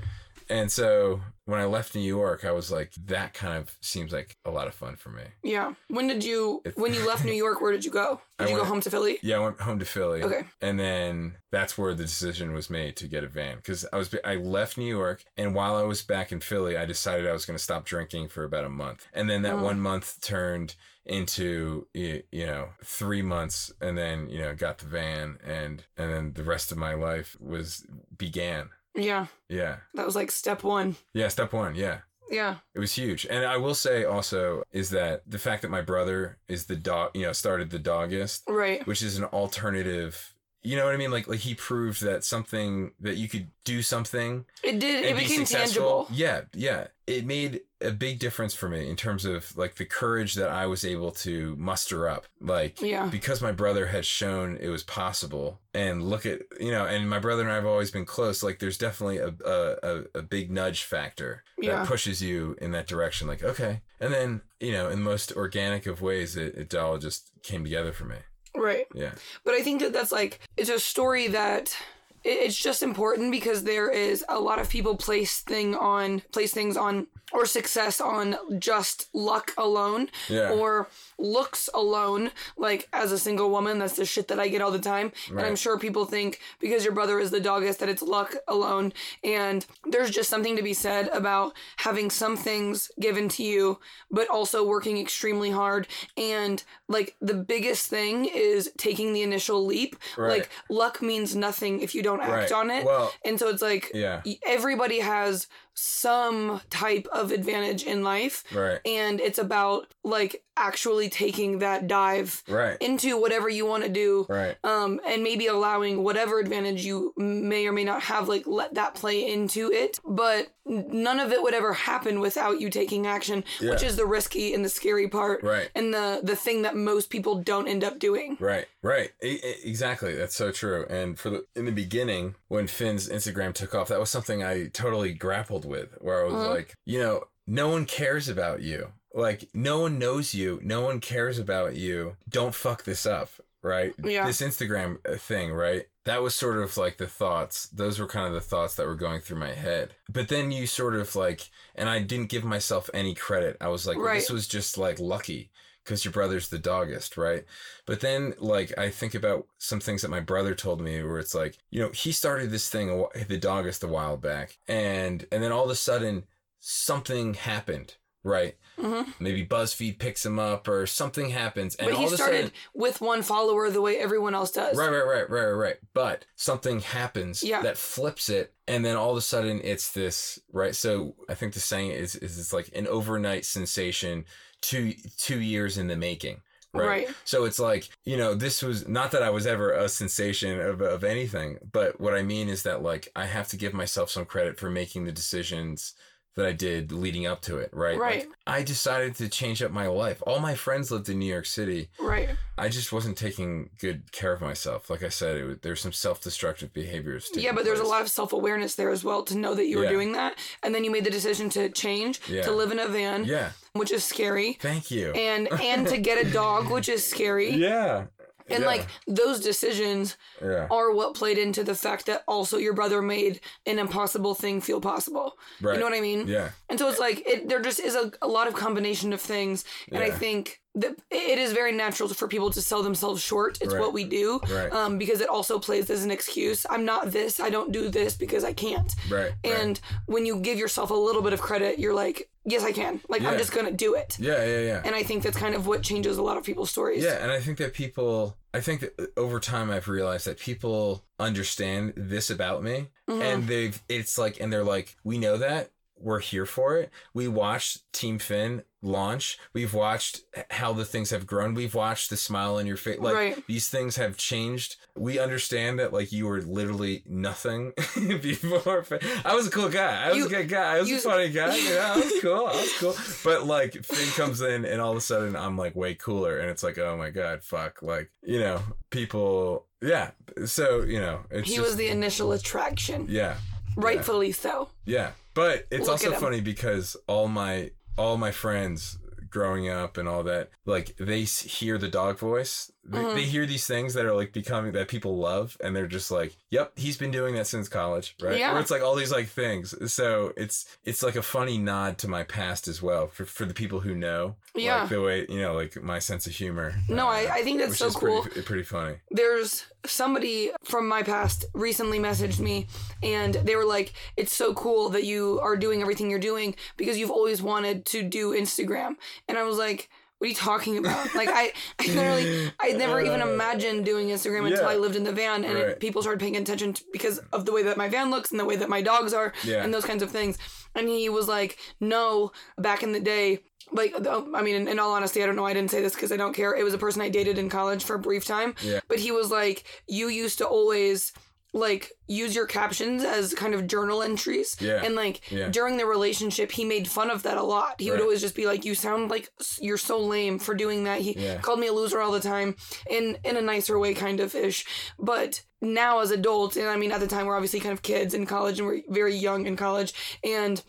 And 0.49 0.71
so 0.71 1.21
when 1.45 1.59
I 1.59 1.65
left 1.65 1.95
New 1.95 2.01
York, 2.01 2.43
I 2.45 2.51
was 2.51 2.71
like, 2.71 2.91
that 3.05 3.33
kind 3.33 3.57
of 3.57 3.75
seems 3.81 4.11
like 4.11 4.35
a 4.45 4.51
lot 4.51 4.67
of 4.67 4.73
fun 4.73 4.95
for 4.95 5.09
me. 5.09 5.23
Yeah. 5.43 5.73
When 5.89 6.07
did 6.07 6.23
you, 6.23 6.61
when 6.75 6.93
you 6.93 7.05
left 7.07 7.23
New 7.25 7.33
York, 7.33 7.61
where 7.61 7.71
did 7.71 7.85
you 7.85 7.91
go? 7.91 8.21
I 8.39 8.43
Did 8.43 8.49
you 8.51 8.55
go 8.57 8.61
went- 8.63 8.69
home 8.69 8.81
to 8.81 8.89
Philly? 8.89 9.17
Yeah, 9.23 9.37
I 9.37 9.39
went 9.39 9.61
home 9.61 9.79
to 9.79 9.85
Philly. 9.85 10.23
Okay. 10.23 10.43
And 10.61 10.79
then 10.79 11.37
that's 11.51 11.77
where 11.77 11.93
the 11.93 12.03
decision 12.03 12.53
was 12.53 12.69
made 12.69 12.95
to 12.97 13.07
get 13.07 13.23
a 13.23 13.27
van 13.27 13.57
because 13.57 13.85
I 13.93 13.97
was 13.97 14.13
I 14.25 14.35
left 14.35 14.77
New 14.77 14.85
York 14.93 15.23
and 15.37 15.55
while 15.55 15.75
I 15.75 15.83
was 15.83 16.01
back 16.01 16.31
in 16.31 16.39
Philly, 16.41 16.75
I 16.77 16.85
decided 16.85 17.27
I 17.27 17.31
was 17.33 17.45
going 17.45 17.57
to 17.57 17.63
stop 17.63 17.85
drinking 17.85 18.27
for 18.29 18.43
about 18.43 18.65
a 18.65 18.69
month. 18.69 19.07
And 19.13 19.29
then 19.29 19.41
that 19.43 19.53
Oh. 19.53 19.63
one 19.63 19.79
month 19.79 20.19
turned 20.21 20.75
into 21.05 21.87
you 21.93 22.23
know 22.33 22.69
3 22.83 23.21
months 23.21 23.71
and 23.79 23.95
then 23.97 24.27
you 24.27 24.39
know 24.39 24.55
got 24.55 24.79
the 24.79 24.87
van 24.87 25.37
and 25.45 25.83
and 25.97 26.11
then 26.11 26.33
the 26.33 26.43
rest 26.43 26.71
of 26.71 26.77
my 26.77 26.93
life 26.93 27.37
was 27.39 27.85
began. 28.17 28.69
Yeah. 28.95 29.27
Yeah. 29.49 29.77
That 29.93 30.05
was 30.05 30.15
like 30.15 30.31
step 30.31 30.63
one. 30.63 30.95
Yeah, 31.13 31.27
step 31.27 31.53
1. 31.53 31.75
Yeah. 31.75 31.99
Yeah. 32.29 32.55
It 32.73 32.79
was 32.79 32.93
huge. 32.93 33.25
And 33.29 33.45
I 33.45 33.57
will 33.57 33.75
say 33.75 34.03
also 34.03 34.63
is 34.71 34.89
that 34.91 35.21
the 35.29 35.37
fact 35.37 35.61
that 35.61 35.69
my 35.69 35.81
brother 35.81 36.37
is 36.47 36.65
the 36.65 36.75
dog, 36.75 37.11
you 37.13 37.23
know, 37.23 37.33
started 37.33 37.69
the 37.69 37.79
Dogist 37.79 38.43
Right. 38.47 38.85
which 38.87 39.01
is 39.01 39.17
an 39.17 39.25
alternative 39.25 40.33
you 40.65 40.75
know 40.75 40.85
what 40.85 40.93
I 40.93 40.97
mean? 40.97 41.11
Like 41.11 41.27
like 41.27 41.39
he 41.39 41.53
proved 41.55 42.01
that 42.01 42.23
something 42.23 42.91
that 42.99 43.17
you 43.17 43.27
could 43.27 43.47
do 43.63 43.81
something 43.81 44.45
It 44.63 44.79
did. 44.79 45.05
It 45.05 45.15
be 45.15 45.23
became 45.23 45.45
successful. 45.45 46.05
tangible. 46.05 46.07
Yeah, 46.11 46.41
yeah. 46.53 46.87
It 47.07 47.25
made 47.25 47.61
a 47.81 47.91
big 47.91 48.17
difference 48.19 48.53
for 48.55 48.67
me 48.67 48.89
in 48.89 48.95
terms 48.95 49.25
of 49.25 49.55
like 49.57 49.75
the 49.75 49.85
courage 49.85 50.33
that 50.35 50.49
I 50.49 50.65
was 50.65 50.83
able 50.83 51.11
to 51.11 51.55
muster 51.57 52.07
up. 52.09 52.25
Like 52.41 52.81
Yeah. 52.81 53.05
because 53.07 53.41
my 53.41 53.51
brother 53.51 53.87
has 53.87 54.05
shown 54.05 54.57
it 54.59 54.69
was 54.69 54.83
possible 54.83 55.59
and 55.73 56.01
look 56.03 56.25
at 56.25 56.41
you 56.59 56.71
know, 56.71 56.85
and 56.85 57.09
my 57.09 57.19
brother 57.19 57.43
and 57.43 57.51
I 57.51 57.55
have 57.55 57.65
always 57.65 57.91
been 57.91 58.05
close, 58.05 58.41
like 58.43 58.59
there's 58.59 58.77
definitely 58.77 59.17
a 59.19 59.33
a, 59.45 59.75
a, 59.83 60.03
a 60.19 60.21
big 60.21 60.51
nudge 60.51 60.83
factor 60.83 61.43
that 61.57 61.65
Yeah. 61.65 61.85
pushes 61.85 62.21
you 62.21 62.55
in 62.61 62.71
that 62.71 62.87
direction. 62.87 63.27
Like, 63.27 63.43
okay. 63.43 63.81
And 63.99 64.13
then, 64.13 64.41
you 64.59 64.71
know, 64.71 64.89
in 64.89 64.99
the 64.99 65.05
most 65.05 65.31
organic 65.33 65.85
of 65.85 66.01
ways 66.01 66.35
it, 66.35 66.55
it 66.55 66.75
all 66.75 66.97
just 66.97 67.29
came 67.43 67.63
together 67.63 67.91
for 67.93 68.05
me. 68.05 68.17
Right. 68.57 68.85
Yeah. 68.93 69.11
But 69.43 69.53
I 69.53 69.61
think 69.61 69.81
that 69.81 69.93
that's 69.93 70.11
like 70.11 70.39
it's 70.57 70.69
a 70.69 70.79
story 70.79 71.27
that 71.27 71.75
it's 72.23 72.57
just 72.57 72.81
important 72.81 73.31
because 73.31 73.63
there 73.63 73.89
is 73.89 74.25
a 74.27 74.39
lot 74.39 74.59
of 74.59 74.69
people 74.69 74.95
place 74.95 75.41
thing 75.41 75.75
on 75.75 76.21
place 76.31 76.53
things 76.53 76.75
on 76.75 77.07
or 77.33 77.45
success 77.45 77.99
on 77.99 78.35
just 78.59 79.07
luck 79.13 79.51
alone 79.57 80.09
Yeah. 80.29 80.51
or 80.51 80.87
looks 81.17 81.69
alone 81.73 82.31
like 82.55 82.87
as 82.93 83.11
a 83.11 83.17
single 83.17 83.49
woman 83.49 83.79
that's 83.79 83.95
the 83.95 84.05
shit 84.05 84.27
that 84.27 84.39
i 84.39 84.47
get 84.47 84.61
all 84.61 84.69
the 84.71 84.79
time 84.79 85.11
and 85.29 85.39
i'm 85.41 85.55
sure 85.55 85.79
people 85.79 86.05
think 86.05 86.39
because 86.59 86.83
your 86.83 86.93
brother 86.93 87.19
is 87.19 87.31
the 87.31 87.39
Dogist 87.39 87.79
that 87.79 87.89
it's 87.89 88.01
luck 88.03 88.35
alone 88.47 88.93
and 89.23 89.65
there's 89.89 90.11
just 90.11 90.29
something 90.29 90.55
to 90.55 90.61
be 90.61 90.73
said 90.73 91.07
about 91.09 91.53
having 91.77 92.09
some 92.11 92.37
things 92.37 92.91
given 92.99 93.27
to 93.29 93.43
you 93.43 93.79
but 94.11 94.29
also 94.29 94.63
working 94.65 94.97
extremely 94.99 95.49
hard 95.49 95.87
and 96.17 96.63
like 96.87 97.15
the 97.21 97.33
biggest 97.33 97.89
thing 97.89 98.25
is 98.25 98.71
taking 98.77 99.13
the 99.13 99.23
initial 99.23 99.65
leap 99.65 99.95
Right. 100.17 100.29
like 100.39 100.49
luck 100.69 101.01
means 101.01 101.35
nothing 101.35 101.81
if 101.81 101.95
you 101.95 102.03
don't 102.03 102.21
act 102.21 102.31
Right. 102.31 102.51
on 102.51 102.69
it 102.69 102.85
Well, 102.85 103.11
and 103.25 103.39
so 103.39 103.49
it's 103.49 103.61
like 103.63 103.89
yeah. 103.93 104.21
everybody 104.45 104.99
has 104.99 105.47
some 105.75 106.61
type 106.69 107.07
of 107.11 107.31
advantage 107.31 107.83
in 107.83 108.01
life 108.03 108.43
Right. 108.53 108.79
and 108.85 109.19
it's 109.19 109.37
about 109.37 109.93
like 110.03 110.43
actually 110.57 111.09
taking 111.09 111.59
that 111.59 111.85
dive 111.87 112.41
Right. 112.47 112.77
into 112.81 113.17
whatever 113.17 113.49
you 113.49 113.65
want 113.65 113.83
to 113.83 113.89
do 113.89 114.25
Right. 114.29 114.55
um 114.63 115.01
and 115.05 115.21
maybe 115.21 115.47
allowing 115.47 116.01
whatever 116.03 116.39
advantage 116.39 116.85
you 116.85 117.13
may 117.17 117.67
or 117.67 117.73
may 117.73 117.83
not 117.83 118.03
have 118.03 118.29
like 118.29 118.47
let 118.47 118.73
that 118.75 118.95
play 118.95 119.29
into 119.29 119.69
it 119.71 119.99
but 120.05 120.47
none 120.65 121.19
of 121.19 121.31
it 121.33 121.43
would 121.43 121.53
ever 121.53 121.73
happen 121.73 122.21
without 122.21 122.61
you 122.61 122.69
taking 122.69 123.05
action 123.05 123.43
which 123.61 123.83
is 123.83 123.97
the 123.97 124.05
risky 124.05 124.53
and 124.53 124.63
the 124.63 124.69
scary 124.69 125.09
part 125.09 125.43
Right. 125.43 125.69
and 125.75 125.93
the 125.93 126.21
the 126.23 126.35
thing 126.37 126.61
that 126.61 126.75
most 126.77 127.09
people 127.09 127.35
don't 127.35 127.67
end 127.67 127.83
up 127.83 127.99
doing 127.99 128.37
Right, 128.39 128.65
right, 128.81 129.11
exactly. 129.21 130.15
That's 130.15 130.35
so 130.35 130.51
true. 130.51 130.85
And 130.89 131.17
for 131.19 131.29
the 131.29 131.45
in 131.55 131.65
the 131.65 131.71
beginning, 131.71 132.35
when 132.55 132.67
Finn's 132.67 133.07
Instagram 133.09 133.53
took 133.53 133.75
off, 133.75 133.89
that 133.89 133.99
was 133.99 134.09
something 134.09 134.43
I 134.43 134.67
totally 134.67 135.13
grappled 135.13 135.65
with. 135.65 135.93
Where 136.01 136.21
I 136.21 136.25
was 136.25 136.33
Mhm. 136.33 136.49
like, 136.49 136.73
you 136.85 136.99
know, 136.99 137.25
no 137.45 137.69
one 137.69 137.85
cares 137.85 138.27
about 138.27 138.61
you. 138.61 138.91
Like, 139.13 139.47
no 139.53 139.79
one 139.79 139.99
knows 139.99 140.33
you. 140.33 140.59
No 140.63 140.81
one 140.81 140.99
cares 140.99 141.37
about 141.39 141.75
you. 141.75 142.17
Don't 142.27 142.53
fuck 142.55 142.83
this 142.83 143.05
up, 143.05 143.29
right? 143.61 143.93
Yeah. 144.03 144.25
This 144.25 144.41
Instagram 144.41 144.97
uh, 145.07 145.17
thing, 145.17 145.53
right? 145.53 145.85
That 146.05 146.21
was 146.21 146.35
sort 146.35 146.57
of 146.57 146.75
like 146.77 146.97
the 146.97 147.07
thoughts. 147.07 147.67
Those 147.67 147.97
were 147.99 148.07
kind 148.07 148.27
of 148.27 148.33
the 148.33 148.41
thoughts 148.41 148.75
that 148.75 148.85
were 148.87 148.95
going 148.95 149.21
through 149.21 149.39
my 149.39 149.53
head. 149.53 149.95
But 150.11 150.27
then 150.27 150.51
you 150.51 150.67
sort 150.67 150.95
of 150.95 151.15
like, 151.15 151.49
and 151.75 151.87
I 151.89 151.99
didn't 151.99 152.29
give 152.29 152.43
myself 152.43 152.89
any 152.93 153.15
credit. 153.15 153.57
I 153.61 153.69
was 153.69 153.87
like, 153.87 153.97
well, 153.97 154.13
this 154.13 154.29
was 154.29 154.47
just 154.47 154.77
like 154.77 154.99
lucky 154.99 155.49
because 155.85 156.03
your 156.03 156.11
brother's 156.11 156.49
the 156.49 156.57
Dogist, 156.59 157.15
right? 157.15 157.45
But 157.85 157.99
then, 158.01 158.33
like, 158.39 158.75
I 158.77 158.89
think 158.89 159.13
about 159.13 159.47
some 159.59 159.79
things 159.79 160.01
that 160.01 160.09
my 160.09 160.19
brother 160.19 160.55
told 160.55 160.81
me, 160.81 161.01
where 161.03 161.19
it's 161.19 161.35
like, 161.35 161.59
you 161.69 161.79
know, 161.79 161.91
he 161.91 162.11
started 162.11 162.49
this 162.49 162.67
thing, 162.69 163.05
the 163.27 163.37
Dogist, 163.37 163.83
a 163.83 163.87
while 163.87 164.17
back, 164.17 164.57
and 164.67 165.25
and 165.31 165.43
then 165.43 165.51
all 165.51 165.65
of 165.65 165.69
a 165.69 165.75
sudden, 165.75 166.25
something 166.59 167.35
happened, 167.35 167.95
right? 168.23 168.55
Mhm. 168.79 169.13
Maybe 169.19 169.45
BuzzFeed 169.45 169.99
picks 169.99 170.25
him 170.25 170.39
up, 170.39 170.67
or 170.67 170.85
something 170.87 171.29
happens, 171.29 171.75
and 171.75 171.85
but 171.87 171.93
all 171.93 171.99
he 172.01 172.07
of 172.07 172.13
a 172.13 172.15
started 172.17 172.35
sudden, 172.37 172.51
with 172.73 172.99
one 172.99 173.21
follower 173.21 173.69
the 173.69 173.81
way 173.81 173.97
everyone 173.97 174.33
else 174.35 174.51
does 174.51 174.75
right, 174.75 174.89
right, 174.89 175.05
right, 175.05 175.29
right, 175.29 175.43
right, 175.43 175.51
right. 175.51 175.77
But 175.93 176.25
something 176.35 176.79
happens 176.81 177.41
Yeah. 177.43 177.61
that 177.61 177.77
flips 177.77 178.27
it, 178.27 178.53
and 178.67 178.83
then 178.83 178.97
all 178.97 179.11
of 179.11 179.17
a 179.17 179.21
sudden, 179.21 179.61
it's 179.63 179.91
this, 179.91 180.39
right? 180.51 180.75
So 180.75 181.15
I 181.29 181.35
think 181.35 181.53
the 181.53 181.59
saying 181.61 181.91
is, 181.91 182.15
is 182.15 182.37
it's 182.39 182.51
like 182.51 182.69
an 182.75 182.87
overnight 182.87 183.45
sensation, 183.45 184.25
two 184.61 184.93
two 185.17 185.39
years 185.39 185.77
in 185.77 185.87
the 185.87 185.95
making. 185.95 186.41
Right. 186.73 187.07
So 187.23 187.45
it's 187.45 187.57
like, 187.57 187.87
you 188.03 188.17
know, 188.17 188.35
this 188.35 188.61
was 188.61 188.85
not 188.85 189.11
that 189.11 189.23
I 189.23 189.29
was 189.29 189.47
ever 189.47 189.71
a 189.71 189.87
sensation 189.87 190.59
of, 190.59 190.81
of 190.81 191.05
anything, 191.05 191.57
but 191.71 192.01
what 192.01 192.13
I 192.13 192.21
mean 192.21 192.49
is 192.49 192.63
that, 192.63 192.83
like, 192.83 193.07
I 193.15 193.25
have 193.27 193.47
to 193.49 193.57
give 193.57 193.73
myself 193.73 194.09
some 194.09 194.25
credit 194.25 194.59
for 194.59 194.69
making 194.69 195.05
the 195.05 195.13
decisions 195.13 195.93
that 196.35 196.45
I 196.45 196.51
did 196.51 196.91
leading 196.91 197.25
up 197.25 197.41
to 197.43 197.57
it, 197.57 197.69
right? 197.73 197.97
Right. 197.97 198.19
Like, 198.19 198.29
I 198.45 198.61
decided 198.63 199.15
to 199.15 199.29
change 199.29 199.63
up 199.63 199.71
my 199.71 199.87
life. 199.87 200.21
All 200.27 200.39
my 200.39 200.53
friends 200.55 200.91
lived 200.91 201.07
in 201.09 201.19
New 201.19 201.31
York 201.31 201.45
City. 201.45 201.89
right 201.99 202.29
I 202.57 202.69
just 202.69 202.93
wasn't 202.93 203.17
taking 203.17 203.69
good 203.79 204.11
care 204.13 204.31
of 204.31 204.39
myself. 204.39 204.89
Like 204.89 205.03
I 205.03 205.09
said, 205.09 205.35
it, 205.37 205.43
was- 205.43 205.57
there's 205.61 205.81
some 205.81 205.91
self 205.93 206.21
destructive 206.21 206.73
behaviors. 206.73 207.29
To 207.31 207.41
Yeah 207.41 207.51
but 207.53 207.63
there's 207.65 207.79
a 207.79 207.83
lot 207.85 208.01
of 208.01 208.09
self-awareness 208.09 208.75
there 208.75 208.89
as 208.91 209.03
well 209.03 209.23
to 209.23 209.37
know 209.37 209.53
that 209.55 209.65
you 209.67 209.79
were 209.79 209.87
doing 209.89 210.13
that 210.13 210.37
and 210.63 210.73
then 210.75 210.83
you 210.83 210.91
made 210.91 211.03
the 211.05 211.09
decision 211.09 211.49
to 211.51 211.69
change 211.69 212.21
Yeah. 212.29 212.43
to 212.43 212.51
live 212.51 212.71
in 212.71 212.79
a 212.79 212.87
van 212.87 213.25
Yeah. 213.25 213.49
which 213.73 213.91
is 213.91 214.03
scary 214.03 214.53
Thank 214.61 214.91
you. 214.91 215.11
and 215.11 215.47
and 215.61 215.87
to 215.87 215.97
get 216.09 216.25
a 216.25 216.29
dog 216.31 216.69
which 216.69 216.87
is 216.89 217.03
scary 217.05 217.51
yeah. 217.51 218.05
And 218.47 218.61
Yeah. 218.61 218.67
like 218.67 218.85
those 219.07 219.39
decisions 219.39 220.17
yeah. 220.41 220.67
are 220.69 220.93
what 220.93 221.15
played 221.15 221.37
into 221.37 221.63
the 221.63 221.75
fact 221.75 222.05
that 222.05 222.23
also 222.27 222.57
your 222.57 222.73
brother 222.73 223.01
made 223.01 223.39
an 223.65 223.79
impossible 223.79 224.35
thing 224.35 224.61
feel 224.61 224.81
possible 224.81 225.37
Right. 225.61 225.73
you 225.73 225.79
know 225.79 225.85
what 225.85 225.97
i 225.97 226.01
mean 226.01 226.27
Yeah. 226.27 226.49
and 226.69 226.77
so 226.79 226.87
it's 226.89 226.99
like 226.99 227.27
it, 227.27 227.49
there 227.49 227.61
just 227.61 227.79
is 227.79 227.95
a, 227.95 228.11
a 228.21 228.27
lot 228.27 228.47
of 228.47 228.53
combination 228.53 229.13
of 229.13 229.21
things 229.21 229.63
and 229.91 230.03
i 230.03 230.09
think 230.11 230.61
that 230.75 230.95
it 231.09 231.39
is 231.39 231.53
very 231.53 231.71
natural 231.71 232.09
for 232.09 232.27
people 232.27 232.49
to 232.51 232.61
sell 232.61 232.83
themselves 232.83 233.21
short 233.21 233.57
it's 233.61 233.73
Right. 233.73 233.79
what 233.81 233.93
we 233.93 234.03
do 234.03 234.39
Right. 234.49 234.71
um, 234.71 234.97
because 234.97 235.21
it 235.21 235.29
also 235.29 235.57
plays 235.59 235.89
as 235.89 236.03
an 236.03 236.11
excuse 236.11 236.65
i'm 236.69 236.85
not 236.85 237.11
this 237.11 237.39
i 237.39 237.49
don't 237.49 237.71
do 237.71 237.89
this 237.89 238.15
because 238.15 238.43
i 238.43 238.53
can't 238.53 238.91
Right. 239.09 239.31
and 239.43 239.79
when 240.05 240.25
you 240.25 240.37
give 240.37 240.57
yourself 240.59 240.89
a 240.89 240.93
little 240.93 241.21
bit 241.21 241.33
of 241.33 241.41
credit 241.41 241.79
you're 241.79 241.93
like 241.93 242.29
yes 242.45 242.63
i 242.63 242.71
can 242.71 243.01
like 243.09 243.21
i'm 243.23 243.37
just 243.37 243.51
gonna 243.53 243.71
do 243.71 243.95
it 243.95 244.17
yeah. 244.19 244.43
Yeah. 244.45 244.59
Yeah. 244.61 244.81
and 244.85 244.93
i 244.95 245.03
think 245.03 245.23
that's 245.23 245.37
kind 245.37 245.55
of 245.55 245.65
what 245.67 245.81
changes 245.81 246.17
a 246.17 246.21
lot 246.21 246.37
of 246.37 246.43
people's 246.43 246.69
stories 246.69 247.03
Yeah, 247.03 247.23
and 247.23 247.31
I 247.31 247.39
think 247.39 247.57
that 247.59 247.73
people, 247.73 248.37
I 248.53 248.61
think 248.61 248.81
that 248.81 248.93
uh, 248.99 249.05
over 249.19 249.39
time 249.39 249.69
I've 249.71 249.87
realized 249.87 250.25
that 250.27 250.39
people 250.39 251.03
understand 251.19 251.93
this 251.95 252.29
about 252.29 252.63
me, 252.63 252.87
Mhm. 253.09 253.21
and 253.21 253.47
they've, 253.47 253.81
it's 253.89 254.17
like, 254.17 254.39
and 254.41 254.51
they're 254.51 254.63
like, 254.63 254.95
we 255.03 255.17
know 255.17 255.37
that. 255.37 255.71
We're 255.97 256.19
here 256.19 256.45
for 256.45 256.77
it. 256.77 256.91
We 257.13 257.27
watched 257.27 257.91
Team 257.93 258.19
Finn 258.19 258.63
launch. 258.81 259.39
We've 259.53 259.73
watched 259.73 260.21
how 260.51 260.73
the 260.73 260.85
things 260.85 261.09
have 261.09 261.25
grown. 261.25 261.53
We've 261.55 261.73
watched 261.73 262.09
the 262.09 262.17
smile 262.17 262.57
on 262.57 262.67
your 262.67 262.77
face. 262.77 262.99
Like 262.99 263.15
Right. 263.15 263.47
these 263.47 263.69
things 263.69 263.95
have 263.95 264.15
changed. 264.17 264.75
We 264.95 265.17
understand 265.17 265.79
that 265.79 265.93
like 265.93 266.11
you 266.11 266.27
were 266.27 266.41
literally 266.41 267.01
nothing 267.07 267.71
before. 267.95 268.85
I 269.23 269.33
was 269.33 269.47
a 269.47 269.49
cool 269.49 269.69
guy. 269.69 270.03
I 270.05 270.09
was 270.09 270.17
You- 270.17 270.25
a 270.25 270.29
good 270.29 270.49
guy. 270.49 270.75
I 270.75 270.79
was 270.81 270.89
you- 270.89 270.97
a 270.97 270.99
funny 270.99 271.29
guy. 271.29 271.55
Yeah, 271.55 271.93
I 271.93 271.97
was 271.97 272.13
cool. 272.21 272.45
I 272.47 272.51
was 272.61 272.73
cool. 272.77 272.95
But 273.23 273.45
like 273.47 273.73
Finn 273.85 274.09
comes 274.11 274.41
in 274.41 274.65
and 274.65 274.81
all 274.81 274.91
of 274.91 274.97
a 274.97 275.01
sudden 275.01 275.35
I'm 275.35 275.57
like 275.57 275.75
way 275.75 275.95
cooler 275.95 276.37
and 276.39 276.49
it's 276.51 276.61
like, 276.61 276.77
oh 276.77 276.95
my 276.97 277.09
God, 277.09 277.43
fuck. 277.43 277.81
Like, 277.81 278.11
you 278.21 278.39
know, 278.39 278.61
people 278.91 279.65
yeah. 279.81 280.11
So, 280.45 280.81
you 280.81 280.99
know, 280.99 281.21
it's 281.31 281.47
he 281.49 281.55
just, 281.55 281.67
was 281.67 281.75
the 281.77 281.87
initial 281.87 282.33
attraction 282.33 283.07
Yeah. 283.09 283.37
Rightfully 283.75 284.31
so 284.31 284.69
Yeah. 284.85 285.11
But 285.33 285.67
it's 285.69 285.81
Look 285.87 285.91
also 285.91 286.13
at 286.13 286.19
funny 286.21 286.39
because 286.41 286.95
all 287.07 287.27
my 287.27 287.71
all 287.97 288.17
my 288.17 288.31
friends 288.31 288.97
growing 289.29 289.67
up 289.67 289.97
and 289.97 290.07
all 290.07 290.23
that 290.23 290.49
like 290.65 290.95
they 290.97 291.23
s- 291.23 291.41
hear 291.41 291.77
the 291.77 291.89
dog 291.89 292.17
voice 292.19 292.71
they, 292.87 293.03
they 293.15 293.23
hear 293.23 293.45
these 293.45 293.65
things 293.65 293.93
that 293.95 294.05
are 294.05 294.13
like 294.13 294.31
becoming 294.31 294.71
that 294.73 294.87
people 294.87 295.17
love 295.17 295.57
and 295.63 295.75
they're 295.75 295.87
just 295.87 296.11
like 296.11 296.35
yep 296.51 296.71
he's 296.75 296.97
been 296.97 297.11
doing 297.11 297.33
that 297.35 297.47
since 297.47 297.67
college 297.67 298.15
right? 298.21 298.37
Yeah. 298.37 298.55
Or 298.55 298.59
it's 298.59 298.69
like 298.71 298.81
all 298.83 298.95
these 298.95 299.11
like 299.11 299.27
things. 299.27 299.73
So 299.91 300.33
it's 300.37 300.77
it's 300.83 301.01
like 301.01 301.15
a 301.15 301.21
funny 301.21 301.57
nod 301.57 301.97
to 301.99 302.07
my 302.07 302.23
past 302.23 302.67
as 302.67 302.81
well 302.81 303.07
for, 303.07 303.25
for 303.25 303.45
the 303.45 303.53
people 303.53 303.79
who 303.79 303.95
know 303.95 304.35
Yeah. 304.55 304.81
like 304.81 304.89
the 304.89 305.01
way 305.01 305.25
you 305.27 305.39
know 305.41 305.53
like 305.55 305.81
my 305.81 305.99
sense 305.99 306.27
of 306.27 306.33
humor 306.33 306.75
no 306.87 307.07
uh, 307.07 307.11
I, 307.11 307.29
I 307.37 307.41
think 307.43 307.59
that's 307.59 307.77
so 307.77 307.89
cool. 307.91 308.21
pretty, 308.21 308.41
pretty 308.41 308.63
funny. 308.63 308.97
There's 309.11 309.65
somebody 309.85 310.51
from 310.63 310.87
my 310.87 311.03
past 311.03 311.45
recently 311.53 311.99
messaged 311.99 312.39
me 312.39 312.67
and 313.03 313.35
they 313.35 313.55
were 313.55 313.65
like 313.65 313.93
it's 314.17 314.33
so 314.33 314.53
cool 314.53 314.89
that 314.89 315.03
you 315.03 315.39
are 315.41 315.55
doing 315.57 315.81
everything 315.81 316.09
you're 316.09 316.19
doing 316.19 316.55
because 316.77 316.97
you've 316.97 317.11
always 317.11 317.41
wanted 317.41 317.85
to 317.85 318.01
do 318.03 318.31
instagram. 318.31 318.95
And 319.27 319.37
i 319.37 319.43
was 319.43 319.57
like 319.57 319.89
what 320.17 320.25
are 320.27 320.29
you 320.29 320.35
talking 320.35 320.77
about? 320.77 321.13
Like 321.13 321.29
I, 321.31 321.51
I 321.79 321.87
literally, 321.87 322.51
I 322.59 322.71
never 322.71 323.01
even 323.01 323.21
Uh, 323.21 323.27
imagined 323.27 323.85
doing 323.85 324.07
Instagram 324.07 324.47
until. 324.47 324.65
I 324.65 324.75
lived 324.75 324.95
in 324.95 325.03
the 325.03 325.11
van, 325.11 325.43
and 325.43 325.57
it, 325.57 325.79
people 325.79 326.01
started 326.01 326.19
paying 326.19 326.37
attention 326.37 326.73
to, 326.73 326.83
because 326.93 327.19
of 327.33 327.45
the 327.45 327.51
way 327.51 327.63
that 327.63 327.75
my 327.77 327.89
van 327.89 328.11
looks 328.11 328.31
and 328.31 328.39
the 328.39 328.45
way 328.45 328.55
that 328.55 328.69
my 328.69 328.81
dogs 328.81 329.13
are, 329.13 329.33
Yeah. 329.43 329.63
and 329.63 329.73
those 329.73 329.85
kinds 329.85 330.01
of 330.03 330.11
things. 330.11 330.37
And 330.73 330.87
he 330.87 331.09
was 331.09 331.27
like, 331.27 331.57
"No, 331.79 332.31
back 332.57 332.81
in 332.83 332.91
the 332.93 332.99
day." 332.99 333.43
Like, 333.71 333.95
I 334.07 334.41
mean, 334.43 334.55
in, 334.55 334.67
in 334.67 334.77
all 334.79 334.91
honesty, 334.93 335.23
I 335.23 335.25
don't 335.25 335.35
know. 335.35 335.45
I 335.45 335.53
didn't 335.53 335.71
say 335.71 335.81
this 335.81 335.95
because 335.95 336.11
I 336.11 336.17
don't 336.17 336.33
care. 336.35 336.55
It 336.55 336.63
was 336.63 336.75
a 336.75 336.77
person 336.77 337.01
I 337.01 337.09
dated 337.09 337.39
in 337.39 337.49
college 337.49 337.83
for 337.83 337.95
a 337.95 337.99
brief 337.99 338.23
time. 338.23 338.53
Yeah. 338.61 338.79
But 338.87 338.99
he 338.99 339.11
was 339.11 339.31
like, 339.31 339.65
"You 339.87 340.07
used 340.07 340.37
to 340.37 340.45
always 340.47 341.11
like 341.55 341.89
use 342.07 342.35
your 342.35 342.45
captions 342.45 343.01
as 343.01 343.33
kind 343.33 343.53
of 343.53 343.65
journal 343.65 344.03
entries 344.03 344.57
Yeah. 344.59 344.83
and 344.83 344.93
like 344.93 345.21
Yeah. 345.31 345.47
during 345.47 345.77
the 345.77 345.85
relationship 345.85 346.51
he 346.51 346.65
made 346.65 346.85
fun 346.85 347.09
of 347.09 347.23
that 347.23 347.37
a 347.37 347.43
lot 347.43 347.79
he 347.79 347.89
would 347.89 348.01
always 348.01 348.19
just 348.19 348.35
be 348.35 348.45
like 348.45 348.65
you 348.65 348.75
sound 348.75 349.09
like 349.09 349.29
you're 349.61 349.77
so 349.77 349.97
lame 349.99 350.37
for 350.37 350.53
doing 350.53 350.83
that 350.83 350.99
he 350.99 351.13
Yeah. 351.17 351.37
called 351.37 351.59
me 351.61 351.67
a 351.67 351.73
loser 351.73 352.01
all 352.01 352.11
the 352.11 352.19
time 352.19 352.57
in 352.89 353.17
in 353.23 353.37
a 353.37 353.41
nicer 353.41 353.79
way 353.79 353.93
kind 353.93 354.19
of 354.19 354.35
ish 354.35 354.65
but 354.99 355.41
now 355.61 355.99
as 355.99 356.11
adults 356.11 356.57
and 356.57 356.67
i 356.67 356.75
mean 356.75 356.91
at 356.91 356.99
the 356.99 357.07
time 357.07 357.25
we're 357.25 357.35
obviously 357.37 357.61
kind 357.61 357.71
of 357.73 357.81
kids 357.81 358.13
in 358.13 358.25
college 358.25 358.59
and 358.59 358.67
we're 358.67 358.81
very 358.89 359.15
young 359.15 359.45
in 359.45 359.55
college 359.55 359.93
and 360.25 360.61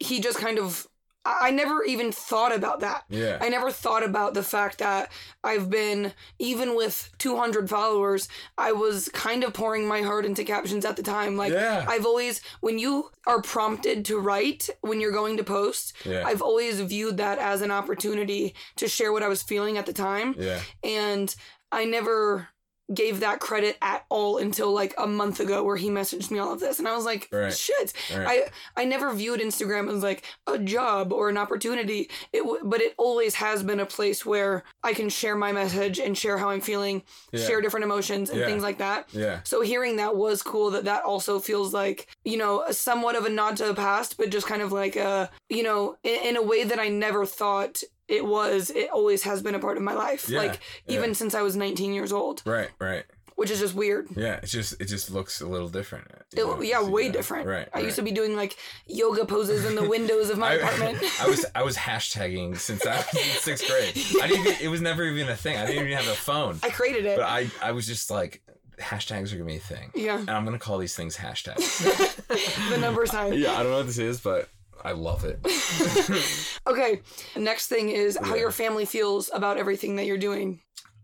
he 0.00 0.18
just 0.20 0.38
kind 0.38 0.58
of 0.58 0.88
I 1.26 1.50
never 1.50 1.82
even 1.84 2.12
thought 2.12 2.54
about 2.54 2.80
that. 2.80 3.04
Yeah. 3.08 3.38
I 3.40 3.48
never 3.48 3.70
thought 3.70 4.02
about 4.04 4.34
the 4.34 4.42
fact 4.42 4.78
that 4.78 5.10
I've 5.42 5.70
been, 5.70 6.12
even 6.38 6.76
with 6.76 7.10
200 7.18 7.70
followers, 7.70 8.28
I 8.58 8.72
was 8.72 9.08
kind 9.08 9.42
of 9.42 9.54
pouring 9.54 9.88
my 9.88 10.02
heart 10.02 10.26
into 10.26 10.44
captions 10.44 10.84
at 10.84 10.96
the 10.96 11.02
time. 11.02 11.36
Like, 11.38 11.52
Yeah. 11.52 11.86
I've 11.88 12.04
always, 12.04 12.42
when 12.60 12.78
you 12.78 13.10
are 13.26 13.40
prompted 13.40 14.04
to 14.06 14.18
write 14.18 14.68
when 14.82 15.00
you're 15.00 15.12
going 15.12 15.38
to 15.38 15.44
post, 15.44 15.94
Yeah. 16.04 16.24
I've 16.26 16.42
always 16.42 16.80
viewed 16.80 17.16
that 17.16 17.38
as 17.38 17.62
an 17.62 17.70
opportunity 17.70 18.54
to 18.76 18.86
share 18.86 19.10
what 19.12 19.22
I 19.22 19.28
was 19.28 19.42
feeling 19.42 19.78
at 19.78 19.86
the 19.86 19.94
time. 19.94 20.34
yeah. 20.38 20.60
And 20.82 21.34
I 21.72 21.86
never 21.86 22.48
gave 22.92 23.20
that 23.20 23.40
credit 23.40 23.78
at 23.80 24.04
all 24.10 24.36
until 24.36 24.70
like 24.72 24.92
a 24.98 25.06
month 25.06 25.40
ago 25.40 25.62
where 25.62 25.76
he 25.76 25.88
messaged 25.88 26.30
me 26.30 26.38
all 26.38 26.52
of 26.52 26.60
this 26.60 26.78
and 26.78 26.86
I 26.86 26.94
was 26.94 27.06
like 27.06 27.28
Right. 27.32 27.52
shit 27.56 27.94
Right. 28.14 28.42
I 28.76 28.82
I 28.82 28.84
never 28.84 29.10
viewed 29.14 29.40
Instagram 29.40 29.90
as 29.90 30.02
like 30.02 30.22
a 30.46 30.58
job 30.58 31.10
or 31.12 31.30
an 31.30 31.38
opportunity 31.38 32.10
it 32.32 32.40
w- 32.40 32.60
but 32.62 32.82
it 32.82 32.92
always 32.98 33.36
has 33.36 33.62
been 33.62 33.80
a 33.80 33.86
place 33.86 34.26
where 34.26 34.64
I 34.82 34.92
can 34.92 35.08
share 35.08 35.34
my 35.34 35.50
message 35.50 35.98
and 35.98 36.16
share 36.16 36.36
how 36.36 36.50
I'm 36.50 36.60
feeling 36.60 37.02
Yeah. 37.32 37.46
share 37.46 37.60
different 37.62 37.84
emotions 37.84 38.28
and 38.28 38.38
Yeah. 38.40 38.46
things 38.46 38.62
like 38.62 38.76
that 38.78 39.08
Yeah. 39.12 39.40
so 39.44 39.62
hearing 39.62 39.96
that 39.96 40.14
was 40.16 40.42
cool 40.42 40.70
that 40.72 40.84
that 40.84 41.04
also 41.04 41.40
feels 41.40 41.72
like, 41.72 42.06
you 42.24 42.36
know, 42.36 42.64
somewhat 42.70 43.16
of 43.16 43.24
a 43.24 43.30
nod 43.30 43.56
to 43.56 43.64
the 43.64 43.74
past, 43.74 44.18
but 44.18 44.28
just 44.28 44.46
kind 44.46 44.60
of 44.60 44.72
like 44.72 44.96
a, 44.96 45.30
you 45.48 45.62
know, 45.62 45.96
in, 46.02 46.20
in 46.28 46.36
a 46.36 46.42
way 46.42 46.64
that 46.64 46.78
I 46.78 46.88
never 46.88 47.24
thought 47.24 47.82
it 48.08 48.24
was. 48.24 48.70
It 48.70 48.90
always 48.90 49.22
has 49.22 49.42
been 49.42 49.54
a 49.54 49.58
part 49.58 49.76
of 49.76 49.82
my 49.82 49.94
life. 49.94 50.28
Yeah, 50.28 50.38
Like 50.40 50.60
even 50.88 51.10
yeah. 51.10 51.14
since 51.14 51.34
I 51.34 51.42
was 51.42 51.56
19 51.56 51.92
years 51.94 52.12
old, 52.12 52.42
Right. 52.44 52.70
Right. 52.78 53.04
which 53.36 53.50
is 53.50 53.60
just 53.60 53.74
weird. 53.74 54.08
Yeah. 54.16 54.40
It's 54.42 54.52
just 54.52 54.80
it 54.80 54.86
just 54.86 55.10
looks 55.10 55.40
a 55.40 55.46
little 55.46 55.68
different. 55.68 56.06
It, 56.32 56.38
know, 56.38 56.60
yeah, 56.62 56.82
way 56.82 57.08
different. 57.10 57.46
Right. 57.46 57.68
I 57.72 57.80
used 57.80 57.96
to 57.96 58.02
be 58.02 58.10
doing 58.12 58.36
like 58.36 58.56
yoga 58.86 59.24
poses 59.24 59.64
in 59.64 59.74
the 59.74 59.88
windows 59.94 60.30
of 60.30 60.38
my 60.38 60.50
I, 60.50 60.54
apartment. 60.54 60.98
I 61.20 61.28
was 61.28 61.46
I 61.54 61.62
was 61.62 61.76
hashtagging 61.76 62.58
since 62.58 62.84
I 62.86 62.96
was 62.96 63.06
in 63.14 63.40
sixth 63.40 63.66
grade. 63.68 63.96
I 64.22 64.26
didn't 64.28 64.46
even, 64.46 64.56
it 64.60 64.68
was 64.68 64.80
never 64.80 65.04
even 65.04 65.28
a 65.28 65.36
thing. 65.36 65.56
I 65.56 65.66
didn't 65.66 65.84
even 65.86 65.96
have 65.96 66.08
a 66.08 66.14
phone. 66.16 66.58
I 66.62 66.70
created 66.70 67.04
it. 67.06 67.16
But 67.18 67.24
I 67.26 67.50
I 67.62 67.72
was 67.72 67.86
just 67.86 68.10
like 68.10 68.42
hashtags 68.80 69.32
are 69.32 69.36
gonna 69.36 69.46
be 69.48 69.56
a 69.56 69.60
thing. 69.60 69.92
yeah, 69.94 70.18
And 70.18 70.30
I'm 70.30 70.44
gonna 70.44 70.58
call 70.58 70.78
these 70.78 70.96
things 70.96 71.16
hashtags. 71.16 72.68
the 72.70 72.78
number 72.78 73.06
sign. 73.06 73.32
yeah, 73.34 73.52
I 73.52 73.62
don't 73.62 73.70
know 73.70 73.78
what 73.78 73.86
this 73.86 73.98
is, 73.98 74.20
but 74.20 74.48
I 74.84 74.92
love 74.92 75.24
it. 75.24 75.38
Okay, 76.66 77.00
next 77.36 77.66
thing 77.68 77.90
is 77.90 78.16
how 78.16 78.34
Yeah. 78.34 78.40
your 78.42 78.50
family 78.50 78.84
feels 78.86 79.30
about 79.34 79.58
everything 79.58 79.96
that 79.96 80.06
you're 80.06 80.16
doing. 80.18 80.60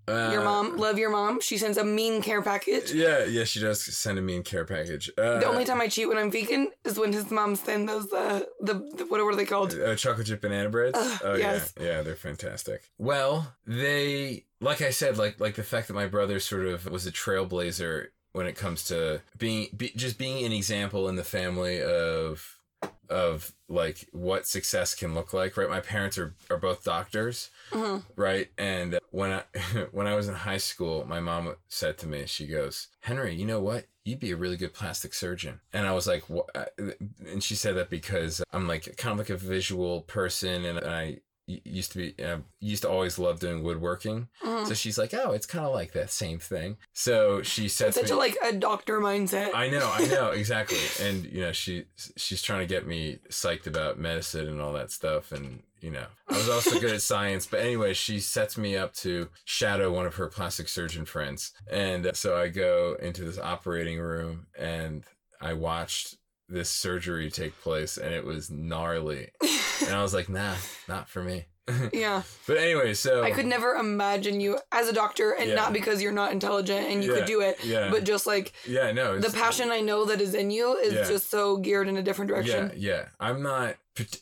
Your 0.09 0.41
Uh, 0.41 0.45
mom, 0.45 0.77
love 0.79 0.99
your 0.99 1.11
mom. 1.11 1.41
She 1.41 1.57
sends 1.59 1.77
a 1.79 1.85
mean 1.85 2.21
care 2.23 2.43
package. 2.43 2.93
Yeah, 2.93 3.25
yeah, 3.27 3.45
she 3.45 3.61
does 3.61 3.81
send 3.83 4.19
a 4.19 4.23
mean 4.23 4.43
care 4.43 4.65
package. 4.65 5.09
Uh, 5.17 5.39
The 5.39 5.47
only 5.47 5.65
time 5.65 5.81
I 5.81 5.87
cheat 5.89 6.09
when 6.09 6.19
I'm 6.19 6.31
vegan 6.33 6.73
is 6.85 6.99
when 6.99 7.13
his 7.13 7.31
mom 7.31 7.55
sends 7.55 7.93
those 7.93 8.13
uh, 8.13 8.41
the, 8.61 8.75
the 8.97 9.05
what 9.07 9.21
are 9.21 9.37
they 9.37 9.45
called? 9.45 9.73
Uh, 9.79 9.95
chocolate 9.95 10.27
chip 10.27 10.41
banana 10.41 10.69
breads. 10.71 10.99
Ugh, 10.99 11.21
oh 11.25 11.35
yes. 11.35 11.73
yeah, 11.79 11.87
yeah, 11.87 12.03
they're 12.03 12.17
fantastic. 12.17 12.91
Well, 12.99 13.55
they 13.67 14.47
like 14.61 14.81
I 14.83 14.91
said, 14.91 15.17
like 15.19 15.39
like 15.39 15.55
the 15.55 15.63
fact 15.63 15.87
that 15.89 15.95
my 15.95 16.07
brother 16.07 16.41
sort 16.41 16.67
of 16.67 16.87
was 16.91 17.07
a 17.07 17.13
trailblazer 17.13 18.09
when 18.33 18.47
it 18.47 18.57
comes 18.57 18.85
to 18.85 19.21
being 19.39 19.69
be, 19.77 19.93
just 19.95 20.19
being 20.19 20.45
an 20.45 20.53
example 20.53 21.09
in 21.09 21.15
the 21.17 21.25
family 21.25 21.81
of 21.83 22.57
of 23.11 23.53
like 23.69 24.09
what 24.13 24.47
success 24.47 24.95
can 24.95 25.15
look 25.15 25.33
like. 25.33 25.57
Right, 25.57 25.69
my 25.69 25.81
parents 25.81 26.17
are 26.19 26.35
are 26.51 26.57
both 26.57 26.85
doctors. 26.85 27.51
Mhm. 27.73 28.05
right? 28.17 28.49
And 28.59 28.99
when 29.11 29.33
I 29.33 29.43
when 29.93 30.07
I 30.07 30.15
was 30.15 30.29
in 30.29 30.35
high 30.35 30.57
school, 30.59 31.05
my 31.07 31.21
mom 31.21 31.55
said 31.69 31.99
to 31.99 32.07
me, 32.07 32.25
she 32.27 32.47
goes, 32.47 32.89
"Henry, 33.01 33.35
you 33.35 33.47
know 33.47 33.61
what? 33.61 33.87
You'd 34.05 34.21
be 34.21 34.31
a 34.31 34.37
really 34.37 34.57
good 34.57 34.73
plastic 34.73 35.13
surgeon." 35.15 35.61
And 35.73 35.87
I 35.87 35.93
was 35.93 36.07
like, 36.07 36.23
"What?" 36.31 36.49
And 36.79 37.43
she 37.43 37.55
said 37.55 37.77
that 37.77 37.91
because 37.91 38.43
I'm 38.53 38.67
like 38.67 38.97
kind 38.97 39.13
of 39.13 39.19
like 39.19 39.31
a 39.31 39.37
visual 39.37 40.03
person, 40.03 40.65
and 40.65 40.81
I 40.81 41.21
used 41.47 41.93
to 41.93 41.99
be 41.99 42.25
uh, 42.25 42.39
used 42.61 42.83
to 42.83 42.89
always 42.89 43.19
love 43.19 43.41
doing 43.41 43.63
woodworking. 43.63 44.29
Mhm. 44.45 44.67
So 44.67 44.75
she's 44.75 44.99
like, 44.99 45.13
"Oh, 45.15 45.33
it's 45.33 45.47
kind 45.47 45.65
of 45.65 45.73
like 45.73 45.93
that 45.93 46.11
same 46.11 46.39
thing." 46.39 46.77
So 46.93 47.43
she 47.43 47.69
said 47.69 47.95
such 47.95 48.07
me, 48.07 48.11
a 48.11 48.17
like 48.17 48.37
a 48.43 48.53
doctor 48.53 49.01
mindset. 49.01 49.51
I 49.55 49.69
know, 49.69 49.91
I 49.93 50.07
know, 50.07 50.31
exactly. 50.43 50.79
And 51.01 51.25
you 51.25 51.41
know, 51.41 51.53
she 51.53 51.87
she's 52.17 52.43
trying 52.43 52.61
to 52.61 52.67
get 52.67 52.87
me 52.87 53.19
psyched 53.31 53.67
about 53.67 53.99
medicine 53.99 54.49
and 54.49 54.61
all 54.61 54.73
that 54.75 54.91
stuff 54.91 55.33
and 55.33 55.63
you 55.81 55.91
know, 55.91 56.07
I 56.29 56.37
was 56.37 56.49
also 56.51 56.79
good 56.79 56.93
at 56.93 57.01
science, 57.01 57.47
but 57.47 57.61
anyway, 57.61 57.95
she 57.95 58.21
sets 58.21 58.59
me 58.59 58.77
up 58.77 58.93
to 58.97 59.29
shadow 59.47 59.91
one 59.91 60.05
of 60.05 60.17
her 60.17 60.27
plastic 60.29 60.69
surgeon 60.69 61.07
friends. 61.07 61.53
And 61.71 62.11
so 62.15 62.37
I 62.37 62.49
go 62.49 62.97
into 63.01 63.25
this 63.25 63.39
operating 63.39 63.99
room 63.99 64.47
and 64.59 65.05
I 65.41 65.55
watched 65.55 66.17
this 66.51 66.69
surgery 66.71 67.31
take 67.31 67.59
place 67.61 67.97
and 67.97 68.13
it 68.15 68.25
was 68.25 68.51
gnarly. 68.51 69.31
And 69.87 69.95
I 69.97 70.03
was 70.03 70.13
like, 70.13 70.29
"Nah, 70.29 70.57
not 70.89 71.09
for 71.09 71.23
me." 71.23 71.47
yeah, 71.95 72.23
But 72.47 72.59
anyway, 72.59 72.93
so 72.93 73.23
I 73.23 73.31
could 73.31 73.47
never 73.47 73.75
imagine 73.77 74.41
you 74.41 74.59
as 74.73 74.89
a 74.89 74.93
doctor, 74.93 75.31
and 75.33 75.49
Yeah. 75.49 75.55
not 75.55 75.73
because 75.73 76.03
you're 76.03 76.13
not 76.13 76.33
intelligent 76.33 76.87
and 76.91 77.03
you 77.03 77.11
Yeah, 77.11 77.19
could 77.21 77.27
do 77.27 77.41
it, 77.41 77.65
yeah. 77.65 77.91
but 77.91 78.05
just 78.05 78.27
like 78.27 78.53
Yeah, 78.67 78.93
no, 78.93 79.19
the 79.19 79.31
passion 79.31 79.71
I 79.71 79.81
know 79.81 80.05
that 80.05 80.21
is 80.21 80.35
in 80.35 80.51
you 80.51 80.77
is 80.77 80.93
Yeah. 80.93 81.09
just 81.09 81.31
so 81.31 81.57
geared 81.57 81.89
in 81.89 81.97
a 81.97 82.03
different 82.03 82.29
direction. 82.29 82.73
Yeah, 82.77 82.93
yeah. 82.95 83.05
I'm 83.19 83.43
not. 83.43 83.77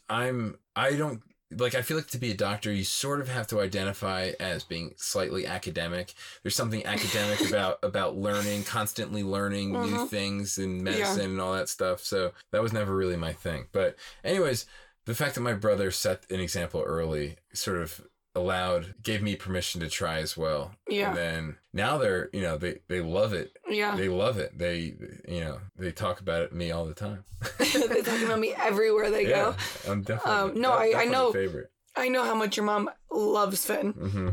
I'm. 0.08 0.58
I 0.76 0.94
don't 0.94 1.22
like. 1.50 1.74
I 1.74 1.82
feel 1.82 1.96
like 1.96 2.08
to 2.08 2.18
be 2.18 2.30
a 2.30 2.36
doctor, 2.36 2.72
you 2.72 2.84
sort 2.84 3.20
of 3.20 3.28
have 3.28 3.46
to 3.48 3.60
identify 3.60 4.32
as 4.40 4.64
being 4.64 4.94
slightly 4.96 5.46
academic. 5.46 6.14
There's 6.42 6.54
something 6.56 6.84
academic 6.86 7.40
about 7.48 7.78
about 7.82 8.16
learning, 8.16 8.64
constantly 8.64 9.22
learning 9.22 9.72
new 9.72 9.78
Mhm. 9.98 10.08
things 10.08 10.58
in 10.58 10.82
medicine 10.82 11.30
and 11.32 11.40
all 11.40 11.54
that 11.54 11.68
stuff. 11.68 12.04
So 12.04 12.32
that 12.52 12.62
was 12.62 12.72
never 12.72 12.94
really 12.94 13.16
my 13.16 13.32
thing. 13.32 13.66
But 13.72 13.96
anyways, 14.24 14.66
the 15.06 15.14
fact 15.14 15.34
that 15.36 15.40
my 15.40 15.54
brother 15.54 15.90
set 15.90 16.24
an 16.30 16.40
example 16.40 16.82
early 16.82 17.36
sort 17.54 17.78
of 17.78 18.02
allowed 18.38 18.94
gave 19.02 19.20
me 19.22 19.36
permission 19.36 19.80
to 19.80 19.88
try 19.88 20.18
as 20.18 20.36
well 20.36 20.72
Yeah. 20.88 21.08
and 21.10 21.16
then 21.18 21.56
now 21.72 21.98
they're 21.98 22.30
you 22.32 22.40
know 22.40 22.56
they 22.56 22.78
they 22.88 23.00
love 23.00 23.32
it 23.32 23.56
Yeah, 23.68 23.94
they 23.96 24.08
love 24.08 24.38
it 24.38 24.56
they 24.56 24.94
you 25.28 25.40
know 25.40 25.58
they 25.76 25.92
talk 25.92 26.20
about 26.20 26.42
it 26.42 26.52
me 26.52 26.70
all 26.70 26.86
the 26.86 26.94
time 26.94 27.24
they 27.58 28.02
talk 28.02 28.20
about 28.22 28.38
me 28.38 28.54
everywhere 28.56 29.10
they 29.10 29.28
yeah, 29.28 29.54
go. 29.84 29.90
I'm 29.92 30.02
definitely. 30.02 30.32
Um, 30.54 30.60
no, 30.60 30.70
de- 30.78 30.94
I- 30.96 31.02
I 31.02 31.04
know- 31.04 31.32
Favorite. 31.32 31.70
I 31.96 32.08
know 32.08 32.24
how 32.24 32.34
much 32.34 32.56
your 32.56 32.64
mom 32.66 32.88
loves 33.10 33.64
Finn. 33.66 33.92
Mm-hmm. 33.92 34.28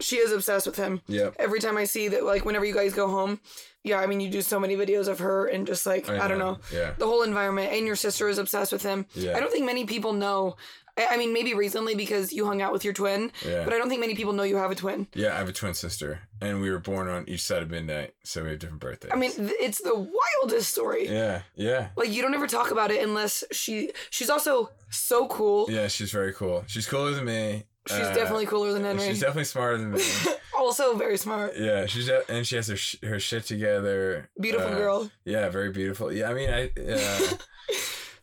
She 0.00 0.16
is 0.16 0.30
obsessed 0.32 0.66
with 0.66 0.76
him. 0.76 1.00
yeah 1.08 1.30
Every 1.38 1.58
time 1.60 1.76
I 1.76 1.84
see 1.84 2.08
that, 2.08 2.24
like 2.24 2.44
whenever 2.44 2.64
you 2.64 2.74
guys 2.74 2.92
go 2.94 3.08
home, 3.08 3.40
yeah, 3.84 3.98
I 4.00 4.06
mean 4.06 4.20
you 4.20 4.28
do 4.30 4.42
so 4.42 4.58
many 4.60 4.76
videos 4.76 5.08
of 5.08 5.18
her 5.20 5.46
and 5.46 5.66
just 5.66 5.86
like 5.86 6.08
I, 6.08 6.28
don't 6.28 6.38
know 6.38 6.58
Yeah. 6.72 6.92
the 6.98 7.06
whole 7.06 7.22
environment. 7.22 7.72
And 7.72 7.86
your 7.86 7.96
sister 7.96 8.28
is 8.28 8.38
obsessed 8.38 8.72
with 8.72 8.82
him. 8.82 9.06
Yeah. 9.14 9.36
I 9.36 9.40
don't 9.40 9.52
think 9.52 9.66
many 9.66 9.84
people 9.86 10.12
know. 10.12 10.56
I 10.96 11.06
I 11.12 11.16
mean, 11.16 11.32
maybe 11.32 11.54
recently 11.54 11.94
because 11.94 12.32
you 12.32 12.44
hung 12.44 12.60
out 12.60 12.72
with 12.72 12.84
your 12.84 12.92
twin, 12.92 13.30
Yeah. 13.46 13.62
but 13.64 13.72
I 13.72 13.78
don't 13.78 13.88
think 13.88 14.00
many 14.00 14.16
people 14.16 14.32
know 14.32 14.42
you 14.42 14.56
have 14.56 14.72
a 14.72 14.74
twin. 14.74 15.06
yeah. 15.14 15.32
I 15.34 15.38
have 15.38 15.48
a 15.48 15.52
twin 15.52 15.74
sister, 15.74 16.20
and 16.40 16.60
we 16.60 16.70
were 16.72 16.80
born 16.80 17.08
on 17.08 17.28
each 17.28 17.42
side 17.42 17.62
of 17.62 17.70
midnight, 17.70 18.14
so 18.24 18.42
we 18.42 18.50
have 18.50 18.58
different 18.58 18.80
birthdays. 18.80 19.12
I 19.12 19.16
mean, 19.16 19.30
th- 19.32 19.52
it's 19.60 19.80
the 19.80 19.94
wildest 19.94 20.70
story. 20.70 21.08
Yeah. 21.08 21.42
Yeah. 21.54 21.88
Like 21.96 22.10
you 22.10 22.20
don't 22.20 22.34
ever 22.34 22.48
talk 22.48 22.72
about 22.72 22.90
it 22.90 23.00
unless 23.02 23.44
she. 23.52 23.92
She's 24.10 24.28
also 24.28 24.70
so 24.90 25.28
cool. 25.28 25.66
Yeah. 25.70 25.86
She's 25.86 26.10
very 26.10 26.32
cool. 26.32 26.64
She's 26.66 26.86
cooler 26.86 27.12
than 27.12 27.24
me. 27.26 27.64
She's 27.86 27.96
Uh, 28.00 28.12
definitely 28.14 28.44
cooler 28.46 28.72
than 28.74 28.84
Henry. 28.84 29.06
She's 29.08 29.20
definitely 29.20 29.44
smarter 29.44 29.78
than 29.78 29.92
me. 29.92 30.02
also 30.58 30.96
very 30.96 31.16
smart. 31.16 31.54
yeah. 31.56 31.86
She's 31.86 32.08
and 32.28 32.46
she 32.46 32.56
has 32.56 32.68
her 32.68 32.76
sh- 32.76 32.96
her 33.02 33.18
shit 33.20 33.44
together. 33.44 34.28
Beautiful 34.40 34.68
Uh, 34.72 34.74
girl. 34.74 35.10
Yeah. 35.24 35.48
Very 35.48 35.70
beautiful. 35.72 36.12
Yeah. 36.12 36.30
I 36.30 36.34
mean, 36.34 36.50
I. 36.50 36.70
Uh, 36.80 37.36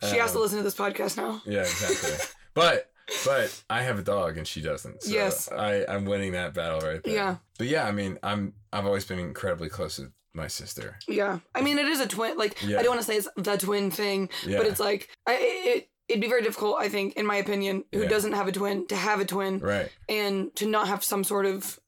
She 0.09 0.17
has 0.17 0.31
to 0.33 0.37
um, 0.37 0.43
listen 0.43 0.57
to 0.57 0.63
this 0.63 0.75
podcast 0.75 1.17
now. 1.17 1.41
Yeah, 1.45 1.61
exactly. 1.61 2.11
but 2.53 2.91
but 3.25 3.63
I 3.69 3.81
have 3.81 3.97
a 3.97 4.03
dog 4.03 4.37
and 4.37 4.47
she 4.47 4.61
doesn't. 4.61 5.01
So 5.03 5.11
Yes. 5.11 5.49
I 5.51 5.85
I'm 5.87 6.05
winning 6.05 6.33
that 6.33 6.53
battle 6.53 6.79
right 6.81 7.01
there. 7.03 7.13
Yeah. 7.13 7.35
But 7.57 7.67
yeah, 7.67 7.87
I 7.87 7.91
mean, 7.91 8.19
I'm 8.21 8.53
I've 8.73 8.85
always 8.85 9.05
been 9.05 9.19
incredibly 9.19 9.69
close 9.69 9.97
with 9.97 10.11
my 10.33 10.47
sister. 10.47 10.97
Yeah, 11.07 11.39
I 11.55 11.61
mean, 11.61 11.79
it 11.79 11.87
is 11.87 12.01
a 12.01 12.07
twin. 12.07 12.37
Like, 12.37 12.61
Yeah. 12.61 12.77
I 12.79 12.83
don't 12.83 12.89
want 12.95 13.01
to 13.01 13.07
say 13.07 13.15
it's 13.17 13.29
the 13.37 13.57
twin 13.57 13.89
thing, 13.89 14.29
Yeah. 14.45 14.57
but 14.57 14.67
it's 14.67 14.81
like 14.81 15.09
I, 15.25 15.37
it. 15.39 15.89
it'd 16.09 16.21
be 16.21 16.27
very 16.27 16.43
difficult, 16.43 16.75
I 16.77 16.89
think, 16.89 17.15
in 17.15 17.25
my 17.25 17.37
opinion, 17.37 17.85
who 17.93 18.01
Yeah. 18.01 18.09
doesn't 18.09 18.33
have 18.33 18.47
a 18.47 18.51
twin, 18.51 18.85
to 18.87 18.95
have 18.97 19.21
a 19.21 19.25
twin 19.25 19.59
Right. 19.59 19.89
and 20.09 20.53
to 20.57 20.67
not 20.67 20.87
have 20.89 21.03
some 21.03 21.23
sort 21.23 21.45
of 21.45 21.79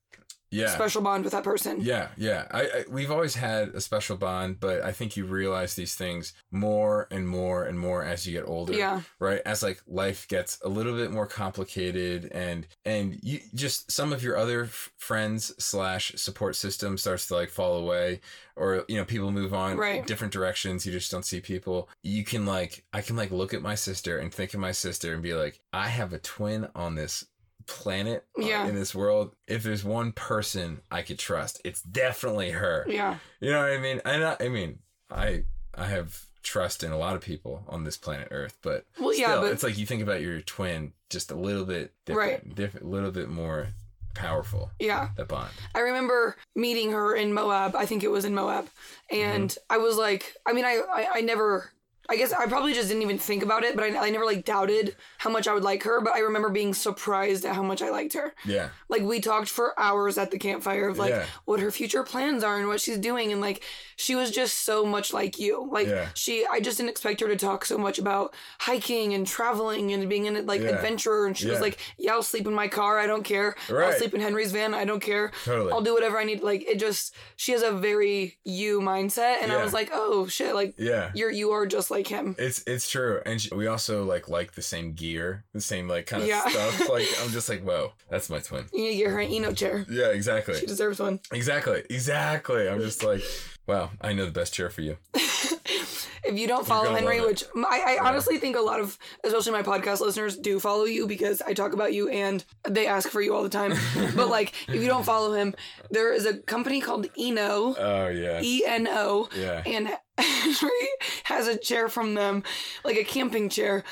Yeah. 0.49 0.67
special 0.69 1.01
bond 1.01 1.23
with 1.23 1.33
that 1.33 1.43
person. 1.43 1.79
Yeah, 1.81 2.07
yeah. 2.17 2.47
I, 2.51 2.61
I 2.61 2.83
we've 2.89 3.11
always 3.11 3.35
had 3.35 3.69
a 3.69 3.81
special 3.81 4.15
bond, 4.17 4.59
but 4.59 4.81
I 4.83 4.91
think 4.91 5.17
you 5.17 5.25
realize 5.25 5.75
these 5.75 5.95
things 5.95 6.33
more 6.51 7.07
and 7.11 7.27
more 7.27 7.65
and 7.65 7.79
more 7.79 8.03
as 8.03 8.25
you 8.25 8.33
get 8.33 8.47
older. 8.47 8.73
Yeah. 8.73 9.01
Right. 9.19 9.41
As 9.45 9.61
like 9.61 9.81
life 9.87 10.27
gets 10.27 10.59
a 10.63 10.69
little 10.69 10.95
bit 10.95 11.11
more 11.11 11.27
complicated, 11.27 12.31
and 12.31 12.67
and 12.85 13.19
you 13.21 13.39
just 13.53 13.91
some 13.91 14.13
of 14.13 14.23
your 14.23 14.37
other 14.37 14.63
f- 14.65 14.91
friends 14.97 15.53
slash 15.63 16.13
support 16.15 16.55
system 16.55 16.97
starts 16.97 17.27
to 17.27 17.35
like 17.35 17.49
fall 17.49 17.75
away, 17.77 18.21
or 18.55 18.85
you 18.87 18.95
know 18.97 19.05
people 19.05 19.31
move 19.31 19.53
on 19.53 19.77
Right. 19.77 20.05
different 20.07 20.31
directions. 20.33 20.85
You 20.85 20.91
just 20.93 21.11
don't 21.11 21.25
see 21.25 21.41
people. 21.41 21.89
You 22.03 22.23
can 22.23 22.45
like 22.45 22.83
I 22.93 23.01
can 23.01 23.15
like 23.15 23.31
look 23.31 23.53
at 23.53 23.61
my 23.61 23.75
sister 23.75 24.17
and 24.17 24.33
think 24.33 24.53
of 24.53 24.59
my 24.59 24.71
sister 24.71 25.13
and 25.13 25.21
be 25.21 25.33
like, 25.33 25.59
I 25.73 25.87
have 25.89 26.13
a 26.13 26.19
twin 26.19 26.67
on 26.73 26.95
this 26.95 27.25
planet 27.68 28.26
uh, 28.39 28.45
Yeah. 28.45 28.68
in 28.68 28.76
this 28.76 28.95
world 28.95 29.36
if 29.47 29.61
there's 29.63 29.84
one 29.84 30.11
person 30.13 30.82
i 30.89 31.01
could 31.01 31.20
trust 31.20 31.61
it's 31.65 31.82
definitely 31.82 32.51
her 32.51 32.86
Yeah. 32.88 33.18
you 33.39 33.51
know 33.51 33.59
what 33.61 33.72
i 33.74 33.78
mean 33.78 34.01
and 34.05 34.24
I, 34.24 34.38
I 34.39 34.47
mean 34.49 34.80
i 35.11 35.43
i 35.76 35.86
have 35.86 36.24
trust 36.43 36.82
in 36.84 36.91
a 36.91 36.97
lot 36.97 37.15
of 37.15 37.22
people 37.22 37.63
on 37.68 37.84
this 37.84 37.97
planet 37.97 38.30
earth 38.32 38.57
but 38.61 38.86
Well, 38.99 39.13
yeah, 39.13 39.28
still, 39.28 39.41
but- 39.41 39.51
it's 39.51 39.63
like 39.63 39.78
you 39.78 39.86
think 39.86 40.01
about 40.01 40.22
your 40.22 40.39
twin 40.41 40.93
just 41.09 41.30
a 41.32 41.36
little 41.36 41.65
bit 41.65 41.93
different 42.05 42.55
different 42.55 42.86
a 42.86 42.89
little 42.89 43.11
bit 43.11 43.28
more 43.30 43.68
powerful 44.13 44.72
Yeah. 44.80 45.09
that 45.18 45.28
bond 45.28 45.51
I 45.76 45.80
remember 45.82 46.38
meeting 46.55 46.91
her 46.91 47.15
in 47.15 47.34
Moab. 47.34 47.76
I 47.76 47.86
think 47.86 48.03
it 48.03 48.09
was 48.09 48.26
in 48.26 48.34
Moab. 48.34 48.68
And 49.11 49.49
Mm-hmm. 49.51 49.74
I 49.74 49.78
was 49.78 49.95
like, 49.95 50.34
I 50.43 50.53
mean, 50.53 50.65
I, 50.65 50.82
I, 50.91 51.07
I 51.18 51.22
never, 51.22 51.70
I 52.10 52.16
guess 52.16 52.32
I 52.32 52.45
probably 52.47 52.74
just 52.74 52.88
didn't 52.88 53.03
even 53.03 53.18
think 53.18 53.43
about 53.43 53.64
it, 53.64 53.76
but 53.76 53.84
I, 53.84 54.08
I 54.08 54.10
never 54.10 54.26
like 54.26 54.45
doubted 54.45 54.95
how 55.18 55.30
much 55.30 55.47
I 55.47 55.53
would 55.53 55.64
like 55.64 55.84
her. 55.84 55.99
But 56.01 56.14
I 56.14 56.20
remember 56.20 56.49
being 56.49 56.74
surprised 56.74 57.43
at 57.45 57.53
how 57.55 57.64
much 57.64 57.82
I 57.82 57.89
liked 57.89 58.14
her. 58.14 58.34
yeah 58.45 58.70
Like 58.88 59.01
we 59.03 59.20
talked 59.20 59.49
for 59.49 59.78
hours 59.80 60.18
at 60.18 60.32
the 60.32 60.39
campfire 60.39 60.88
of 60.88 60.97
like 60.97 61.10
Yeah. 61.10 61.26
what 61.45 61.60
her 61.60 61.72
future 61.72 62.03
plans 62.03 62.43
are 62.43 62.58
and 62.58 62.68
what 62.68 62.80
she's 62.82 62.97
doing. 62.97 63.32
And 63.32 63.41
like 63.41 63.64
she 63.97 64.15
was 64.15 64.31
just 64.31 64.59
so 64.63 64.85
much 64.85 65.11
like 65.11 65.37
you. 65.39 65.67
Like 65.69 65.87
Yeah. 65.87 66.07
she, 66.13 66.45
I 66.49 66.59
just 66.61 66.77
didn't 66.77 66.91
expect 66.91 67.19
her 67.19 67.27
to 67.27 67.35
talk 67.35 67.65
so 67.65 67.77
much 67.77 67.99
about 67.99 68.33
hiking 68.59 69.13
and 69.13 69.27
traveling 69.27 69.91
and 69.91 70.07
being 70.07 70.27
an 70.27 70.45
like 70.45 70.61
Yeah. 70.61 70.69
adventurer. 70.69 71.25
And 71.25 71.35
she 71.37 71.49
was 71.49 71.59
like, 71.59 71.77
yeah, 71.97 72.13
I'll 72.13 72.23
sleep 72.23 72.47
in 72.47 72.53
my 72.53 72.67
car. 72.69 72.97
I 72.99 73.07
don't 73.07 73.23
care. 73.23 73.55
I'll 73.69 73.91
sleep 73.93 74.13
in 74.13 74.21
Henry's 74.21 74.51
van. 74.51 74.73
I 74.73 74.85
don't 74.85 75.01
care. 75.01 75.31
Totally. 75.43 75.71
I'll 75.73 75.81
do 75.81 75.93
whatever 75.93 76.17
I 76.17 76.23
need. 76.23 76.41
Like 76.43 76.61
it 76.69 76.79
just, 76.79 77.13
she 77.35 77.51
has 77.51 77.63
a 77.63 77.71
very 77.71 78.37
you 78.45 78.79
mindset. 78.79 79.41
And 79.41 79.51
I 79.51 79.63
was 79.63 79.73
like, 79.73 79.89
oh 79.91 80.27
shit, 80.27 80.53
like 80.55 80.75
yeah 80.77 81.11
you're, 81.15 81.31
you 81.31 81.51
are 81.51 81.65
just 81.65 81.89
like 81.91 82.07
him. 82.07 82.35
it's 82.37 82.63
it's 82.67 82.89
true 82.89 83.19
and 83.25 83.41
she, 83.41 83.53
we 83.53 83.67
also 83.67 84.03
like 84.03 84.29
like 84.29 84.53
the 84.53 84.61
same 84.61 84.93
gear 84.93 85.43
the 85.53 85.59
same 85.61 85.87
like 85.87 86.05
kind 86.05 86.21
of 86.21 86.29
Yeah. 86.29 86.47
stuff 86.47 86.89
like 86.95 87.07
i'm 87.23 87.31
just 87.31 87.49
like 87.49 87.63
whoa 87.63 87.93
that's 88.09 88.29
my 88.29 88.39
twin 88.39 88.65
You 88.73 88.81
need 88.83 88.91
to 88.91 88.97
get 88.97 89.07
her 89.11 89.19
an 89.19 89.31
Eno 89.31 89.53
chair. 89.53 89.85
yeah 89.89 90.07
exactly 90.09 90.59
She 90.59 90.65
deserves 90.67 90.99
one. 90.99 91.19
Exactly. 91.31 91.83
Exactly. 91.89 92.69
I'm 92.69 92.79
just 92.79 93.03
like, 93.03 93.21
wow, 93.68 93.91
I 94.01 94.13
know 94.13 94.26
the 94.26 94.32
best 94.32 94.53
chair 94.53 94.70
for 94.70 94.82
you. 94.82 94.97
if 95.13 96.34
you 96.38 96.47
don't 96.47 96.65
follow 96.65 96.93
Henry, 96.93 97.22
which 97.22 97.43
I, 97.55 97.97
I 97.99 98.07
honestly 98.07 98.38
think 98.38 98.55
a 98.55 98.61
lot 98.61 98.80
of, 98.80 98.97
especially 99.24 99.51
my 99.51 99.61
podcast 99.63 100.01
listeners, 100.01 100.38
do 100.38 100.59
follow 100.59 100.86
you 100.86 101.07
because 101.07 101.41
I 101.41 101.53
talk 101.53 101.74
about 101.74 101.93
you 101.93 102.09
and 102.09 102.43
they 102.68 102.88
ask 102.88 103.09
for 103.09 103.22
you 103.22 103.34
all 103.36 103.43
the 103.43 103.49
time. 103.49 103.74
but 104.15 104.30
like, 104.30 104.53
if 104.68 104.76
you 104.82 104.88
don't 104.88 105.05
follow 105.05 105.34
him, 105.34 105.53
there 105.91 106.13
is 106.13 106.26
a 106.26 106.38
company 106.38 106.82
called 106.82 107.07
Eno, 107.18 107.76
Oh 107.78 108.07
yeah. 108.07 108.41
E 108.43 108.63
N 108.65 108.88
O, 108.89 109.30
Yeah. 109.36 109.61
and 109.65 109.89
Henry 110.18 110.88
has 111.26 111.47
a 111.47 111.57
chair 111.57 111.89
from 111.89 112.13
them, 112.15 112.43
like 112.84 112.97
a 112.97 113.03
camping 113.03 113.49
chair, 113.49 113.84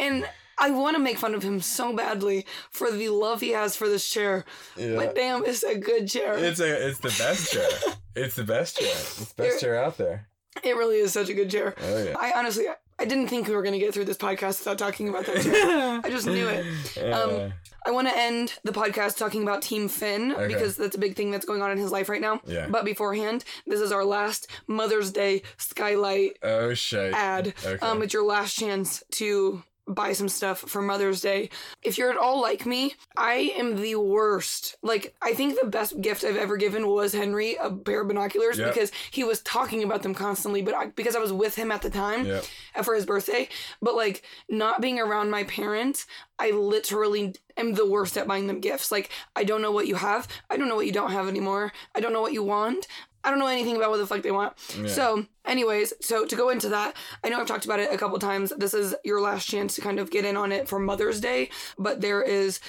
and. 0.00 0.28
I 0.60 0.70
want 0.70 0.96
to 0.96 1.02
make 1.02 1.18
fun 1.18 1.34
of 1.34 1.42
him 1.42 1.60
so 1.60 1.92
badly 1.92 2.46
for 2.70 2.90
the 2.90 3.08
love 3.10 3.40
he 3.40 3.50
has 3.50 3.76
for 3.76 3.88
this 3.88 4.08
chair, 4.08 4.44
Yeah. 4.76 4.96
but 4.96 5.14
damn, 5.14 5.44
it's 5.44 5.62
a 5.62 5.76
good 5.78 6.08
chair. 6.08 6.36
It's 6.36 6.60
a 6.60 6.88
it's 6.88 6.98
the 6.98 7.14
best 7.18 7.52
chair. 7.52 7.68
It's 8.16 8.34
the 8.36 8.44
best 8.44 8.78
chair. 8.78 8.88
It's 8.90 9.32
the 9.32 9.42
best 9.42 9.60
chair 9.60 9.82
out 9.82 9.96
there. 9.98 10.28
it 10.64 10.76
really 10.76 10.96
is 10.98 11.12
such 11.12 11.28
a 11.28 11.34
good 11.34 11.50
chair. 11.50 11.74
Oh 11.80 12.02
yeah. 12.04 12.16
I 12.18 12.32
honestly, 12.36 12.64
I 12.98 13.04
didn't 13.04 13.28
think 13.28 13.46
we 13.46 13.54
were 13.54 13.62
going 13.62 13.74
to 13.74 13.78
get 13.78 13.94
through 13.94 14.06
this 14.06 14.16
podcast 14.16 14.58
without 14.58 14.76
talking 14.78 15.08
about 15.08 15.24
that 15.26 15.42
chair. 15.42 16.00
I 16.04 16.10
just 16.10 16.26
knew 16.26 16.48
it. 16.48 16.66
Um, 17.12 17.30
Uh, 17.30 17.50
I 17.86 17.90
want 17.92 18.08
to 18.08 18.18
end 18.18 18.52
the 18.64 18.72
podcast 18.72 19.16
talking 19.16 19.42
about 19.44 19.62
Team 19.62 19.88
Finn 19.88 20.32
Okay. 20.32 20.48
because 20.48 20.76
that's 20.76 20.96
a 20.96 20.98
big 20.98 21.14
thing 21.14 21.30
that's 21.30 21.46
going 21.46 21.62
on 21.62 21.70
in 21.70 21.78
his 21.78 21.92
life 21.92 22.08
right 22.08 22.20
now. 22.20 22.40
Yeah. 22.44 22.66
But 22.68 22.84
beforehand, 22.84 23.44
this 23.66 23.80
is 23.80 23.92
our 23.92 24.04
last 24.04 24.48
Mother's 24.66 25.12
Day 25.12 25.42
skylight 25.58 26.38
oh 26.42 26.74
shit. 26.74 27.14
ad. 27.14 27.54
Okay. 27.64 27.78
Um, 27.86 28.02
it's 28.02 28.12
your 28.12 28.24
last 28.26 28.58
chance 28.58 29.02
to 29.12 29.62
buy 29.88 30.12
some 30.12 30.28
stuff 30.28 30.58
for 30.60 30.82
Mother's 30.82 31.20
Day. 31.20 31.50
If 31.82 31.98
you're 31.98 32.10
at 32.10 32.16
all 32.16 32.40
like 32.40 32.66
me, 32.66 32.94
I 33.16 33.52
am 33.56 33.76
the 33.76 33.96
worst. 33.96 34.76
Like, 34.82 35.14
I 35.22 35.32
think 35.34 35.58
the 35.60 35.66
best 35.66 36.00
gift 36.00 36.24
I've 36.24 36.36
ever 36.36 36.56
given 36.56 36.86
was 36.86 37.12
Henry 37.12 37.56
a 37.56 37.70
pair 37.70 38.02
of 38.02 38.08
binoculars 38.08 38.58
Yep. 38.58 38.72
because 38.74 38.92
he 39.10 39.24
was 39.24 39.40
talking 39.42 39.82
about 39.82 40.02
them 40.02 40.14
constantly, 40.14 40.62
but 40.62 40.74
I, 40.74 40.86
because 40.86 41.16
I 41.16 41.20
was 41.20 41.32
with 41.32 41.56
him 41.56 41.70
at 41.72 41.82
the 41.82 41.90
time 41.90 42.26
Yep. 42.26 42.44
for 42.84 42.94
his 42.94 43.06
birthday. 43.06 43.48
But 43.82 43.94
like, 43.96 44.22
not 44.48 44.80
being 44.80 44.98
around 45.00 45.30
my 45.30 45.44
parents, 45.44 46.06
I 46.38 46.50
literally 46.52 47.34
am 47.56 47.74
the 47.74 47.86
worst 47.86 48.16
at 48.16 48.28
buying 48.28 48.46
them 48.46 48.60
gifts. 48.60 48.92
Like, 48.92 49.10
I 49.34 49.42
don't 49.44 49.62
know 49.62 49.72
what 49.72 49.88
you 49.88 49.96
have. 49.96 50.28
I 50.48 50.56
don't 50.56 50.68
know 50.68 50.76
what 50.76 50.86
you 50.86 50.92
don't 50.92 51.10
have 51.10 51.26
anymore. 51.28 51.72
I 51.94 52.00
don't 52.00 52.12
know 52.12 52.20
what 52.22 52.32
you 52.32 52.44
want. 52.44 52.86
I 53.24 53.30
don't 53.30 53.38
know 53.38 53.46
anything 53.46 53.76
about 53.76 53.90
what 53.90 53.98
the 53.98 54.06
fuck 54.06 54.22
they 54.22 54.30
want. 54.30 54.54
Yeah. 54.78 54.88
So, 54.88 55.26
anyways, 55.44 55.92
so 56.00 56.24
to 56.24 56.36
go 56.36 56.50
into 56.50 56.68
that, 56.70 56.96
I 57.24 57.28
know 57.28 57.40
I've 57.40 57.46
talked 57.46 57.64
about 57.64 57.80
it 57.80 57.92
a 57.92 57.98
couple 57.98 58.18
times. 58.18 58.52
This 58.56 58.74
is 58.74 58.94
your 59.04 59.20
last 59.20 59.46
chance 59.48 59.74
to 59.74 59.80
kind 59.80 59.98
of 59.98 60.10
get 60.10 60.24
in 60.24 60.36
on 60.36 60.52
it 60.52 60.68
for 60.68 60.78
Mother's 60.78 61.20
Day, 61.20 61.50
but 61.78 62.00
there 62.00 62.22
is 62.22 62.60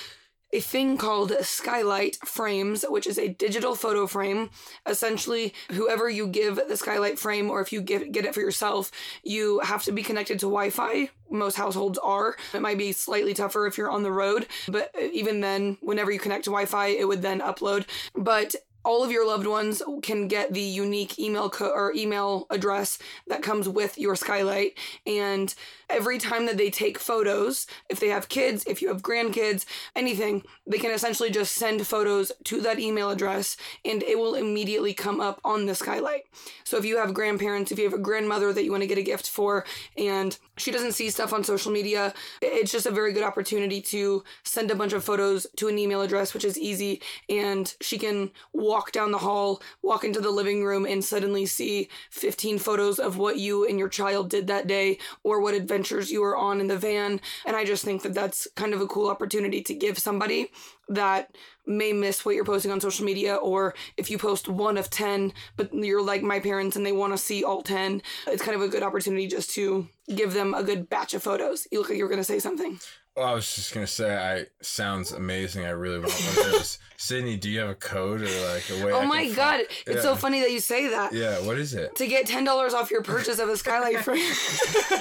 a 0.51 0.59
thing 0.59 0.97
called 0.97 1.31
Skylight 1.41 2.17
Frames, 2.25 2.83
which 2.89 3.05
is 3.05 3.19
a 3.19 3.27
digital 3.27 3.75
photo 3.75 4.07
frame. 4.07 4.49
Essentially, 4.87 5.53
whoever 5.71 6.09
you 6.09 6.27
give 6.27 6.59
the 6.67 6.75
Skylight 6.75 7.19
frame, 7.19 7.51
or 7.51 7.61
if 7.61 7.71
you 7.71 7.81
give, 7.81 8.11
get 8.11 8.25
it 8.25 8.33
for 8.33 8.41
yourself, 8.41 8.91
you 9.23 9.59
have 9.59 9.83
to 9.83 9.91
be 9.91 10.01
connected 10.01 10.39
to 10.39 10.47
Wi 10.47 10.71
Fi. 10.71 11.09
Most 11.29 11.55
households 11.55 11.99
are. 11.99 12.35
It 12.53 12.61
might 12.61 12.79
be 12.79 12.91
slightly 12.91 13.35
tougher 13.35 13.67
if 13.67 13.77
you're 13.77 13.91
on 13.91 14.01
the 14.01 14.11
road, 14.11 14.47
but 14.67 14.91
even 14.99 15.41
then, 15.41 15.77
whenever 15.81 16.11
you 16.11 16.19
connect 16.19 16.45
to 16.45 16.49
Wi 16.49 16.65
Fi, 16.65 16.87
it 16.87 17.07
would 17.07 17.21
then 17.21 17.41
upload. 17.41 17.85
But 18.15 18.55
all 18.89 19.03
of 19.03 19.11
your 19.11 19.27
loved 19.27 19.45
ones 19.45 19.83
can 20.01 20.27
get 20.27 20.51
the 20.51 20.59
unique 20.59 21.19
email 21.19 21.47
co- 21.47 21.69
or 21.69 21.93
email 21.93 22.47
address 22.49 22.97
that 23.27 23.43
comes 23.43 23.69
with 23.69 23.99
your 23.99 24.15
skylight. 24.15 24.79
And 25.05 25.53
every 25.89 26.17
time 26.17 26.45
that 26.45 26.57
they 26.57 26.69
take 26.69 26.99
photos 26.99 27.67
if 27.89 27.99
they 27.99 28.09
have 28.09 28.29
kids 28.29 28.63
if 28.65 28.81
you 28.81 28.87
have 28.87 29.01
grandkids 29.01 29.65
anything 29.95 30.43
they 30.67 30.77
can 30.77 30.91
essentially 30.91 31.29
just 31.29 31.55
send 31.55 31.85
photos 31.85 32.31
to 32.43 32.61
that 32.61 32.79
email 32.79 33.09
address 33.09 33.57
and 33.83 34.03
it 34.03 34.17
will 34.17 34.35
immediately 34.35 34.93
come 34.93 35.19
up 35.19 35.41
on 35.43 35.65
the 35.65 35.75
skylight. 35.75 36.23
So 36.63 36.77
if 36.77 36.85
you 36.85 36.97
have 36.97 37.13
grandparents 37.13 37.71
if 37.71 37.79
you 37.79 37.85
have 37.85 37.93
a 37.93 38.01
grandmother 38.01 38.53
that 38.53 38.63
you 38.63 38.71
want 38.71 38.83
to 38.83 38.87
get 38.87 38.97
a 38.97 39.03
gift 39.03 39.29
for 39.29 39.65
and 39.97 40.37
she 40.57 40.71
doesn't 40.71 40.91
see 40.91 41.09
stuff 41.09 41.33
on 41.33 41.43
social 41.43 41.71
media 41.71 42.13
it's 42.41 42.71
just 42.71 42.85
a 42.85 42.91
very 42.91 43.13
good 43.13 43.23
opportunity 43.23 43.81
to 43.81 44.23
send 44.43 44.69
a 44.69 44.75
bunch 44.75 44.93
of 44.93 45.03
photos 45.03 45.47
to 45.55 45.67
an 45.67 45.79
email 45.79 46.01
address 46.01 46.33
which 46.33 46.45
is 46.45 46.57
easy 46.57 47.01
and 47.29 47.75
she 47.81 47.97
can 47.97 48.31
walk 48.53 48.91
down 48.91 49.11
the 49.11 49.17
hall 49.17 49.61
walk 49.81 50.03
into 50.03 50.21
the 50.21 50.29
living 50.29 50.63
room 50.63 50.85
and 50.85 51.03
suddenly 51.03 51.45
see 51.45 51.89
15 52.11 52.59
photos 52.59 52.99
of 52.99 53.17
what 53.17 53.37
you 53.37 53.67
and 53.67 53.79
your 53.79 53.89
child 53.89 54.29
did 54.29 54.47
that 54.47 54.67
day 54.67 54.97
or 55.23 55.41
what 55.41 55.53
adventures 55.79 56.11
you 56.11 56.21
were 56.21 56.35
on 56.35 56.59
in 56.59 56.67
the 56.67 56.77
van 56.77 57.21
and 57.45 57.55
i 57.55 57.63
just 57.63 57.85
think 57.85 58.01
that 58.01 58.13
that's 58.13 58.47
kind 58.55 58.73
of 58.73 58.81
a 58.81 58.87
cool 58.87 59.09
opportunity 59.09 59.61
to 59.61 59.73
give 59.73 59.97
somebody 59.97 60.51
that 60.89 61.33
may 61.65 61.93
miss 61.93 62.25
what 62.25 62.35
you're 62.35 62.43
posting 62.43 62.71
on 62.71 62.81
social 62.81 63.05
media 63.05 63.35
or 63.35 63.73
if 63.95 64.11
you 64.11 64.17
post 64.17 64.49
one 64.49 64.77
of 64.77 64.89
10 64.89 65.31
but 65.55 65.73
you're 65.73 66.03
like 66.03 66.21
my 66.21 66.39
parents 66.39 66.75
and 66.75 66.85
they 66.85 66.91
want 66.91 67.13
to 67.13 67.17
see 67.17 67.43
all 67.43 67.61
10 67.61 68.01
it's 68.27 68.43
kind 68.43 68.55
of 68.55 68.61
a 68.61 68.67
good 68.67 68.83
opportunity 68.83 69.25
just 69.27 69.51
to 69.51 69.87
give 70.15 70.33
them 70.33 70.53
a 70.53 70.63
good 70.63 70.89
batch 70.89 71.13
of 71.13 71.23
photos. 71.23 71.67
You 71.71 71.79
look 71.79 71.89
like 71.89 71.97
you 71.97 72.03
were 72.03 72.09
going 72.09 72.19
to 72.19 72.23
say 72.23 72.39
something 72.39 72.79
Well, 73.19 73.27
I 73.27 73.33
was 73.33 73.53
just 73.53 73.73
gonna 73.73 73.85
say, 73.85 74.15
I 74.15 74.45
sounds 74.61 75.11
amazing. 75.11 75.65
I 75.65 75.71
really 75.71 75.99
want 75.99 76.13
one 76.13 76.45
of 76.45 76.51
those. 76.53 76.79
Sydney, 77.01 77.37
do 77.37 77.49
you 77.49 77.59
have 77.59 77.69
a 77.69 77.75
code 77.75 78.21
or 78.21 78.25
like 78.25 78.69
a 78.69 78.85
way? 78.85 78.91
Oh 78.91 78.99
can 78.99 79.07
my 79.07 79.29
god 79.31 79.61
it's 79.87 80.01
so 80.01 80.15
funny 80.15 80.41
that 80.41 80.51
you 80.51 80.59
say 80.59 80.89
that 80.89 81.13
Yeah. 81.13 81.39
What 81.39 81.57
is 81.57 81.73
it? 81.73 81.95
to 81.95 82.05
get 82.07 82.27
$10 82.27 82.73
off 82.73 82.91
your 82.91 83.01
purchase 83.03 83.39
of 83.39 83.47
a 83.47 83.55
skylight 83.55 84.01
frame 84.03 84.19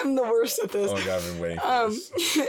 i'm 0.00 0.16
the 0.16 0.22
worst 0.22 0.58
at 0.58 0.72
this 0.72 0.90
Oh 0.90 0.96
god, 0.96 1.08
I've 1.08 1.24
been 1.30 1.38
waiting 1.40 1.58
for 1.60 1.66
Um, 1.66 2.00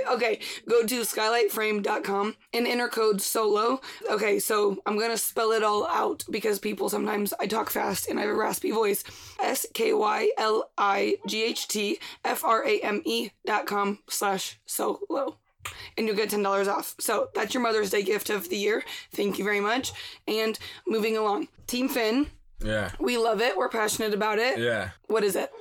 okay, 0.15 0.39
go 0.67 0.83
to 0.87 1.01
skylightframe.com 1.01 2.35
and 2.53 2.65
enter 2.67 2.87
code 2.87 3.21
SOLO. 3.21 3.79
Okay, 4.09 4.39
so 4.39 4.77
I'm 4.87 4.97
going 4.97 5.11
to 5.11 5.19
spell 5.19 5.51
it 5.51 5.63
all 5.63 5.85
out 5.87 6.23
because 6.31 6.57
people 6.57 6.89
sometimes 6.89 7.35
I 7.39 7.45
talk 7.45 7.69
fast 7.69 8.09
and 8.09 8.17
I 8.17 8.23
have 8.23 8.31
a 8.31 8.35
raspy 8.35 8.71
voice. 8.71 9.03
S 9.39 9.67
K 9.75 9.93
Y 9.93 10.31
L 10.39 10.71
I 10.79 11.17
G 11.27 11.43
H 11.43 11.67
T 11.67 11.99
F 12.25 12.43
R 12.43 12.65
A 12.65 12.79
M 12.79 13.03
E 13.05 13.29
dot 13.45 13.67
com 13.67 13.99
slash 14.09 14.50
solo. 14.65 15.37
And 15.97 16.07
you'll 16.07 16.15
get 16.15 16.29
$10 16.29 16.67
off. 16.67 16.95
So 16.99 17.29
that's 17.35 17.53
your 17.53 17.61
Mother's 17.61 17.91
Day 17.91 18.01
gift 18.01 18.29
of 18.29 18.49
the 18.49 18.57
year. 18.57 18.83
Thank 19.13 19.37
you 19.37 19.43
very 19.43 19.59
much. 19.59 19.91
And 20.27 20.57
moving 20.87 21.17
along, 21.17 21.49
Team 21.67 21.87
Finn. 21.87 22.27
Yeah. 22.63 22.91
We 22.99 23.17
love 23.17 23.41
it. 23.41 23.57
We're 23.57 23.69
passionate 23.69 24.13
about 24.13 24.39
it. 24.39 24.59
Yeah. 24.59 24.91
What 25.07 25.23
is 25.23 25.35
it? 25.35 25.51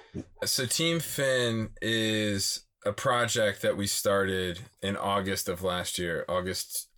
So 0.45 0.67
Team 0.67 1.01
Finn 1.01 1.71
is 1.83 2.65
a 2.87 2.93
project 2.93 3.61
that 3.63 3.77
we 3.77 3.87
started 3.87 4.61
in 4.81 4.97
August 4.97 5.49
of 5.49 5.63
last 5.63 5.99
year, 5.99 6.25
August 6.29 6.89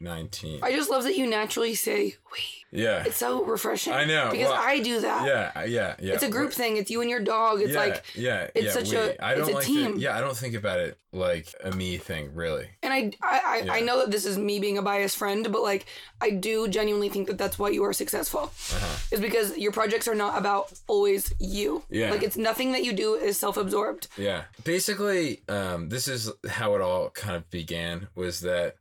2019. 0.00 0.60
I 0.62 0.72
just 0.72 0.90
love 0.90 1.04
that 1.04 1.16
you 1.16 1.26
naturally 1.26 1.74
say 1.74 2.14
we. 2.32 2.38
Yeah. 2.70 3.04
It's 3.06 3.16
so 3.16 3.44
refreshing. 3.44 3.94
I 3.94 4.04
know, 4.04 4.28
because 4.30 4.48
well, 4.48 4.60
I 4.60 4.80
do 4.80 5.00
that. 5.00 5.26
Yeah, 5.26 5.64
yeah, 5.64 5.96
yeah. 6.00 6.12
It's 6.14 6.22
a 6.22 6.28
group 6.28 6.52
thing. 6.52 6.76
It's 6.76 6.90
you 6.90 7.00
and 7.00 7.08
your 7.08 7.20
dog. 7.20 7.62
It's 7.62 7.72
yeah, 7.72 7.78
like, 7.80 8.04
yeah, 8.14 8.48
it's 8.54 8.66
yeah, 8.66 8.72
such 8.72 8.90
we- 8.90 8.96
a- 8.98 9.16
I 9.20 9.34
don't 9.34 9.40
it's 9.44 9.48
a 9.50 9.54
like 9.54 9.64
team. 9.64 9.94
To, 9.94 10.00
yeah, 10.00 10.16
I 10.16 10.20
don't 10.20 10.36
think 10.36 10.54
about 10.54 10.78
it 10.78 10.98
like 11.10 11.48
a 11.64 11.72
me 11.72 11.96
thing, 11.96 12.34
really. 12.34 12.68
and 12.82 12.92
I, 12.92 13.10
I, 13.22 13.66
I, 13.70 13.78
I 13.78 13.80
know 13.80 14.00
that 14.00 14.10
this 14.10 14.26
is 14.26 14.36
me 14.36 14.60
being 14.60 14.76
a 14.76 14.82
biased 14.82 15.16
friend, 15.16 15.48
but 15.50 15.62
like, 15.62 15.86
I 16.20 16.28
do 16.30 16.68
genuinely 16.68 17.08
think 17.08 17.28
that 17.28 17.38
that's 17.38 17.58
why 17.58 17.70
you 17.70 17.82
are 17.84 17.94
successful. 17.94 18.40
Uh-huh. 18.42 18.96
Is 19.12 19.20
because 19.20 19.56
your 19.56 19.72
projects 19.72 20.06
are 20.06 20.14
not 20.14 20.36
about 20.38 20.70
always 20.86 21.32
you. 21.40 21.82
Yeah. 21.88 22.10
Like 22.10 22.22
it's 22.22 22.36
nothing 22.36 22.72
that 22.72 22.84
you 22.84 22.92
do 22.92 23.14
is 23.14 23.38
self-absorbed. 23.38 24.08
Yeah. 24.18 24.42
Basically, 24.64 25.40
um, 25.48 25.88
this 25.88 26.06
is 26.06 26.30
how 26.46 26.74
it 26.74 26.82
all 26.82 27.08
kind 27.10 27.34
of 27.36 27.48
began 27.50 28.08
was 28.14 28.40
that 28.40 28.76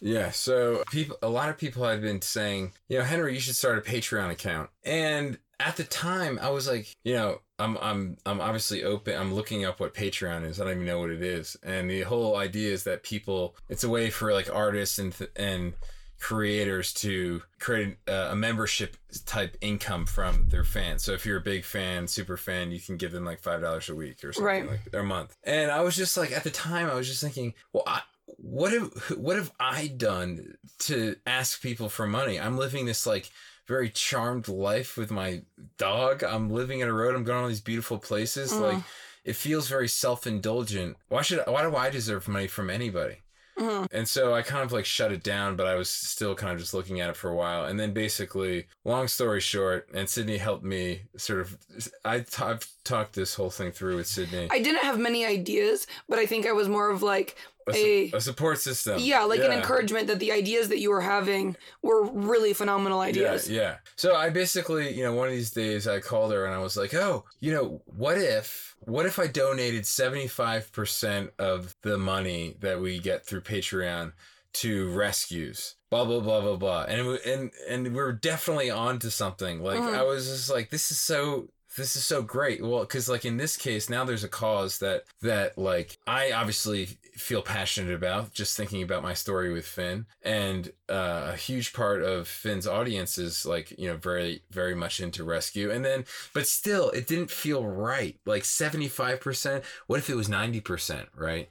yeah, 0.00 0.30
so 0.30 0.82
people 0.90 1.16
a 1.22 1.28
lot 1.28 1.48
of 1.48 1.58
people 1.58 1.84
had 1.84 2.00
been 2.00 2.22
saying, 2.22 2.72
you 2.88 2.98
know, 2.98 3.04
Henry, 3.04 3.34
you 3.34 3.40
should 3.40 3.56
start 3.56 3.78
a 3.78 3.82
Patreon 3.90 4.30
account. 4.30 4.70
And 4.84 5.38
at 5.58 5.76
the 5.76 5.84
time 5.84 6.38
I 6.40 6.48
was 6.50 6.66
like, 6.68 6.88
you 7.04 7.14
know, 7.14 7.40
I'm 7.58 7.76
I'm 7.82 8.16
I'm 8.24 8.40
obviously 8.40 8.82
open. 8.82 9.14
I'm 9.18 9.34
looking 9.34 9.64
up 9.66 9.78
what 9.80 9.92
Patreon 9.94 10.46
is. 10.46 10.60
I 10.60 10.64
don't 10.64 10.74
even 10.74 10.86
know 10.86 11.00
what 11.00 11.10
it 11.10 11.22
is. 11.22 11.56
And 11.62 11.90
the 11.90 12.02
whole 12.02 12.36
idea 12.36 12.72
is 12.72 12.84
that 12.84 13.02
people 13.02 13.54
it's 13.68 13.84
a 13.84 13.88
way 13.90 14.08
for 14.10 14.32
like 14.32 14.48
artists 14.54 14.98
and 14.98 15.12
th- 15.14 15.30
and 15.36 15.74
creators 16.18 16.92
to 16.92 17.40
create 17.58 17.96
uh, 18.06 18.28
a 18.30 18.36
membership 18.36 18.96
type 19.24 19.56
income 19.62 20.04
from 20.04 20.46
their 20.48 20.64
fans. 20.64 21.02
So 21.02 21.12
if 21.12 21.24
you're 21.24 21.38
a 21.38 21.42
big 21.42 21.64
fan, 21.64 22.06
super 22.06 22.36
fan, 22.36 22.70
you 22.70 22.78
can 22.78 22.98
give 22.98 23.10
them 23.10 23.24
like 23.24 23.40
five 23.40 23.62
dollars 23.62 23.88
a 23.88 23.94
week 23.94 24.22
or 24.22 24.32
something 24.32 24.44
Right. 24.44 24.70
like 24.70 24.80
or 24.94 25.00
a 25.00 25.04
month. 25.04 25.34
And 25.44 25.70
I 25.70 25.80
was 25.80 25.96
just 25.96 26.16
like 26.18 26.30
at 26.32 26.44
the 26.44 26.50
time, 26.50 26.88
I 26.90 26.94
was 26.94 27.08
just 27.08 27.22
thinking, 27.22 27.54
well, 27.72 27.84
I, 27.86 28.02
what 28.42 28.72
have 28.72 28.92
what 29.18 29.36
have 29.36 29.52
I 29.60 29.88
done 29.88 30.54
to 30.80 31.16
ask 31.26 31.60
people 31.60 31.88
for 31.88 32.06
money? 32.06 32.40
I'm 32.40 32.56
living 32.56 32.86
this 32.86 33.06
like 33.06 33.30
very 33.66 33.90
charmed 33.90 34.48
life 34.48 34.96
with 34.96 35.10
my 35.10 35.42
dog. 35.78 36.24
I'm 36.24 36.50
living 36.50 36.80
in 36.80 36.88
a 36.88 36.92
road. 36.92 37.14
I'm 37.14 37.24
going 37.24 37.42
all 37.42 37.48
these 37.48 37.60
beautiful 37.60 37.98
places. 37.98 38.52
Mhm. 38.52 38.60
Like 38.60 38.82
it 39.24 39.36
feels 39.36 39.68
very 39.68 39.88
self 39.88 40.26
indulgent. 40.26 40.96
Why 41.08 41.22
should 41.22 41.42
why 41.46 41.62
do 41.62 41.76
I 41.76 41.90
deserve 41.90 42.28
money 42.28 42.46
from 42.46 42.70
anybody? 42.70 43.18
Mhm. 43.58 43.88
And 43.92 44.08
so 44.08 44.32
I 44.32 44.40
kind 44.40 44.64
of 44.64 44.72
like 44.72 44.86
shut 44.86 45.12
it 45.12 45.22
down, 45.22 45.54
but 45.54 45.66
I 45.66 45.74
was 45.74 45.90
still 45.90 46.34
kind 46.34 46.52
of 46.54 46.58
just 46.58 46.72
looking 46.72 47.00
at 47.00 47.10
it 47.10 47.16
for 47.16 47.28
a 47.28 47.34
while. 47.34 47.66
And 47.66 47.78
then 47.78 47.92
basically, 47.92 48.68
long 48.86 49.06
story 49.06 49.40
short, 49.40 49.88
and 49.92 50.08
Sydney 50.08 50.38
helped 50.38 50.64
me 50.64 51.02
sort 51.18 51.40
of. 51.40 51.58
I 52.02 52.20
t- 52.20 52.42
I've 52.42 52.66
talked 52.84 53.12
this 53.12 53.34
whole 53.34 53.50
thing 53.50 53.70
through 53.72 53.96
with 53.96 54.06
Sydney. 54.06 54.48
I 54.50 54.60
didn't 54.60 54.82
have 54.82 54.98
many 54.98 55.26
ideas, 55.26 55.86
but 56.08 56.18
I 56.18 56.24
think 56.24 56.46
I 56.46 56.52
was 56.52 56.68
more 56.68 56.88
of 56.90 57.02
like 57.02 57.36
a, 57.74 58.04
a, 58.06 58.10
su- 58.10 58.16
a 58.16 58.20
support 58.20 58.58
system. 58.58 58.98
yeah, 59.00 59.22
like 59.24 59.40
an 59.40 59.52
encouragement 59.52 60.06
that 60.08 60.18
the 60.18 60.32
ideas 60.32 60.68
that 60.68 60.78
you 60.80 60.90
were 60.90 61.00
having 61.00 61.56
were 61.82 62.04
really 62.04 62.52
phenomenal 62.52 63.00
ideas. 63.00 63.48
Yeah, 63.50 63.60
yeah. 63.60 63.76
So 63.96 64.14
I 64.16 64.30
basically, 64.30 64.94
you 64.94 65.02
know, 65.04 65.14
one 65.14 65.28
of 65.28 65.34
these 65.34 65.50
days 65.50 65.86
I 65.88 66.00
called 66.00 66.32
her 66.32 66.44
and 66.46 66.54
I 66.54 66.58
was 66.58 66.76
like, 66.76 66.94
"Oh, 66.94 67.24
you 67.40 67.52
know, 67.52 67.82
what 67.86 68.18
if 68.18 68.76
what 68.80 69.06
if 69.06 69.18
I 69.18 69.26
donated 69.26 69.84
75% 69.84 71.30
of 71.38 71.76
the 71.82 71.98
money 71.98 72.56
that 72.60 72.80
we 72.80 72.98
get 72.98 73.24
through 73.26 73.42
Patreon 73.42 74.12
to 74.54 74.90
rescues?" 74.92 75.76
Blah 75.90 76.04
blah 76.04 76.20
blah 76.20 76.40
blah 76.40 76.56
blah. 76.56 76.82
And 76.84 77.06
it, 77.08 77.26
and 77.26 77.50
and 77.68 77.94
we're 77.94 78.12
definitely 78.12 78.70
on 78.70 78.98
to 79.00 79.10
something. 79.10 79.60
Like 79.62 79.80
Mhm. 79.80 79.94
I 79.94 80.02
was 80.04 80.28
just 80.28 80.50
like 80.50 80.70
this 80.70 80.90
is 80.90 81.00
so 81.00 81.48
this 81.80 81.96
is 81.96 82.04
so 82.04 82.22
great. 82.22 82.62
Well, 82.62 82.84
cuz 82.86 83.08
like 83.08 83.24
in 83.24 83.36
this 83.36 83.56
case 83.56 83.88
now 83.88 84.04
there's 84.04 84.24
a 84.24 84.28
cause 84.28 84.78
that 84.78 85.04
that 85.22 85.56
like 85.56 85.98
I 86.06 86.32
obviously 86.32 86.98
feel 87.16 87.42
passionate 87.42 87.94
about 87.94 88.32
just 88.32 88.56
thinking 88.56 88.82
about 88.82 89.02
my 89.02 89.14
story 89.14 89.52
with 89.52 89.66
Finn. 89.66 90.06
And 90.22 90.72
uh, 90.88 91.30
a 91.32 91.36
huge 91.36 91.72
part 91.72 92.02
of 92.02 92.28
Finn's 92.28 92.66
audience 92.66 93.18
is 93.18 93.46
like 93.46 93.72
you 93.78 93.88
know 93.88 93.96
very 93.96 94.42
very 94.50 94.74
much 94.74 95.00
into 95.00 95.24
rescue. 95.24 95.70
And 95.70 95.84
then 95.84 96.04
but 96.34 96.46
still 96.46 96.90
it 96.90 97.06
didn't 97.06 97.30
feel 97.30 97.66
right. 97.66 98.18
Like 98.26 98.42
75% 98.42 99.62
what 99.86 99.98
if 99.98 100.10
it 100.10 100.16
was 100.16 100.28
90% 100.28 101.06
right? 101.16 101.48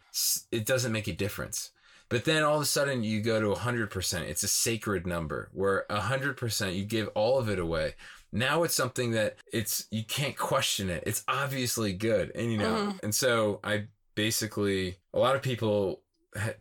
It 0.52 0.66
doesn't 0.66 0.92
make 0.92 1.08
a 1.08 1.14
difference. 1.14 1.72
But 2.10 2.26
then 2.26 2.42
all 2.44 2.56
of 2.56 2.64
a 2.64 2.66
sudden 2.66 3.04
you 3.04 3.22
go 3.22 3.40
to 3.40 3.60
100% 3.60 4.22
it's 4.22 4.44
a 4.44 4.48
sacred 4.48 5.06
number 5.06 5.50
where 5.54 5.86
100% 5.90 6.76
you 6.76 6.84
give 6.84 7.08
all 7.10 7.38
of 7.38 7.50
it 7.50 7.60
away 7.60 7.96
now 8.32 8.64
it's 8.64 8.76
something 8.76 9.12
that 9.12 9.36
it's 9.52 9.88
you 9.92 10.04
can't 10.04 10.38
question 10.38 10.90
it. 10.90 11.04
It's 11.08 11.24
obviously 11.28 11.94
good 11.94 12.32
and 12.36 12.52
you 12.52 12.58
know 12.58 12.94
and 13.04 13.14
so 13.16 13.60
i 13.64 13.86
basically 14.16 14.98
a 15.14 15.20
lot 15.20 15.36
of 15.36 15.42
people 15.42 16.02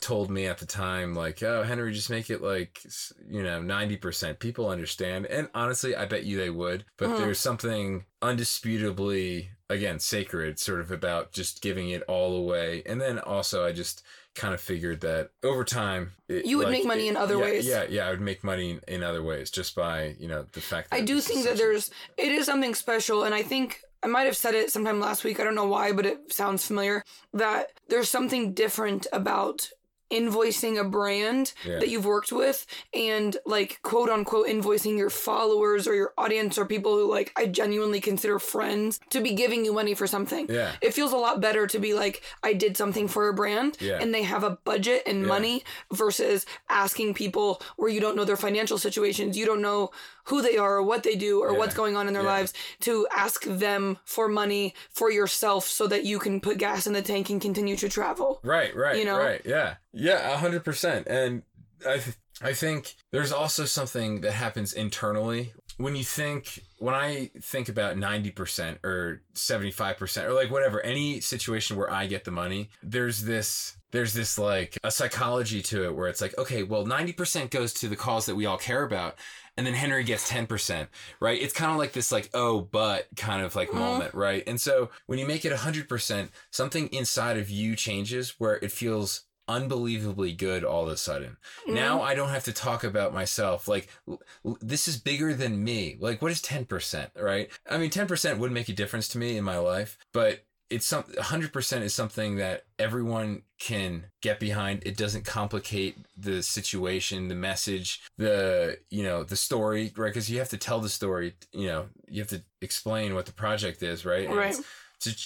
told 0.00 0.30
me 0.30 0.46
at 0.46 0.56
the 0.58 0.64
time 0.64 1.14
like 1.14 1.42
oh 1.42 1.62
henry 1.62 1.92
just 1.92 2.08
make 2.08 2.30
it 2.30 2.40
like 2.40 2.80
you 3.28 3.42
know 3.42 3.60
90% 3.60 4.38
people 4.38 4.70
understand 4.70 5.26
and 5.26 5.48
honestly 5.54 5.94
i 5.94 6.06
bet 6.06 6.24
you 6.24 6.38
they 6.38 6.48
would 6.50 6.84
but 6.96 7.10
Mhm. 7.10 7.16
there's 7.18 7.38
something 7.40 8.04
undisputably 8.22 9.48
again 9.68 9.98
sacred 9.98 10.58
sort 10.58 10.80
of 10.80 10.90
about 10.90 11.32
just 11.32 11.60
giving 11.60 11.90
it 11.90 12.02
all 12.08 12.34
away 12.36 12.82
and 12.86 13.00
then 13.00 13.18
also 13.18 13.64
i 13.66 13.72
just 13.72 14.02
kind 14.38 14.54
of 14.54 14.60
figured 14.60 15.00
that 15.02 15.30
over 15.42 15.64
time 15.64 16.12
it- 16.28 16.46
You 16.46 16.56
would 16.58 16.68
like, 16.68 16.78
make 16.78 16.86
money 16.86 17.06
in 17.08 17.16
other 17.16 17.36
yeah, 17.36 17.40
ways. 17.46 17.66
yeah 17.66 17.84
yeah 17.88 18.06
i 18.06 18.10
would 18.10 18.20
make 18.30 18.42
money 18.52 18.78
in 18.86 19.02
other 19.02 19.22
ways 19.22 19.50
just 19.50 19.74
by 19.74 20.14
you 20.22 20.28
know 20.28 20.46
the 20.52 20.60
fact 20.70 20.90
that 20.90 20.96
I 20.96 21.00
do 21.12 21.20
think 21.20 21.44
that 21.44 21.56
there's 21.56 21.90
it 22.16 22.30
is 22.38 22.46
something 22.46 22.74
special 22.74 23.24
and 23.24 23.34
I 23.34 23.42
think 23.42 23.68
I 24.02 24.06
might 24.06 24.26
have 24.30 24.36
said 24.36 24.54
it 24.54 24.70
sometime 24.70 25.00
last 25.00 25.24
week. 25.24 25.40
I 25.40 25.44
don't 25.44 25.56
know 25.56 25.66
why, 25.66 25.90
but 25.90 26.06
it 26.06 26.32
sounds 26.32 26.64
familiar 26.64 27.02
that 27.34 27.64
there's 27.88 28.08
something 28.08 28.54
different 28.54 29.08
about 29.12 29.70
invoicing 30.10 30.78
a 30.80 30.84
brand 30.84 31.52
Yeah. 31.64 31.78
that 31.80 31.88
you've 31.88 32.06
worked 32.06 32.32
with 32.32 32.66
and 32.94 33.36
like 33.44 33.80
quote 33.82 34.08
unquote 34.08 34.46
invoicing 34.46 34.96
your 34.96 35.10
followers 35.10 35.86
or 35.86 35.94
your 35.94 36.12
audience 36.16 36.56
or 36.58 36.64
people 36.64 36.92
who 36.96 37.10
like 37.10 37.32
I 37.36 37.46
genuinely 37.46 38.00
consider 38.00 38.38
friends 38.38 39.00
to 39.10 39.20
be 39.20 39.34
giving 39.34 39.64
you 39.64 39.72
money 39.72 39.94
for 39.94 40.06
something. 40.06 40.46
yeah 40.48 40.72
It 40.80 40.94
feels 40.94 41.12
a 41.12 41.16
lot 41.16 41.40
better 41.40 41.66
to 41.66 41.78
be 41.78 41.94
like, 41.94 42.22
I 42.42 42.52
did 42.54 42.76
something 42.76 43.08
for 43.08 43.28
a 43.28 43.34
brand 43.34 43.76
Yeah. 43.80 43.98
and 44.00 44.14
they 44.14 44.22
have 44.22 44.44
a 44.44 44.58
budget 44.64 45.02
and 45.06 45.22
Yeah. 45.22 45.26
money 45.28 45.64
versus 45.92 46.46
asking 46.68 47.14
people 47.14 47.60
where 47.76 47.90
you 47.90 48.00
don't 48.00 48.16
know 48.16 48.24
their 48.24 48.36
financial 48.36 48.78
situations, 48.78 49.36
you 49.36 49.46
don't 49.46 49.60
know 49.62 49.90
who 50.28 50.42
they 50.42 50.56
are 50.56 50.76
or 50.76 50.82
what 50.82 51.02
they 51.02 51.16
do 51.16 51.40
or 51.42 51.52
Yeah. 51.52 51.58
what's 51.58 51.74
going 51.74 51.96
on 51.96 52.06
in 52.08 52.14
their 52.14 52.22
Yeah. 52.22 52.28
lives 52.28 52.52
to 52.80 53.06
ask 53.10 53.42
them 53.44 53.98
for 54.04 54.28
money 54.28 54.74
for 54.90 55.10
yourself 55.10 55.66
so 55.66 55.86
that 55.86 56.04
you 56.04 56.18
can 56.18 56.40
put 56.40 56.58
gas 56.58 56.86
in 56.86 56.92
the 56.92 57.02
tank 57.02 57.30
and 57.30 57.40
continue 57.40 57.76
to 57.76 57.88
travel. 57.88 58.40
Right, 58.42 58.74
right, 58.76 58.96
You 58.98 59.04
know? 59.04 59.18
right. 59.18 59.40
Yeah, 59.44 59.76
yeah, 59.92 60.32
a 60.32 60.36
hundred 60.36 60.64
percent. 60.64 61.06
And 61.08 61.42
I, 61.86 61.98
th- 61.98 62.16
I 62.42 62.52
think 62.52 62.94
there's 63.10 63.32
also 63.32 63.64
something 63.64 64.20
that 64.22 64.32
happens 64.32 64.72
internally 64.72 65.52
when 65.76 65.96
you 65.96 66.04
think. 66.04 66.60
When 66.78 66.94
I 66.94 67.30
think 67.40 67.68
about 67.68 67.96
ninety 67.98 68.30
percent 68.30 68.78
or 68.84 69.22
seventy 69.34 69.72
five 69.72 69.96
percent 69.96 70.28
or 70.28 70.32
like 70.32 70.50
whatever, 70.50 70.80
any 70.80 71.20
situation 71.20 71.76
where 71.76 71.90
I 71.90 72.06
get 72.06 72.24
the 72.24 72.30
money, 72.30 72.70
there's 72.82 73.24
this. 73.24 73.74
There's 73.90 74.12
this 74.12 74.38
like 74.38 74.76
a 74.84 74.90
psychology 74.90 75.62
to 75.62 75.84
it 75.84 75.94
where 75.94 76.08
it's 76.08 76.20
like, 76.20 76.36
okay, 76.36 76.62
well, 76.62 76.84
90% 76.84 77.48
goes 77.50 77.72
to 77.72 77.88
the 77.88 77.96
cause 77.96 78.26
that 78.26 78.34
we 78.34 78.44
all 78.44 78.58
care 78.58 78.82
about. 78.82 79.16
And 79.58 79.66
then 79.66 79.74
Henry 79.74 80.04
gets 80.04 80.30
10%, 80.30 80.86
right? 81.18 81.42
It's 81.42 81.52
kind 81.52 81.72
of 81.72 81.78
like 81.78 81.92
this 81.92 82.12
like, 82.12 82.30
oh, 82.32 82.60
but 82.60 83.08
kind 83.16 83.44
of 83.44 83.56
like 83.56 83.70
Mhm. 83.70 83.74
moment, 83.74 84.14
right? 84.14 84.44
And 84.46 84.60
so 84.60 84.88
when 85.06 85.18
you 85.18 85.26
make 85.26 85.44
it 85.44 85.52
100%, 85.52 86.30
something 86.52 86.86
inside 86.92 87.36
of 87.36 87.50
you 87.50 87.74
changes 87.74 88.36
where 88.38 88.60
it 88.62 88.70
feels 88.70 89.22
unbelievably 89.48 90.32
good 90.34 90.62
all 90.62 90.84
of 90.84 90.90
a 90.90 90.96
sudden. 90.96 91.38
Now 91.66 92.02
I 92.02 92.14
don't 92.14 92.28
have 92.28 92.44
to 92.44 92.52
talk 92.52 92.84
about 92.84 93.12
myself. 93.14 93.66
Like 93.66 93.88
l- 94.06 94.20
this 94.60 94.86
is 94.86 94.96
bigger 94.98 95.34
than 95.34 95.64
me. 95.64 95.96
Like 95.98 96.22
what 96.22 96.30
is 96.30 96.40
10%, 96.42 97.10
right? 97.16 97.50
I 97.68 97.78
mean 97.78 97.90
10% 97.90 98.38
would 98.38 98.52
make 98.52 98.68
a 98.68 98.74
difference 98.74 99.08
to 99.08 99.18
me 99.18 99.36
in 99.36 99.44
my 99.44 99.58
life, 99.58 99.98
but 100.12 100.44
it's 100.70 100.86
some 100.86 101.04
100% 101.04 101.82
is 101.82 101.94
something 101.94 102.36
that 102.36 102.64
everyone 102.78 103.42
can 103.58 104.06
get 104.20 104.38
behind. 104.38 104.82
It 104.84 104.96
doesn't 104.96 105.24
complicate 105.24 105.96
the 106.16 106.42
situation, 106.42 107.28
the 107.28 107.34
message, 107.34 108.02
the, 108.18 108.78
you 108.90 109.02
know, 109.02 109.24
the 109.24 109.36
story, 109.36 109.92
right? 109.96 110.12
Cuz 110.12 110.30
you 110.30 110.38
have 110.38 110.50
to 110.50 110.58
tell 110.58 110.80
the 110.80 110.88
story, 110.88 111.34
you 111.52 111.66
know, 111.68 111.88
you 112.06 112.20
have 112.20 112.28
to 112.28 112.42
explain 112.60 113.14
what 113.14 113.26
the 113.26 113.32
project 113.32 113.82
is, 113.82 114.04
right? 114.04 114.28
Right. 114.28 114.56
to 115.00 115.16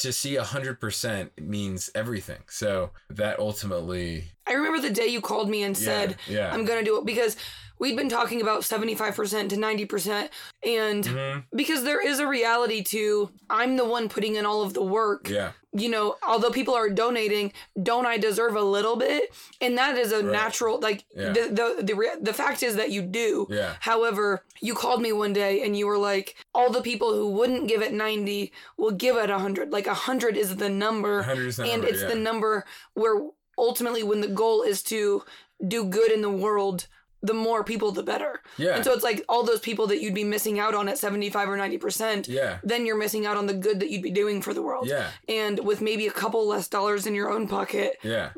to 0.00 0.12
see 0.12 0.36
100% 0.36 1.30
means 1.40 1.90
everything. 1.94 2.42
So 2.48 2.90
that 3.08 3.38
ultimately 3.38 4.32
I 4.46 4.54
remember 4.54 4.80
the 4.80 4.90
day 4.92 5.06
you 5.06 5.20
called 5.20 5.48
me 5.48 5.62
and 5.62 5.76
said, 5.76 6.16
yeah, 6.26 6.34
yeah. 6.48 6.52
I'm 6.52 6.64
going 6.64 6.80
to 6.80 6.84
do 6.84 6.98
it 6.98 7.04
because 7.06 7.36
we'd 7.78 7.96
been 7.96 8.08
talking 8.08 8.42
about 8.42 8.62
75% 8.62 9.48
to 9.50 9.56
90%. 9.56 10.28
And 10.64 11.04
Mhm. 11.04 11.44
because 11.54 11.84
there 11.84 12.04
is 12.06 12.18
a 12.18 12.26
reality 12.26 12.82
to 12.84 13.30
I'm 13.48 13.76
the 13.76 13.84
one 13.84 14.08
putting 14.08 14.34
in 14.34 14.44
all 14.46 14.62
of 14.62 14.74
the 14.74 14.82
work. 14.82 15.28
Yeah. 15.28 15.52
You 15.72 15.88
know, 15.88 16.16
although 16.26 16.50
people 16.50 16.74
are 16.74 16.90
donating, 16.90 17.52
don't 17.80 18.04
I 18.06 18.18
deserve 18.18 18.56
a 18.56 18.62
little 18.62 18.96
bit? 18.96 19.32
And 19.60 19.78
that 19.78 19.96
is 19.96 20.10
a 20.12 20.16
Right. 20.16 20.32
natural 20.32 20.80
like 20.80 21.04
Yeah. 21.14 21.32
the 21.32 21.42
the 21.48 21.82
the, 21.84 22.18
the 22.20 22.32
fact 22.32 22.62
is 22.62 22.74
that 22.76 22.90
you 22.90 23.02
do. 23.02 23.46
Yeah. 23.50 23.74
However, 23.80 24.42
you 24.60 24.74
called 24.74 25.00
me 25.00 25.12
one 25.12 25.32
day 25.32 25.62
and 25.64 25.76
you 25.76 25.86
were 25.86 25.98
like, 25.98 26.34
all 26.54 26.70
the 26.70 26.82
people 26.82 27.14
who 27.14 27.30
wouldn't 27.30 27.68
give 27.68 27.82
it 27.82 27.92
90 27.92 28.52
will 28.76 28.90
give 28.90 29.16
it 29.16 29.30
100. 29.30 29.70
Like 29.72 29.86
100 29.86 30.36
is 30.36 30.56
the 30.56 30.68
number 30.68 31.20
is 31.38 31.56
the 31.56 31.62
and 31.64 31.72
number, 31.72 31.86
it's 31.86 32.02
yeah. 32.02 32.08
the 32.08 32.16
number 32.16 32.64
where 32.94 33.20
ultimately 33.56 34.02
when 34.02 34.20
the 34.22 34.28
goal 34.28 34.62
is 34.62 34.82
to 34.84 35.22
do 35.66 35.84
good 35.84 36.10
in 36.10 36.22
the 36.22 36.30
world, 36.30 36.88
the 37.22 37.34
more 37.34 37.62
people 37.62 37.92
the 37.92 38.02
better. 38.02 38.40
Yeah. 38.56 38.76
And 38.76 38.84
so 38.84 38.92
it's 38.92 39.04
like 39.04 39.24
all 39.28 39.42
those 39.44 39.60
people 39.60 39.86
that 39.88 40.00
you'd 40.00 40.14
be 40.14 40.24
missing 40.24 40.58
out 40.58 40.74
on 40.74 40.88
at 40.88 40.98
75 40.98 41.48
or 41.48 41.56
90%, 41.56 42.28
Yeah. 42.28 42.58
then 42.64 42.86
you're 42.86 42.96
missing 42.96 43.26
out 43.26 43.36
on 43.36 43.46
the 43.46 43.54
good 43.54 43.80
that 43.80 43.90
you'd 43.90 44.02
be 44.02 44.10
doing 44.10 44.40
for 44.40 44.54
the 44.54 44.62
world. 44.62 44.86
Yeah. 44.88 45.10
And 45.28 45.58
with 45.64 45.80
maybe 45.82 46.06
a 46.06 46.12
couple 46.12 46.46
less 46.46 46.68
dollars 46.68 47.06
in 47.06 47.14
your 47.14 47.30
own 47.30 47.46
pocket, 47.46 47.98
Yeah. 48.02 48.30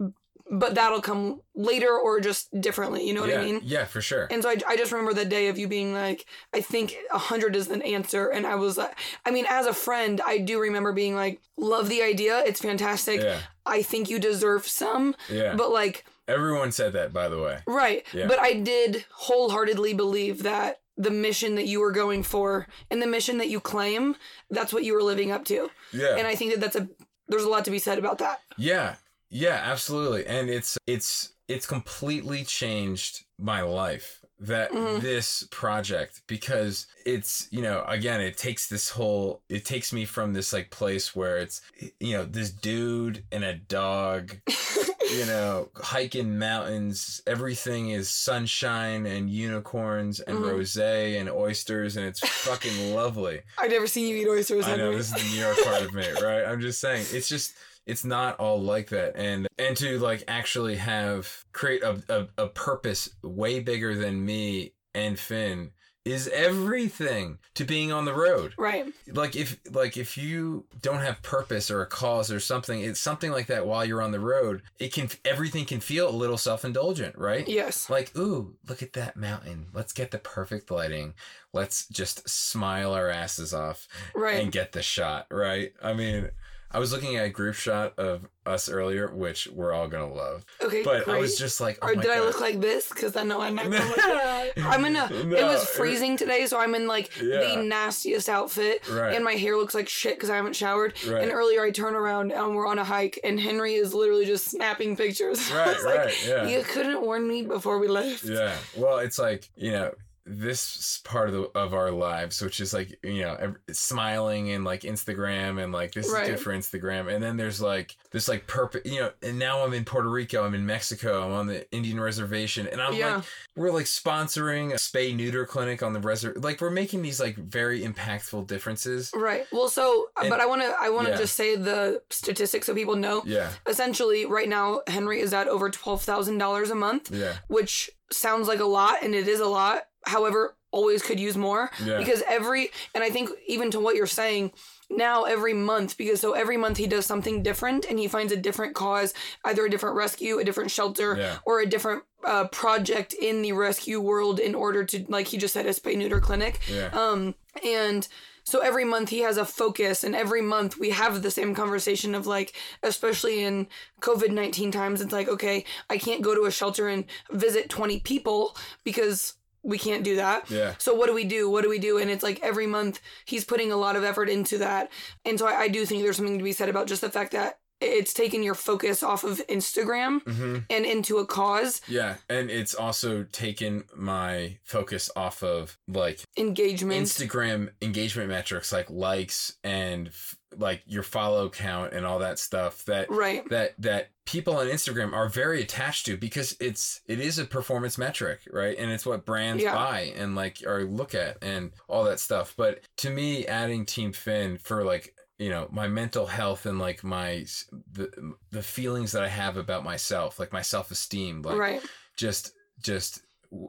but 0.50 0.74
that'll 0.74 1.00
come 1.00 1.40
later 1.54 1.96
or 1.96 2.20
just 2.20 2.48
differently. 2.60 3.06
You 3.06 3.14
know 3.14 3.20
what 3.20 3.30
yeah. 3.30 3.40
I 3.40 3.44
mean? 3.44 3.60
Yeah, 3.62 3.84
for 3.84 4.02
sure. 4.02 4.26
And 4.30 4.42
so 4.42 4.50
I, 4.50 4.56
I 4.66 4.76
just 4.76 4.90
remember 4.90 5.14
that 5.14 5.28
day 5.28 5.48
of 5.48 5.58
you 5.58 5.68
being 5.68 5.94
like, 5.94 6.26
I 6.52 6.60
think 6.60 6.96
a 7.12 7.18
hundred 7.18 7.54
is 7.54 7.68
the 7.68 7.82
answer. 7.84 8.28
And 8.28 8.46
I 8.46 8.56
was 8.56 8.76
like, 8.76 8.98
I 9.24 9.30
mean, 9.30 9.46
as 9.48 9.66
a 9.66 9.72
friend, 9.72 10.20
I 10.26 10.38
do 10.38 10.60
remember 10.60 10.92
being 10.92 11.14
like, 11.14 11.40
love 11.56 11.88
the 11.88 12.02
idea. 12.02 12.42
It's 12.44 12.60
fantastic. 12.60 13.22
Yeah. 13.22 13.38
I 13.64 13.82
think 13.82 14.10
you 14.10 14.18
deserve 14.18 14.66
some. 14.66 15.14
Yeah. 15.30 15.54
But 15.54 15.70
like, 15.70 16.04
Everyone 16.32 16.72
said 16.72 16.92
that, 16.94 17.12
by 17.12 17.28
the 17.28 17.40
way. 17.40 17.58
right. 17.66 18.04
Yeah. 18.12 18.26
But 18.26 18.38
I 18.38 18.54
did 18.54 19.04
wholeheartedly 19.12 19.94
believe 19.94 20.42
that 20.42 20.80
the 20.96 21.10
mission 21.10 21.54
that 21.54 21.66
you 21.66 21.80
were 21.80 21.92
going 21.92 22.22
for 22.22 22.66
and 22.90 23.00
the 23.00 23.06
mission 23.06 23.38
that 23.38 23.48
you 23.48 23.60
claim, 23.60 24.16
that's 24.50 24.72
what 24.72 24.84
you 24.84 24.94
were 24.94 25.02
living 25.02 25.30
up 25.32 25.44
to. 25.46 25.70
Yeah. 25.92 26.16
And 26.16 26.26
I 26.26 26.34
think 26.34 26.52
that 26.52 26.60
that's 26.60 26.76
a, 26.76 26.88
there's 27.28 27.44
a 27.44 27.48
lot 27.48 27.64
to 27.64 27.70
be 27.70 27.78
said 27.78 27.98
about 27.98 28.18
that. 28.18 28.40
Yeah. 28.56 28.96
Yeah, 29.30 29.60
absolutely. 29.64 30.26
And 30.26 30.50
it's 30.50 30.76
it's 30.86 31.32
it's 31.48 31.66
completely 31.66 32.44
changed 32.44 33.24
my 33.38 33.62
life 33.62 34.21
that 34.42 34.72
Mhm. 34.72 35.00
this 35.00 35.46
project 35.50 36.22
because 36.26 36.86
it's, 37.06 37.46
you 37.50 37.62
know, 37.62 37.84
again, 37.86 38.20
it 38.20 38.36
takes 38.36 38.66
this 38.68 38.90
whole 38.90 39.42
it 39.48 39.64
takes 39.64 39.92
me 39.92 40.04
from 40.04 40.32
this 40.32 40.52
like 40.52 40.70
place 40.70 41.14
where 41.14 41.38
it's 41.38 41.60
you 42.00 42.12
know, 42.16 42.24
this 42.24 42.50
dude 42.50 43.24
and 43.32 43.44
a 43.44 43.54
dog, 43.54 44.36
you 45.12 45.24
know, 45.26 45.70
hiking 45.76 46.38
mountains, 46.38 47.22
everything 47.26 47.90
is 47.90 48.08
sunshine 48.08 49.06
and 49.06 49.30
unicorns 49.30 50.20
and 50.20 50.38
Mhm. 50.38 50.44
rosé 50.44 51.18
and 51.20 51.28
oysters 51.30 51.96
and 51.96 52.06
it's 52.06 52.20
fucking 52.20 52.94
lovely. 52.94 53.42
I've 53.58 53.70
never 53.70 53.86
seen 53.86 54.08
you 54.08 54.16
eat 54.16 54.28
oysters. 54.28 54.66
I 54.66 54.76
know 54.76 54.96
this 54.96 55.08
is 55.08 55.14
the 55.22 55.30
New 55.36 55.40
York 55.40 55.58
part 55.62 55.82
of 55.82 55.92
me, 55.94 56.08
right? 56.20 56.44
I'm 56.44 56.60
just 56.60 56.80
saying 56.80 57.06
it's 57.12 57.28
just 57.28 57.54
it's 57.86 58.04
not 58.04 58.38
all 58.38 58.60
like 58.60 58.88
that, 58.90 59.16
and 59.16 59.46
and 59.58 59.76
to 59.78 59.98
like 59.98 60.24
actually 60.28 60.76
have 60.76 61.44
create 61.52 61.82
a 61.82 62.02
a, 62.38 62.44
a 62.44 62.48
purpose 62.48 63.10
way 63.22 63.60
bigger 63.60 63.94
than 63.94 64.24
me 64.24 64.72
and 64.94 65.18
Finn 65.18 65.70
is 66.04 66.26
everything 66.28 67.38
to 67.54 67.64
being 67.64 67.92
on 67.92 68.04
the 68.04 68.12
road. 68.12 68.52
Right. 68.58 68.92
Like 69.06 69.36
if 69.36 69.60
like 69.70 69.96
if 69.96 70.18
you 70.18 70.64
don't 70.80 71.00
have 71.00 71.22
purpose 71.22 71.70
or 71.70 71.80
a 71.80 71.86
cause 71.86 72.30
or 72.32 72.40
something, 72.40 72.80
it's 72.80 72.98
something 72.98 73.30
like 73.30 73.46
that 73.46 73.66
while 73.68 73.84
you're 73.84 74.02
on 74.02 74.10
the 74.10 74.18
road. 74.18 74.62
It 74.80 74.92
can 74.92 75.08
everything 75.24 75.64
can 75.64 75.78
feel 75.78 76.08
a 76.08 76.10
little 76.10 76.36
self 76.38 76.64
indulgent, 76.64 77.16
right? 77.16 77.46
Yes. 77.46 77.88
Like, 77.88 78.16
ooh, 78.18 78.56
look 78.68 78.82
at 78.82 78.94
that 78.94 79.16
mountain. 79.16 79.66
Let's 79.72 79.92
get 79.92 80.10
the 80.10 80.18
perfect 80.18 80.72
lighting. 80.72 81.14
Let's 81.52 81.86
just 81.86 82.28
smile 82.28 82.92
our 82.92 83.08
asses 83.08 83.54
off 83.54 83.86
Right. 84.14 84.42
and 84.42 84.50
get 84.50 84.72
the 84.72 84.82
shot, 84.82 85.26
right? 85.30 85.72
I 85.82 85.92
mean, 85.92 86.30
I 86.72 86.78
was 86.78 86.92
looking 86.92 87.16
at 87.16 87.24
a 87.26 87.28
group 87.28 87.54
shot 87.54 87.98
of 87.98 88.26
us 88.46 88.68
earlier, 88.68 89.08
which 89.14 89.46
we're 89.52 89.72
all 89.72 89.88
gonna 89.88 90.12
love. 90.12 90.44
Okay. 90.60 90.82
But 90.82 91.04
great. 91.04 91.16
I 91.16 91.20
was 91.20 91.36
just 91.38 91.60
like, 91.60 91.78
oh 91.82 91.88
or 91.88 91.94
did 91.94 92.10
I 92.10 92.20
look 92.20 92.40
like 92.40 92.60
this? 92.60 92.88
Because 92.88 93.14
I 93.14 93.22
know 93.24 93.40
I'm 93.40 93.54
not. 93.54 93.70
Gonna 93.70 94.50
I'm 94.68 94.84
in 94.84 94.96
a. 94.96 95.06
it 95.12 95.44
was 95.44 95.64
freezing 95.64 96.16
today, 96.16 96.46
so 96.46 96.58
I'm 96.58 96.74
in 96.74 96.86
like 96.86 97.10
Yeah. 97.20 97.54
the 97.56 97.62
nastiest 97.62 98.28
outfit, 98.28 98.88
Right. 98.90 99.14
and 99.14 99.24
my 99.24 99.34
hair 99.34 99.56
looks 99.56 99.74
like 99.74 99.88
shit 99.88 100.16
because 100.16 100.30
I 100.30 100.36
haven't 100.36 100.56
showered. 100.56 100.94
Right. 101.06 101.22
And 101.22 101.30
earlier, 101.32 101.62
I 101.62 101.70
turn 101.70 101.94
around 101.94 102.32
and 102.32 102.56
we're 102.56 102.66
on 102.66 102.78
a 102.78 102.84
hike, 102.84 103.20
and 103.22 103.38
Henry 103.38 103.74
is 103.74 103.94
literally 103.94 104.26
just 104.26 104.46
snapping 104.46 104.96
pictures. 104.96 105.50
I 105.52 105.56
Right, 105.66 105.84
like, 105.84 105.98
right, 105.98 106.26
yeah. 106.26 106.46
You 106.48 106.62
couldn't 106.62 107.00
warn 107.02 107.28
me 107.28 107.42
before 107.42 107.78
we 107.78 107.86
left. 107.88 108.24
Yeah. 108.24 108.56
Well, 108.76 108.98
it's 108.98 109.18
like 109.18 109.48
you 109.56 109.72
know 109.72 109.94
this 110.24 111.00
part 111.04 111.28
of 111.28 111.34
the, 111.34 111.42
of 111.58 111.74
our 111.74 111.90
lives, 111.90 112.40
which 112.40 112.60
is 112.60 112.72
like 112.72 112.98
you 113.02 113.22
know 113.22 113.54
smiling 113.70 114.50
and 114.52 114.64
like 114.64 114.82
Instagram 114.82 115.62
and 115.62 115.72
like 115.72 115.92
this 115.92 116.10
Right. 116.10 116.24
is 116.24 116.28
good 116.30 116.40
for 116.40 116.52
Instagram, 116.52 117.12
and 117.12 117.22
then 117.22 117.36
there's 117.36 117.60
like 117.60 117.96
this 118.10 118.28
like 118.28 118.46
purpose, 118.46 118.82
you 118.84 119.00
know. 119.00 119.10
And 119.22 119.38
now 119.38 119.64
I'm 119.64 119.72
in 119.74 119.84
Puerto 119.84 120.08
Rico, 120.08 120.44
I'm 120.44 120.54
in 120.54 120.64
Mexico, 120.66 121.24
I'm 121.26 121.32
on 121.32 121.46
the 121.46 121.70
Indian 121.72 122.00
reservation, 122.00 122.66
and 122.66 122.80
I'm 122.80 122.94
Yeah. 122.94 123.16
like 123.16 123.24
we're 123.56 123.70
like 123.72 123.86
sponsoring 123.86 124.70
a 124.72 124.76
spay 124.76 125.14
neuter 125.14 125.44
clinic 125.46 125.82
on 125.82 125.92
the 125.92 126.00
reserv. 126.00 126.42
Like 126.42 126.60
we're 126.60 126.70
making 126.70 127.02
these 127.02 127.20
like 127.20 127.36
very 127.36 127.82
impactful 127.82 128.46
differences. 128.46 129.10
Right. 129.14 129.46
Well, 129.52 129.68
so, 129.68 130.08
uh, 130.16 130.20
And- 130.22 130.30
but 130.30 130.40
I 130.40 130.46
want 130.46 130.62
to, 130.62 130.74
I 130.80 130.88
want 130.90 131.06
to 131.06 131.12
yeah. 131.12 131.18
just 131.18 131.34
say 131.36 131.56
the 131.56 132.02
statistics 132.10 132.66
so 132.66 132.74
people 132.74 132.96
know. 132.96 133.22
Yeah. 133.26 133.50
Essentially, 133.66 134.24
right 134.26 134.48
now, 134.48 134.82
Henry 134.86 135.20
is 135.20 135.32
at 135.34 135.48
over 135.48 135.68
twelve 135.70 136.02
thousand 136.02 136.38
dollars 136.38 136.70
a 136.70 136.74
month, 136.74 137.10
Yeah. 137.10 137.34
which 137.48 137.90
sounds 138.10 138.46
like 138.48 138.60
a 138.60 138.64
lot, 138.64 139.02
and 139.02 139.14
it 139.14 139.26
is 139.28 139.40
a 139.40 139.46
lot. 139.46 139.82
However, 140.06 140.56
always 140.70 141.02
could 141.02 141.20
use 141.20 141.36
more. 141.36 141.70
Yeah. 141.84 141.98
because 141.98 142.22
every 142.26 142.70
and 142.94 143.04
i 143.04 143.10
think 143.10 143.28
even 143.46 143.70
to 143.72 143.78
what 143.78 143.94
you're 143.94 144.06
saying 144.06 144.52
now 144.88 145.24
every 145.24 145.52
month 145.52 145.98
because 145.98 146.18
so 146.18 146.32
every 146.32 146.56
month 146.56 146.78
he 146.78 146.86
does 146.86 147.04
something 147.04 147.42
different 147.42 147.84
and 147.90 147.98
he 147.98 148.08
finds 148.08 148.32
a 148.32 148.36
different 148.38 148.74
cause 148.74 149.12
either 149.44 149.66
a 149.66 149.70
different 149.70 149.96
rescue 149.96 150.38
a 150.38 150.44
different 150.44 150.70
shelter 150.70 151.14
Yeah. 151.18 151.36
or 151.44 151.60
a 151.60 151.66
different 151.66 152.04
uh, 152.24 152.46
project 152.48 153.12
in 153.12 153.42
the 153.42 153.52
rescue 153.52 154.00
world 154.00 154.40
in 154.40 154.54
order 154.54 154.82
to 154.84 155.04
like 155.10 155.26
he 155.28 155.36
just 155.36 155.52
said 155.52 155.66
a 155.66 155.70
spay 155.70 155.94
neuter 155.96 156.20
clinic 156.20 156.60
Yeah. 156.70 156.88
um 156.94 157.34
and 157.62 158.08
so 158.44 158.60
every 158.60 158.84
month 158.86 159.10
he 159.10 159.18
has 159.20 159.36
a 159.36 159.44
focus 159.44 160.02
and 160.04 160.14
every 160.16 160.40
month 160.42 160.78
we 160.78 160.88
have 160.90 161.20
the 161.22 161.30
same 161.30 161.54
conversation 161.54 162.14
of 162.14 162.26
like 162.26 162.54
especially 162.82 163.44
in 163.44 163.66
covid-19 164.00 164.72
times 164.72 165.00
it's 165.00 165.12
like 165.12 165.28
okay 165.28 165.64
i 165.90 165.98
can't 165.98 166.22
go 166.22 166.34
to 166.34 166.44
a 166.46 166.50
shelter 166.50 166.88
and 166.88 167.04
visit 167.30 167.68
20 167.68 168.00
people 168.00 168.56
because 168.84 169.34
we 169.62 169.78
can't 169.78 170.02
do 170.04 170.16
that 170.16 170.50
Yeah. 170.50 170.74
so 170.78 170.94
what 170.94 171.06
do 171.06 171.14
we 171.14 171.24
do? 171.24 171.48
What 171.50 171.62
do 171.62 171.70
we 171.70 171.78
do? 171.78 171.98
And 171.98 172.10
it's 172.10 172.22
like 172.22 172.40
every 172.42 172.66
month 172.66 173.00
he's 173.24 173.44
putting 173.44 173.70
a 173.72 173.76
lot 173.76 173.96
of 173.96 174.04
effort 174.04 174.28
into 174.28 174.58
that. 174.58 174.90
And 175.24 175.38
so 175.38 175.46
I, 175.46 175.62
I 175.62 175.68
do 175.68 175.84
think 175.86 176.02
there's 176.02 176.16
something 176.16 176.38
to 176.38 176.44
be 176.44 176.52
said 176.52 176.68
about 176.68 176.86
just 176.88 177.00
the 177.00 177.10
fact 177.10 177.32
that 177.32 177.58
it's 177.80 178.14
taken 178.14 178.44
your 178.44 178.54
focus 178.54 179.02
off 179.02 179.24
of 179.24 179.44
Instagram 179.48 180.22
hmm 180.22 180.58
and 180.70 180.84
into 180.86 181.18
a 181.18 181.26
cause 181.26 181.80
Yeah, 181.88 182.16
and 182.28 182.48
it's 182.50 182.74
also 182.76 183.24
taken 183.24 183.84
my 183.96 184.58
focus 184.62 185.10
off 185.16 185.42
of 185.42 185.76
like 185.88 186.20
engagement. 186.36 187.02
Instagram 187.06 187.70
engagement 187.80 188.28
metrics 188.28 188.72
like 188.72 188.88
likes 188.90 189.56
and 189.64 190.08
f- 190.08 190.36
like 190.56 190.82
your 190.86 191.02
follow 191.02 191.48
count 191.48 191.92
and 191.92 192.04
all 192.06 192.18
that 192.20 192.38
stuff 192.38 192.84
that 192.84 193.10
right. 193.10 193.48
that 193.50 193.74
that 193.78 194.10
people 194.24 194.56
on 194.56 194.66
Instagram 194.66 195.12
are 195.12 195.28
very 195.28 195.62
attached 195.62 196.06
to 196.06 196.16
because 196.16 196.56
it's 196.60 197.00
it 197.06 197.20
is 197.20 197.38
a 197.38 197.44
performance 197.44 197.98
metric, 197.98 198.40
right? 198.50 198.76
And 198.78 198.90
it's 198.90 199.06
what 199.06 199.24
brands 199.26 199.62
Yeah. 199.62 199.74
buy 199.74 200.12
and 200.16 200.34
like 200.34 200.62
or 200.66 200.84
look 200.84 201.14
at 201.14 201.38
and 201.42 201.72
all 201.88 202.04
that 202.04 202.20
stuff. 202.20 202.54
But 202.56 202.80
to 202.98 203.10
me, 203.10 203.46
adding 203.46 203.84
Team 203.86 204.12
Finn 204.12 204.58
for 204.58 204.84
like 204.84 205.14
you 205.38 205.50
know 205.50 205.68
my 205.72 205.88
mental 205.88 206.26
health 206.26 206.66
and 206.66 206.78
like 206.78 207.02
my 207.02 207.44
the 207.90 208.34
the 208.50 208.62
feelings 208.62 209.12
that 209.12 209.22
I 209.22 209.28
have 209.28 209.56
about 209.56 209.84
myself, 209.84 210.38
like 210.38 210.52
my 210.52 210.62
self 210.62 210.90
esteem, 210.90 211.42
like 211.42 211.58
right. 211.58 211.82
just 212.16 212.52
just 212.80 213.22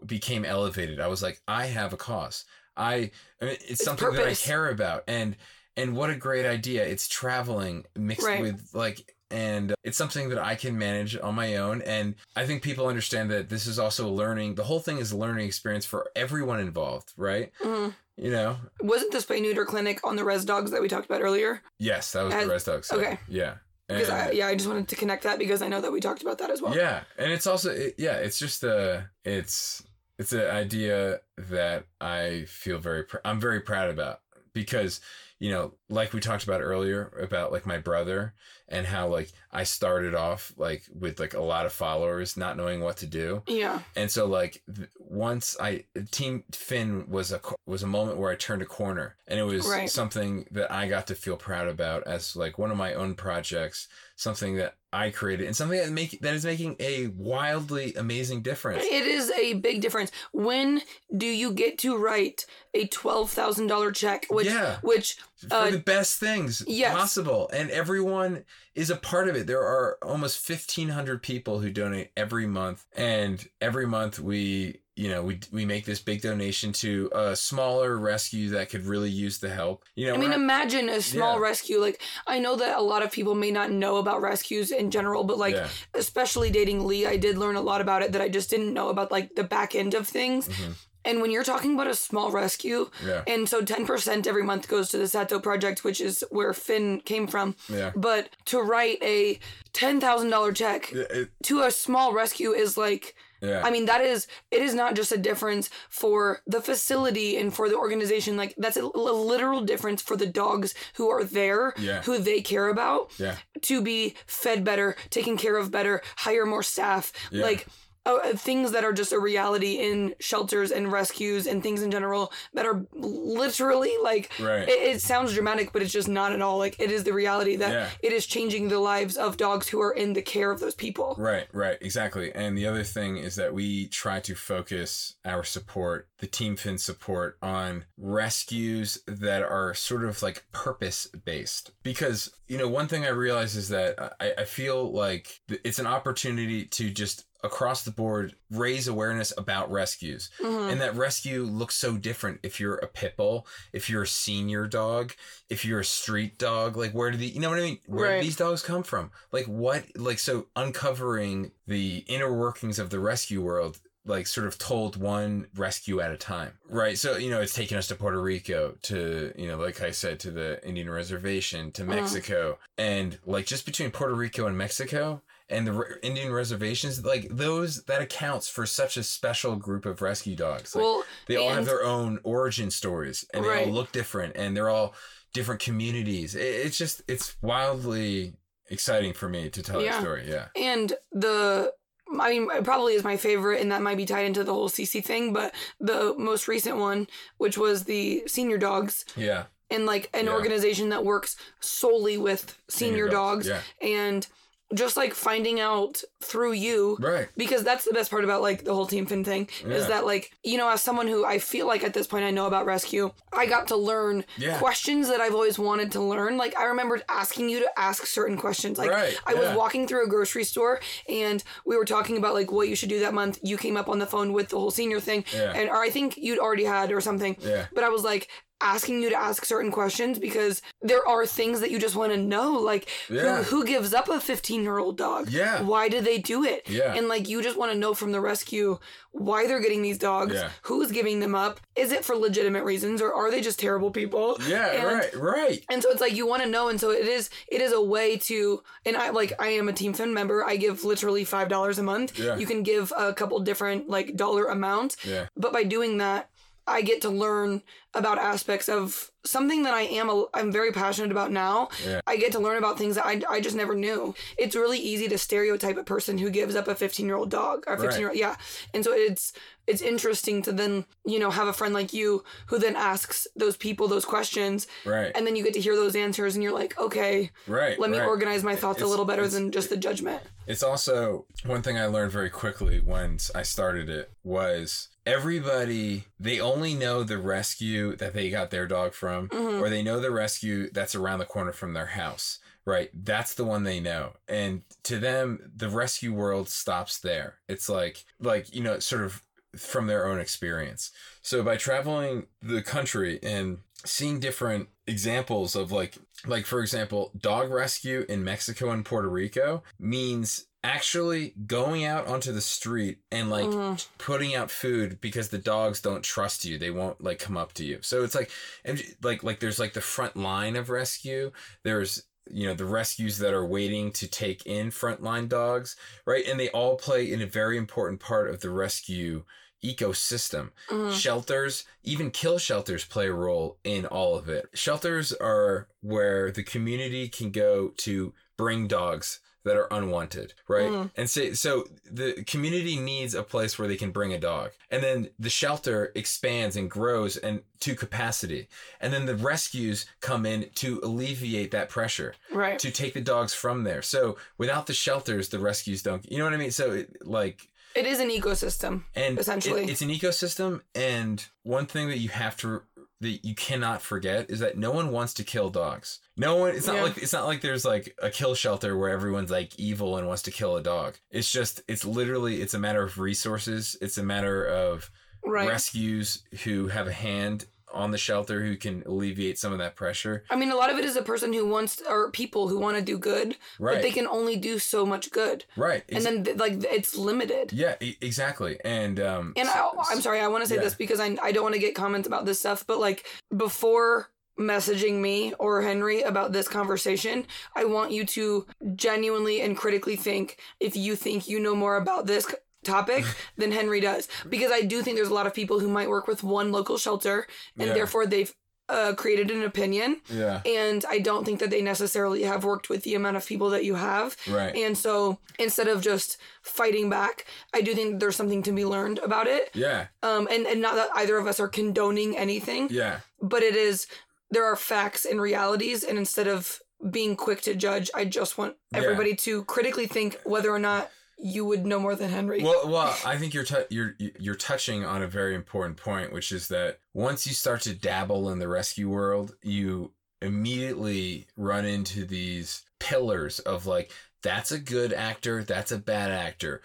became 0.06 0.46
elevated. 0.46 1.00
I 1.00 1.08
was 1.08 1.22
like, 1.22 1.42
I 1.48 1.66
have 1.66 1.94
a 1.94 1.98
cause. 1.98 2.46
I, 2.76 3.12
I 3.42 3.46
mean, 3.46 3.54
it's, 3.56 3.72
It's 3.72 3.84
something 3.84 4.14
that 4.14 4.28
I 4.28 4.34
care 4.34 4.70
about, 4.70 5.04
and 5.08 5.36
and 5.78 5.96
what 5.96 6.10
a 6.10 6.16
great 6.16 6.46
idea! 6.46 6.84
It's 6.86 7.08
traveling 7.08 7.86
mixed 7.98 8.26
Right. 8.26 8.42
with 8.42 8.70
like, 8.74 9.14
and 9.32 9.74
it's 9.84 9.98
something 9.98 10.30
that 10.30 10.38
I 10.40 10.56
can 10.56 10.78
manage 10.78 11.18
on 11.18 11.36
my 11.36 11.56
own. 11.58 11.82
And 11.82 12.16
I 12.36 12.46
think 12.46 12.62
people 12.62 12.88
understand 12.88 13.32
that 13.32 13.50
this 13.50 13.66
is 13.66 13.80
also 13.80 14.08
a 14.08 14.12
learning. 14.12 14.56
The 14.56 14.64
whole 14.66 14.80
thing 14.80 14.98
is 15.00 15.12
a 15.12 15.18
learning 15.18 15.46
experience 15.48 15.86
for 15.86 16.10
everyone 16.16 16.60
involved, 16.60 17.14
right? 17.18 17.52
Mhm. 17.62 17.96
You 18.18 18.30
know. 18.30 18.58
Wasn't 18.82 19.12
the 19.12 19.18
spay 19.18 19.42
neuter 19.42 19.66
clinic 19.66 20.00
on 20.04 20.16
the 20.16 20.24
res 20.24 20.46
dogs 20.46 20.70
that 20.72 20.82
we 20.82 20.88
talked 20.88 21.06
about 21.08 21.22
earlier? 21.24 21.62
Yes, 21.80 22.12
that 22.12 22.24
was 22.24 22.34
As- 22.34 22.46
the 22.46 22.52
Res 22.54 22.64
dogs. 22.64 22.92
okay. 22.92 23.18
Yeah. 23.28 23.56
Because 23.88 24.10
I, 24.10 24.32
yeah, 24.32 24.48
I 24.48 24.56
just 24.56 24.68
wanted 24.68 24.88
to 24.88 24.96
connect 24.96 25.24
that 25.24 25.38
because 25.40 25.62
I 25.62 25.68
know 25.68 25.82
that 25.82 25.92
we 25.92 26.00
talked 26.00 26.22
about 26.22 26.38
that 26.38 26.50
as 26.50 26.62
well. 26.62 26.76
Yeah, 26.76 27.04
and 27.18 27.32
it's 27.32 27.46
also 27.46 27.70
it, 27.72 27.96
yeah, 27.98 28.14
it's 28.14 28.40
just 28.40 28.64
a 28.64 29.10
it's 29.26 29.84
it's 30.18 30.32
an 30.32 30.48
idea 30.50 31.20
that 31.38 31.86
I 32.00 32.46
feel 32.48 32.78
very 32.80 33.04
pr- 33.04 33.18
I'm 33.26 33.42
very 33.42 33.60
proud 33.60 33.90
about 33.90 34.22
because 34.54 35.02
you 35.44 35.52
know, 35.52 35.74
like 35.90 36.14
we 36.14 36.22
talked 36.22 36.46
about 36.46 36.62
earlier 36.62 37.12
about 37.22 37.52
like 37.52 37.66
my 37.66 37.78
brother 37.78 38.34
and 38.70 38.86
how 38.88 39.08
like 39.10 39.30
I 39.52 39.64
started 39.64 40.16
off 40.16 40.54
like 40.56 40.84
with 40.98 41.20
like 41.20 41.34
a 41.34 41.42
lot 41.42 41.66
of 41.66 41.74
followers, 41.74 42.38
not 42.38 42.56
knowing 42.56 42.80
what 42.80 42.96
to 42.98 43.06
do. 43.06 43.44
Yeah. 43.46 43.80
And 43.94 44.10
so 44.10 44.26
like 44.26 44.64
th- 44.74 44.88
once 45.00 45.58
I 45.60 45.84
Team 46.12 46.46
Finn 46.54 47.10
was 47.10 47.34
a 47.34 47.42
was 47.66 47.84
a 47.84 47.88
moment 47.88 48.20
where 48.20 48.32
I 48.32 48.36
turned 48.36 48.62
a 48.62 48.66
corner 48.66 49.18
and 49.28 49.38
it 49.38 49.44
was 49.44 49.68
Right. 49.68 49.90
something 49.90 50.48
that 50.52 50.72
I 50.72 50.88
got 50.88 51.08
to 51.08 51.16
feel 51.16 51.36
proud 51.36 51.68
about 51.68 52.08
as 52.08 52.38
like 52.38 52.58
one 52.58 52.72
of 52.72 52.78
my 52.78 52.94
own 52.94 53.14
projects, 53.16 53.90
something 54.16 54.56
that 54.56 54.76
I 54.94 55.10
created 55.10 55.48
and 55.48 55.56
something 55.56 55.80
that 55.80 55.92
make 55.92 56.22
that 56.22 56.34
is 56.36 56.46
making 56.46 56.78
a 56.80 57.08
wildly 57.08 57.94
amazing 57.96 58.44
difference. 58.44 58.84
It 58.84 59.06
is 59.06 59.30
a 59.32 59.56
big 59.56 59.82
difference. 59.82 60.12
When 60.32 60.82
do 61.16 61.26
you 61.26 61.52
get 61.52 61.78
to 61.80 61.98
write 61.98 62.46
a 62.74 62.88
twelve 62.88 63.30
thousand 63.30 63.68
dollar 63.68 63.92
check? 63.92 64.26
Which, 64.30 64.48
Yeah. 64.48 64.78
which, 64.82 65.18
for 65.50 65.56
uh, 65.56 65.72
the 65.72 65.78
best 65.80 66.20
things 66.20 66.64
yes. 66.68 66.94
possible 66.96 67.50
and 67.54 67.70
everyone 67.72 68.44
is 68.76 68.90
a 68.90 68.96
part 68.96 69.28
of 69.30 69.36
it 69.36 69.48
there 69.48 69.62
are 69.62 69.98
almost 70.04 70.48
1500 70.50 71.22
people 71.22 71.60
who 71.60 71.70
donate 71.70 72.12
every 72.18 72.48
month 72.48 72.86
and 72.96 73.48
every 73.62 73.86
month 73.86 74.20
we 74.20 74.80
you 74.96 75.10
know 75.10 75.24
we 75.24 75.40
we 75.52 75.66
make 75.66 75.86
this 75.86 76.00
big 76.00 76.22
donation 76.22 76.72
to 76.72 77.10
a 77.16 77.36
smaller 77.36 77.98
rescue 77.98 78.50
that 78.50 78.70
could 78.70 78.86
really 78.86 79.10
use 79.10 79.40
the 79.40 79.50
help 79.50 79.84
you 79.96 80.06
know 80.08 80.14
I 80.14 80.18
mean, 80.18 80.30
not- 80.30 80.38
imagine 80.40 80.88
a 80.90 81.02
small 81.02 81.36
Yeah. 81.38 81.42
rescue. 81.42 81.80
Like, 81.80 82.00
I 82.28 82.38
know 82.40 82.56
that 82.58 82.78
a 82.78 82.82
lot 82.82 83.02
of 83.02 83.12
people 83.12 83.34
may 83.34 83.50
not 83.50 83.72
know 83.72 83.98
about 83.98 84.22
rescues 84.22 84.70
in 84.72 84.92
general, 84.92 85.24
but 85.24 85.40
like, 85.40 85.56
Yeah. 85.56 85.68
especially 85.96 86.52
dating 86.52 86.86
Lee, 86.86 87.08
I 87.08 87.18
did 87.18 87.38
learn 87.40 87.56
a 87.56 87.62
lot 87.62 87.82
about 87.82 88.04
it 88.04 88.12
that 88.12 88.22
I 88.22 88.30
just 88.30 88.52
didn't 88.52 88.72
know 88.74 88.90
about, 88.90 89.12
like 89.12 89.34
the 89.36 89.44
back 89.44 89.74
end 89.74 89.96
of 89.96 90.08
things. 90.08 90.48
Mhm. 90.48 90.74
And 91.06 91.22
when 91.22 91.32
you're 91.32 91.44
talking 91.44 91.74
about 91.74 91.88
a 91.88 91.96
small 91.96 92.32
rescue, 92.32 92.90
yeah 93.06 93.24
and 93.28 93.48
so 93.50 93.62
10% 93.62 94.28
every 94.28 94.44
month 94.44 94.68
goes 94.68 94.90
to 94.90 94.98
the 94.98 95.08
Sato 95.08 95.40
Project, 95.40 95.84
which 95.84 96.00
is 96.02 96.24
where 96.30 96.54
Finn 96.54 97.02
came 97.02 97.28
from. 97.28 97.56
yeah 97.70 97.92
But 97.96 98.30
to 98.46 98.60
write 98.62 99.00
a 99.04 99.40
$10,000 99.74 100.54
check 100.56 100.92
It- 100.94 101.12
it- 101.12 101.30
to 101.44 101.62
a 101.64 101.72
small 101.72 102.14
rescue 102.14 102.52
is 102.52 102.78
like, 102.78 103.16
yeah 103.42 103.62
I 103.66 103.72
mean, 103.72 103.86
that 103.88 104.00
is, 104.02 104.28
it 104.52 104.62
is 104.62 104.74
not 104.74 104.96
just 104.96 105.12
a 105.12 105.18
difference 105.18 105.70
for 105.90 106.42
the 106.48 106.62
facility 106.62 107.36
and 107.38 107.54
for 107.54 107.68
the 107.68 107.76
organization. 107.76 108.38
Like, 108.38 108.54
that's 108.58 108.78
a, 108.78 108.84
a 108.86 109.14
literal 109.32 109.62
difference 109.62 110.02
for 110.02 110.16
the 110.16 110.26
dogs 110.28 110.74
who 110.96 111.10
are 111.10 111.26
there, 111.26 111.74
Yeah. 111.78 112.02
who 112.04 112.18
they 112.20 112.42
care 112.42 112.70
about, 112.70 113.12
yeah 113.18 113.36
to 113.64 113.82
be 113.82 114.14
fed 114.28 114.64
better, 114.66 114.96
taken 115.10 115.38
care 115.38 115.56
of 115.58 115.72
better, 115.72 116.02
hire 116.18 116.46
more 116.46 116.64
staff. 116.64 117.12
Like, 117.32 117.66
uh, 118.06 118.16
uh, 118.16 118.36
things 118.36 118.72
that 118.72 118.84
are 118.84 118.94
just 118.94 119.12
a 119.14 119.20
reality 119.20 119.76
in 119.76 120.14
shelters 120.20 120.72
and 120.72 120.92
rescues 120.92 121.48
and 121.48 121.64
things 121.64 121.82
in 121.82 121.90
general 121.92 122.32
that 122.54 122.66
are 122.66 122.86
literally 122.94 123.94
like 124.04 124.32
Right. 124.40 124.68
it, 124.68 124.96
it 124.96 125.02
sounds 125.02 125.34
dramatic 125.34 125.72
but 125.72 125.82
it's 125.82 125.94
just 125.94 126.08
not 126.10 126.32
at 126.34 126.42
all 126.42 126.58
like 126.58 126.76
it 126.80 126.92
is 126.92 127.04
the 127.04 127.14
reality 127.14 127.56
that 127.58 127.72
Yeah. 127.72 127.90
it 128.02 128.12
is 128.14 128.26
changing 128.26 128.68
the 128.68 128.80
lives 128.80 129.16
of 129.18 129.38
dogs 129.38 129.70
who 129.70 129.82
are 129.82 129.92
in 129.94 130.14
the 130.14 130.22
care 130.22 130.52
of 130.52 130.60
those 130.60 130.76
people 130.76 131.16
Right, 131.18 131.48
right, 131.54 131.78
exactly. 131.82 132.34
And 132.34 132.58
the 132.58 132.68
other 132.68 132.84
thing 132.84 133.18
is 133.18 133.36
that 133.36 133.54
we 133.54 133.88
try 133.88 134.20
to 134.22 134.36
focus 134.36 135.16
our 135.26 135.44
support, 135.44 136.08
the 136.20 136.28
Team 136.28 136.56
Finn 136.56 136.78
support, 136.78 137.38
on 137.42 137.86
rescues 137.98 139.00
that 139.08 139.44
are 139.44 139.74
sort 139.74 140.04
of 140.04 140.22
like 140.22 140.46
purpose 140.52 141.08
based. 141.08 141.72
Because, 141.84 142.32
you 142.48 142.58
know, 142.58 142.68
one 142.68 142.88
thing 142.88 143.06
I 143.06 143.10
realize 143.10 143.56
is 143.56 143.70
that 143.70 144.16
I, 144.20 144.34
I 144.40 144.46
feel 144.46 144.92
like 144.92 145.42
it's 145.64 145.80
an 145.80 145.88
opportunity 145.88 146.66
to 146.66 146.90
just 146.90 147.26
across 147.44 147.84
the 147.84 147.92
board 147.92 148.36
raise 148.50 148.88
awareness 148.88 149.34
about 149.38 149.70
rescues 149.72 150.30
Mhm. 150.42 150.72
and 150.72 150.82
that 150.82 150.96
rescue 150.96 151.44
looks 151.44 151.76
so 151.76 151.98
different 151.98 152.40
if 152.44 152.60
you're 152.60 152.76
a 152.76 152.88
pit 152.88 153.16
bull 153.18 153.46
if 153.74 153.90
you're 153.90 154.04
a 154.04 154.08
senior 154.08 154.66
dog 154.68 155.14
if 155.50 155.66
you're 155.66 155.82
a 155.82 155.86
street 155.86 156.38
dog 156.38 156.78
like 156.78 156.92
where 156.94 157.12
do 157.12 157.18
the 157.18 157.28
you 157.28 157.40
know 157.40 157.50
what 157.50 157.60
i 157.60 157.64
mean 157.64 157.80
where 157.86 158.10
Right. 158.10 158.20
do 158.20 158.26
these 158.26 158.36
dogs 158.38 158.62
come 158.62 158.84
from 158.84 159.12
like 159.32 159.46
what 159.46 159.86
like 159.98 160.20
so 160.20 160.48
uncovering 160.56 161.52
the 161.68 162.04
inner 162.08 162.34
workings 162.34 162.80
of 162.80 162.90
the 162.90 163.00
rescue 163.00 163.42
world 163.42 163.80
like 164.06 164.28
sort 164.28 164.46
of 164.48 164.58
told 164.58 164.98
one 164.98 165.48
rescue 165.56 166.02
at 166.02 166.12
a 166.12 166.18
time 166.18 166.52
right 166.68 166.98
so 166.98 167.16
you 167.16 167.30
know 167.30 167.40
it's 167.40 167.54
taken 167.54 167.78
us 167.78 167.88
to 167.88 167.96
puerto 167.96 168.22
rico 168.22 168.76
to 168.82 169.32
you 169.38 169.48
know 169.48 169.58
like 169.58 169.82
i 169.82 169.92
said 169.92 170.20
to 170.20 170.30
the 170.30 170.60
indian 170.68 170.90
reservation 170.90 171.72
to 171.72 171.84
Uh-huh. 171.84 171.92
mexico 171.96 172.60
and 172.78 173.18
like 173.26 173.46
just 173.46 173.66
between 173.66 173.92
puerto 173.92 174.14
rico 174.14 174.46
and 174.46 174.58
mexico 174.58 175.22
and 175.54 175.68
the 175.68 176.00
indian 176.02 176.34
reservations 176.34 177.06
like 177.06 177.28
those 177.30 177.84
that 177.84 178.02
accounts 178.02 178.50
for 178.50 178.66
such 178.66 178.98
a 178.98 179.04
special 179.04 179.56
group 179.56 179.86
of 179.86 180.02
rescue 180.02 180.36
dogs 180.36 180.76
like, 180.76 180.84
well 180.84 181.04
they 181.28 181.36
all 181.38 181.50
have 181.50 181.66
their 181.66 181.84
own 181.86 182.20
origin 182.24 182.70
stories 182.72 183.24
and 183.34 183.46
they 183.46 183.64
all 183.66 183.72
look 183.72 183.92
different 183.92 184.36
and 184.36 184.58
they're 184.58 184.70
all 184.70 184.94
different 185.34 185.60
communities. 185.62 186.36
It, 186.36 186.42
it's 186.66 186.78
just 186.78 187.02
it's 187.08 187.36
wildly 187.42 188.34
exciting 188.70 189.14
for 189.14 189.28
me 189.28 189.50
to 189.50 189.64
tell 189.64 189.82
Yeah. 189.82 189.94
that 189.94 190.02
story. 190.02 190.26
Yeah. 190.30 190.48
and 190.56 190.94
the 191.12 191.74
I 192.20 192.30
mean, 192.30 192.48
it 192.52 192.64
probably 192.64 192.94
is 192.94 193.04
my 193.04 193.18
favorite, 193.18 193.60
and 193.62 193.72
that 193.72 193.82
might 193.82 193.98
be 193.98 194.06
tied 194.06 194.26
into 194.28 194.44
the 194.44 194.54
whole 194.54 194.70
CC 194.70 195.04
thing. 195.04 195.34
But 195.34 195.56
the 195.80 196.14
most 196.18 196.48
recent 196.48 196.78
one, 196.78 197.08
which 197.38 197.58
was 197.58 197.86
the 197.86 198.24
senior 198.28 198.60
dogs, 198.60 199.06
Yeah. 199.16 199.46
and 199.72 199.88
like 199.88 200.10
an 200.14 200.26
Yeah. 200.28 200.34
organization 200.34 200.90
that 200.90 201.04
works 201.04 201.36
solely 201.62 202.18
with 202.18 202.56
senior, 202.70 203.08
dogs, 203.10 203.48
Yeah. 203.48 203.62
and 203.82 204.28
just 204.74 204.98
like 204.98 205.14
finding 205.14 205.60
out 205.60 206.02
through 206.24 206.54
you 206.54 206.98
Right. 207.00 207.28
because 207.38 207.64
that's 207.64 207.86
the 207.86 207.94
best 207.94 208.10
part 208.10 208.24
about 208.24 208.42
like 208.42 208.64
the 208.64 208.74
whole 208.74 208.86
team 208.88 209.06
finn 209.06 209.24
thing 209.24 209.50
Yeah. 209.66 209.76
is 209.76 209.88
that 209.88 210.06
like 210.06 210.32
you 210.44 210.58
know 210.58 210.70
as 210.70 210.82
someone 210.82 211.08
who 211.08 211.26
i 211.26 211.38
feel 211.40 211.68
like 211.68 211.84
at 211.84 211.94
this 211.94 212.08
point 212.08 212.24
i 212.26 212.32
know 212.32 212.48
about 212.48 212.66
rescue 212.66 213.12
i 213.34 213.46
got 213.46 213.68
to 213.68 213.76
learn 213.76 214.26
Yeah. 214.38 214.58
questions 214.58 215.08
that 215.10 215.20
i've 215.22 215.34
always 215.36 215.60
wanted 215.60 215.92
to 215.94 216.02
learn 216.02 216.38
like 216.38 216.58
i 216.58 216.66
remember 216.66 217.02
asking 217.10 217.50
you 217.50 217.60
to 217.60 217.70
ask 217.80 218.06
certain 218.06 218.38
questions 218.38 218.78
like 218.78 218.90
Right, 218.92 219.18
i 219.26 219.34
was 219.34 219.56
walking 219.56 219.88
through 219.88 220.06
a 220.06 220.10
grocery 220.10 220.44
store 220.44 220.80
and 221.10 221.44
we 221.66 221.76
were 221.78 221.86
talking 221.86 222.18
about 222.18 222.34
like 222.34 222.52
what 222.52 222.68
you 222.70 222.76
should 222.76 222.90
do 222.90 223.00
that 223.02 223.14
month 223.14 223.40
you 223.44 223.58
came 223.58 223.78
up 223.78 223.90
on 223.90 224.00
the 224.00 224.08
phone 224.08 224.34
with 224.34 224.50
the 224.50 224.60
whole 224.60 224.72
senior 224.72 225.00
thing 225.00 225.26
Yeah. 225.34 225.54
and 225.56 225.70
or 225.70 225.82
i 225.82 225.90
think 225.90 226.18
you'd 226.18 226.40
already 226.40 226.64
had 226.66 226.92
or 226.92 227.02
something 227.02 227.36
Yeah. 227.42 227.66
but 227.76 227.84
i 227.84 227.90
was 227.90 228.04
like 228.04 228.30
asking 228.64 229.02
you 229.04 229.10
to 229.10 229.16
ask 229.16 229.46
certain 229.46 229.72
questions 229.72 230.18
because 230.20 230.62
there 230.82 231.06
are 231.08 231.26
things 231.26 231.60
that 231.60 231.72
you 231.72 231.80
just 231.80 231.96
want 231.96 232.12
to 232.12 232.18
know 232.18 232.54
like 232.54 232.88
Yeah. 233.10 233.44
who, 233.44 233.58
who 233.58 233.66
gives 233.66 233.94
up 233.94 234.10
a 234.10 234.20
15 234.20 234.64
year 234.64 234.78
old 234.78 234.98
dog 234.98 235.30
Yeah. 235.30 235.62
why 235.62 235.90
do 235.90 236.02
they 236.02 236.18
do 236.18 236.44
it 236.44 236.70
Yeah. 236.70 236.94
and 236.96 237.08
like 237.08 237.28
you 237.28 237.42
just 237.42 237.58
want 237.58 237.72
to 237.72 237.78
know 237.78 237.94
from 237.94 238.12
the 238.12 238.22
rescue 238.22 238.80
why 239.12 239.46
they're 239.46 239.60
getting 239.60 239.82
these 239.84 239.98
dogs 240.00 240.34
Yeah. 240.34 240.50
who's 240.64 240.92
giving 240.92 241.20
them 241.20 241.36
up 241.36 241.60
is 241.76 241.92
it 241.92 242.04
for 242.06 242.16
legitimate 242.16 242.64
reasons 242.64 243.02
or 243.02 243.14
are 243.14 243.30
they 243.30 243.42
just 243.42 243.60
terrible 243.60 243.92
people 243.92 244.38
Yeah. 244.48 244.68
And- 244.72 244.86
right. 244.88 245.14
Right. 245.16 245.66
and 245.70 245.84
so 245.84 245.90
it's 245.92 246.02
like 246.02 246.16
you 246.16 246.26
want 246.26 246.42
to 246.44 246.50
know 246.50 246.70
and 246.70 246.80
so 246.80 246.90
it 246.92 247.08
is 247.08 247.30
it 247.48 247.62
is 247.62 247.74
a 247.74 247.82
way 247.82 248.18
to 248.18 248.64
and 248.86 248.96
i 248.98 249.10
like 249.10 249.34
i 249.40 249.50
am 249.50 249.68
a 249.70 249.74
team 249.74 249.94
finn 249.94 250.14
member 250.14 250.44
i 250.46 250.56
give 250.56 250.84
literally 250.84 251.24
five 251.26 251.48
dollars 251.50 251.78
a 251.80 251.84
month 251.84 252.18
Yeah. 252.18 252.38
you 252.38 252.46
can 252.46 252.64
give 252.64 252.92
a 252.98 253.14
couple 253.14 253.40
different 253.40 253.90
like 253.90 254.16
dollar 254.16 254.46
amounts 254.46 254.98
Yeah. 255.04 255.28
but 255.38 255.54
by 255.54 255.64
doing 255.64 255.98
that 256.00 256.30
i 256.68 256.82
get 256.82 257.02
to 257.02 257.10
learn 257.10 257.62
about 257.96 258.18
aspects 258.18 258.68
of 258.70 259.12
something 259.26 259.64
that 259.64 259.74
i 259.74 259.82
am 259.84 260.10
a, 260.10 260.26
i'm 260.34 260.52
very 260.52 260.72
passionate 260.72 261.12
about 261.12 261.32
now 261.32 261.70
Yeah. 261.86 262.02
i 262.08 262.18
get 262.18 262.32
to 262.34 262.40
learn 262.40 262.58
about 262.58 262.78
things 262.78 262.96
that 262.96 263.06
I, 263.06 263.22
I 263.30 263.40
just 263.42 263.56
never 263.56 263.76
knew 263.76 264.16
it's 264.38 264.56
really 264.56 264.80
easy 264.80 265.08
to 265.10 265.18
stereotype 265.18 265.78
a 265.78 265.84
person 265.84 266.18
who 266.18 266.30
gives 266.30 266.56
up 266.56 266.68
a 266.68 266.76
15 266.76 267.06
year 267.06 267.16
old 267.16 267.30
dog 267.30 267.64
or 267.68 267.78
15 267.78 268.00
year 268.00 268.10
old 268.10 268.18
yeah 268.18 268.36
and 268.74 268.84
so 268.84 268.92
it's 268.94 269.34
it's 269.66 269.82
interesting 269.82 270.42
to 270.42 270.52
then 270.52 270.86
you 271.06 271.20
know 271.20 271.32
have 271.32 271.48
a 271.48 271.54
friend 271.54 271.74
like 271.74 271.94
you 271.94 272.24
who 272.48 272.58
then 272.60 272.76
asks 272.76 273.28
those 273.36 273.56
people 273.56 273.88
those 273.88 274.06
questions 274.06 274.68
Right. 274.86 275.12
and 275.16 275.26
then 275.26 275.36
you 275.36 275.44
get 275.44 275.54
to 275.54 275.62
hear 275.62 275.76
those 275.76 275.96
answers 275.96 276.36
and 276.36 276.44
you're 276.44 276.54
like 276.54 276.78
okay 276.78 277.32
right. 277.48 277.80
let 277.80 277.90
me 277.90 278.00
right. 278.00 278.08
organize 278.08 278.44
my 278.44 278.56
thoughts 278.56 278.82
a 278.82 278.88
little 278.88 279.06
better 279.06 279.28
than 279.28 279.52
just 279.52 279.70
the 279.70 279.78
judgment 279.78 280.22
It's 280.48 280.64
also 280.64 281.26
one 281.46 281.62
thing 281.62 281.78
I 281.78 281.86
learned 281.86 282.12
very 282.12 282.30
quickly 282.30 282.80
once 282.82 283.32
I 283.34 283.44
started 283.44 283.90
it 283.90 284.12
was 284.24 284.90
everybody 285.06 286.06
they 286.20 286.40
only 286.40 286.74
know 286.74 287.04
the 287.04 287.18
rescue 287.18 287.96
that 287.98 288.14
they 288.14 288.30
got 288.30 288.50
their 288.52 288.68
dog 288.68 288.94
from 288.94 289.28
Mhm. 289.30 289.62
or 289.62 289.70
they 289.70 289.82
know 289.84 290.00
the 290.00 290.12
rescue 290.12 290.70
that's 290.72 290.96
around 290.96 291.20
the 291.20 291.26
corner 291.26 291.54
from 291.54 291.74
their 291.74 291.88
house. 291.88 292.40
Right? 292.66 292.90
That's 292.94 293.34
the 293.34 293.44
one 293.44 293.64
they 293.64 293.82
know. 293.82 294.14
And 294.28 294.62
to 294.84 294.98
them 294.98 295.52
the 295.56 295.68
rescue 295.70 296.14
world 296.14 296.48
stops 296.50 296.98
there. 297.00 297.40
It's 297.50 297.68
like 297.68 298.06
like 298.20 298.54
you 298.56 298.62
know 298.64 298.80
sort 298.80 299.04
of 299.04 299.22
from 299.58 299.88
their 299.88 300.06
own 300.08 300.20
experience. 300.20 300.92
So 301.22 301.44
by 301.44 301.58
traveling 301.58 302.28
the 302.42 302.62
country 302.64 303.20
and 303.22 303.60
seeing 303.86 304.20
different 304.20 304.70
examples 304.88 305.56
of 305.56 305.72
like 305.72 305.96
like 306.26 306.46
for 306.46 306.62
example 306.62 307.12
dog 307.18 307.52
rescue 307.52 308.06
in 308.08 308.24
mexico 308.24 308.70
and 308.72 308.86
puerto 308.86 309.10
rico 309.10 309.62
means 309.78 310.46
actually 310.64 311.34
going 311.46 311.84
out 311.84 312.08
onto 312.08 312.32
the 312.32 312.42
street 312.42 313.00
and 313.12 313.30
like 313.30 313.46
Mhm. 313.46 313.86
putting 313.98 314.34
out 314.34 314.50
food 314.50 315.02
because 315.02 315.30
the 315.30 315.38
dogs 315.38 315.82
don't 315.82 316.04
trust 316.04 316.46
you. 316.46 316.58
They 316.58 316.72
won't 316.72 317.04
like 317.04 317.20
come 317.20 317.36
up 317.38 317.54
to 317.56 317.66
you. 317.66 317.80
So 317.82 318.04
it's 318.04 318.16
like 318.16 318.32
and 318.64 318.82
like 319.02 319.24
like 319.24 319.40
there's 319.40 319.60
like 319.60 319.74
the 319.74 319.82
front 319.82 320.16
line 320.16 320.56
of 320.56 320.70
rescue. 320.70 321.32
There's 321.64 322.04
you 322.32 322.48
know 322.48 322.54
the 322.54 322.64
rescues 322.66 323.18
that 323.18 323.34
are 323.34 323.46
waiting 323.46 323.92
to 323.92 324.08
take 324.08 324.46
in 324.46 324.72
frontline 324.72 325.28
dogs 325.28 325.76
right? 326.06 326.26
And 326.26 326.40
they 326.40 326.50
all 326.50 326.78
play 326.78 327.12
in 327.12 327.22
a 327.22 327.26
very 327.28 327.58
important 327.58 328.00
part 328.00 328.30
of 328.30 328.40
the 328.40 328.50
rescue 328.50 329.26
ecosystem. 329.64 330.52
Mhm. 330.70 330.94
shelters 330.94 331.64
even 331.84 332.12
kill 332.12 332.38
shelters 332.38 332.84
play 332.86 333.08
a 333.08 333.14
role 333.14 333.58
in 333.64 333.86
all 333.86 334.16
of 334.18 334.28
it. 334.30 334.46
Shelters 334.54 335.12
are 335.14 335.68
where 335.82 336.32
the 336.32 336.44
community 336.44 337.08
can 337.10 337.32
go 337.32 337.70
to 337.78 338.14
bring 338.38 338.68
dogs 338.68 339.20
that 339.44 339.56
are 339.58 339.68
unwanted 339.72 340.34
right 340.48 340.70
Mhm. 340.70 340.92
and 340.96 341.10
so, 341.10 341.34
so 341.34 341.66
the 341.90 342.24
community 342.26 342.78
needs 342.80 343.14
a 343.14 343.24
place 343.24 343.58
where 343.60 343.68
they 343.68 343.76
can 343.76 343.92
bring 343.92 344.14
a 344.14 344.20
dog 344.20 344.52
and 344.72 344.82
then 344.84 345.10
the 345.20 345.30
shelter 345.30 345.92
expands 345.96 346.56
and 346.56 346.70
grows 346.72 347.18
and 347.18 347.42
to 347.60 347.76
capacity 347.76 348.48
and 348.82 348.92
then 348.94 349.06
the 349.06 349.16
rescues 349.16 349.86
come 350.02 350.26
in 350.26 350.50
to 350.56 350.80
alleviate 350.84 351.52
that 351.52 351.70
pressure 351.70 352.16
Right. 352.32 352.58
to 352.60 352.72
take 352.72 352.94
the 352.94 353.02
dogs 353.02 353.34
from 353.34 353.64
there 353.64 353.82
so 353.82 354.18
without 354.38 354.68
the 354.68 354.74
shelters 354.74 355.30
the 355.30 355.40
rescues 355.40 355.84
don't 355.84 356.10
you 356.12 356.18
know 356.18 356.26
what 356.26 356.34
i 356.34 356.38
mean 356.38 356.52
so 356.52 356.72
it, 356.72 357.06
like 357.06 357.50
It 357.76 357.86
is 357.88 358.00
an 358.00 358.10
ecosystem. 358.10 358.84
and 358.96 359.18
Essentially. 359.18 359.64
it- 359.64 359.70
it's 359.72 359.82
an 359.82 359.90
ecosystem 359.90 360.62
and 360.76 361.26
one 361.42 361.66
thing 361.66 361.90
that 361.90 361.98
you 361.98 362.10
have 362.10 362.38
to 362.38 362.62
that 363.04 363.24
you 363.24 363.36
cannot 363.36 363.82
forget 363.82 364.30
is 364.30 364.40
that 364.40 364.58
no 364.58 364.72
one 364.72 364.92
wants 364.92 365.14
to 365.14 365.24
kill 365.24 365.50
dogs 365.50 366.00
no 366.18 366.36
one 366.36 366.56
it's 366.56 366.68
not 366.68 366.78
Yeah. 366.78 366.84
like 366.84 366.98
it's 366.98 367.14
not 367.14 367.26
like 367.28 367.42
there's 367.42 367.64
like 367.66 367.96
a 368.02 368.10
kill 368.10 368.34
shelter 368.36 368.78
where 368.78 368.90
everyone's 368.90 369.30
like 369.32 369.58
evil 369.60 369.98
and 369.98 370.08
wants 370.08 370.24
to 370.24 370.32
kill 370.32 370.58
a 370.58 370.64
dog 370.64 370.96
it's 371.12 371.32
just 371.32 371.62
it's 371.68 371.86
literally 371.86 372.42
it's 372.42 372.54
a 372.56 372.60
matter 372.60 372.82
of 372.84 372.98
resources 373.00 373.78
it's 373.82 373.98
a 373.98 374.04
matter 374.04 374.46
of 374.46 374.90
Right. 375.26 375.48
rescues 375.48 376.22
who 376.44 376.68
have 376.68 376.88
a 376.88 376.92
hand 376.92 377.46
on 377.74 377.92
the 377.92 377.98
shelter 377.98 378.44
who 378.44 378.56
can 378.56 378.84
alleviate 378.86 379.38
some 379.38 379.52
of 379.52 379.60
that 379.60 379.76
pressure. 379.76 380.24
I 380.30 380.36
mean, 380.36 380.52
a 380.52 380.56
lot 380.56 380.70
of 380.72 380.78
it 380.78 380.86
is 380.86 380.96
a 380.96 381.02
person 381.02 381.34
who 381.34 381.46
wants, 381.48 381.82
or 381.88 382.12
people 382.12 382.48
who 382.48 382.60
want 382.60 382.78
to 382.78 382.84
do 382.84 382.98
good, 382.98 383.36
right 383.60 383.76
but 383.76 383.82
they 383.82 383.92
can 383.92 384.08
only 384.08 384.36
do 384.36 384.60
so 384.60 384.86
much 384.86 385.12
good, 385.12 385.46
right. 385.58 385.84
And 385.90 386.04
then 386.06 386.38
like 386.38 386.64
it's 386.64 386.96
limited. 386.96 387.52
yeah 387.54 387.76
e- 387.82 387.98
exactly. 388.02 388.60
And 388.64 389.00
um 389.00 389.34
And 389.36 389.50
I, 389.50 389.70
I'm 389.90 390.02
sorry, 390.02 390.20
I 390.20 390.28
want 390.28 390.44
to 390.44 390.50
say 390.50 390.56
yeah. 390.56 390.62
this 390.62 390.76
because 390.76 391.00
I 391.00 391.18
I 391.22 391.32
don't 391.32 391.44
want 391.44 391.56
to 391.56 391.62
get 391.62 391.76
comments 391.76 392.08
about 392.08 392.26
this 392.26 392.40
stuff, 392.40 392.66
but 392.66 392.80
like 392.80 393.06
before 393.36 394.10
messaging 394.40 395.00
me 395.00 395.34
or 395.40 395.62
Henry 395.62 396.02
about 396.02 396.32
this 396.32 396.48
conversation, 396.48 397.26
I 397.56 397.66
want 397.66 397.92
you 397.92 398.04
to 398.06 398.48
genuinely 398.76 399.42
and 399.42 399.56
critically 399.56 399.96
think 399.96 400.38
if 400.60 400.76
you 400.76 400.96
think 400.96 401.28
you 401.28 401.40
know 401.40 401.56
more 401.56 401.78
about 401.78 402.08
this 402.08 402.26
topic 402.64 403.06
than 403.38 403.52
Henry 403.52 403.80
does 403.82 404.08
because 404.30 404.52
I 404.52 404.62
do 404.62 404.82
think 404.82 404.96
there's 404.98 405.10
a 405.10 405.14
lot 405.14 405.28
of 405.28 405.34
people 405.34 405.60
who 405.60 405.70
might 405.70 405.90
work 405.90 406.08
with 406.08 406.24
one 406.24 406.52
local 406.52 406.78
shelter 406.78 407.28
and 407.58 407.68
Yeah. 407.68 407.74
therefore 407.74 408.06
they've 408.06 408.34
uh, 408.70 408.94
created 408.96 409.30
an 409.30 409.44
opinion 409.44 410.00
yeah 410.10 410.42
and 410.46 410.86
I 410.90 411.00
don't 411.00 411.26
think 411.26 411.40
that 411.42 411.50
they 411.50 411.62
necessarily 411.62 412.24
have 412.24 412.46
worked 412.46 412.70
with 412.70 412.84
the 412.84 412.96
amount 412.96 413.18
of 413.18 413.26
people 413.28 413.50
that 413.50 413.66
you 413.66 413.76
have 413.76 414.16
right 414.28 414.56
and 414.56 414.78
so 414.78 415.20
instead 415.38 415.68
of 415.68 415.82
just 415.82 416.18
fighting 416.42 416.90
back, 416.90 417.26
I 417.54 417.62
do 417.62 417.74
think 417.76 418.00
there's 418.00 418.16
something 418.16 418.42
to 418.44 418.52
be 418.54 418.64
learned 418.66 419.00
about 419.00 419.28
it. 419.28 419.50
yeah 419.54 419.88
Um, 420.02 420.28
and, 420.32 420.48
and 420.48 420.62
not 420.62 420.76
that 420.76 420.90
either 420.96 421.18
of 421.18 421.28
us 421.28 421.40
are 421.42 421.50
condoning 421.50 422.16
anything, 422.18 422.70
yeah 422.72 423.00
but 423.22 423.44
it 423.44 423.56
is, 423.56 423.86
there 424.32 424.46
are 424.46 424.56
facts 424.56 425.06
and 425.06 425.20
realities. 425.22 425.84
And 425.84 425.98
instead 425.98 426.28
of 426.28 426.60
being 426.90 427.16
quick 427.16 427.42
to 427.42 427.54
judge, 427.56 427.92
I 427.94 428.06
just 428.06 428.38
want 428.38 428.56
Yeah. 428.72 428.80
everybody 428.80 429.16
to 429.28 429.44
critically 429.46 429.88
think 429.88 430.20
whether 430.24 430.50
or 430.52 430.60
not 430.60 430.90
you 431.24 431.46
would 431.46 431.66
know 431.66 431.80
more 431.80 431.96
than 431.96 432.10
Henry. 432.10 432.44
Well, 432.44 432.70
well, 432.70 432.96
I 433.06 433.18
think 433.18 433.34
you're 433.34 433.46
you're 433.70 433.96
you're 433.98 434.36
touching 434.36 434.84
on 434.84 435.02
a 435.02 435.08
very 435.08 435.34
important 435.34 435.78
point, 435.78 436.12
which 436.12 436.32
is 436.32 436.50
that 436.50 436.80
once 436.94 437.26
you 437.26 437.34
start 437.34 437.62
to 437.62 437.74
dabble 437.74 438.30
in 438.30 438.40
the 438.40 438.48
rescue 438.48 438.90
world, 438.90 439.36
you 439.42 439.94
immediately 440.22 441.28
run 441.38 441.66
into 441.66 442.06
these 442.06 442.64
pillars 442.80 443.40
of 443.40 443.66
like 443.66 443.92
that's 444.24 444.52
a 444.52 444.60
good 444.60 444.94
actor, 444.94 445.44
that's 445.44 445.72
a 445.72 445.78
bad 445.78 446.12
actor. 446.12 446.62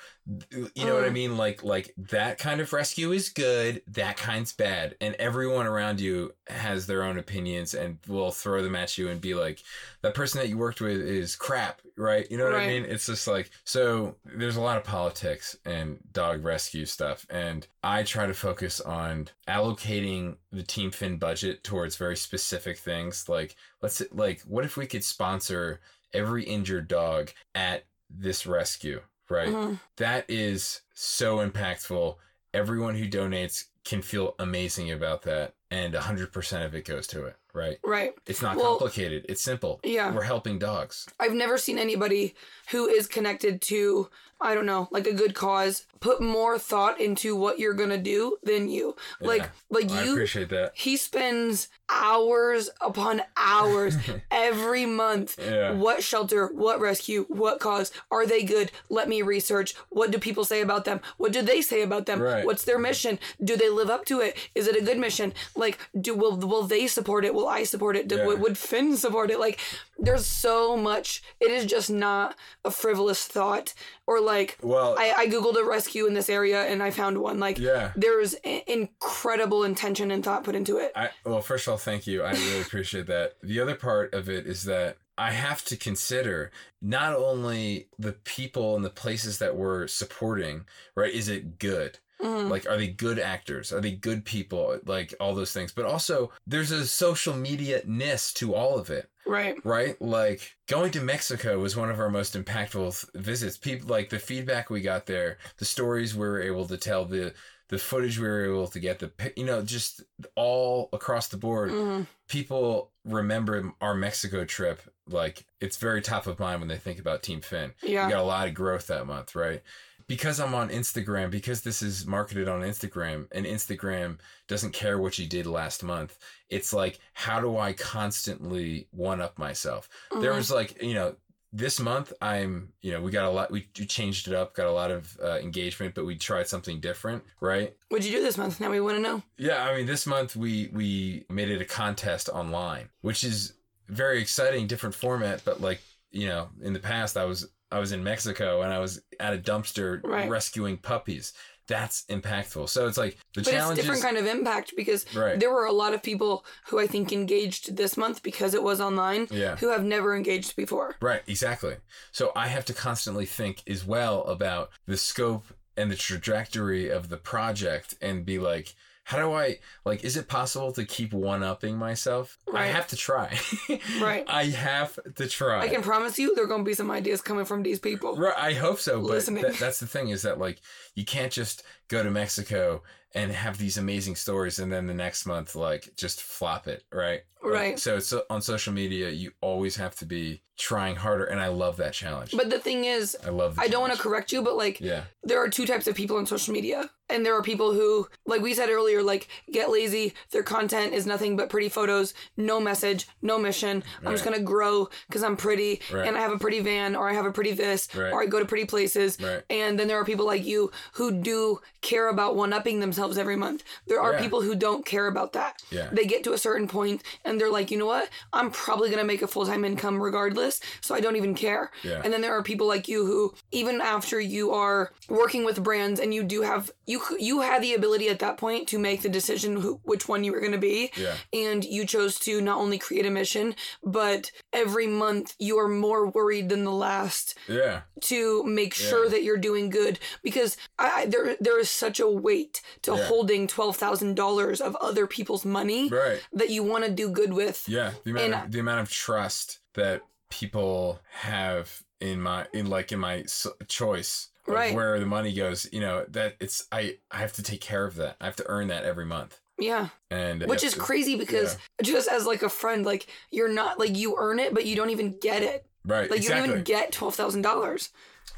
You 0.51 0.85
know 0.85 0.95
what 0.95 1.05
I 1.05 1.09
Mm. 1.09 1.13
mean? 1.13 1.37
Like 1.39 1.63
like 1.65 1.95
that 1.97 2.39
kind 2.39 2.61
of 2.61 2.73
rescue 2.73 3.13
is 3.13 3.31
good, 3.31 3.83
that 3.89 4.17
kind's 4.19 4.53
bad, 4.53 4.95
and 5.01 5.15
everyone 5.17 5.67
around 5.67 6.01
you 6.01 6.35
has 6.49 6.87
their 6.87 7.03
own 7.03 7.19
opinions 7.19 7.75
and 7.75 7.99
will 8.07 8.31
throw 8.31 8.63
them 8.63 8.77
at 8.77 8.97
you 8.99 9.09
and 9.09 9.21
be 9.21 9.35
like, 9.35 9.63
that 10.03 10.15
person 10.15 10.41
that 10.41 10.49
you 10.49 10.59
worked 10.59 10.81
with 10.83 11.01
is 11.01 11.35
crap, 11.35 11.81
right? 11.97 12.31
You 12.31 12.37
know 12.39 12.45
what 12.45 12.55
I 12.55 12.67
mean? 12.67 12.85
It's 12.85 13.07
just 13.07 13.27
like 13.27 13.51
so. 13.65 14.17
There's 14.25 14.57
a 14.57 14.61
lot 14.61 14.77
of 14.77 14.85
politics 14.85 15.57
and 15.65 15.99
dog 16.13 16.45
rescue 16.45 16.85
stuff, 16.85 17.27
and 17.31 17.67
I 17.83 18.03
try 18.03 18.27
to 18.27 18.35
focus 18.35 18.81
on 18.81 19.29
allocating 19.49 20.37
the 20.53 20.63
Team 20.63 20.91
Finn 20.91 21.17
budget 21.17 21.65
towards 21.65 21.97
very 21.97 22.17
specific 22.17 22.79
things. 22.79 23.29
Like 23.29 23.57
let's 23.83 24.03
like, 24.13 24.43
what 24.43 24.65
if 24.65 24.77
we 24.77 24.87
could 24.87 25.05
sponsor 25.05 25.81
every 26.13 26.45
injured 26.45 26.89
dog 26.89 27.31
at 27.55 27.85
this 28.11 28.47
rescue, 28.47 29.03
right? 29.29 29.49
Mhm. 29.49 29.81
That 29.97 30.25
is 30.29 30.81
so 30.95 31.39
impactful. 31.39 32.17
Everyone 32.55 32.95
who 32.97 33.07
donates 33.09 33.65
can 33.85 34.03
feel 34.03 34.35
amazing 34.39 34.91
about 34.91 35.23
that, 35.23 35.55
and 35.71 35.95
100% 35.95 36.65
of 36.65 36.75
it 36.75 36.85
goes 36.85 37.07
to 37.09 37.25
it, 37.25 37.37
right? 37.55 37.79
Right. 37.83 38.15
It's 38.27 38.43
not 38.43 38.57
Well- 38.57 38.79
complicated. 38.79 39.25
It's 39.29 39.43
simple. 39.43 39.81
Yeah. 39.83 40.13
We're 40.15 40.23
helping 40.23 40.59
dogs. 40.59 41.07
I've 41.21 41.33
never 41.35 41.57
seen 41.59 41.79
anybody 41.79 42.35
who 42.71 42.87
is 42.89 43.07
connected 43.07 43.61
to, 43.63 44.11
I 44.41 44.55
don't 44.55 44.67
know, 44.67 44.89
like 44.91 45.07
a 45.07 45.13
good 45.13 45.35
cause, 45.35 45.85
put 46.01 46.21
more 46.23 46.59
thought 46.59 47.01
into 47.01 47.35
what 47.35 47.59
you're 47.59 47.75
to 47.91 47.99
do 47.99 48.37
than 48.45 48.69
you. 48.69 48.95
Like, 49.21 49.43
Yeah. 49.43 49.49
like 49.71 49.87
oh, 49.91 49.95
I 49.95 50.05
you, 50.05 50.13
appreciate 50.13 50.49
that. 50.51 50.73
he 50.75 50.97
spends 50.97 51.69
hours 51.91 52.71
upon 52.81 53.23
hours 53.37 53.97
every 54.31 54.87
month. 54.87 55.39
Yeah. 55.39 55.73
What 55.73 56.03
shelter, 56.05 56.47
what 56.49 56.79
rescue, 56.81 57.25
what 57.29 57.59
cause? 57.61 57.91
Are 58.11 58.27
they 58.27 58.43
good? 58.45 58.71
Let 58.89 59.09
me 59.09 59.23
research. 59.23 59.75
What 59.89 60.11
do 60.11 60.19
people 60.19 60.45
say 60.45 60.61
about 60.61 60.85
them? 60.85 61.01
What 61.17 61.33
do 61.33 61.43
they 61.43 61.61
say 61.61 61.83
about 61.83 62.07
them? 62.07 62.21
Right. 62.21 62.45
What's 62.45 62.65
their 62.65 62.79
mission? 62.79 63.19
Do 63.43 63.57
they 63.57 63.69
live 63.71 63.91
up 63.91 64.05
to 64.07 64.21
it? 64.21 64.37
Is 64.55 64.69
it 64.69 64.77
a 64.77 64.85
good 64.85 64.99
mission? 64.99 65.33
Like, 65.57 65.79
do 66.01 66.15
will 66.15 66.37
will 66.37 66.63
they 66.65 66.87
support 66.87 67.25
it? 67.25 67.35
Will 67.35 67.49
I 67.49 67.65
support 67.65 67.97
it? 67.97 68.07
Do, 68.07 68.17
Yeah. 68.17 68.27
would, 68.27 68.41
would 68.41 68.59
Finn 68.59 68.97
support 68.97 69.31
it? 69.31 69.41
Like, 69.41 69.59
there's 69.99 70.27
so 70.27 70.77
much. 70.77 71.23
It 71.41 71.51
is 71.51 71.67
just 71.67 71.91
not 71.91 72.37
a 72.65 72.71
frivolous 72.71 73.27
thought. 73.27 73.75
Or 74.07 74.21
like, 74.29 74.59
Well, 74.63 74.95
I, 74.97 75.15
I 75.17 75.27
googled 75.27 75.61
a 75.61 75.65
rescue 75.65 76.07
in 76.07 76.15
this 76.15 76.31
area 76.31 76.65
and 76.65 76.83
I 76.83 76.91
found 76.91 77.19
one. 77.19 77.41
Like, 77.41 77.59
yeah. 77.59 77.93
there's 77.97 78.35
incredible 78.67 79.65
intention 79.65 80.13
and 80.13 80.25
thought 80.25 80.45
put 80.45 80.55
into 80.55 80.79
it. 80.79 80.93
I 80.95 81.11
well, 81.25 81.41
first 81.41 81.67
of 81.67 81.73
all, 81.73 81.79
thank 81.79 82.07
you. 82.07 82.23
I 82.23 82.31
really 82.31 82.61
appreciate 82.61 83.07
that. 83.07 83.35
The 83.43 83.59
other 83.59 83.75
part 83.75 84.15
of 84.15 84.29
it 84.29 84.47
is 84.47 84.65
that 84.65 84.99
I 85.19 85.33
have 85.33 85.65
to 85.65 85.77
consider 85.77 86.53
not 86.81 87.15
only 87.17 87.89
the 87.99 88.13
people 88.13 88.77
and 88.77 88.85
the 88.85 88.91
places 88.91 89.39
that 89.39 89.57
we're 89.57 89.89
supporting, 89.89 90.65
right? 90.95 91.13
Is 91.13 91.29
it 91.29 91.59
good? 91.59 91.99
Mhm. 92.21 92.51
Like, 92.51 92.69
are 92.69 92.77
they 92.77 92.89
good 92.89 93.19
actors? 93.19 93.73
Are 93.73 93.81
they 93.81 93.93
good 93.93 94.25
people? 94.25 94.79
Like 94.85 95.15
all 95.21 95.35
those 95.35 95.53
things. 95.53 95.73
But 95.73 95.85
also, 95.85 96.33
there's 96.47 96.71
a 96.71 96.87
social 96.87 97.35
media 97.35 97.83
ness 97.87 98.33
to 98.35 98.55
all 98.55 98.79
of 98.79 98.91
it 98.91 99.09
Right. 99.27 99.57
right? 99.65 100.01
Like 100.03 100.57
going 100.67 100.91
to 100.93 101.01
Mexico 101.01 101.59
was 101.61 101.77
one 101.77 101.91
of 101.91 102.01
our 102.01 102.11
most 102.11 102.35
impactful 102.35 103.01
th- 103.13 103.25
visits. 103.25 103.57
People 103.57 103.89
like 103.89 104.09
the 104.11 104.19
feedback 104.19 104.69
we 104.71 104.81
got 104.81 105.07
there, 105.07 105.39
the 105.59 105.65
stories 105.65 106.15
we 106.15 106.27
were 106.27 106.41
able 106.41 106.67
to 106.67 106.77
tell, 106.77 107.05
the 107.05 107.35
the 107.69 107.79
footage 107.79 108.19
we 108.19 108.27
were 108.27 108.47
able 108.47 108.67
to 108.67 108.81
get, 108.81 108.99
the 108.99 109.13
you 109.37 109.45
know, 109.45 109.61
just 109.61 110.03
all 110.37 110.89
across 110.95 111.29
the 111.29 111.37
board. 111.37 111.71
Mhm. 111.71 112.07
People 112.27 112.93
remember 113.05 113.73
our 113.83 113.95
Mexico 113.95 114.47
trip. 114.47 114.81
Like 115.07 115.45
it's 115.61 115.77
very 115.77 116.01
top 116.01 116.27
of 116.27 116.39
mind 116.39 116.61
when 116.61 116.69
they 116.69 116.79
think 116.79 116.99
about 116.99 117.23
Team 117.23 117.43
Finn. 117.43 117.75
Yeah. 117.83 118.07
We 118.07 118.13
got 118.13 118.23
a 118.23 118.25
lot 118.25 118.49
of 118.49 118.55
growth 118.55 118.87
that 118.87 119.07
month, 119.07 119.35
right? 119.35 119.63
Because 120.09 120.41
I'm 120.41 120.55
on 120.55 120.71
Instagram, 120.71 121.31
because 121.31 121.61
this 121.61 121.83
is 121.83 122.07
marketed 122.07 122.49
on 122.49 122.63
Instagram, 122.63 123.27
and 123.31 123.47
Instagram 123.47 124.19
doesn't 124.49 124.73
care 124.73 124.99
what 124.99 125.19
you 125.19 125.27
did 125.27 125.47
last 125.47 125.83
month. 125.85 126.19
It's 126.49 126.73
like, 126.73 126.99
how 127.13 127.41
do 127.41 127.59
I 127.59 127.75
constantly 127.75 128.89
one 128.91 129.21
up 129.21 129.39
myself? 129.39 129.89
There 130.11 130.33
Mhm. 130.33 130.37
was 130.37 130.51
like, 130.51 130.83
you 130.83 130.95
know, 130.95 131.17
this 131.53 131.79
month 131.81 132.13
I'm, 132.21 132.73
you 132.83 132.93
know, 132.93 133.01
we 133.01 133.11
got 133.11 133.25
a 133.25 133.31
lot, 133.31 133.51
we 133.51 133.69
we 133.79 133.87
changed 133.87 134.29
it 134.29 134.35
up, 134.35 134.55
got 134.55 134.67
a 134.67 134.73
lot 134.73 134.91
of 134.91 135.19
uh, 135.23 135.39
engagement, 135.39 135.95
but 135.95 136.05
we 136.05 136.17
tried 136.17 136.47
something 136.49 136.81
different, 136.81 137.25
right? 137.41 137.75
What'd 137.89 138.05
you 138.07 138.13
do 138.13 138.23
this 138.23 138.37
month? 138.37 138.61
Now 138.61 138.71
we 138.71 138.81
want 138.81 138.97
to 138.97 139.03
know. 139.03 139.23
Yeah, 139.39 139.63
I 139.65 139.75
mean, 139.77 139.87
this 139.87 140.07
month 140.07 140.37
we 140.37 140.69
we 140.73 141.25
made 141.31 141.49
it 141.51 141.61
a 141.63 141.65
contest 141.65 142.29
online, 142.29 142.89
which 143.03 143.25
is 143.25 143.55
very 143.89 144.21
exciting, 144.21 144.67
different 144.67 144.95
format. 144.95 145.43
But 145.45 145.61
like 145.61 145.81
you 146.11 146.27
know, 146.27 146.49
in 146.63 146.73
the 146.73 146.81
past, 146.81 147.17
I 147.17 147.25
was 147.25 147.47
I 147.71 147.79
was 147.79 147.93
in 147.93 148.03
Mexico 148.03 148.63
and 148.63 148.73
I 148.73 148.79
was 148.79 149.03
at 149.21 149.35
a 149.35 149.39
dumpster 149.39 150.01
Right. 150.05 150.29
rescuing 150.29 150.77
puppies. 150.79 151.33
That's 151.67 152.05
impactful. 152.07 152.71
So 152.71 152.87
it's 152.87 152.97
like 152.97 153.19
the 153.35 153.43
But 153.43 153.49
it's 153.49 153.51
challenge 153.51 153.79
different 153.81 154.01
kind 154.03 154.17
of 154.17 154.25
impact 154.25 154.73
because 154.75 155.05
right. 155.15 155.39
there 155.39 155.53
were 155.53 155.67
a 155.67 155.73
lot 155.73 155.93
of 155.93 156.03
people 156.03 156.47
who 156.69 156.79
I 156.81 156.87
think 156.87 157.13
engaged 157.13 157.77
this 157.77 157.99
month 157.99 158.23
because 158.23 158.55
it 158.55 158.63
was 158.63 158.81
online 158.81 159.29
Yeah. 159.31 159.57
who 159.57 159.69
have 159.71 159.85
never 159.85 160.17
engaged 160.17 160.57
before. 160.57 160.97
Right, 161.03 161.23
exactly. 161.27 161.77
So 162.11 162.33
I 162.35 162.49
have 162.49 162.65
to 162.67 162.73
constantly 162.75 163.27
think 163.27 163.63
as 163.69 163.85
well 163.85 164.25
about 164.25 164.71
the 164.87 164.97
scope 164.97 165.45
and 165.77 165.91
the 165.91 165.97
trajectory 165.97 166.89
of 166.89 167.11
the 167.11 167.19
project 167.19 167.95
and 168.01 168.25
be 168.25 168.39
like, 168.39 168.75
how 169.09 169.17
do 169.17 169.33
I 169.33 169.59
like? 169.87 170.05
Is 170.05 170.19
it 170.19 170.29
possible 170.29 170.71
to 170.73 170.85
keep 170.85 171.15
one 171.15 171.43
upping 171.43 171.79
myself? 171.79 172.37
I 172.53 172.67
have 172.67 172.89
to 172.89 172.97
try. 172.97 173.39
Right. 174.03 174.23
I 174.29 174.45
have 174.47 174.99
to 175.15 175.27
try. 175.27 175.61
I 175.61 175.69
can 175.69 175.81
promise 175.83 176.19
you 176.19 176.35
there 176.35 176.45
are 176.45 176.47
going 176.47 176.61
to 176.61 176.69
be 176.69 176.75
some 176.75 176.91
ideas 176.91 177.23
coming 177.23 177.47
from 177.47 177.63
these 177.63 177.79
people. 177.79 178.17
Right, 178.17 178.37
I 178.37 178.53
hope 178.53 178.79
so, 178.81 179.01
but 179.01 179.11
Listening. 179.11 179.45
that's 179.59 179.81
the 179.81 179.87
thing 179.87 180.11
is 180.11 180.23
that 180.23 180.39
like 180.39 180.61
you 180.95 181.07
can't 181.07 181.33
just 181.33 181.63
go 181.89 182.03
to 182.03 182.11
Mexico 182.11 182.83
and 183.15 183.33
have 183.33 183.57
these 183.59 183.79
amazing 183.79 184.15
stories 184.15 184.59
and 184.59 184.71
then 184.73 184.87
the 184.87 184.95
next 184.95 185.25
month 185.27 185.55
like 185.57 185.91
just 185.97 186.23
flop 186.23 186.67
it, 186.69 186.85
right? 186.93 187.23
Right. 187.41 187.79
so 187.79 187.97
it's 187.97 188.13
uh, 188.13 188.21
on 188.29 188.43
social 188.43 188.73
media 188.73 189.11
you 189.11 189.31
always 189.41 189.77
have 189.77 189.95
to 189.97 190.05
be 190.05 190.43
trying 190.57 190.97
harder 190.97 191.25
and 191.25 191.41
I 191.41 191.47
love 191.47 191.77
that 191.77 191.93
challenge. 191.93 192.35
But 192.37 192.51
the 192.51 192.59
thing 192.59 192.85
is, 192.85 193.17
I 193.25 193.31
love 193.31 193.59
I 193.61 193.69
don't 193.69 193.81
want 193.81 193.93
to 193.95 193.99
correct 193.99 194.33
you, 194.33 194.43
but 194.43 194.57
like, 194.57 194.81
Yeah. 194.81 195.05
there 195.23 195.41
are 195.41 195.49
two 195.49 195.65
types 195.65 195.87
of 195.87 195.95
people 195.95 196.17
on 196.17 196.27
social 196.27 196.53
media. 196.53 196.91
And 197.11 197.25
there 197.25 197.35
are 197.37 197.43
people 197.43 197.73
who, 197.73 198.09
like 198.27 198.43
we 198.43 198.53
said 198.55 198.69
earlier, 198.71 199.05
like 199.05 199.29
get 199.53 199.71
lazy. 199.71 200.15
Their 200.33 200.43
content 200.43 200.93
is 200.95 201.07
nothing 201.07 201.37
but 201.37 201.49
pretty 201.49 201.69
photos, 201.69 202.13
no 202.37 202.59
message, 202.61 203.07
no 203.23 203.39
mission. 203.39 203.85
I'm 204.05 204.11
just 204.13 204.25
gonna 204.25 204.41
grow 204.41 204.89
because 205.07 205.23
I'm 205.23 205.37
pretty 205.37 205.81
Right. 205.93 206.09
and 206.09 206.17
I 206.17 206.21
have 206.21 206.33
a 206.33 206.39
pretty 206.39 206.59
van 206.59 206.97
or 206.97 207.09
I 207.09 207.13
have 207.15 207.25
a 207.25 207.31
pretty 207.33 207.53
this 207.53 207.89
Right. 207.95 208.13
or 208.13 208.21
I 208.21 208.27
go 208.27 208.41
to 208.41 208.45
pretty 208.45 208.65
places. 208.67 209.17
Right. 209.21 209.43
And 209.49 209.79
then 209.79 209.87
there 209.87 209.99
are 210.01 210.05
people 210.05 210.27
like 210.27 210.45
you 210.45 210.73
who 210.95 211.13
do 211.13 211.61
care 211.81 212.09
about 212.09 212.37
one 212.37 212.53
upping 212.53 212.81
themselves 212.81 213.17
every 213.19 213.37
month. 213.37 213.63
There 213.87 214.01
are 214.01 214.15
Yeah. 214.15 214.21
people 214.23 214.43
who 214.43 214.55
don't 214.55 214.85
care 214.85 215.07
about 215.07 215.33
that. 215.35 215.63
Yeah. 215.71 215.89
They 215.93 216.05
get 216.05 216.25
to 216.25 216.33
a 216.33 216.39
certain 216.39 216.69
point 216.69 217.03
and 217.25 217.41
they're 217.41 217.51
like, 217.51 217.71
you 217.71 217.79
know 217.79 217.87
what? 217.87 218.09
I'm 218.33 218.51
probably 218.51 218.91
gonna 218.91 219.05
make 219.05 219.23
a 219.23 219.27
full 219.29 219.47
time 219.47 219.65
income 219.65 220.03
regardless, 220.03 220.61
so 220.81 220.95
I 220.95 221.01
don't 221.01 221.17
even 221.17 221.35
care. 221.35 221.71
Yeah. 221.83 222.01
And 222.03 222.13
then 222.13 222.21
there 222.21 222.37
are 222.37 222.43
people 222.43 222.67
like 222.67 222.89
you 222.89 223.07
who, 223.07 223.35
even 223.53 223.81
after 223.81 224.21
you 224.21 224.53
are 224.53 224.93
working 225.09 225.45
with 225.45 225.63
brands 225.63 226.01
and 226.01 226.13
you 226.13 226.23
do 226.23 226.43
have 226.43 226.71
you 226.87 227.01
you 227.19 227.41
had 227.43 227.63
the 227.63 227.75
ability 227.75 228.09
at 228.09 228.19
that 228.21 228.37
point 228.39 228.69
to 228.69 228.79
make 228.79 229.03
the 229.03 229.09
decision 229.09 229.61
who, 229.61 229.81
which 229.85 230.09
one 230.09 230.25
you 230.25 230.33
were 230.33 230.41
going 230.41 230.53
to 230.53 230.59
be, 230.59 230.91
Yeah. 230.97 231.15
and 231.33 231.65
you 231.65 231.85
chose 231.87 232.19
to 232.21 232.41
not 232.41 232.59
only 232.59 232.79
create 232.79 233.07
a 233.07 233.11
mission, 233.11 233.55
but 233.83 234.31
every 234.53 234.87
month 234.87 235.35
you 235.39 235.59
are 235.59 235.69
more 235.69 236.07
worried 236.07 236.49
than 236.49 236.65
the 236.65 236.73
last 236.73 237.35
Yeah. 237.47 237.83
to 238.03 238.43
make 238.45 238.75
sure 238.75 239.09
that 239.09 239.23
you're 239.23 239.37
doing 239.37 239.71
good 239.71 239.99
because 240.23 240.57
I 240.79 241.07
there 241.07 241.37
there 241.41 241.59
is 241.59 241.68
such 241.71 242.01
a 242.01 242.09
weight 242.09 242.61
to 242.83 242.95
Yeah. 242.97 243.05
holding 243.05 243.47
twelve 243.47 243.77
thousand 243.77 244.15
dollars 244.15 244.61
of 244.61 244.77
other 244.77 245.07
people's 245.07 245.45
money 245.45 245.89
Right. 245.89 246.21
that 246.33 246.51
you 246.51 246.63
want 246.63 246.85
to 246.85 246.91
do 246.91 247.11
good 247.11 247.33
with. 247.33 247.69
Yeah. 247.69 247.93
The 248.05 248.11
amount 248.11 248.25
And- 248.25 248.35
of, 248.35 248.53
the 248.53 248.59
amount 248.61 248.81
of 248.81 248.91
trust 248.91 249.59
that 249.75 250.03
people 250.31 251.01
have 251.11 251.83
in 252.01 252.21
my 252.21 252.47
in 252.53 252.69
like 252.71 252.93
in 252.93 252.99
my 253.01 253.25
choice 253.67 254.29
of 254.47 254.55
Right. 254.55 254.75
where 254.75 254.99
the 254.99 255.07
money 255.07 255.33
goes, 255.33 255.69
you 255.73 255.81
know, 255.81 256.05
that 256.09 256.37
it's 256.41 256.67
I 256.73 256.99
I 257.11 257.19
have 257.19 257.33
to 257.35 257.43
take 257.43 257.61
care 257.61 257.85
of 257.85 257.97
that. 257.97 258.17
I 258.21 258.25
have 258.27 258.37
to 258.37 258.45
earn 258.47 258.69
that 258.69 258.85
every 258.85 259.05
month. 259.07 259.41
Yeah. 259.59 259.89
And 260.11 260.43
which 260.47 260.63
is 260.63 260.73
it's- 260.75 260.87
crazy 260.87 261.17
because 261.17 261.57
just 261.83 262.09
as 262.09 262.27
like 262.27 262.43
a 262.43 262.49
friend 262.49 262.87
like 262.87 263.09
you're 263.31 263.49
not 263.53 263.79
like 263.79 263.97
you 263.97 264.15
earn 264.17 264.39
it 264.39 264.55
but 264.55 264.65
you 264.67 264.77
don't 264.77 264.91
even 264.91 265.19
get 265.19 265.43
it 265.43 265.67
Right. 265.85 266.09
like 266.11 266.23
you 266.23 266.29
don't 266.29 266.49
even 266.49 266.63
get 266.63 266.93
$12000 266.93 267.89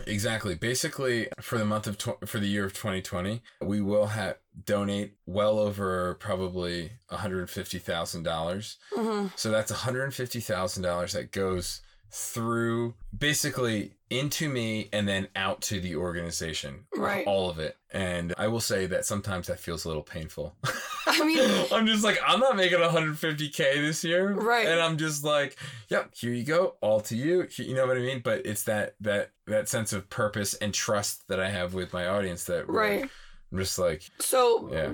Exactly. 0.06 0.54
Basically, 0.54 1.28
for 1.40 1.58
the 1.58 1.64
month 1.64 1.86
of 1.86 1.98
tw- 1.98 2.26
for 2.26 2.38
the 2.38 2.46
year 2.46 2.64
of 2.64 2.72
2020, 2.72 3.42
we 3.62 3.80
will 3.80 4.06
have 4.08 4.36
donate 4.64 5.14
well 5.26 5.58
over 5.58 6.14
probably 6.14 6.92
150 7.08 7.78
thousand 7.78 8.22
dollars. 8.22 8.76
mm-hmm. 8.96 9.28
So 9.36 9.50
that's 9.50 9.70
150 9.70 10.40
thousand 10.40 10.82
dollars 10.82 11.12
that 11.12 11.30
goes 11.32 11.82
through 12.10 12.94
basically 13.16 13.92
into 14.10 14.48
me 14.48 14.88
and 14.92 15.06
then 15.08 15.28
out 15.36 15.60
to 15.62 15.80
the 15.80 15.94
organization. 15.94 16.84
Right. 16.96 17.24
All 17.26 17.48
of 17.48 17.58
it. 17.58 17.76
And 17.92 18.34
I 18.36 18.48
will 18.48 18.60
say 18.60 18.86
that 18.86 19.04
sometimes 19.04 19.46
that 19.46 19.60
feels 19.60 19.84
a 19.84 19.88
little 19.88 20.02
painful. 20.02 20.56
I 21.06 21.24
mean- 21.24 21.66
I'm 21.72 21.86
just 21.86 22.02
like, 22.02 22.18
I'm 22.26 22.40
not 22.40 22.56
making 22.56 22.78
150K 22.78 23.56
this 23.56 24.02
year. 24.02 24.32
Right. 24.32 24.66
And 24.66 24.80
I'm 24.80 24.96
just 24.96 25.22
like, 25.22 25.56
yep, 25.88 26.10
here 26.14 26.32
you 26.32 26.44
go. 26.44 26.74
All 26.80 27.00
to 27.02 27.16
you. 27.16 27.46
You 27.56 27.74
know 27.74 27.86
what 27.86 27.96
I 27.96 28.00
mean? 28.00 28.20
But 28.24 28.44
it's 28.44 28.64
that, 28.64 28.94
that, 29.00 29.30
that 29.46 29.68
sense 29.68 29.92
of 29.92 30.10
purpose 30.10 30.54
and 30.54 30.74
trust 30.74 31.28
that 31.28 31.38
I 31.40 31.50
have 31.50 31.74
with 31.74 31.92
my 31.92 32.06
audience 32.06 32.44
that 32.44 32.68
right 32.68 33.08
I'm 33.52 33.58
just 33.58 33.78
like, 33.78 34.02
so 34.20 34.68
Yeah. 34.72 34.92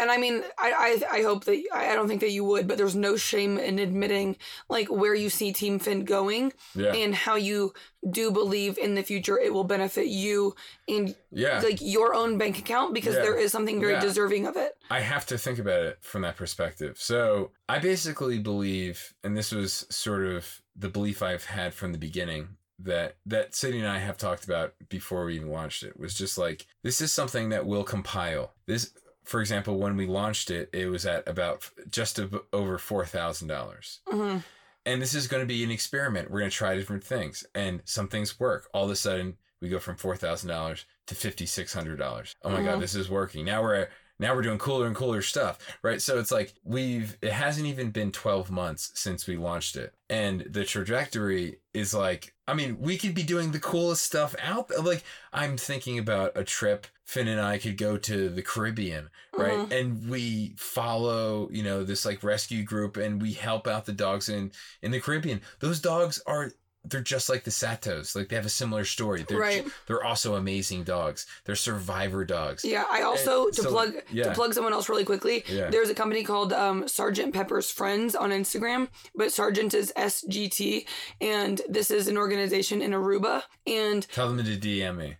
And 0.00 0.10
i 0.10 0.16
mean 0.16 0.42
I, 0.58 1.00
I 1.10 1.18
i 1.18 1.22
hope 1.22 1.44
that 1.44 1.62
I, 1.72 1.94
don't 1.94 2.08
think 2.08 2.20
that 2.20 2.30
you 2.30 2.44
would 2.44 2.66
but 2.68 2.78
there's 2.78 2.96
no 2.96 3.16
shame 3.16 3.58
in 3.58 3.78
admitting 3.78 4.36
like 4.68 4.90
where 4.90 5.14
you 5.14 5.30
see 5.30 5.52
team 5.52 5.78
Finn 5.78 6.04
going 6.04 6.52
yeah, 6.74 6.92
and 6.92 7.14
how 7.14 7.36
you 7.36 7.72
do 8.10 8.30
believe 8.30 8.76
in 8.78 8.94
the 8.94 9.02
future 9.02 9.38
it 9.38 9.52
will 9.52 9.64
benefit 9.64 10.08
you 10.08 10.54
and 10.88 11.14
yeah. 11.30 11.60
like 11.60 11.78
your 11.80 12.14
own 12.14 12.36
bank 12.38 12.58
account 12.58 12.92
because 12.92 13.14
Yeah. 13.14 13.22
there 13.22 13.38
is 13.38 13.50
something 13.52 13.80
very 13.80 13.94
Yeah. 13.94 14.00
deserving 14.00 14.46
of 14.46 14.56
it 14.56 14.76
I 14.90 15.00
have 15.00 15.26
to 15.26 15.38
think 15.38 15.58
about 15.58 15.82
it 15.82 15.98
from 16.02 16.22
that 16.22 16.36
perspective. 16.36 16.96
So 16.98 17.52
I 17.68 17.78
basically 17.78 18.38
believe, 18.38 19.14
and 19.24 19.36
this 19.36 19.50
was 19.50 19.86
sort 19.90 20.24
of 20.26 20.60
the 20.76 20.88
belief 20.88 21.22
I've 21.22 21.46
had 21.46 21.72
from 21.74 21.92
the 21.92 21.98
beginning 21.98 22.56
that 22.78 23.16
that 23.24 23.54
Sydney 23.54 23.78
and 23.78 23.88
I 23.88 23.98
have 23.98 24.18
talked 24.18 24.44
about 24.44 24.74
before 24.88 25.24
we 25.24 25.36
even 25.36 25.50
launched 25.50 25.82
it 25.84 25.98
was 25.98 26.12
just 26.14 26.36
like 26.36 26.66
this 26.82 27.00
is 27.00 27.12
something 27.12 27.48
that 27.50 27.66
will 27.66 27.84
compile. 27.84 28.52
This, 28.66 28.92
for 29.24 29.40
example, 29.40 29.78
when 29.78 29.96
we 29.96 30.06
launched 30.06 30.50
it, 30.50 30.68
it 30.72 30.86
was 30.86 31.06
at 31.06 31.26
about 31.28 31.68
just 31.90 32.20
over 32.52 32.78
four 32.78 33.04
thousand 33.06 33.48
dollars. 33.48 34.00
hmm 34.08 34.38
And 34.86 35.00
this 35.00 35.14
is 35.14 35.26
going 35.28 35.42
to 35.42 35.46
be 35.46 35.64
an 35.64 35.70
experiment. 35.70 36.30
We're 36.30 36.40
going 36.40 36.50
to 36.50 36.56
try 36.56 36.74
different 36.76 37.04
things, 37.04 37.44
and 37.54 37.80
some 37.84 38.08
things 38.08 38.38
work. 38.38 38.68
All 38.74 38.84
of 38.84 38.90
a 38.90 38.96
sudden, 38.96 39.36
we 39.60 39.68
go 39.68 39.78
from 39.78 39.96
four 39.96 40.16
thousand 40.16 40.48
dollars 40.50 40.84
to 41.06 41.14
fifty 41.14 41.46
six 41.46 41.72
hundred 41.72 41.96
dollars. 41.98 42.34
Oh 42.42 42.50
my 42.50 42.60
Mhm. 42.60 42.64
god, 42.66 42.80
this 42.80 42.94
is 42.94 43.08
working. 43.10 43.44
Now 43.44 43.62
we're 43.62 43.88
now 44.24 44.34
we're 44.34 44.42
doing 44.42 44.58
cooler 44.58 44.86
and 44.86 44.96
cooler 44.96 45.20
stuff, 45.22 45.58
right? 45.82 46.00
So 46.00 46.18
it's 46.18 46.32
like 46.32 46.54
we've 46.64 47.16
it 47.20 47.32
hasn't 47.32 47.66
even 47.66 47.90
been 47.90 48.10
twelve 48.10 48.50
months 48.50 48.90
since 48.94 49.26
we 49.26 49.36
launched 49.36 49.76
it, 49.76 49.94
and 50.08 50.40
the 50.50 50.64
trajectory 50.64 51.58
is 51.74 51.92
like. 51.94 52.32
I 52.46 52.52
mean, 52.52 52.78
we 52.78 52.98
could 52.98 53.14
be 53.14 53.22
doing 53.22 53.52
the 53.52 53.58
coolest 53.58 54.02
stuff 54.02 54.34
out 54.42 54.68
there. 54.68 54.80
Like 54.80 55.02
I'm 55.32 55.56
thinking 55.56 55.98
about 55.98 56.32
a 56.34 56.44
trip. 56.44 56.86
Finn 57.06 57.28
and 57.28 57.40
I 57.40 57.58
could 57.58 57.76
go 57.76 57.98
to 57.98 58.30
the 58.30 58.42
Caribbean, 58.42 59.10
right? 59.36 59.58
Mhm. 59.58 59.72
And 59.78 60.08
we 60.08 60.54
follow, 60.56 61.50
you 61.50 61.62
know, 61.62 61.84
this 61.84 62.06
like 62.06 62.22
rescue 62.22 62.62
group, 62.62 62.96
and 62.96 63.20
we 63.20 63.34
help 63.34 63.66
out 63.66 63.84
the 63.84 63.92
dogs 63.92 64.30
in 64.30 64.52
in 64.80 64.90
the 64.90 65.00
Caribbean. 65.00 65.42
Those 65.60 65.80
dogs 65.80 66.22
are 66.26 66.52
they're 66.84 67.00
just 67.00 67.28
like 67.28 67.44
the 67.44 67.50
Satos. 67.50 68.14
Like 68.14 68.28
they 68.28 68.36
have 68.36 68.46
a 68.46 68.50
similar 68.50 68.84
story. 68.84 69.24
They're 69.26 69.38
Right. 69.38 69.66
they're 69.86 70.04
also 70.04 70.34
amazing 70.34 70.84
dogs. 70.84 71.26
They're 71.44 71.54
survivor 71.56 72.24
dogs. 72.24 72.64
Yeah, 72.64 72.84
I 72.90 73.02
also 73.02 73.46
And 73.46 73.54
to 73.54 73.62
so, 73.62 73.70
plug 73.70 73.94
yeah. 74.12 74.24
to 74.24 74.30
plug 74.34 74.54
someone 74.54 74.72
else 74.72 74.88
really 74.88 75.04
quickly. 75.04 75.44
Yeah. 75.48 75.70
There's 75.70 75.88
a 75.90 75.94
company 75.94 76.24
called 76.24 76.52
um, 76.52 76.86
Sergeant 76.88 77.32
Pepper's 77.34 77.70
Friends 77.70 78.14
on 78.14 78.30
Instagram, 78.30 78.88
but 79.14 79.32
Sergeant 79.32 79.74
is 79.74 79.92
SGT, 79.96 80.86
and 81.20 81.60
this 81.68 81.90
is 81.90 82.08
an 82.08 82.16
organization 82.18 82.82
in 82.82 82.90
Aruba. 82.92 83.42
And 83.66 84.06
Tell 84.08 84.28
them 84.32 84.44
to 84.44 84.56
DM 84.56 84.96
me. 84.96 85.16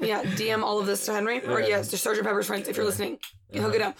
Yeah, 0.00 0.22
DM 0.22 0.62
all 0.62 0.78
of 0.78 0.86
this 0.86 1.04
to 1.06 1.12
Henry, 1.12 1.44
or 1.46 1.60
Yeah. 1.60 1.68
yes, 1.68 1.88
to 1.90 1.98
Sergeant 1.98 2.26
Pepper's 2.26 2.46
Friends 2.46 2.68
if 2.68 2.76
you're 2.76 2.86
listening. 2.86 3.18
Hook 3.54 3.74
it 3.74 3.80
up. 3.82 3.96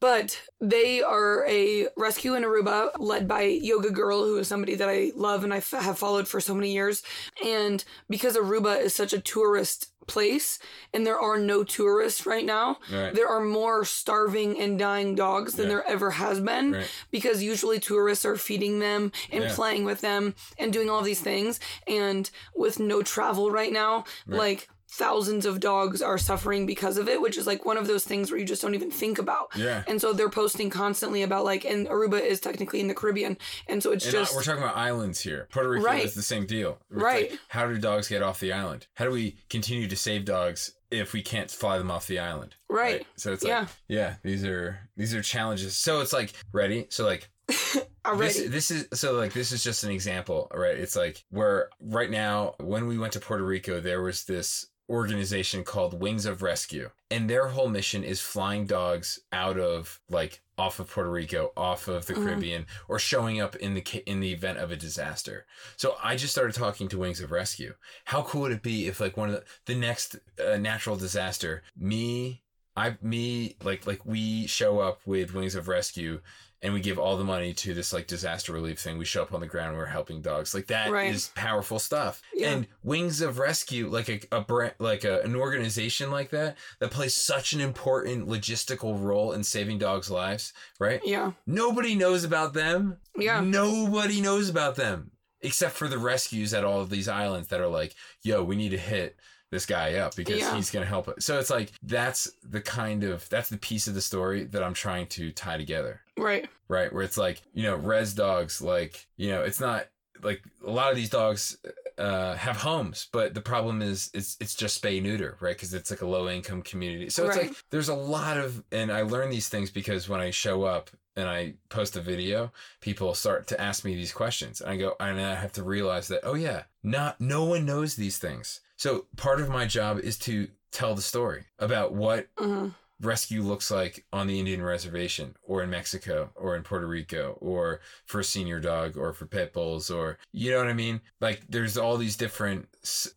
But 0.00 0.40
they 0.60 1.02
are 1.02 1.44
a 1.46 1.88
rescue 1.96 2.34
in 2.34 2.42
Aruba 2.44 2.90
led 2.98 3.26
by 3.28 3.42
Yoga 3.42 3.90
Girl, 3.90 4.24
who 4.24 4.38
is 4.38 4.48
somebody 4.48 4.74
that 4.76 4.88
I 4.88 5.12
love 5.16 5.42
and 5.44 5.52
I 5.52 5.58
f- 5.58 5.70
have 5.70 5.98
followed 5.98 6.26
for 6.28 6.40
so 6.40 6.54
many 6.54 6.72
years. 6.72 7.02
And 7.44 7.84
because 8.08 8.36
Aruba 8.36 8.80
is 8.80 8.94
such 8.94 9.12
a 9.12 9.20
tourist 9.20 9.88
place 10.08 10.58
and 10.92 11.06
there 11.06 11.18
are 11.18 11.38
no 11.38 11.62
tourists 11.64 12.26
right 12.26 12.44
now, 12.44 12.78
Right. 12.92 13.14
there 13.14 13.28
are 13.28 13.40
more 13.40 13.84
starving 13.84 14.58
and 14.60 14.76
dying 14.78 15.14
dogs 15.14 15.54
than 15.54 15.66
Yeah. 15.66 15.74
there 15.76 15.86
ever 15.88 16.10
has 16.12 16.40
been 16.40 16.72
Right. 16.72 16.86
because 17.12 17.42
usually 17.42 17.78
tourists 17.78 18.24
are 18.24 18.36
feeding 18.36 18.80
them 18.80 19.12
and 19.30 19.44
Yeah. 19.44 19.54
playing 19.54 19.84
with 19.84 20.00
them 20.00 20.34
and 20.58 20.72
doing 20.72 20.90
all 20.90 21.02
these 21.02 21.20
things. 21.20 21.60
And 21.86 22.28
with 22.54 22.80
no 22.80 23.02
travel 23.02 23.50
right 23.52 23.72
now, 23.72 24.04
Right. 24.26 24.38
like 24.38 24.68
thousands 24.92 25.46
of 25.46 25.58
dogs 25.58 26.02
are 26.02 26.18
suffering 26.18 26.66
because 26.66 26.98
of 26.98 27.08
it, 27.08 27.20
which 27.20 27.38
is 27.38 27.46
like 27.46 27.64
one 27.64 27.78
of 27.78 27.86
those 27.86 28.04
things 28.04 28.30
where 28.30 28.38
you 28.38 28.44
just 28.44 28.60
don't 28.60 28.74
even 28.74 28.90
think 28.90 29.18
about. 29.18 29.48
Yeah. 29.56 29.84
And 29.88 30.00
so 30.00 30.12
they're 30.12 30.28
posting 30.28 30.68
constantly 30.68 31.22
about 31.22 31.44
like, 31.44 31.64
and 31.64 31.86
Aruba 31.88 32.20
is 32.20 32.40
technically 32.40 32.80
in 32.80 32.88
the 32.88 32.94
Caribbean. 32.94 33.38
And 33.68 33.82
so 33.82 33.92
it's 33.92 34.04
And 34.04 34.14
uh, 34.14 34.18
just, 34.20 34.34
we're 34.34 34.42
talking 34.42 34.62
about 34.62 34.76
islands 34.76 35.20
here. 35.20 35.48
Puerto 35.50 35.70
Rico 35.70 35.84
Right. 35.86 36.04
is 36.04 36.14
the 36.14 36.22
same 36.22 36.44
deal. 36.46 36.78
It's 36.90 37.00
Right. 37.02 37.30
like, 37.30 37.40
how 37.48 37.66
do 37.66 37.78
dogs 37.78 38.08
get 38.08 38.22
off 38.22 38.38
the 38.38 38.52
island? 38.52 38.86
How 38.94 39.06
do 39.06 39.10
we 39.12 39.36
continue 39.48 39.88
to 39.88 39.96
save 39.96 40.26
dogs 40.26 40.74
if 40.90 41.14
we 41.14 41.22
can't 41.22 41.50
fly 41.50 41.78
them 41.78 41.90
off 41.90 42.06
the 42.06 42.18
island? 42.18 42.56
Right. 42.68 43.06
So 43.16 43.32
it's 43.32 43.44
Yeah. 43.44 43.60
like, 43.60 43.68
yeah, 43.88 44.14
these 44.22 44.44
are 44.44 44.90
these 44.96 45.14
are 45.14 45.22
challenges. 45.22 45.74
So 45.76 46.00
it's 46.02 46.12
like 46.12 46.32
ready. 46.52 46.86
So 46.90 47.04
like. 47.06 47.30
This, 48.18 48.36
this 48.48 48.70
is 48.72 48.88
so 48.94 49.12
like 49.12 49.32
this 49.32 49.52
is 49.52 49.62
just 49.62 49.84
an 49.84 49.90
example, 49.92 50.50
right? 50.52 50.76
It's 50.76 50.96
like 50.96 51.24
where 51.30 51.68
right 51.80 52.10
now 52.10 52.56
when 52.58 52.88
we 52.88 52.98
went 52.98 53.12
to 53.12 53.20
Puerto 53.20 53.44
Rico, 53.44 53.78
there 53.80 54.02
was 54.02 54.24
this 54.24 54.66
organization 54.88 55.64
called 55.64 56.00
Wings 56.00 56.26
of 56.26 56.42
Rescue, 56.42 56.90
and 57.10 57.28
their 57.28 57.48
whole 57.48 57.68
mission 57.68 58.04
is 58.04 58.20
flying 58.20 58.66
dogs 58.66 59.20
out 59.32 59.58
of 59.58 60.00
like 60.08 60.42
off 60.58 60.78
of 60.80 60.90
Puerto 60.90 61.10
Rico, 61.10 61.52
off 61.56 61.88
of 61.88 62.06
the 62.06 62.14
Mhm. 62.14 62.24
Caribbean, 62.24 62.66
or 62.88 62.98
showing 62.98 63.40
up 63.40 63.56
in 63.56 63.74
the 63.74 64.02
in 64.06 64.20
the 64.20 64.32
event 64.32 64.58
of 64.58 64.70
a 64.70 64.76
disaster. 64.76 65.46
So 65.76 65.96
I 66.02 66.16
just 66.16 66.32
started 66.32 66.54
talking 66.54 66.88
to 66.88 66.98
Wings 66.98 67.20
of 67.20 67.30
Rescue. 67.30 67.74
How 68.04 68.22
cool 68.22 68.42
would 68.42 68.52
it 68.52 68.62
be 68.62 68.86
if 68.86 69.00
like 69.00 69.16
one 69.16 69.30
of 69.30 69.36
the, 69.36 69.44
the 69.66 69.74
next 69.74 70.16
uh, 70.44 70.56
natural 70.58 70.96
disaster, 70.96 71.62
me 71.76 72.42
I 72.76 72.96
me 73.02 73.56
like 73.62 73.86
like 73.86 74.04
we 74.04 74.46
show 74.46 74.80
up 74.80 75.00
with 75.06 75.34
Wings 75.34 75.54
of 75.54 75.68
Rescue 75.68 76.20
and 76.62 76.72
we 76.72 76.80
give 76.80 76.98
all 76.98 77.16
the 77.16 77.24
money 77.24 77.52
to 77.52 77.74
this 77.74 77.92
like 77.92 78.06
disaster 78.06 78.52
relief 78.52 78.78
thing. 78.78 78.96
We 78.98 79.04
show 79.04 79.22
up 79.22 79.34
on 79.34 79.40
the 79.40 79.46
ground, 79.46 79.76
we're 79.76 79.86
helping 79.86 80.22
dogs. 80.22 80.54
Like 80.54 80.68
that 80.68 80.86
is 80.86 80.92
Right. 80.92 81.30
powerful 81.34 81.78
stuff. 81.78 82.22
Yeah. 82.34 82.50
And 82.50 82.66
Wings 82.82 83.20
of 83.20 83.38
Rescue, 83.38 83.88
like 83.88 84.08
a, 84.08 84.20
a 84.30 84.40
brand, 84.42 84.74
like 84.78 85.04
a, 85.04 85.20
an 85.22 85.34
organization 85.34 86.10
like 86.10 86.30
that 86.30 86.56
that 86.78 86.90
plays 86.92 87.14
such 87.16 87.52
an 87.52 87.60
important 87.60 88.28
logistical 88.28 89.00
role 89.02 89.32
in 89.32 89.42
saving 89.42 89.78
dogs' 89.78 90.10
lives, 90.10 90.52
right? 90.78 91.00
Yeah. 91.04 91.32
Nobody 91.46 91.94
knows 91.94 92.22
about 92.24 92.52
them. 92.54 92.98
Yeah. 93.16 93.40
Nobody 93.40 94.20
knows 94.20 94.48
about 94.48 94.76
them 94.76 95.10
except 95.40 95.74
for 95.74 95.88
the 95.88 95.98
rescues 95.98 96.54
at 96.54 96.64
all 96.64 96.80
of 96.80 96.88
these 96.90 97.08
islands 97.08 97.48
that 97.48 97.60
are 97.60 97.66
like, 97.66 97.96
yo, 98.22 98.44
we 98.44 98.54
need 98.54 98.68
to 98.68 98.78
hit 98.78 99.16
this 99.50 99.66
guy 99.66 99.94
up 99.94 100.14
because 100.14 100.38
Yeah. 100.38 100.54
he's 100.54 100.70
going 100.70 100.84
to 100.84 100.88
help 100.88 101.08
us. 101.08 101.24
So 101.24 101.40
it's 101.40 101.50
like, 101.50 101.72
that's 101.82 102.30
the 102.48 102.60
kind 102.60 103.02
of, 103.02 103.28
that's 103.28 103.48
the 103.48 103.58
piece 103.58 103.88
of 103.88 103.94
the 103.94 104.00
story 104.00 104.44
that 104.44 104.62
I'm 104.62 104.72
trying 104.72 105.08
to 105.08 105.32
tie 105.32 105.56
together, 105.56 106.01
Right. 106.16 106.48
right? 106.68 106.92
Where 106.92 107.02
it's 107.02 107.18
like, 107.18 107.42
you 107.54 107.64
know, 107.64 107.76
res 107.76 108.14
dogs, 108.14 108.60
like, 108.62 109.06
you 109.16 109.30
know, 109.30 109.42
it's 109.42 109.60
not 109.60 109.86
like 110.22 110.42
a 110.64 110.70
lot 110.70 110.90
of 110.90 110.96
these 110.96 111.10
dogs 111.10 111.56
uh, 111.98 112.34
have 112.36 112.56
homes, 112.56 113.08
but 113.12 113.34
the 113.34 113.40
problem 113.40 113.82
is 113.82 114.10
it's 114.14 114.36
it's 114.40 114.54
just 114.54 114.82
spay 114.82 115.02
neuter, 115.02 115.36
right? 115.40 115.56
Because 115.56 115.74
it's 115.74 115.90
like 115.90 116.02
a 116.02 116.06
low 116.06 116.28
income 116.28 116.62
community. 116.62 117.10
So 117.10 117.26
it's 117.26 117.36
Right. 117.36 117.48
like 117.48 117.64
there's 117.70 117.88
a 117.88 117.94
lot 117.94 118.36
of, 118.36 118.62
and 118.70 118.92
I 118.92 119.02
learn 119.02 119.30
these 119.30 119.48
things 119.48 119.70
because 119.70 120.08
when 120.08 120.20
I 120.20 120.30
show 120.30 120.64
up 120.64 120.90
and 121.16 121.28
I 121.28 121.54
post 121.68 121.96
a 121.96 122.00
video, 122.00 122.52
people 122.80 123.14
start 123.14 123.46
to 123.48 123.60
ask 123.60 123.84
me 123.84 123.94
these 123.94 124.12
questions, 124.12 124.60
and 124.60 124.70
I 124.70 124.76
go, 124.76 124.94
and 125.00 125.20
I 125.20 125.34
have 125.34 125.52
to 125.52 125.62
realize 125.62 126.08
that 126.08 126.20
oh 126.22 126.34
yeah, 126.34 126.62
not 126.82 127.20
no 127.20 127.44
one 127.44 127.66
knows 127.66 127.96
these 127.96 128.18
things. 128.18 128.60
So 128.76 129.06
part 129.16 129.40
of 129.40 129.48
my 129.48 129.66
job 129.66 129.98
is 129.98 130.16
to 130.18 130.48
tell 130.70 130.94
the 130.94 131.02
story 131.02 131.44
about 131.58 131.92
what 131.92 132.28
hmm 132.38 132.68
rescue 133.02 133.42
looks 133.42 133.70
like 133.70 134.04
on 134.12 134.26
the 134.26 134.38
Indian 134.38 134.62
reservation 134.62 135.36
or 135.42 135.62
in 135.62 135.70
Mexico 135.70 136.30
or 136.34 136.56
in 136.56 136.62
Puerto 136.62 136.86
Rico 136.86 137.36
or 137.40 137.80
for 138.06 138.20
a 138.20 138.24
senior 138.24 138.60
dog 138.60 138.96
or 138.96 139.12
for 139.12 139.26
pit 139.26 139.52
bulls 139.52 139.90
or 139.90 140.18
you 140.32 140.50
know 140.50 140.58
what 140.58 140.68
I 140.68 140.72
mean? 140.72 141.00
Like 141.20 141.42
there's 141.48 141.76
all 141.76 141.96
these 141.96 142.16
different 142.16 142.68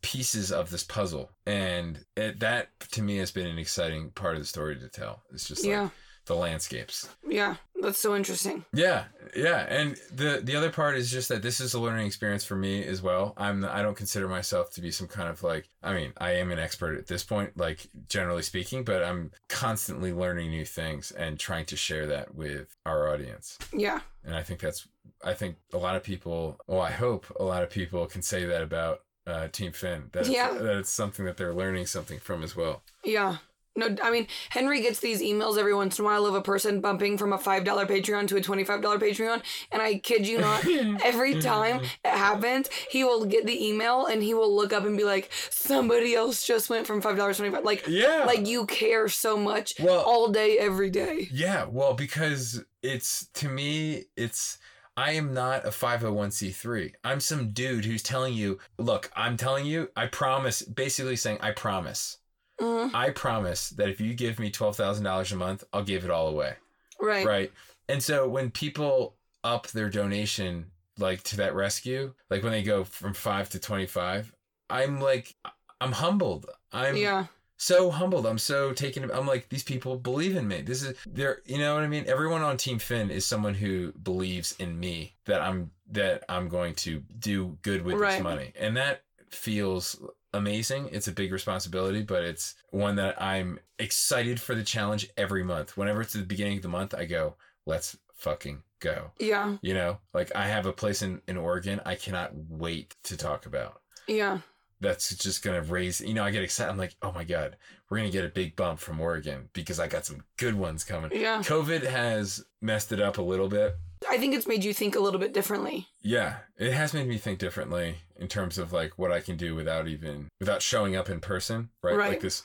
pieces 0.01 0.51
of 0.51 0.69
this 0.69 0.83
puzzle 0.83 1.31
and 1.45 2.03
it, 2.15 2.39
that 2.39 2.69
to 2.91 3.01
me 3.01 3.17
has 3.17 3.31
been 3.31 3.47
an 3.47 3.59
exciting 3.59 4.09
part 4.11 4.35
of 4.35 4.41
the 4.41 4.47
story 4.47 4.75
to 4.77 4.89
tell. 4.89 5.23
It's 5.31 5.47
just 5.47 5.63
like 5.63 5.71
Yeah. 5.71 5.89
The 6.25 6.35
landscapes. 6.35 7.09
Yeah. 7.27 7.55
That's 7.81 7.99
so 7.99 8.15
interesting. 8.15 8.65
Yeah, 8.73 9.03
yeah, 9.35 9.59
and 9.69 9.95
the 10.11 10.39
the 10.41 10.55
other 10.55 10.71
part 10.71 10.95
is 10.95 11.11
just 11.11 11.29
that 11.29 11.43
this 11.43 11.59
is 11.59 11.73
a 11.75 11.79
learning 11.79 12.07
experience 12.07 12.43
for 12.43 12.55
me 12.55 12.83
as 12.83 13.01
well. 13.01 13.33
I'm 13.37 13.63
I 13.65 13.83
don't 13.83 13.97
consider 13.97 14.27
myself 14.27 14.71
to 14.71 14.81
be 14.81 14.89
some 14.91 15.07
kind 15.07 15.29
of 15.29 15.43
like 15.43 15.69
I 15.83 15.93
mean 15.93 16.13
I 16.17 16.31
am 16.31 16.51
an 16.51 16.57
expert 16.57 16.97
at 16.97 17.05
this 17.05 17.23
point, 17.23 17.55
like 17.57 17.85
generally 18.07 18.41
speaking, 18.41 18.83
but 18.85 19.03
I'm 19.03 19.31
constantly 19.49 20.13
learning 20.13 20.49
new 20.49 20.65
things 20.65 21.11
and 21.11 21.37
trying 21.37 21.65
to 21.65 21.75
share 21.75 22.07
that 22.07 22.33
with 22.33 22.75
our 22.87 23.13
audience. 23.13 23.59
Yeah. 23.71 23.99
And 24.23 24.35
I 24.35 24.41
think 24.41 24.61
that's 24.61 24.87
I 25.23 25.33
think 25.33 25.57
a 25.71 25.77
lot 25.77 25.95
of 25.95 26.01
people, 26.01 26.57
well, 26.65 26.81
I 26.81 26.91
hope 26.91 27.25
a 27.39 27.43
lot 27.43 27.61
of 27.61 27.69
people 27.69 28.05
can 28.07 28.21
say 28.23 28.45
that 28.45 28.63
about 28.63 29.01
uh, 29.27 29.49
Team 29.49 29.73
Finn. 29.73 30.05
That 30.13 30.27
Yeah. 30.27 30.51
that 30.53 30.77
it's 30.77 30.89
something 30.89 31.25
that 31.25 31.37
they're 31.37 31.53
learning 31.53 31.85
something 31.87 32.19
from 32.19 32.41
as 32.41 32.55
well. 32.55 32.81
Yeah. 33.03 33.37
No, 33.75 33.93
I 34.01 34.09
mean, 34.09 34.27
Henry 34.49 34.81
gets 34.81 34.99
these 34.99 35.21
emails 35.21 35.57
every 35.57 35.75
once 35.75 35.99
in 35.99 36.05
a 36.05 36.07
while 36.07 36.25
of 36.25 36.33
a 36.33 36.41
person 36.41 36.79
bumping 36.79 37.17
from 37.17 37.33
a 37.33 37.37
$5 37.37 37.65
Patreon 37.65 38.27
to 38.29 38.37
a 38.37 38.41
$25 38.41 38.81
Patreon. 38.81 39.41
And 39.71 39.81
I 39.81 39.95
kid 39.97 40.25
you 40.25 40.37
not, 40.37 40.65
every 41.03 41.33
mm-hmm. 41.33 41.39
time 41.39 41.81
it 41.81 42.11
happens, 42.11 42.69
he 42.89 43.03
will 43.03 43.25
get 43.25 43.45
the 43.45 43.65
email 43.67 44.05
and 44.05 44.23
he 44.23 44.33
will 44.33 44.53
look 44.55 44.71
up 44.71 44.85
and 44.85 44.97
be 44.97 45.03
like, 45.03 45.29
somebody 45.49 46.15
else 46.15 46.45
just 46.45 46.69
went 46.69 46.87
from 46.87 47.01
$5 47.01 47.15
to 47.15 47.33
25 47.33 47.63
Like, 47.63 47.85
Yeah. 47.87 48.23
like 48.25 48.47
you 48.47 48.65
care 48.65 49.09
so 49.09 49.37
much 49.37 49.73
Well- 49.79 50.03
all 50.03 50.29
day, 50.29 50.57
every 50.57 50.89
day. 50.89 51.27
Yeah, 51.31 51.65
well, 51.69 51.93
because 51.93 52.63
it's 52.81 53.27
to 53.33 53.49
me, 53.49 54.05
it's 54.15 54.57
I 54.97 55.11
am 55.11 55.33
not 55.33 55.65
a 55.65 55.71
501c3. 55.71 56.93
I'm 57.03 57.19
some 57.19 57.49
dude 57.49 57.83
who's 57.83 58.01
telling 58.01 58.33
you, 58.33 58.59
look, 58.77 59.11
I'm 59.13 59.35
telling 59.35 59.65
you, 59.65 59.89
I 59.95 60.07
promise, 60.07 60.61
basically 60.61 61.17
saying, 61.17 61.39
I 61.41 61.51
promise. 61.51 62.19
Mhm. 62.59 62.93
I 62.93 63.09
promise 63.09 63.69
that 63.71 63.89
if 63.89 63.99
you 63.99 64.13
give 64.13 64.39
me 64.39 64.49
$12,000 64.51 65.31
a 65.31 65.35
month, 65.35 65.63
I'll 65.73 65.83
give 65.83 66.03
it 66.05 66.09
all 66.11 66.27
away. 66.27 66.55
Right. 67.01 67.25
Right. 67.25 67.51
And 67.89 68.01
so 68.01 68.27
when 68.27 68.49
people 68.51 69.15
up 69.43 69.67
their 69.67 69.89
donation, 69.89 70.71
like 70.97 71.21
to 71.23 71.37
that 71.37 71.53
rescue, 71.53 72.13
like 72.29 72.41
when 72.43 72.51
they 72.53 72.63
go 72.63 72.83
from 72.83 73.13
five 73.13 73.49
to 73.49 73.59
25, 73.59 74.33
I'm 74.69 74.99
like, 75.01 75.35
I'm 75.81 75.91
humbled. 75.91 76.45
I'm, 76.71 76.95
Yeah. 76.95 77.25
so 77.57 77.91
humbled. 77.91 78.25
I'm 78.25 78.37
so 78.39 78.71
taken. 78.73 79.11
I'm 79.11 79.27
like, 79.27 79.49
these 79.49 79.63
people 79.63 79.97
believe 79.97 80.35
in 80.35 80.47
me. 80.47 80.61
This 80.61 80.81
is 80.83 80.97
they're, 81.05 81.41
you 81.45 81.57
know 81.57 81.75
what 81.75 81.83
I 81.83 81.87
mean? 81.87 82.05
Everyone 82.07 82.41
on 82.41 82.57
Team 82.57 82.79
Finn 82.79 83.11
is 83.11 83.25
someone 83.25 83.53
who 83.55 83.91
believes 83.91 84.55
in 84.57 84.79
me 84.79 85.15
that 85.25 85.41
I'm, 85.41 85.71
that 85.91 86.23
I'm 86.29 86.47
going 86.49 86.73
to 86.75 87.03
do 87.19 87.57
good 87.61 87.83
with 87.83 87.95
Right. 87.97 88.13
this 88.13 88.23
money. 88.23 88.53
And 88.57 88.77
that 88.77 89.03
feels 89.29 90.01
amazing. 90.35 90.89
It's 90.91 91.07
a 91.07 91.11
big 91.11 91.31
responsibility, 91.31 92.03
but 92.03 92.23
it's 92.23 92.55
one 92.71 92.95
that 92.97 93.19
I'm 93.21 93.59
excited 93.79 94.39
for 94.39 94.53
the 94.55 94.63
challenge 94.63 95.09
every 95.17 95.43
month. 95.43 95.75
Whenever 95.77 96.01
it's 96.01 96.13
the 96.13 96.21
beginning 96.23 96.57
of 96.57 96.63
the 96.63 96.69
month, 96.69 96.93
I 96.93 97.05
go, 97.05 97.35
let's 97.65 97.97
fucking 98.15 98.61
go. 98.79 99.11
Yeah. 99.19 99.57
You 99.61 99.73
know, 99.73 99.97
like 100.13 100.31
I 100.35 100.47
have 100.47 100.65
a 100.65 100.73
place 100.73 101.01
in, 101.01 101.21
in 101.27 101.37
Oregon 101.37 101.81
I 101.85 101.95
cannot 101.95 102.31
wait 102.35 102.95
to 103.03 103.17
talk 103.17 103.45
about 103.45 103.81
Yeah. 104.07 104.39
that's 104.81 105.15
just 105.15 105.41
gonna 105.43 105.61
raise 105.61 106.01
you 106.01 106.13
know 106.13 106.23
i 106.23 106.29
get 106.31 106.43
excited 106.43 106.69
i'm 106.69 106.77
like 106.77 106.95
oh 107.01 107.11
my 107.13 107.23
god 107.23 107.55
we're 107.89 107.97
gonna 107.97 108.09
get 108.11 108.25
a 108.25 108.29
big 108.29 108.55
bump 108.57 108.77
from 108.77 108.99
oregon 108.99 109.47
because 109.53 109.79
i 109.79 109.87
got 109.87 110.05
some 110.05 110.21
good 110.37 110.53
ones 110.53 110.83
coming 110.83 111.09
Yeah. 111.13 111.39
covid 111.39 111.83
has 111.85 112.43
messed 112.61 112.91
it 112.91 112.99
up 112.99 113.17
a 113.17 113.21
little 113.21 113.47
bit 113.47 113.75
I 114.09 114.17
think 114.17 114.33
it's 114.35 114.47
made 114.47 114.63
you 114.63 114.73
think 114.73 114.95
a 114.95 114.99
little 114.99 115.19
bit 115.19 115.33
differently. 115.33 115.87
yeah 116.01 116.37
it 116.57 116.71
has 116.73 116.93
made 116.93 117.07
me 117.07 117.17
think 117.17 117.39
differently 117.39 117.95
in 118.17 118.27
terms 118.27 118.57
of 118.57 118.71
like 118.71 118.97
what 118.97 119.11
i 119.11 119.19
can 119.19 119.35
do 119.37 119.53
without 119.55 119.87
even 119.87 120.27
without 120.39 120.61
showing 120.61 120.95
up 120.95 121.09
in 121.09 121.19
person 121.19 121.69
right, 121.83 121.95
Right. 121.97 122.09
like 122.11 122.21
this 122.21 122.43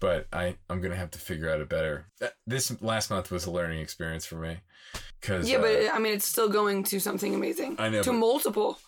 but 0.00 0.26
i 0.32 0.56
i'm 0.70 0.80
gonna 0.80 0.94
have 0.96 1.10
to 1.12 1.18
figure 1.18 1.50
out 1.50 1.60
a 1.60 1.64
better 1.66 2.06
uh, 2.22 2.28
this 2.46 2.70
last 2.82 3.10
month 3.10 3.30
was 3.30 3.46
a 3.46 3.50
learning 3.50 3.80
experience 3.80 4.24
for 4.26 4.36
me 4.36 4.58
because 5.20 5.50
Yeah, 5.50 5.58
but 5.58 5.74
uh, 5.86 5.90
I 5.92 5.98
mean, 5.98 6.12
it's 6.14 6.26
still 6.28 6.48
going 6.48 6.84
to 6.84 7.00
something 7.00 7.34
amazing. 7.34 7.76
I 7.78 7.88
know, 7.88 8.02
To 8.02 8.10
but- 8.12 8.16
multiple. 8.18 8.78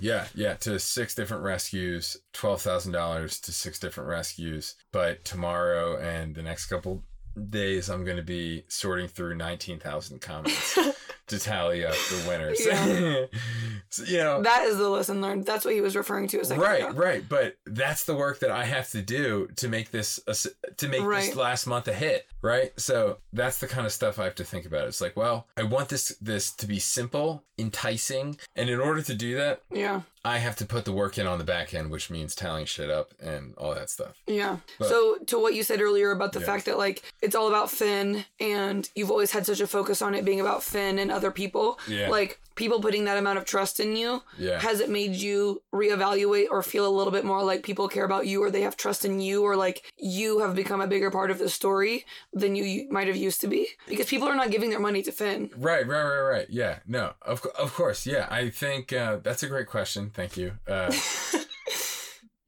Yeah, 0.00 0.26
yeah, 0.34 0.52
to 0.56 0.78
six 0.78 1.14
different 1.14 1.42
rescues, 1.42 2.16
twelve 2.34 2.60
thousand 2.60 2.92
dollars 2.92 3.40
to 3.40 3.52
six 3.52 3.78
different 3.78 4.10
rescues. 4.10 4.74
But 4.92 5.24
tomorrow 5.24 5.96
and 5.96 6.34
the 6.34 6.42
next 6.42 6.66
couple 6.66 7.02
days, 7.50 7.88
I'm 7.88 8.04
going 8.04 8.18
to 8.18 8.22
be 8.22 8.64
sorting 8.68 9.08
through 9.08 9.36
nineteen 9.36 9.78
thousand 9.80 10.20
comments 10.20 10.78
to 11.28 11.38
tally 11.38 11.84
up 11.84 11.92
the 11.94 12.24
winners. 12.28 12.64
Yeah. 12.64 13.24
so, 13.90 14.04
you 14.04 14.18
know, 14.18 14.42
That 14.42 14.64
is 14.64 14.76
the 14.76 14.88
lesson 14.88 15.20
learned. 15.20 15.46
That's 15.46 15.64
what 15.64 15.74
he 15.74 15.80
was 15.80 15.96
referring 15.96 16.28
to 16.28 16.40
a 16.40 16.44
second 16.44 16.62
right, 16.62 16.88
ago. 16.88 16.92
right. 16.98 17.24
But 17.28 17.56
that's 17.66 18.04
the 18.04 18.14
work 18.14 18.40
that 18.40 18.50
I 18.50 18.64
have 18.64 18.90
to 18.90 19.02
do 19.02 19.48
to 19.56 19.68
make 19.68 19.90
this 19.90 20.20
a 20.26 20.34
to 20.76 20.88
make 20.88 21.02
Right. 21.02 21.26
this 21.26 21.36
last 21.36 21.66
month 21.66 21.88
a 21.88 21.94
hit. 21.94 22.26
Right. 22.42 22.72
So 22.78 23.18
that's 23.32 23.58
the 23.58 23.66
kind 23.66 23.86
of 23.86 23.92
stuff 23.92 24.18
I 24.18 24.24
have 24.24 24.34
to 24.36 24.44
think 24.44 24.66
about. 24.66 24.86
It's 24.88 25.00
like, 25.00 25.16
well, 25.16 25.46
I 25.56 25.62
want 25.64 25.88
this 25.88 26.16
this 26.20 26.50
to 26.52 26.66
be 26.66 26.78
simple, 26.78 27.44
enticing, 27.58 28.38
and 28.56 28.68
in 28.70 28.80
order 28.80 29.02
to 29.02 29.14
do 29.14 29.36
that, 29.36 29.62
Yeah. 29.70 30.02
I 30.28 30.38
have 30.38 30.56
to 30.56 30.66
put 30.66 30.84
the 30.84 30.92
work 30.92 31.18
in 31.18 31.26
on 31.26 31.38
the 31.38 31.44
back 31.44 31.74
end, 31.74 31.90
which 31.90 32.10
means 32.10 32.34
tallying 32.34 32.66
shit 32.66 32.90
up 32.90 33.12
and 33.20 33.54
all 33.56 33.74
that 33.74 33.90
stuff. 33.90 34.14
Yeah. 34.26 34.58
But- 34.78 34.88
so 34.88 35.18
to 35.26 35.38
what 35.38 35.54
you 35.54 35.62
said 35.62 35.80
earlier 35.80 36.10
about 36.10 36.32
the 36.32 36.40
Yeah. 36.40 36.46
fact 36.46 36.66
that 36.66 36.78
like 36.78 37.02
it's 37.22 37.34
all 37.34 37.48
about 37.48 37.70
Finn 37.70 38.24
and 38.38 38.88
you've 38.94 39.10
always 39.10 39.30
had 39.32 39.46
such 39.46 39.60
a 39.60 39.66
focus 39.66 40.02
on 40.02 40.14
it 40.14 40.24
being 40.24 40.40
about 40.40 40.62
Finn 40.62 40.98
and 40.98 41.10
other 41.10 41.30
people. 41.30 41.78
Yeah. 41.88 42.08
Like 42.10 42.40
people 42.58 42.80
putting 42.80 43.04
that 43.04 43.16
amount 43.16 43.38
of 43.38 43.44
trust 43.46 43.80
in 43.80 43.96
you, 43.96 44.22
Yeah. 44.36 44.60
has 44.60 44.80
it 44.80 44.90
made 44.90 45.14
you 45.14 45.62
reevaluate 45.72 46.48
or 46.50 46.62
feel 46.62 46.86
a 46.86 46.94
little 46.98 47.12
bit 47.12 47.24
more 47.24 47.42
like 47.42 47.62
people 47.62 47.88
care 47.88 48.04
about 48.04 48.26
you 48.26 48.42
or 48.42 48.50
they 48.50 48.62
have 48.62 48.76
trust 48.76 49.04
in 49.04 49.20
you 49.20 49.42
or 49.44 49.56
like 49.56 49.82
you 49.96 50.40
have 50.40 50.54
become 50.54 50.80
a 50.80 50.86
bigger 50.86 51.10
part 51.10 51.30
of 51.30 51.38
the 51.38 51.48
story 51.48 52.04
than 52.32 52.54
you, 52.56 52.88
might 52.90 53.06
have 53.06 53.16
used 53.16 53.40
to 53.40 53.46
be? 53.46 53.68
Because 53.86 54.06
people 54.08 54.28
are 54.28 54.34
not 54.36 54.50
giving 54.50 54.70
their 54.70 54.80
money 54.80 55.02
to 55.02 55.12
Finn. 55.12 55.50
Right, 55.56 55.86
right, 55.86 56.02
right, 56.04 56.20
right. 56.20 56.46
Yeah, 56.50 56.80
no, 56.86 57.12
of, 57.22 57.46
of 57.58 57.72
course. 57.74 58.04
Yeah, 58.06 58.26
I 58.30 58.50
think 58.50 58.92
uh, 58.92 59.18
that's 59.22 59.42
a 59.42 59.48
great 59.48 59.68
question. 59.68 60.10
Thank 60.12 60.36
you. 60.36 60.52
Uh, 60.66 60.92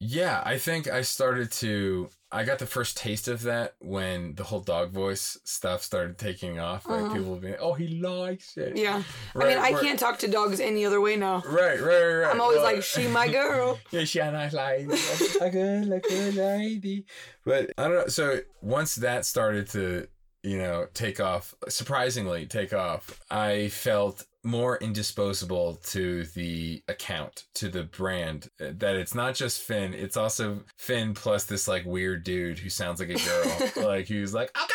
yeah, 0.00 0.42
I 0.44 0.58
think 0.58 0.88
I 0.88 1.02
started 1.02 1.50
to. 1.52 2.08
I 2.32 2.44
got 2.44 2.58
the 2.60 2.66
first 2.66 2.96
taste 2.96 3.26
of 3.28 3.42
that 3.42 3.74
when 3.80 4.34
the 4.36 4.44
whole 4.44 4.60
dog 4.60 4.92
voice 4.92 5.36
stuff 5.44 5.82
started 5.82 6.16
taking 6.16 6.58
off. 6.60 6.86
Right, 6.86 7.00
Uh-huh. 7.02 7.14
people 7.14 7.36
being, 7.36 7.56
"Oh, 7.60 7.74
he 7.74 7.88
likes 8.00 8.56
it." 8.56 8.76
Yeah. 8.76 9.02
Right, 9.34 9.46
I 9.46 9.48
mean, 9.48 9.58
I 9.58 9.70
where- 9.72 9.82
can't 9.82 9.98
talk 9.98 10.18
to 10.20 10.28
dogs 10.28 10.60
any 10.60 10.86
other 10.86 11.00
way 11.00 11.16
now. 11.16 11.42
Right, 11.44 11.80
right, 11.80 12.02
right. 12.02 12.14
right. 12.22 12.30
I'm 12.34 12.40
always 12.40 12.58
Well, 12.58 12.72
like, 12.74 12.82
she 12.84 13.08
my 13.08 13.26
girl. 13.40 13.78
Yeah, 13.90 14.04
she 14.04 14.20
a 14.20 14.30
nice 14.30 14.52
lady. 14.54 14.92
a 15.40 15.50
good, 15.50 15.92
a 15.92 16.00
good 16.00 16.34
lady. 16.36 17.04
But 17.44 17.70
I 17.76 17.82
don't 17.88 17.94
know. 17.94 18.06
So 18.06 18.40
once 18.62 18.94
that 18.96 19.26
started 19.26 19.68
to, 19.70 20.06
you 20.44 20.56
know, 20.58 20.86
take 20.94 21.18
off, 21.20 21.54
surprisingly 21.68 22.46
take 22.46 22.72
off, 22.72 23.20
I 23.30 23.68
felt 23.70 24.24
more 24.42 24.78
indisposable 24.78 25.76
to 25.84 26.24
the 26.34 26.82
account, 26.88 27.44
to 27.54 27.68
the 27.68 27.82
brand. 27.84 28.48
uh, 28.60 28.72
That 28.78 28.96
it's 28.96 29.14
not 29.14 29.34
just 29.34 29.60
Finn, 29.62 29.94
it's 29.94 30.16
also 30.16 30.62
Finn 30.78 31.14
plus 31.14 31.44
this 31.44 31.68
like 31.68 31.84
weird 31.84 32.24
dude 32.24 32.58
who 32.58 32.70
sounds 32.70 33.00
like 33.00 33.10
a 33.10 33.14
girl, 33.14 33.86
like 33.88 34.08
who's 34.08 34.32
like 34.34 34.50
okay, 34.56 34.74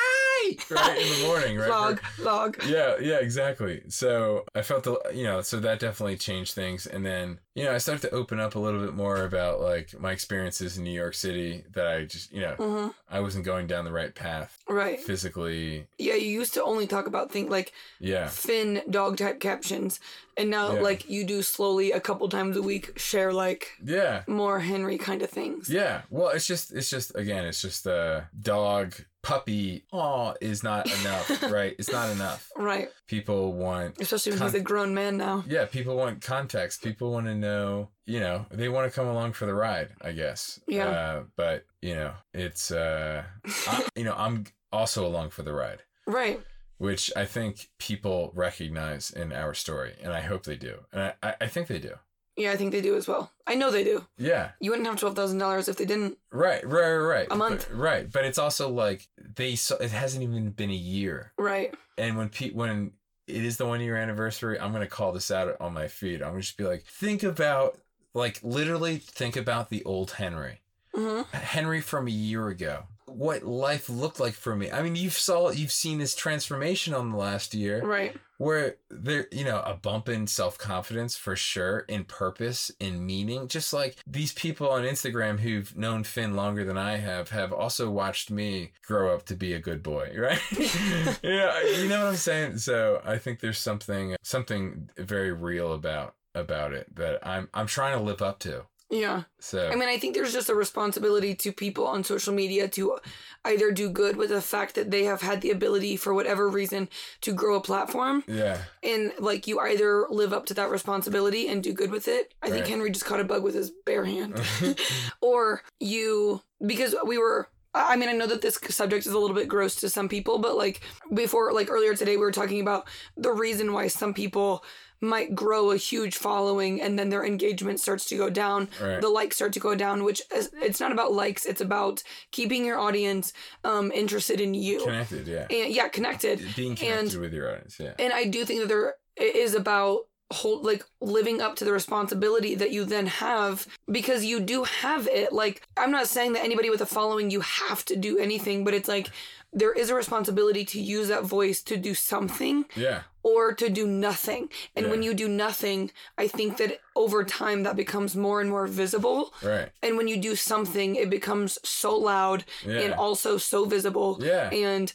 right 0.70 0.98
in 1.02 1.10
the 1.22 1.28
morning, 1.28 1.58
right? 1.58 1.70
Log, 1.70 2.02
log. 2.20 2.58
yeah, 2.66 2.96
yeah, 3.00 3.18
exactly. 3.18 3.84
So 3.90 4.46
I 4.54 4.62
felt 4.62 4.84
the, 4.84 5.00
you 5.14 5.24
know, 5.24 5.42
so 5.42 5.60
that 5.60 5.80
definitely 5.80 6.18
changed 6.18 6.54
things. 6.54 6.86
And 6.86 7.06
then, 7.06 7.40
you 7.56 7.64
know, 7.66 7.74
I 7.74 7.78
started 7.80 8.02
to 8.08 8.12
open 8.16 8.40
up 8.40 8.56
a 8.56 8.60
little 8.60 8.80
bit 8.82 8.94
more 8.94 9.24
about 9.24 9.62
like 9.62 9.98
my 10.00 10.12
experiences 10.12 10.78
in 10.78 10.84
New 10.84 10.92
York 10.92 11.14
City 11.16 11.64
that 11.74 11.88
I 11.88 12.06
just, 12.06 12.32
you 12.32 12.42
know, 12.42 12.56
hmm 12.56 12.88
I 13.08 13.20
wasn't 13.20 13.46
going 13.46 13.68
down 13.68 13.86
the 13.86 13.92
right 13.92 14.14
path 14.16 14.58
Right. 14.68 15.00
physically. 15.00 15.86
Yeah, 16.00 16.16
you 16.16 16.28
used 16.30 16.54
to 16.56 16.64
only 16.64 16.88
talk 16.88 17.06
about 17.08 17.32
things 17.32 17.50
like 17.52 17.72
Yeah. 18.00 18.28
Finn 18.28 18.82
dog 18.90 19.18
type 19.18 19.40
captions, 19.40 20.00
and 20.38 20.50
now 20.50 20.74
Yeah. 20.74 20.82
like 20.82 21.08
you 21.10 21.24
do 21.24 21.42
slowly 21.44 21.92
a 21.92 22.00
couple 22.00 22.28
times 22.30 22.58
a 22.58 22.62
week 22.64 22.98
share 23.00 23.32
like 23.32 23.78
Yeah. 23.84 24.24
more 24.28 24.60
Henry 24.60 24.98
kind 24.98 25.22
of 25.22 25.30
things. 25.30 25.70
Yeah. 25.70 26.02
Well, 26.10 26.30
it's 26.30 26.48
just, 26.48 26.74
it's 26.74 26.90
just, 26.90 27.16
again, 27.16 27.46
it's 27.46 27.62
just 27.62 27.86
uh, 27.88 28.22
dog, 28.42 28.96
puppy, 29.26 29.84
aw, 29.92 30.34
is 30.40 30.64
not 30.64 30.86
enough, 31.02 31.42
right? 31.52 31.76
It's 31.80 31.92
not 31.92 32.12
enough. 32.12 32.50
Right. 32.56 32.90
People 33.08 33.54
want 33.54 34.00
Especially 34.00 34.34
when 34.34 34.40
Con- 34.40 34.48
he's 34.52 34.62
a 34.62 34.64
grown 34.64 34.94
man 34.94 35.18
now. 35.18 35.44
Yeah, 35.48 35.66
people 35.66 35.98
want 35.98 36.22
context. 36.22 36.84
People 36.84 37.12
want 37.12 37.26
to 37.26 37.34
know, 37.34 37.90
you 38.06 38.20
know, 38.20 38.46
they 38.52 38.70
want 38.70 38.90
to 38.90 38.96
come 38.96 39.08
along 39.08 39.34
for 39.34 39.48
the 39.48 39.56
ride, 39.56 39.90
I 40.02 40.12
guess. 40.12 40.60
Yeah. 40.68 40.88
Uh, 40.90 41.24
but, 41.36 41.66
you 41.82 41.96
know, 41.96 42.14
it's, 42.34 42.70
uh, 42.70 43.24
I, 43.68 43.86
you 43.96 44.04
know, 44.04 44.14
I'm 44.16 44.46
also 44.72 45.06
along 45.08 45.32
for 45.32 45.42
the 45.42 45.54
ride, 45.54 45.82
Right. 46.06 46.40
which 46.78 47.12
I 47.16 47.26
think 47.26 47.70
people 47.80 48.32
recognize 48.36 49.10
in 49.10 49.34
our 49.34 49.56
story. 49.56 49.96
And 50.04 50.14
I 50.14 50.22
hope 50.22 50.44
they 50.44 50.56
do. 50.58 50.82
And 50.94 51.02
I, 51.02 51.14
I, 51.24 51.36
I 51.42 51.48
think 51.48 51.68
they 51.68 51.80
do. 51.80 51.96
Yeah, 52.38 52.52
I 52.52 52.58
think 52.58 52.72
they 52.74 52.82
do 52.82 52.98
as 52.98 53.08
well. 53.08 53.32
I 53.48 53.56
know 53.56 53.72
they 53.72 53.84
do. 53.86 54.06
Yeah. 54.18 54.52
You 54.60 54.72
wouldn't 54.72 54.88
have 54.88 55.00
twelve 55.00 55.16
thousand 55.16 55.38
dollars 55.38 55.70
if 55.70 55.78
they 55.78 55.86
didn't. 55.86 56.18
Right, 56.32 56.66
right, 56.68 56.92
right, 56.92 56.98
right. 56.98 57.28
A 57.32 57.36
month. 57.36 57.68
But- 57.70 57.78
right. 57.78 58.12
But 58.12 58.26
it's 58.26 58.38
also 58.38 58.70
like 58.70 59.08
they 59.36 59.56
saw, 59.56 59.76
it 59.78 59.92
hasn't 59.92 60.24
even 60.24 60.50
been 60.52 60.70
a 60.72 60.74
year. 60.74 61.32
Right. 61.38 61.74
And 61.98 62.18
when 62.18 62.30
pe- 62.30 62.52
when 62.52 62.92
it 63.28 63.44
is 63.46 63.58
the 63.58 63.66
one 63.66 63.80
year 63.82 63.96
anniversary, 63.96 64.60
I'm 64.60 64.72
gonna 64.74 64.86
call 64.88 65.12
this 65.14 65.32
out 65.32 65.56
on 65.62 65.74
my 65.74 65.88
feed. 65.88 66.22
I'm 66.22 66.32
gonna 66.32 66.42
just 66.42 66.58
be 66.58 66.66
like, 66.66 66.84
think 66.86 67.24
about 67.24 67.78
like 68.14 68.40
literally 68.44 68.98
think 68.98 69.36
about 69.38 69.70
the 69.70 69.84
old 69.86 70.12
Henry. 70.12 70.60
hmm 70.94 71.22
Henry 71.32 71.80
from 71.82 72.08
a 72.08 72.12
year 72.12 72.50
ago. 72.50 72.84
What 73.18 73.44
life 73.44 73.90
looked 73.90 74.20
like 74.20 74.34
for 74.34 74.56
me. 74.56 74.70
I 74.72 74.82
mean, 74.82 74.96
you've 74.96 75.14
saw 75.18 75.50
you've 75.50 75.72
seen 75.72 76.00
this 76.00 76.16
transformation 76.16 76.94
on 76.94 77.12
the 77.12 77.18
last 77.18 77.54
year 77.54 77.82
Right. 77.82 78.16
where 78.38 78.76
there 78.90 79.28
you 79.32 79.46
know, 79.46 79.62
a 79.62 79.74
bump 79.74 80.10
in 80.10 80.28
self-confidence 80.28 81.16
for 81.16 81.36
sure, 81.36 81.80
in 81.88 82.04
purpose, 82.04 82.72
in 82.80 83.06
meaning. 83.06 83.48
Just 83.48 83.72
like 83.72 83.96
these 84.06 84.34
people 84.34 84.70
on 84.70 84.84
Instagram 84.84 85.40
who've 85.40 85.76
known 85.78 86.04
Finn 86.04 86.36
longer 86.36 86.66
than 86.66 86.78
I 86.78 86.98
have 86.98 87.30
have 87.30 87.54
also 87.54 87.90
watched 87.90 88.30
me 88.30 88.72
grow 88.86 89.14
up 89.16 89.26
to 89.28 89.36
be 89.36 89.54
a 89.54 89.60
good 89.60 89.82
boy, 89.82 90.12
right? 90.18 90.42
yeah, 91.24 91.62
you 91.64 91.88
know 91.88 92.00
what 92.02 92.10
I'm 92.10 92.16
saying? 92.16 92.58
So, 92.58 93.02
I 93.06 93.18
think 93.18 93.40
there's 93.40 93.60
something 93.60 94.16
something 94.24 94.90
very 94.98 95.32
real 95.32 95.72
about 95.74 96.16
about 96.34 96.74
it 96.74 96.94
that 96.96 97.26
I'm 97.26 97.48
I'm 97.54 97.68
trying 97.68 97.98
to 97.98 98.04
live 98.04 98.22
up 98.22 98.40
to. 98.40 98.66
Yeah. 98.96 99.24
So, 99.40 99.70
I 99.70 99.76
mean, 99.76 99.90
I 99.90 99.98
think 99.98 100.16
there's 100.16 100.34
just 100.34 100.50
a 100.50 100.56
responsibility 100.56 101.36
to 101.36 101.52
people 101.52 101.86
on 101.86 102.04
social 102.04 102.34
media 102.34 102.68
to 102.70 102.98
either 103.46 103.72
do 103.72 103.90
good 103.90 104.16
with 104.16 104.30
the 104.30 104.42
fact 104.42 104.76
that 104.76 104.92
they 104.92 105.04
have 105.04 105.22
had 105.22 105.42
the 105.42 105.52
ability 105.52 105.98
for 105.98 106.14
whatever 106.14 106.50
reason 106.50 106.90
to 107.22 107.34
grow 107.34 107.56
a 107.56 107.62
platform 107.62 108.24
yeah. 108.28 108.58
and 108.84 109.12
like 109.20 109.48
you 109.48 109.60
either 109.60 110.08
live 110.10 110.34
up 110.34 110.46
to 110.48 110.54
that 110.56 110.72
responsibility 110.72 111.48
and 111.48 111.64
do 111.64 111.74
good 111.74 111.92
with 111.92 112.08
it. 112.08 112.34
I 112.42 112.50
think 112.50 112.68
Henry 112.68 112.90
just 112.90 113.06
caught 113.06 113.20
a 113.20 113.24
bug 113.24 113.44
with 113.44 113.56
his 113.56 113.72
bare 113.86 114.06
hand. 114.06 114.42
or 115.22 115.62
you 115.80 116.42
because 116.66 116.96
we 117.06 117.18
were 117.18 117.50
I 117.76 117.98
mean, 117.98 118.08
I 118.08 118.14
know 118.14 118.28
that 118.28 118.42
this 118.42 118.58
subject 118.70 119.06
is 119.06 119.12
a 119.12 119.20
little 119.20 119.36
bit 119.36 119.50
gross 119.50 119.76
to 119.76 119.90
some 119.90 120.08
people, 120.08 120.40
but 120.40 120.56
like 120.56 120.80
before, 121.14 121.52
like 121.52 121.70
earlier 121.70 121.94
today, 121.94 122.16
we 122.16 122.22
were 122.22 122.32
talking 122.32 122.62
about 122.62 122.88
the 123.18 123.34
reason 123.34 123.74
why 123.74 123.88
some 123.88 124.14
people 124.14 124.64
might 125.02 125.36
grow 125.36 125.72
a 125.72 125.78
huge 125.78 126.16
following 126.16 126.82
and 126.82 126.98
then 126.98 127.10
their 127.10 127.26
engagement 127.26 127.80
starts 127.80 128.06
to 128.06 128.18
go 128.18 128.30
down. 128.30 128.70
Right. 128.82 129.02
The 129.02 129.10
likes 129.10 129.36
start 129.36 129.54
to 129.54 129.60
go 129.60 129.76
down, 129.76 130.04
which 130.04 130.22
is, 130.36 130.52
it's 130.62 130.80
not 130.80 130.92
about 130.92 131.14
likes, 131.14 131.46
it's 131.46 131.62
about 131.62 132.04
keeping 132.32 132.66
your 132.66 132.80
audience 132.80 133.34
um, 133.64 133.92
interested 133.92 134.42
in 134.42 134.54
you. 134.54 134.84
Connected, 134.84 135.28
yeah. 135.28 135.48
and 135.50 135.74
yeah, 135.74 135.88
connected. 135.88 136.42
Being 136.56 136.76
connected 136.76 137.20
with 137.20 137.34
your 137.34 137.52
audience, 137.52 137.78
yeah. 137.80 137.94
And 138.00 138.14
I 138.14 138.26
do 138.26 138.46
think 138.46 138.62
that 138.62 138.68
there 138.68 138.96
is 139.18 139.54
about 139.54 140.08
hold 140.32 140.66
like 140.66 140.84
living 141.02 141.40
up 141.40 141.56
to 141.56 141.64
the 141.64 141.72
responsibility 141.72 142.56
that 142.56 142.72
you 142.72 142.84
then 142.84 143.06
have 143.06 143.68
because 143.92 144.26
you 144.26 144.40
do 144.40 144.64
have 144.64 145.08
it 145.08 145.32
like 145.32 145.62
i'm 145.78 145.92
not 145.92 146.08
saying 146.08 146.34
that 146.34 146.44
anybody 146.44 146.68
with 146.68 146.82
a 146.82 146.86
following 146.86 147.30
you 147.30 147.42
have 147.42 147.86
to 147.86 147.96
do 147.96 148.18
anything 148.18 148.64
but 148.64 148.74
it's 148.74 148.88
like 148.90 149.12
there 149.54 149.72
is 149.72 149.92
a 149.92 149.96
responsibility 149.96 150.66
to 150.66 150.82
use 150.82 151.10
that 151.10 151.24
voice 151.24 151.62
to 151.62 151.78
do 151.78 151.94
something 151.94 152.66
Yeah. 152.76 153.02
Or 153.34 153.54
to 153.62 153.68
do 153.80 153.86
nothing 153.88 154.44
and 154.76 154.84
when 154.92 155.02
you 155.08 155.14
do 155.24 155.28
nothing 155.46 155.80
i 156.24 156.28
think 156.38 156.50
that 156.60 156.72
over 157.04 157.20
time 157.42 157.60
that 157.64 157.76
becomes 157.84 158.12
more 158.26 158.40
and 158.42 158.50
more 158.56 158.68
visible 158.84 159.20
Right. 159.52 159.70
and 159.84 159.92
when 159.98 160.08
you 160.12 160.18
do 160.30 160.34
something 160.36 160.90
it 161.04 161.10
becomes 161.10 161.52
so 161.64 161.92
loud 162.12 162.40
Yeah. 162.64 162.82
and 162.84 162.92
also 163.06 163.32
so 163.52 163.60
visible 163.66 164.12
Yeah. 164.32 164.48
and 164.70 164.88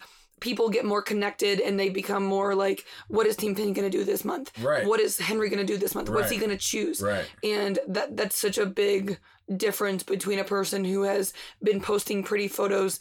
people 0.49 0.69
get 0.77 0.85
more 0.93 1.03
connected 1.03 1.57
and 1.67 1.75
they 1.79 1.91
become 2.03 2.25
more 2.37 2.55
like 2.55 2.81
what 3.17 3.27
is 3.27 3.37
team 3.37 3.55
finn 3.57 3.73
going 3.77 3.91
to 3.91 3.99
do 3.99 4.05
this 4.05 4.25
month 4.25 4.47
Right. 4.71 4.87
what 4.91 5.01
is 5.07 5.19
henry 5.31 5.49
going 5.53 5.67
to 5.67 5.73
do 5.75 5.79
this 5.83 5.95
month 5.97 6.09
what's 6.09 6.31
he 6.35 6.39
going 6.45 6.57
to 6.59 6.65
choose 6.73 6.99
Right. 7.03 7.27
and 7.57 7.75
that 7.95 8.17
that's 8.19 8.39
such 8.47 8.59
a 8.59 8.67
big 8.85 9.19
difference 9.67 10.03
between 10.15 10.39
a 10.39 10.45
person 10.57 10.81
who 10.91 11.01
has 11.13 11.25
been 11.69 11.81
posting 11.81 12.23
pretty 12.23 12.49
photos 12.59 12.93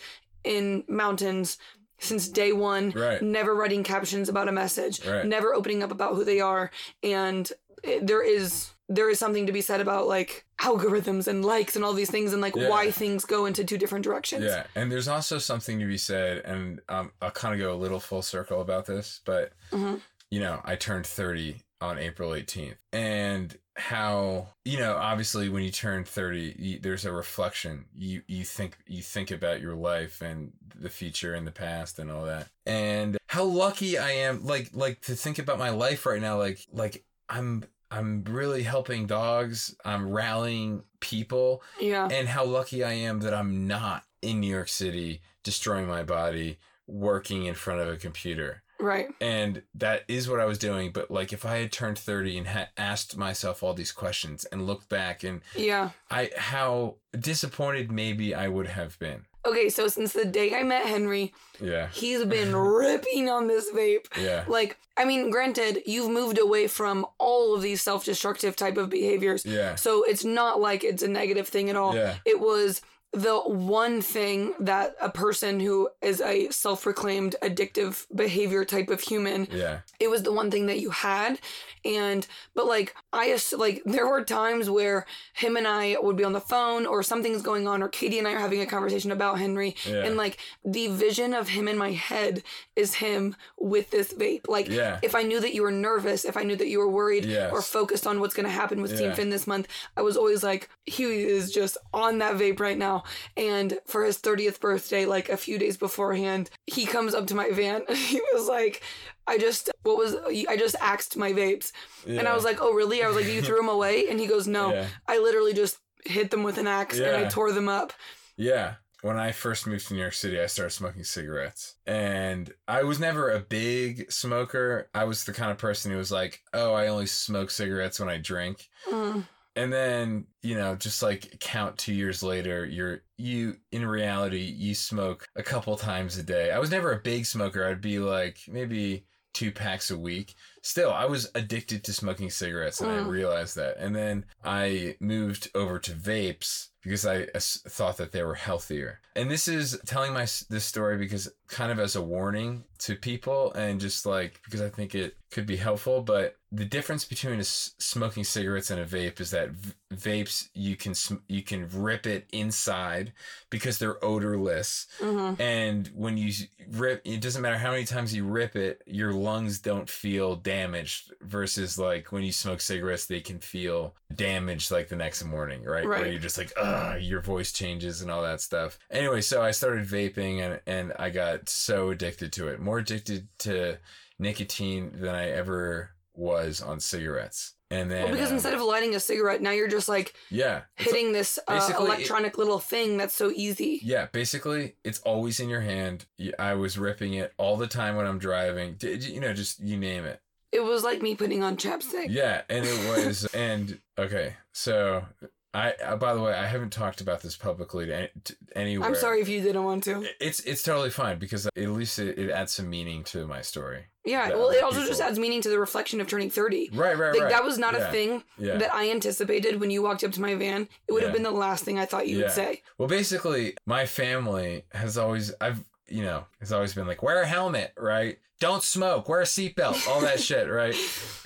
in 0.56 0.84
mountains 1.04 1.58
since 2.00 2.28
day 2.28 2.52
one 2.52 2.92
Right. 2.92 3.22
never 3.22 3.54
writing 3.56 3.84
captions 3.84 4.30
about 4.30 4.48
a 4.48 4.52
message 4.52 5.06
Right. 5.06 5.26
never 5.26 5.54
opening 5.54 5.84
up 5.84 5.92
about 5.92 6.16
who 6.16 6.24
they 6.24 6.40
are 6.40 6.72
and 7.04 7.52
it, 7.84 8.06
there 8.08 8.22
is 8.24 8.70
there 8.92 9.10
is 9.10 9.20
something 9.20 9.46
to 9.46 9.52
be 9.52 9.62
said 9.62 9.82
about 9.82 10.08
like 10.08 10.46
algorithms 10.62 11.28
and 11.28 11.46
likes 11.46 11.76
and 11.76 11.86
all 11.86 11.94
these 11.94 12.10
things 12.10 12.34
and 12.34 12.42
like 12.42 12.56
Yeah. 12.56 12.68
why 12.70 12.90
things 12.92 13.24
go 13.24 13.46
into 13.46 13.64
two 13.64 13.78
different 13.78 14.04
directions 14.04 14.44
Yeah, 14.46 14.66
and 14.76 14.92
there's 14.92 15.08
also 15.08 15.38
something 15.38 15.80
to 15.80 15.86
be 15.86 15.98
said, 15.98 16.40
and 16.40 16.82
um, 16.90 17.12
I'll 17.22 17.30
kind 17.32 17.54
of 17.54 17.60
go 17.60 17.72
a 17.72 17.78
little 17.78 18.00
full 18.00 18.24
circle 18.24 18.62
about 18.62 18.88
this, 18.88 19.22
but 19.26 19.54
Mhm. 19.72 20.02
you 20.32 20.40
know, 20.40 20.60
I 20.66 20.76
turned 20.76 21.06
30 21.06 21.62
on 21.82 21.98
April 22.00 22.32
18th, 22.34 22.78
and 22.92 23.56
how 23.80 24.50
you 24.66 24.78
know, 24.78 24.96
obviously, 24.96 25.50
when 25.50 25.64
you 25.64 25.72
turn 25.72 26.04
30, 26.04 26.56
you, 26.60 26.80
there's 26.80 27.06
a 27.06 27.12
reflection. 27.12 27.86
You 27.96 28.22
you 28.28 28.44
think 28.44 28.78
you 28.88 29.02
think 29.02 29.32
about 29.32 29.62
your 29.62 29.76
life 29.76 30.22
and 30.22 30.52
the 30.76 30.90
future 30.90 31.34
and 31.34 31.48
the 31.48 31.52
past 31.52 31.98
and 32.00 32.12
all 32.12 32.26
that, 32.26 32.50
and 32.66 33.18
how 33.28 33.46
lucky 33.46 33.98
I 33.98 34.12
am, 34.12 34.46
like 34.46 34.70
like 34.74 35.02
to 35.02 35.16
think 35.16 35.40
about 35.40 35.60
my 35.60 35.70
life 35.70 36.06
right 36.06 36.22
now, 36.22 36.38
like 36.38 36.60
like 36.72 37.04
I'm. 37.30 37.64
I'm 37.92 38.24
really 38.26 38.62
helping 38.62 39.08
dogs. 39.08 39.76
I'm 39.84 40.12
rallying 40.12 40.84
people 41.00 41.64
yeah 41.82 42.08
and 42.12 42.28
how 42.28 42.46
lucky 42.46 42.84
I 42.84 42.92
am 42.92 43.22
that 43.22 43.34
I'm 43.34 43.66
not 43.66 44.04
in 44.22 44.42
New 44.42 44.52
York 44.52 44.68
City 44.68 45.22
destroying 45.44 45.88
my 45.88 46.04
body 46.04 46.60
working 46.88 47.46
in 47.46 47.56
front 47.56 47.82
of 47.82 47.88
a 47.88 47.98
computer. 47.98 48.64
Right 48.80 49.10
And 49.22 49.64
that 49.76 50.04
is 50.08 50.30
what 50.30 50.40
I 50.40 50.46
was 50.46 50.58
doing. 50.58 50.92
But 50.92 51.12
like, 51.12 51.34
if 51.34 51.46
I 51.46 51.58
had 51.58 51.72
turned 51.72 51.98
30 52.00 52.38
and 52.38 52.48
had 52.48 52.70
asked 52.78 53.18
myself 53.18 53.62
all 53.64 53.74
these 53.74 53.92
questions 53.92 54.46
and 54.46 54.66
looked 54.68 54.90
back 54.90 55.24
and 55.24 55.42
yeah 55.56 55.90
I, 56.10 56.30
how 56.38 56.96
disappointed 57.18 57.92
maybe 57.92 58.34
I 58.36 58.48
would 58.48 58.68
have 58.68 58.98
been. 59.00 59.26
Okay, 59.46 59.70
so 59.70 59.88
since 59.88 60.12
the 60.14 60.26
day 60.26 60.54
I 60.54 60.64
met 60.64 60.86
Henry, 60.86 61.34
Yeah. 61.62 61.88
he's 61.94 62.26
been 62.38 62.54
ripping 62.56 63.30
on 63.30 63.48
this 63.48 63.72
vape. 63.72 64.06
Yeah. 64.18 64.44
Like, 64.48 64.78
I 64.98 65.06
mean, 65.06 65.32
granted, 65.32 65.82
you've 65.86 66.12
moved 66.12 66.38
away 66.38 66.68
from 66.68 67.06
all 67.20 67.56
of 67.56 67.62
these 67.62 67.82
self 67.82 68.04
destructive 68.04 68.56
type 68.58 68.76
of 68.78 68.90
behaviors. 68.90 69.46
Yeah. 69.46 69.76
So 69.76 70.04
it's 70.04 70.26
not 70.26 70.60
like 70.60 70.84
it's 70.84 71.04
a 71.04 71.08
negative 71.08 71.48
thing 71.48 71.70
at 71.70 71.78
all. 71.78 71.96
Yeah. 71.96 72.16
It 72.26 72.40
was 72.42 72.82
the 73.12 73.40
one 73.40 74.02
thing 74.04 74.54
that 74.60 74.96
a 75.02 75.10
person 75.10 75.60
who 75.60 75.90
is 76.02 76.22
a 76.22 76.48
self 76.52 76.84
proclaimed 76.84 77.36
addictive 77.42 78.06
behavior 78.16 78.64
type 78.64 78.90
of 78.90 79.02
human, 79.02 79.48
Yeah. 79.52 79.80
it 80.00 80.10
was 80.10 80.22
the 80.24 80.32
one 80.32 80.52
thing 80.52 80.68
that 80.68 80.80
you 80.80 80.92
had. 80.92 81.40
And, 81.84 82.28
but 82.54 82.68
like, 82.68 82.94
I, 83.12 83.36
like, 83.58 83.82
there 83.86 84.08
were 84.08 84.24
times 84.24 84.70
where 84.70 85.08
him 85.34 85.58
and 85.58 85.68
I 85.68 85.98
would 86.00 86.18
be 86.18 86.24
on 86.24 86.34
the 86.34 86.40
phone 86.42 86.86
or 86.86 87.02
something's 87.02 87.42
going 87.42 87.68
on, 87.68 87.82
or 87.82 87.88
Katie 87.88 88.20
and 88.20 88.28
I 88.28 88.34
are 88.34 88.40
having 88.40 88.62
a 88.62 88.66
conversation 88.68 89.12
about 89.12 89.40
Henry. 89.40 89.76
Yeah. 89.88 90.04
And 90.04 90.16
like, 90.16 90.38
the 90.64 90.88
vision 90.88 91.34
of 91.34 91.50
him 91.50 91.68
in 91.68 91.78
my 91.78 91.92
head 91.94 92.44
is 92.76 92.96
him 92.96 93.36
with 93.58 93.90
this 93.90 94.14
vape. 94.14 94.48
Like, 94.48 94.68
Yeah. 94.68 95.00
if 95.02 95.16
I 95.16 95.24
knew 95.24 95.40
that 95.40 95.54
you 95.56 95.64
were 95.64 95.72
nervous, 95.72 96.26
if 96.26 96.38
I 96.38 96.44
knew 96.44 96.58
that 96.58 96.68
you 96.68 96.78
were 96.80 96.90
worried 96.90 97.26
Yes. 97.26 97.52
or 97.52 97.62
focused 97.64 98.06
on 98.06 98.20
what's 98.20 98.36
going 98.36 98.46
to 98.46 98.52
happen 98.52 98.82
with 98.84 98.96
Team 98.98 99.14
Finn 99.14 99.30
this 99.32 99.48
month, 99.48 99.68
I 99.98 100.02
was 100.04 100.16
always 100.16 100.44
like, 100.44 100.70
he 100.86 101.06
is 101.06 101.52
just 101.52 101.76
on 101.94 102.20
that 102.20 102.36
vape 102.36 102.60
right 102.60 102.78
now. 102.78 102.99
Now. 103.04 103.42
And 103.42 103.80
for 103.86 104.04
his 104.04 104.18
30th 104.20 104.60
birthday, 104.60 105.06
like 105.06 105.30
a 105.30 105.38
few 105.38 105.58
days 105.58 105.78
beforehand, 105.78 106.50
he 106.66 106.86
comes 106.86 107.14
up 107.14 107.28
to 107.28 107.36
my 107.36 107.50
van. 107.52 107.84
and 107.88 107.98
he 107.98 108.22
was 108.34 108.48
like, 108.48 108.84
I 109.28 109.38
just, 109.38 109.70
what 109.84 109.98
was, 109.98 110.16
I 110.48 110.58
just 110.58 110.76
axed 110.82 111.18
my 111.18 111.34
vapes. 111.34 111.72
And 112.08 112.28
I 112.28 112.34
was 112.34 112.44
like, 112.44 112.58
oh, 112.62 112.74
really? 112.74 113.04
I 113.04 113.08
was 113.08 113.16
like, 113.16 113.26
you 113.28 113.42
threw 113.42 113.58
them 113.58 113.70
away? 113.70 114.08
And 114.10 114.20
he 114.20 114.28
goes, 114.28 114.48
no, 114.48 114.74
Yeah. 114.74 114.88
I 115.08 115.20
literally 115.20 115.54
just 115.54 115.78
hit 116.06 116.32
them 116.32 116.44
with 116.44 116.58
an 116.58 116.68
axe 116.68 116.98
and 117.00 117.16
I 117.16 117.28
tore 117.30 117.52
them 117.52 117.70
up. 117.70 117.94
Yeah. 118.38 118.76
When 119.02 119.18
I 119.18 119.32
first 119.32 119.66
moved 119.66 119.88
to 119.88 119.94
New 119.94 120.02
York 120.02 120.14
City, 120.14 120.42
I 120.42 120.48
started 120.48 120.72
smoking 120.72 121.06
cigarettes. 121.06 121.76
And 121.88 122.52
I 122.68 122.84
was 122.84 123.00
never 123.00 123.30
a 123.30 123.40
big 123.40 124.12
smoker. 124.12 124.90
I 124.94 125.06
was 125.06 125.24
the 125.24 125.32
kind 125.32 125.52
of 125.52 125.58
person 125.58 125.92
who 125.92 125.98
was 125.98 126.12
like, 126.12 126.42
oh, 126.54 126.74
I 126.74 126.88
only 126.88 127.06
smoke 127.06 127.50
cigarettes 127.50 128.00
when 128.00 128.10
I 128.10 128.18
drink. 128.18 128.68
Mm. 128.92 129.26
And 129.60 129.74
then, 129.74 130.26
you 130.42 130.56
know, 130.56 130.76
just 130.76 131.04
like 131.04 131.38
count 131.42 131.78
two 131.78 131.94
years 131.94 132.24
later, 132.24 132.66
you're, 132.66 133.02
you, 133.18 133.58
in 133.74 133.86
reality, 133.86 134.40
you 134.58 134.74
smoke 134.74 135.28
a 135.36 135.44
couple 135.44 135.76
times 135.76 136.18
a 136.18 136.24
day. 136.24 136.52
I 136.52 136.60
was 136.60 136.72
never 136.72 136.94
a 136.94 137.00
big 137.02 137.26
smoker. 137.26 137.66
I'd 137.66 137.82
be 137.82 138.00
like 138.00 138.38
maybe 138.48 139.06
two 139.34 139.52
packs 139.52 139.92
a 139.92 139.98
week. 139.98 140.34
Still, 140.64 140.92
I 140.92 141.06
was 141.06 141.30
addicted 141.36 141.84
to 141.84 141.94
smoking 141.94 142.30
cigarettes 142.30 142.80
and 142.82 142.90
I 142.90 142.96
Mm. 143.00 143.08
realized 143.10 143.56
that. 143.58 143.76
And 143.78 143.94
then 143.94 144.26
I 144.46 144.96
moved 145.02 145.50
over 145.54 145.78
to 145.80 145.92
vapes 145.92 146.70
because 146.82 147.06
I 147.06 147.28
thought 147.36 147.98
that 147.98 148.12
they 148.12 148.24
were 148.24 148.36
healthier. 148.36 149.02
And 149.16 149.30
this 149.30 149.48
is 149.48 149.78
telling 149.86 150.14
my 150.14 150.26
this 150.50 150.66
story 150.66 150.98
because 150.98 151.30
kind 151.48 151.72
of 151.72 151.80
as 151.80 151.96
a 151.98 152.02
warning 152.02 152.64
to 152.80 152.96
people 152.96 153.52
and 153.54 153.80
just 153.80 154.06
like 154.06 154.40
because 154.46 154.62
I 154.62 154.70
think 154.70 154.96
it 154.96 155.16
could 155.32 155.46
be 155.46 155.58
helpful, 155.58 156.02
but 156.02 156.36
the 156.52 156.66
difference 156.66 157.06
between 157.06 157.36
a 157.36 157.40
s- 157.42 157.76
smoking 157.78 158.24
cigarettes 158.24 158.72
and 158.72 158.82
a 158.82 158.86
vape 158.86 159.20
is 159.20 159.30
that 159.30 159.52
v- 159.52 159.74
vapes 159.94 160.48
you 160.56 160.76
can 160.76 160.96
sm- 160.96 161.18
you 161.28 161.44
can 161.44 161.70
rip 161.72 162.08
it 162.08 162.26
inside 162.34 163.14
because 163.52 163.78
they're 163.78 164.04
odorless. 164.04 164.88
Hmm 165.00 165.34
and 165.40 165.88
when 165.94 166.18
you 166.18 166.32
rip 166.72 167.02
it 167.06 167.22
doesn't 167.22 167.42
matter 167.42 167.58
how 167.58 167.72
many 167.72 167.86
times 167.86 168.14
you 168.16 168.26
rip 168.26 168.56
it 168.56 168.82
your 168.88 169.14
lungs 169.14 169.60
don't 169.60 169.90
feel 169.90 170.36
damaged 170.36 171.14
versus 171.22 171.78
like 171.78 172.12
when 172.12 172.24
you 172.24 172.32
smoke 172.32 172.62
cigarettes 172.62 173.06
they 173.06 173.20
can 173.22 173.40
feel 173.40 173.96
damaged 174.16 174.72
like 174.72 174.90
the 174.90 174.96
next 174.96 175.24
morning 175.24 175.64
right, 175.64 175.86
where 175.88 176.08
you're 176.08 176.20
just 176.20 176.38
like 176.38 176.52
ugh 176.58 177.00
your 177.02 177.22
voice 177.22 177.52
changes 177.52 178.02
and 178.02 178.10
all 178.10 178.24
that 178.24 178.42
stuff. 178.42 178.80
Anyway 178.90 179.22
so 179.22 179.42
i 179.42 179.52
started 179.52 179.86
vaping 179.86 180.40
and 180.42 180.60
and 180.66 180.94
i 180.98 181.10
got 181.10 181.48
so 181.48 181.90
addicted 181.92 182.34
to 182.34 182.48
it 182.48 182.60
more 182.60 182.80
addicted 182.80 183.28
to 183.40 183.78
nicotine 184.20 184.92
than 184.96 185.16
i 185.16 185.30
ever 185.30 185.92
was 186.14 186.62
on 186.62 186.80
cigarettes 186.80 187.54
and 187.72 187.90
then 187.92 188.04
Well, 188.06 188.12
because 188.14 188.30
um, 188.30 188.36
instead 188.36 188.54
of 188.56 188.62
lighting 188.62 188.96
a 188.96 189.00
cigarette, 189.00 189.42
now 189.44 189.52
you're 189.52 189.68
just 189.68 189.88
like 189.88 190.16
yeah 190.32 190.62
hitting 190.76 191.12
this 191.12 191.38
uh, 191.48 191.54
basically 191.54 191.86
it- 191.86 191.88
electronic 191.88 192.38
little 192.38 192.58
thing 192.60 192.98
that's 192.98 193.14
so 193.14 193.32
easy. 193.36 193.80
Yeah, 193.84 194.08
basically, 194.12 194.76
it's 194.84 195.00
always 195.02 195.40
in 195.40 195.50
your 195.50 195.62
hand. 195.62 196.06
I 196.40 196.56
was 196.56 196.80
ripping 196.80 197.14
it 197.14 197.32
all 197.38 197.58
the 197.58 197.68
time 197.68 197.96
when 197.96 198.08
I'm 198.08 198.18
driving. 198.18 198.78
You 198.82 199.20
know, 199.20 199.34
just 199.34 199.60
you 199.60 199.78
name 199.78 200.06
it. 200.06 200.20
It 200.52 200.64
was 200.64 200.84
like 200.84 201.04
me 201.04 201.14
putting 201.14 201.44
on 201.44 201.58
chapstick. 201.58 202.08
Yeah, 202.10 202.42
and 202.50 202.66
it 202.66 202.90
was. 202.90 203.26
and 203.36 203.80
okay, 204.00 204.36
so 204.52 205.06
I. 205.54 205.72
Uh, 205.74 205.96
by 205.96 206.14
the 206.14 206.22
way, 206.22 206.34
I 206.34 206.46
haven't 206.46 206.72
talked 206.72 207.02
about 207.02 207.22
this 207.22 207.36
publicly 207.36 207.86
to, 207.88 207.96
any, 207.96 208.10
to 208.26 208.36
anywhere. 208.56 208.88
I'm 208.88 208.96
sorry 208.96 209.22
if 209.22 209.28
you 209.30 209.42
didn't 209.42 209.64
want 209.64 209.84
to. 209.86 210.06
It's 210.20 210.40
it's 210.42 210.62
totally 210.64 210.90
fine 210.92 211.18
because 211.20 211.46
at 211.48 211.56
least 211.58 211.98
it, 212.00 212.18
it 212.20 212.30
adds 212.30 212.54
some 212.54 212.70
meaning 212.70 213.04
to 213.06 213.26
my 213.28 213.42
story. 213.42 213.86
Yeah, 214.06 214.30
well, 214.30 214.50
it 214.50 214.64
also 214.64 214.86
just 214.86 215.02
adds 215.02 215.20
meaning 215.20 215.42
to 215.42 215.50
the 215.50 215.60
reflection 215.60 216.02
of 216.02 216.08
turning 216.08 216.30
30. 216.32 216.70
Right, 216.74 216.98
right, 216.98 217.12
Like, 217.14 217.22
right. 217.24 217.30
that 217.32 217.44
was 217.44 217.60
not 217.60 217.74
Yeah, 217.76 217.88
a 217.88 217.92
thing 217.92 218.24
Yeah. 218.40 218.58
that 218.58 218.74
I 218.74 218.90
anticipated 218.90 219.60
when 219.60 219.70
you 219.70 219.84
walked 219.84 220.04
up 220.04 220.12
to 220.14 220.22
my 220.22 220.34
van. 220.36 220.68
It 220.88 220.94
would 220.94 221.04
have 221.04 221.14
been 221.14 221.22
the 221.22 221.30
last 221.32 221.64
thing 221.64 221.78
I 221.78 221.86
thought 221.86 222.08
you 222.08 222.18
Yeah. 222.18 222.24
would 222.26 222.32
say. 222.34 222.64
Well, 222.80 222.88
basically, 222.88 223.56
my 223.68 223.86
family 223.86 224.64
has 224.72 224.98
always, 224.98 225.34
I've, 225.42 225.64
you 225.88 226.02
know, 226.02 226.26
has 226.40 226.52
always 226.52 226.74
been 226.74 226.88
like, 226.88 227.04
wear 227.04 227.22
a 227.22 227.28
helmet, 227.28 227.74
right? 227.78 228.18
Don't 228.40 228.64
smoke, 228.64 229.10
wear 229.10 229.22
a 229.22 229.26
seatbelt, 229.26 229.88
all 229.88 230.02
that 230.02 230.20
shit, 230.22 230.50
right? 230.50 230.76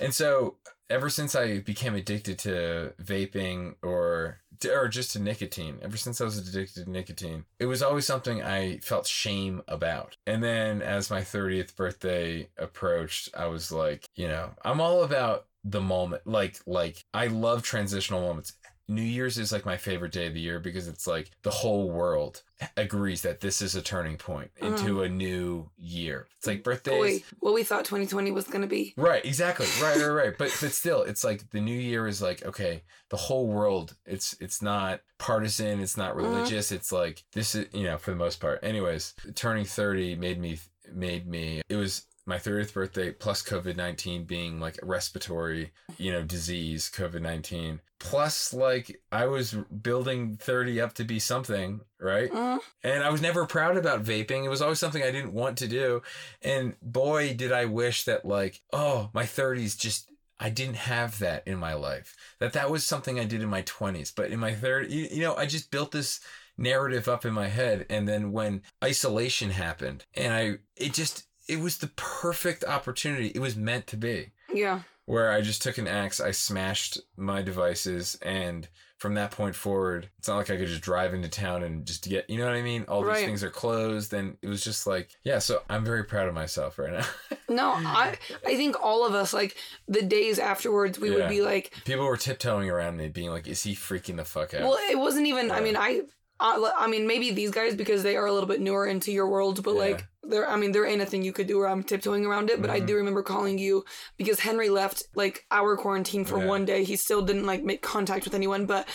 And 0.00 0.12
so, 0.12 0.56
ever 0.90 1.08
since 1.10 1.34
I 1.34 1.60
became 1.60 1.94
addicted 1.94 2.38
to 2.40 2.94
vaping 3.02 3.74
or 3.82 4.40
or 4.66 4.88
just 4.88 5.12
to 5.12 5.18
nicotine, 5.18 5.78
ever 5.82 5.96
since 5.96 6.20
I 6.20 6.24
was 6.24 6.38
addicted 6.38 6.84
to 6.84 6.90
nicotine, 6.90 7.44
it 7.58 7.66
was 7.66 7.82
always 7.82 8.06
something 8.06 8.42
I 8.42 8.78
felt 8.78 9.06
shame 9.06 9.62
about. 9.68 10.16
And 10.26 10.42
then, 10.42 10.80
as 10.82 11.10
my 11.10 11.20
30th 11.20 11.76
birthday 11.76 12.48
approached, 12.56 13.30
I 13.36 13.46
was 13.46 13.72
like, 13.72 14.06
you 14.14 14.28
know, 14.28 14.50
I'm 14.64 14.80
all 14.80 15.02
about 15.02 15.46
the 15.64 15.80
moment. 15.80 16.26
Like, 16.26 16.60
like 16.66 17.04
I 17.12 17.26
love 17.26 17.62
transitional 17.62 18.20
moments. 18.20 18.54
New 18.88 19.02
Year's 19.02 19.38
is 19.38 19.52
like 19.52 19.64
my 19.64 19.76
favorite 19.76 20.12
day 20.12 20.26
of 20.26 20.34
the 20.34 20.40
year 20.40 20.60
because 20.60 20.88
it's 20.88 21.06
like 21.06 21.30
the 21.42 21.50
whole 21.50 21.90
world 21.90 22.42
agrees 22.76 23.22
that 23.22 23.40
this 23.40 23.62
is 23.62 23.74
a 23.74 23.82
turning 23.82 24.16
point 24.16 24.50
into 24.56 24.96
uh-huh. 24.96 25.04
a 25.04 25.08
new 25.08 25.70
year. 25.76 26.26
It's 26.36 26.46
like 26.46 26.62
birthdays. 26.62 27.20
Boy, 27.20 27.24
what 27.40 27.54
we 27.54 27.64
thought 27.64 27.84
2020 27.84 28.30
was 28.30 28.46
going 28.46 28.62
to 28.62 28.68
be. 28.68 28.92
Right, 28.96 29.24
exactly. 29.24 29.66
Right, 29.80 29.96
right, 29.96 30.06
right. 30.06 30.38
But 30.38 30.56
but 30.60 30.72
still, 30.72 31.02
it's 31.02 31.24
like 31.24 31.48
the 31.50 31.60
new 31.60 31.78
year 31.78 32.06
is 32.06 32.20
like 32.20 32.44
okay, 32.44 32.82
the 33.08 33.16
whole 33.16 33.46
world. 33.46 33.96
It's 34.04 34.36
it's 34.40 34.60
not 34.60 35.00
partisan. 35.18 35.80
It's 35.80 35.96
not 35.96 36.10
uh-huh. 36.10 36.28
religious. 36.28 36.70
It's 36.70 36.92
like 36.92 37.24
this 37.32 37.54
is 37.54 37.66
you 37.72 37.84
know 37.84 37.96
for 37.96 38.10
the 38.10 38.16
most 38.16 38.40
part. 38.40 38.60
Anyways, 38.62 39.14
turning 39.34 39.64
thirty 39.64 40.14
made 40.14 40.38
me 40.38 40.58
made 40.92 41.26
me. 41.26 41.62
It 41.68 41.76
was 41.76 42.06
my 42.26 42.36
30th 42.38 42.72
birthday 42.72 43.10
plus 43.12 43.42
COVID 43.42 43.76
19 43.76 44.24
being 44.24 44.60
like 44.60 44.78
a 44.82 44.86
respiratory, 44.86 45.72
you 45.98 46.10
know, 46.12 46.22
disease, 46.22 46.90
COVID 46.94 47.20
19. 47.20 47.80
Plus, 47.98 48.52
like, 48.52 49.00
I 49.10 49.24
was 49.26 49.54
building 49.54 50.36
30 50.36 50.80
up 50.80 50.92
to 50.94 51.04
be 51.04 51.18
something, 51.18 51.80
right? 51.98 52.30
Mm, 52.30 52.58
And 52.82 53.02
I 53.02 53.08
was 53.08 53.22
never 53.22 53.46
proud 53.46 53.78
about 53.78 54.04
vaping. 54.04 54.44
It 54.44 54.50
was 54.50 54.60
always 54.60 54.78
something 54.78 55.02
I 55.02 55.10
didn't 55.10 55.32
want 55.32 55.56
to 55.58 55.68
do. 55.68 56.02
And 56.42 56.76
boy, 56.82 57.34
did 57.34 57.50
I 57.50 57.64
wish 57.64 58.04
that, 58.04 58.24
like, 58.26 58.60
oh, 58.72 59.10
my 59.14 59.24
30s 59.24 59.78
just. 59.78 60.10
I 60.40 60.50
didn't 60.50 60.76
have 60.76 61.20
that 61.20 61.46
in 61.46 61.58
my 61.58 61.74
life. 61.74 62.16
That 62.40 62.54
that 62.54 62.68
was 62.68 62.84
something 62.84 63.20
I 63.20 63.24
did 63.24 63.40
in 63.40 63.48
my 63.48 63.62
20s. 63.62 64.12
But 64.14 64.32
in 64.32 64.40
my 64.40 64.52
30s, 64.52 64.90
you, 64.90 65.08
you 65.10 65.22
know, 65.22 65.36
I 65.36 65.46
just 65.46 65.70
built 65.70 65.92
this 65.92 66.20
narrative 66.58 67.08
up 67.08 67.24
in 67.24 67.32
my 67.32 67.46
head. 67.46 67.86
And 67.88 68.06
then 68.08 68.32
when 68.32 68.62
isolation 68.82 69.50
happened, 69.50 70.04
and 70.14 70.34
I, 70.34 70.58
it 70.76 70.92
just, 70.92 71.24
it 71.48 71.60
was 71.60 71.78
the 71.78 71.88
perfect 71.88 72.64
opportunity. 72.64 73.32
It 73.34 73.40
was 73.40 73.56
meant 73.56 73.86
to 73.88 73.96
be 73.96 74.32
yeah. 74.52 74.80
where 75.06 75.30
I 75.32 75.40
just 75.40 75.62
took 75.62 75.78
an 75.78 75.86
axe, 75.88 76.20
I 76.20 76.30
smashed 76.30 76.98
my 77.16 77.42
devices, 77.42 78.18
and 78.22 78.68
from 78.98 79.14
that 79.14 79.32
point 79.32 79.54
forward, 79.54 80.08
it's 80.18 80.28
not 80.28 80.36
like 80.36 80.48
I 80.50 80.56
could 80.56 80.68
just 80.68 80.80
drive 80.80 81.12
into 81.12 81.28
town 81.28 81.62
and 81.62 81.84
just 81.84 82.08
get, 82.08 82.30
you 82.30 82.38
know 82.38 82.46
what 82.46 82.54
I 82.54 82.62
mean? 82.62 82.84
All 82.88 83.02
these 83.04 83.16
things 83.24 83.44
are 83.44 83.50
closed, 83.50 84.14
and 84.14 84.38
it 84.40 84.48
was 84.48 84.64
just 84.64 84.86
like, 84.86 85.10
yeah. 85.24 85.40
So 85.40 85.60
I'm 85.68 85.84
very 85.84 86.04
proud 86.04 86.28
of 86.28 86.34
myself 86.34 86.78
right 86.78 86.92
now. 86.92 87.06
No, 87.46 87.72
I 87.72 88.16
I 88.44 88.56
think 88.56 88.82
all 88.82 89.06
of 89.06 89.14
us 89.14 89.34
like 89.34 89.54
the 89.86 90.00
days 90.00 90.38
afterwards 90.38 90.98
we 90.98 91.10
Yeah. 91.10 91.16
would 91.16 91.28
be 91.28 91.42
like, 91.42 91.74
People 91.84 92.06
were 92.06 92.16
tiptoeing 92.16 92.70
around 92.70 92.96
me, 92.96 93.08
being 93.08 93.28
like, 93.30 93.46
"Is 93.46 93.62
he 93.62 93.74
freaking 93.74 94.16
the 94.16 94.24
fuck 94.24 94.54
out?" 94.54 94.62
well, 94.62 94.78
it 94.90 94.98
wasn't 94.98 95.26
even. 95.26 95.50
I 95.50 95.60
mean, 95.60 95.76
I. 95.76 96.00
I 96.40 96.72
I 96.76 96.86
mean, 96.88 97.06
maybe 97.06 97.30
these 97.30 97.50
guys 97.50 97.74
because 97.74 98.02
they 98.02 98.16
are 98.16 98.26
a 98.26 98.32
little 98.32 98.48
bit 98.48 98.60
newer 98.60 98.86
into 98.86 99.12
your 99.12 99.28
world, 99.28 99.62
but 99.62 99.74
Yeah. 99.74 99.80
like 99.80 100.06
there, 100.22 100.48
I 100.48 100.56
mean, 100.56 100.72
there 100.72 100.86
ain't 100.86 101.02
a 101.02 101.06
thing 101.06 101.22
you 101.22 101.32
could 101.32 101.46
do 101.46 101.58
where 101.58 101.68
I'm 101.68 101.82
tiptoeing 101.82 102.24
around 102.26 102.50
it. 102.50 102.60
But 102.60 102.70
I 102.70 102.80
Mhm. 102.80 102.86
do 102.86 102.96
remember 102.96 103.22
calling 103.22 103.58
you 103.58 103.84
because 104.16 104.40
Henry 104.40 104.68
left 104.70 105.04
like 105.14 105.44
our 105.50 105.76
quarantine 105.76 106.24
for 106.24 106.38
Yeah. 106.38 106.46
one 106.46 106.64
day. 106.64 106.82
He 106.84 106.96
still 106.96 107.22
didn't 107.22 107.46
like 107.46 107.62
make 107.62 107.82
contact 107.82 108.24
with 108.24 108.34
anyone, 108.34 108.66
but 108.66 108.88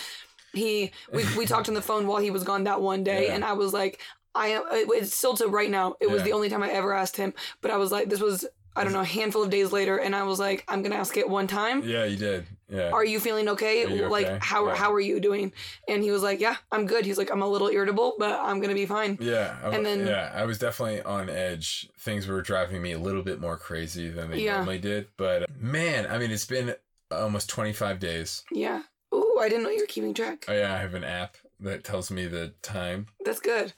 he 0.52 0.90
we 1.12 1.24
we 1.36 1.46
talked 1.46 1.68
on 1.68 1.74
the 1.74 1.82
phone 1.82 2.06
while 2.06 2.18
he 2.20 2.30
was 2.30 2.44
gone 2.44 2.64
that 2.64 2.80
one 2.80 3.04
day, 3.04 3.26
Yeah. 3.28 3.34
and 3.34 3.44
I 3.44 3.52
was 3.54 3.72
like, 3.72 4.00
I 4.34 4.48
am. 4.48 4.62
It's 4.70 5.16
still 5.16 5.34
to 5.36 5.48
right 5.48 5.70
now. 5.70 5.94
It 6.00 6.10
was 6.10 6.22
the 6.24 6.32
only 6.32 6.48
time 6.50 6.62
I 6.62 6.70
ever 6.70 6.92
asked 6.92 7.16
him, 7.16 7.32
but 7.62 7.70
I 7.70 7.76
was 7.78 7.90
like, 7.92 8.08
this 8.10 8.20
was. 8.20 8.46
I 8.76 8.84
don't 8.84 8.92
know, 8.92 9.00
a 9.00 9.04
handful 9.04 9.42
of 9.42 9.50
days 9.50 9.72
later, 9.72 9.96
and 9.96 10.14
I 10.14 10.22
was 10.22 10.38
like, 10.38 10.64
I'm 10.68 10.80
gonna 10.80 10.94
ask 10.94 11.16
it 11.16 11.28
one 11.28 11.48
time. 11.48 11.82
yeah, 11.84 12.04
you 12.04 12.16
did. 12.16 12.46
Yeah. 12.70 12.90
Are 12.90 13.04
you 13.04 13.18
feeling 13.20 13.48
okay? 13.50 13.80
You 13.92 14.08
Like 14.08 14.26
okay? 14.26 14.38
how 14.40 14.66
Right. 14.66 14.76
how 14.76 14.92
are 14.92 15.00
you 15.00 15.18
doing? 15.20 15.52
And 15.88 16.02
he 16.02 16.10
was 16.10 16.22
like, 16.22 16.40
Yeah, 16.40 16.56
I'm 16.70 16.86
good. 16.86 17.04
He's 17.04 17.18
like, 17.18 17.30
I'm 17.30 17.42
a 17.42 17.48
little 17.48 17.68
irritable, 17.68 18.14
but 18.18 18.38
I'm 18.40 18.60
gonna 18.60 18.74
be 18.74 18.86
fine. 18.86 19.18
yeah, 19.20 19.56
I, 19.62 19.70
and 19.74 19.84
then- 19.84 20.06
yeah, 20.06 20.30
I 20.34 20.44
was 20.44 20.58
definitely 20.58 21.02
on 21.02 21.28
edge. 21.28 21.88
Things 21.98 22.26
were 22.26 22.42
driving 22.42 22.80
me 22.82 22.92
a 22.92 22.98
little 22.98 23.22
bit 23.22 23.40
more 23.40 23.56
crazy 23.56 24.08
than 24.08 24.30
they 24.30 24.40
Yeah. 24.42 24.56
normally 24.56 24.78
did. 24.78 25.08
But 25.16 25.50
man, 25.60 26.06
I 26.10 26.18
mean, 26.18 26.30
it's 26.30 26.44
been 26.46 26.74
almost 27.10 27.48
25 27.48 27.98
days. 27.98 28.44
Yeah. 28.52 28.82
Ooh, 29.12 29.38
I 29.40 29.48
didn't 29.48 29.64
know 29.64 29.70
you 29.70 29.80
were 29.80 29.86
keeping 29.86 30.14
track. 30.14 30.44
Oh 30.48 30.52
yeah, 30.52 30.72
I 30.72 30.78
have 30.78 30.94
an 30.94 31.02
app 31.04 31.36
that 31.58 31.82
tells 31.84 32.10
me 32.10 32.26
the 32.26 32.54
time. 32.62 33.06
That's 33.24 33.40
good. 33.40 33.72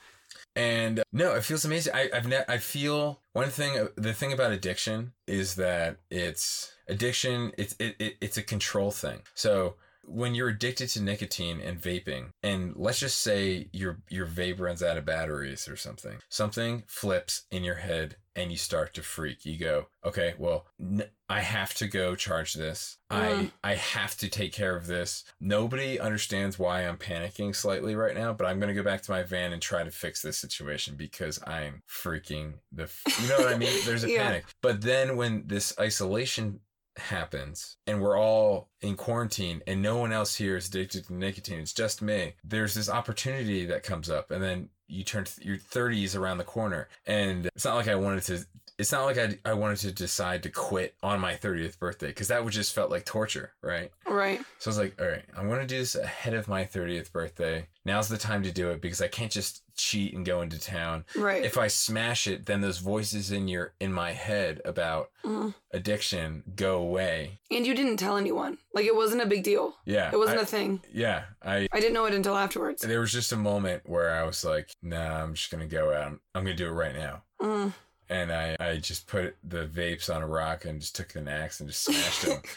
And 0.55 0.99
uh, 1.01 1.05
no, 1.13 1.35
it 1.35 1.45
feels 1.45 1.65
amazing. 1.65 1.95
I, 1.95 2.11
I've 2.13 2.29
ne- 2.29 2.45
I 2.47 2.59
feel 2.59 3.21
one 3.33 3.49
thing. 3.49 3.89
The 3.97 4.13
thing 4.13 4.33
about 4.33 4.53
addiction 4.53 5.13
is 5.27 5.55
that 5.55 5.97
it's 6.11 6.73
addiction. 6.93 7.53
It's 7.59 7.75
it, 7.79 7.97
it 7.99 8.17
it's 8.21 8.37
a 8.37 8.43
control 8.43 8.91
thing. 8.91 9.21
So 9.35 9.75
when 10.05 10.35
you're 10.35 10.49
addicted 10.49 10.89
to 10.89 11.01
nicotine 11.03 11.61
and 11.61 11.81
vaping, 11.81 12.31
and 12.43 12.75
let's 12.77 12.99
just 12.99 13.21
say 13.21 13.69
your 13.73 13.99
your 14.09 14.27
vape 14.27 14.59
runs 14.61 14.83
out 14.83 14.99
of 14.99 15.05
batteries 15.05 15.69
or 15.69 15.77
something, 15.77 16.19
something 16.29 16.83
flips 16.87 17.43
in 17.51 17.63
your 17.63 17.77
head 17.77 18.17
and 18.35 18.51
you 18.51 18.57
start 18.57 18.95
to 18.95 19.03
freak. 19.03 19.45
You 19.45 19.59
go, 19.59 19.87
okay, 20.05 20.35
well, 20.39 20.67
n- 20.81 21.05
I 21.29 21.41
have 21.41 21.75
to 21.75 21.87
go 21.87 22.17
charge 22.17 22.55
this. 22.55 22.99
I 23.11 23.53
I 23.63 23.75
have 23.77 24.17
to 24.19 24.29
take 24.29 24.53
care 24.53 24.75
of 24.77 24.89
this. 24.89 25.23
Nobody 25.41 26.01
understands 26.01 26.59
why 26.59 26.81
I'm 26.83 26.97
panicking 26.97 27.55
slightly 27.55 27.95
right 27.95 28.17
now, 28.17 28.33
but 28.33 28.47
I'm 28.47 28.59
gonna 28.59 28.75
go 28.75 28.83
back 28.83 29.03
to 29.03 29.11
my 29.13 29.23
van 29.23 29.53
and 29.53 29.63
try 29.63 29.85
to 29.85 29.91
fix 29.93 30.21
this 30.21 30.37
situation 30.37 30.97
because 30.97 31.39
I'm 31.47 31.83
freaking 31.89 32.55
the. 32.73 32.85
F- 32.85 33.03
you 33.23 33.29
know 33.29 33.37
what 33.39 33.53
I 33.55 33.57
mean? 33.57 33.73
There's 33.87 34.03
a 34.03 34.11
Yeah. 34.11 34.25
panic. 34.25 34.45
But 34.63 34.81
then 34.81 35.17
when 35.17 35.45
this 35.47 35.73
isolation 35.79 36.59
happens 36.97 37.77
and 37.87 38.01
we're 38.01 38.19
all 38.19 38.69
in 38.81 38.97
quarantine 38.97 39.63
and 39.67 39.81
no 39.83 39.97
one 39.97 40.13
else 40.13 40.37
here 40.37 40.57
is 40.57 40.69
addicted 40.69 41.07
to 41.07 41.15
nicotine. 41.15 41.61
It's 41.61 41.73
just 41.73 42.03
me. 42.03 42.35
There's 42.45 42.75
this 42.75 42.91
opportunity 42.91 43.67
that 43.67 43.83
comes 43.83 44.11
up 44.11 44.31
and 44.31 44.43
then 44.43 44.69
you 44.89 45.05
turn 45.05 45.25
th- 45.25 45.47
your 45.47 45.57
30s 45.57 46.17
around 46.17 46.39
the 46.39 46.45
corner 46.45 46.89
and 47.07 47.47
it's 47.47 47.65
not 47.65 47.77
like 47.77 47.89
i 47.89 47.95
wanted 47.95 48.23
to 48.23 48.45
it's 48.79 48.91
not 48.91 49.05
like 49.05 49.17
I, 49.17 49.39
I 49.45 49.53
wanted 49.55 49.79
to 49.79 49.93
decide 49.93 50.43
to 50.43 50.51
quit 50.51 50.95
on 51.03 51.21
my 51.21 51.35
30th 51.35 51.79
birthday 51.79 52.09
because 52.09 52.29
that 52.29 52.43
would 52.45 52.53
just 52.53 52.75
felt 52.75 52.91
like 52.91 53.05
torture 53.05 53.53
right? 53.63 53.91
Right. 54.07 54.41
so 54.59 54.69
i 54.69 54.71
was 54.71 54.79
like 54.79 55.01
all 55.01 55.07
right 55.09 55.25
i'm 55.37 55.49
going 55.49 55.61
to 55.61 55.67
do 55.67 55.79
this 55.79 55.95
ahead 55.95 56.35
of 56.35 56.49
my 56.49 56.65
30th 56.65 57.11
birthday. 57.13 57.69
Now's 57.85 58.09
the 58.09 58.19
time 58.19 58.43
to 58.43 58.53
do 58.53 58.71
it 58.71 58.81
because 58.83 59.01
i 59.01 59.09
can't 59.09 59.33
just 59.33 59.63
cheat 59.83 60.15
and 60.15 60.25
go 60.25 60.41
into 60.43 60.59
town 60.59 61.05
Right. 61.17 61.45
if 61.45 61.59
i 61.59 61.67
smash 61.69 62.27
it 62.27 62.47
then 62.47 62.61
those 62.61 62.79
voices 62.79 63.31
in 63.33 63.49
your 63.49 63.75
in 63.81 63.93
my 63.93 64.13
head 64.13 64.61
about 64.65 65.11
Mhm. 65.25 65.55
addiction 65.73 66.43
go 66.57 66.79
away 66.79 67.39
And 67.51 67.67
you 67.67 67.75
didn't 67.75 67.97
tell 67.99 68.17
anyone. 68.17 68.59
Like 68.75 68.87
it 68.87 68.95
wasn't 68.97 69.23
a 69.23 69.27
big 69.27 69.43
deal. 69.45 69.77
yeah 69.85 70.11
It 70.13 70.17
wasn't 70.19 70.39
I- 70.39 70.43
a 70.43 70.47
thing. 70.47 70.83
yeah 70.93 71.25
i 71.43 71.69
I 71.73 71.81
didn't 71.81 71.95
know 71.95 72.07
it 72.07 72.15
until 72.15 72.37
afterwards. 72.37 72.83
there 72.83 73.01
was 73.01 73.13
just 73.13 73.33
a 73.33 73.37
moment 73.37 73.83
where 73.87 74.11
i 74.15 74.23
was 74.25 74.45
like 74.45 74.71
nah 74.83 75.23
i'm 75.23 75.35
just 75.35 75.51
gonna 75.51 75.67
go 75.67 75.93
out 75.93 76.13
i'm 76.35 76.45
gonna 76.45 76.55
do 76.55 76.67
it 76.69 76.71
right 76.85 76.95
now 76.95 77.23
Mm. 77.41 77.73
and 78.09 78.33
i 78.33 78.57
i 78.61 78.77
just 78.77 79.07
put 79.07 79.37
the 79.43 79.67
vapes 79.67 80.15
on 80.15 80.23
a 80.23 80.27
rock 80.27 80.65
and 80.65 80.81
just 80.81 80.95
took 80.97 81.15
an 81.17 81.29
axe 81.29 81.61
and 81.61 81.69
just 81.69 81.85
smashed 81.85 82.23
them 82.23 82.41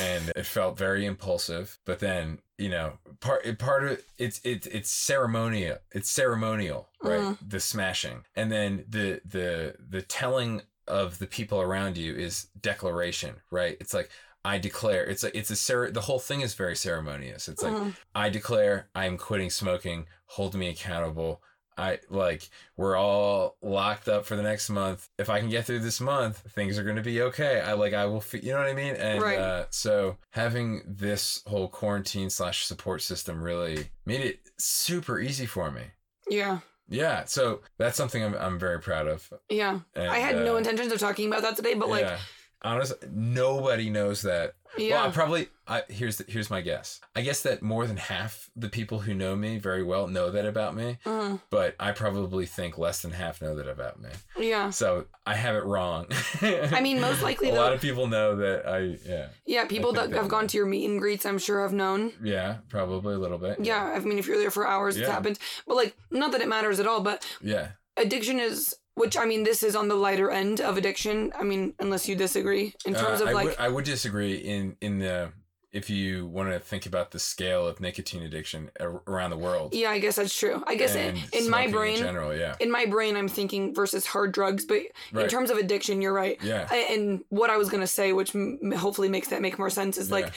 and 0.00 0.32
it 0.34 0.46
felt 0.46 0.76
very 0.76 1.06
impulsive 1.06 1.78
but 1.84 2.00
then 2.00 2.38
you 2.58 2.68
know 2.68 2.94
part 3.20 3.58
part 3.58 3.84
of 3.84 4.02
it's 4.18 4.40
it's 4.44 4.66
it's 4.66 4.90
ceremonial 4.90 5.78
it's 5.92 6.10
ceremonial 6.10 6.88
right 7.02 7.20
Mhm. 7.20 7.38
the 7.48 7.60
smashing 7.60 8.24
and 8.34 8.50
then 8.50 8.84
the 8.88 9.20
the 9.24 9.76
the 9.88 10.02
telling 10.02 10.62
of 10.88 11.18
the 11.18 11.26
people 11.26 11.60
around 11.60 11.96
you 11.96 12.14
is 12.14 12.46
declaration 12.60 13.36
right 13.50 13.76
it's 13.80 13.94
like 13.94 14.10
i 14.44 14.58
declare 14.58 15.04
it's 15.04 15.22
like 15.22 15.34
it's 15.34 15.50
a 15.50 15.56
cer- 15.56 15.90
the 15.90 16.00
whole 16.02 16.18
thing 16.20 16.40
is 16.40 16.54
very 16.54 16.76
ceremonious 16.76 17.48
it's 17.48 17.62
like 17.62 17.72
Mhm. 17.74 17.96
I 18.14 18.28
declare 18.30 18.88
I'm 18.94 19.18
quitting 19.18 19.50
smoking. 19.50 20.06
Hold 20.36 20.54
me 20.54 20.68
accountable. 20.68 21.42
I 21.78 21.98
like 22.08 22.48
we're 22.76 22.96
all 22.96 23.56
locked 23.62 24.08
up 24.08 24.24
for 24.26 24.34
the 24.36 24.42
next 24.42 24.70
month. 24.70 25.08
If 25.18 25.28
I 25.28 25.40
can 25.40 25.48
get 25.50 25.64
through 25.66 25.80
this 25.80 26.00
month, 26.00 26.38
things 26.54 26.78
are 26.78 26.84
going 26.84 26.96
to 26.96 27.02
be 27.02 27.20
okay. 27.22 27.60
I 27.60 27.74
like 27.74 27.92
I 27.92 28.06
will. 28.06 28.20
fe- 28.20 28.40
You 28.42 28.52
know 28.52 28.58
what 28.58 28.68
I 28.68 28.74
mean? 28.74 28.94
And 28.96 29.20
Right. 29.22 29.38
uh, 29.38 29.66
so 29.70 30.16
having 30.30 30.82
this 30.86 31.42
whole 31.46 31.68
quarantine 31.68 32.30
slash 32.30 32.64
support 32.64 33.02
system 33.02 33.42
really 33.42 33.90
made 34.06 34.22
it 34.22 34.40
super 34.58 35.18
easy 35.20 35.46
for 35.46 35.70
me. 35.70 35.82
yeah. 36.28 36.60
Yeah. 36.88 37.24
So 37.24 37.62
that's 37.78 37.96
something 37.96 38.22
I'm 38.22 38.34
I'm 38.34 38.58
very 38.60 38.80
proud 38.80 39.08
of. 39.08 39.28
Yeah. 39.50 39.80
And, 39.94 40.08
I 40.08 40.18
had 40.18 40.36
no 40.36 40.54
uh, 40.54 40.58
intentions 40.58 40.92
of 40.92 41.00
talking 41.00 41.26
about 41.26 41.42
that 41.42 41.56
today, 41.56 41.74
but 41.74 41.88
like, 41.88 42.04
yeah. 42.06 42.18
Honestly, 42.62 42.96
nobody 43.12 43.90
knows 43.90 44.22
that 44.22 44.54
yeah. 44.78 44.96
well, 44.96 45.06
I 45.08 45.10
probably. 45.10 45.48
I, 45.68 45.82
here's 45.88 46.18
the, 46.18 46.24
here's 46.28 46.48
my 46.48 46.60
guess. 46.60 47.00
I 47.16 47.22
guess 47.22 47.42
that 47.42 47.60
more 47.60 47.88
than 47.88 47.96
half 47.96 48.48
the 48.54 48.68
people 48.68 49.00
who 49.00 49.14
know 49.14 49.34
me 49.34 49.58
very 49.58 49.82
well 49.82 50.06
know 50.06 50.30
that 50.30 50.46
about 50.46 50.76
me, 50.76 50.98
Mm, 51.04 51.40
but 51.50 51.74
I 51.80 51.90
probably 51.90 52.46
think 52.46 52.78
less 52.78 53.02
than 53.02 53.10
half 53.10 53.42
know 53.42 53.56
that 53.56 53.66
about 53.68 54.00
me. 54.00 54.10
yeah. 54.38 54.70
So 54.70 55.06
I 55.26 55.34
have 55.34 55.56
it 55.56 55.64
wrong. 55.64 56.06
I 56.40 56.80
mean, 56.80 57.00
most 57.00 57.20
likely, 57.22 57.50
a 57.50 57.54
lot 57.54 57.72
of 57.72 57.80
people 57.80 58.06
know 58.06 58.36
that 58.36 58.68
I. 58.68 58.96
Yeah, 59.04 59.28
Yeah. 59.44 59.64
People 59.66 59.92
that 59.94 60.12
have 60.12 60.28
gone 60.28 60.46
to 60.46 60.56
your 60.56 60.66
meet 60.66 60.88
and 60.88 61.00
greets, 61.00 61.26
I'm 61.26 61.38
sure 61.38 61.62
have 61.62 61.72
known. 61.72 62.12
yeah, 62.22 62.58
probably 62.68 63.14
a 63.14 63.18
little 63.18 63.38
bit. 63.38 63.58
Yeah. 63.60 63.82
I 63.84 63.98
mean, 63.98 64.18
if 64.20 64.28
you're 64.28 64.38
there 64.38 64.52
for 64.52 64.68
hours, 64.68 64.96
it's 64.96 65.08
Yeah. 65.08 65.12
happened. 65.14 65.38
But 65.66 65.74
like, 65.76 65.96
not 66.12 66.30
that 66.32 66.40
it 66.42 66.48
matters 66.48 66.78
at 66.78 66.86
all, 66.86 67.00
but 67.00 67.26
yeah. 67.42 67.70
addiction 67.96 68.38
is, 68.38 68.74
which 68.96 69.16
I 69.16 69.24
mean, 69.26 69.44
this 69.44 69.62
is 69.62 69.76
on 69.76 69.88
the 69.88 69.94
lighter 69.94 70.30
end 70.30 70.60
of 70.60 70.76
addiction. 70.76 71.32
I 71.38 71.44
mean, 71.44 71.74
unless 71.78 72.08
you 72.08 72.16
disagree 72.16 72.74
in 72.84 72.94
terms 72.94 73.20
Uh, 73.20 73.24
of 73.24 73.28
I 73.28 73.32
like, 73.32 73.44
would, 73.46 73.56
I 73.58 73.68
would 73.68 73.84
disagree 73.84 74.34
in 74.36 74.76
in 74.80 74.98
the 74.98 75.32
if 75.72 75.90
you 75.90 76.26
want 76.26 76.48
to 76.50 76.58
think 76.58 76.86
about 76.86 77.10
the 77.10 77.18
scale 77.18 77.66
of 77.66 77.80
nicotine 77.80 78.22
addiction 78.22 78.70
around 78.80 79.28
the 79.30 79.36
world. 79.36 79.74
yeah, 79.74 79.90
I 79.90 79.98
guess 79.98 80.16
that's 80.16 80.34
true. 80.34 80.62
I 80.66 80.74
guess 80.74 80.94
in, 80.94 81.18
in 81.34 81.50
my 81.50 81.66
brain, 81.66 81.96
in 81.98 82.02
general, 82.02 82.34
yeah, 82.34 82.54
in 82.60 82.70
my 82.70 82.86
brain, 82.86 83.14
I'm 83.14 83.28
thinking 83.28 83.74
versus 83.74 84.06
hard 84.06 84.32
drugs, 84.32 84.64
but 84.64 84.80
in 85.12 85.28
terms 85.28 85.50
of 85.50 85.58
addiction, 85.58 86.00
you're 86.00 86.14
right. 86.14 86.38
yeah, 86.42 86.66
I- 86.70 86.86
And 86.94 87.22
what 87.28 87.50
I 87.50 87.58
was 87.58 87.68
gonna 87.68 87.86
say, 87.86 88.14
which 88.14 88.34
m- 88.34 88.72
hopefully 88.74 89.10
makes 89.10 89.28
that 89.28 89.42
make 89.42 89.58
more 89.58 89.68
sense, 89.68 89.98
is 89.98 90.10
like 90.10 90.26
Yeah. 90.26 90.32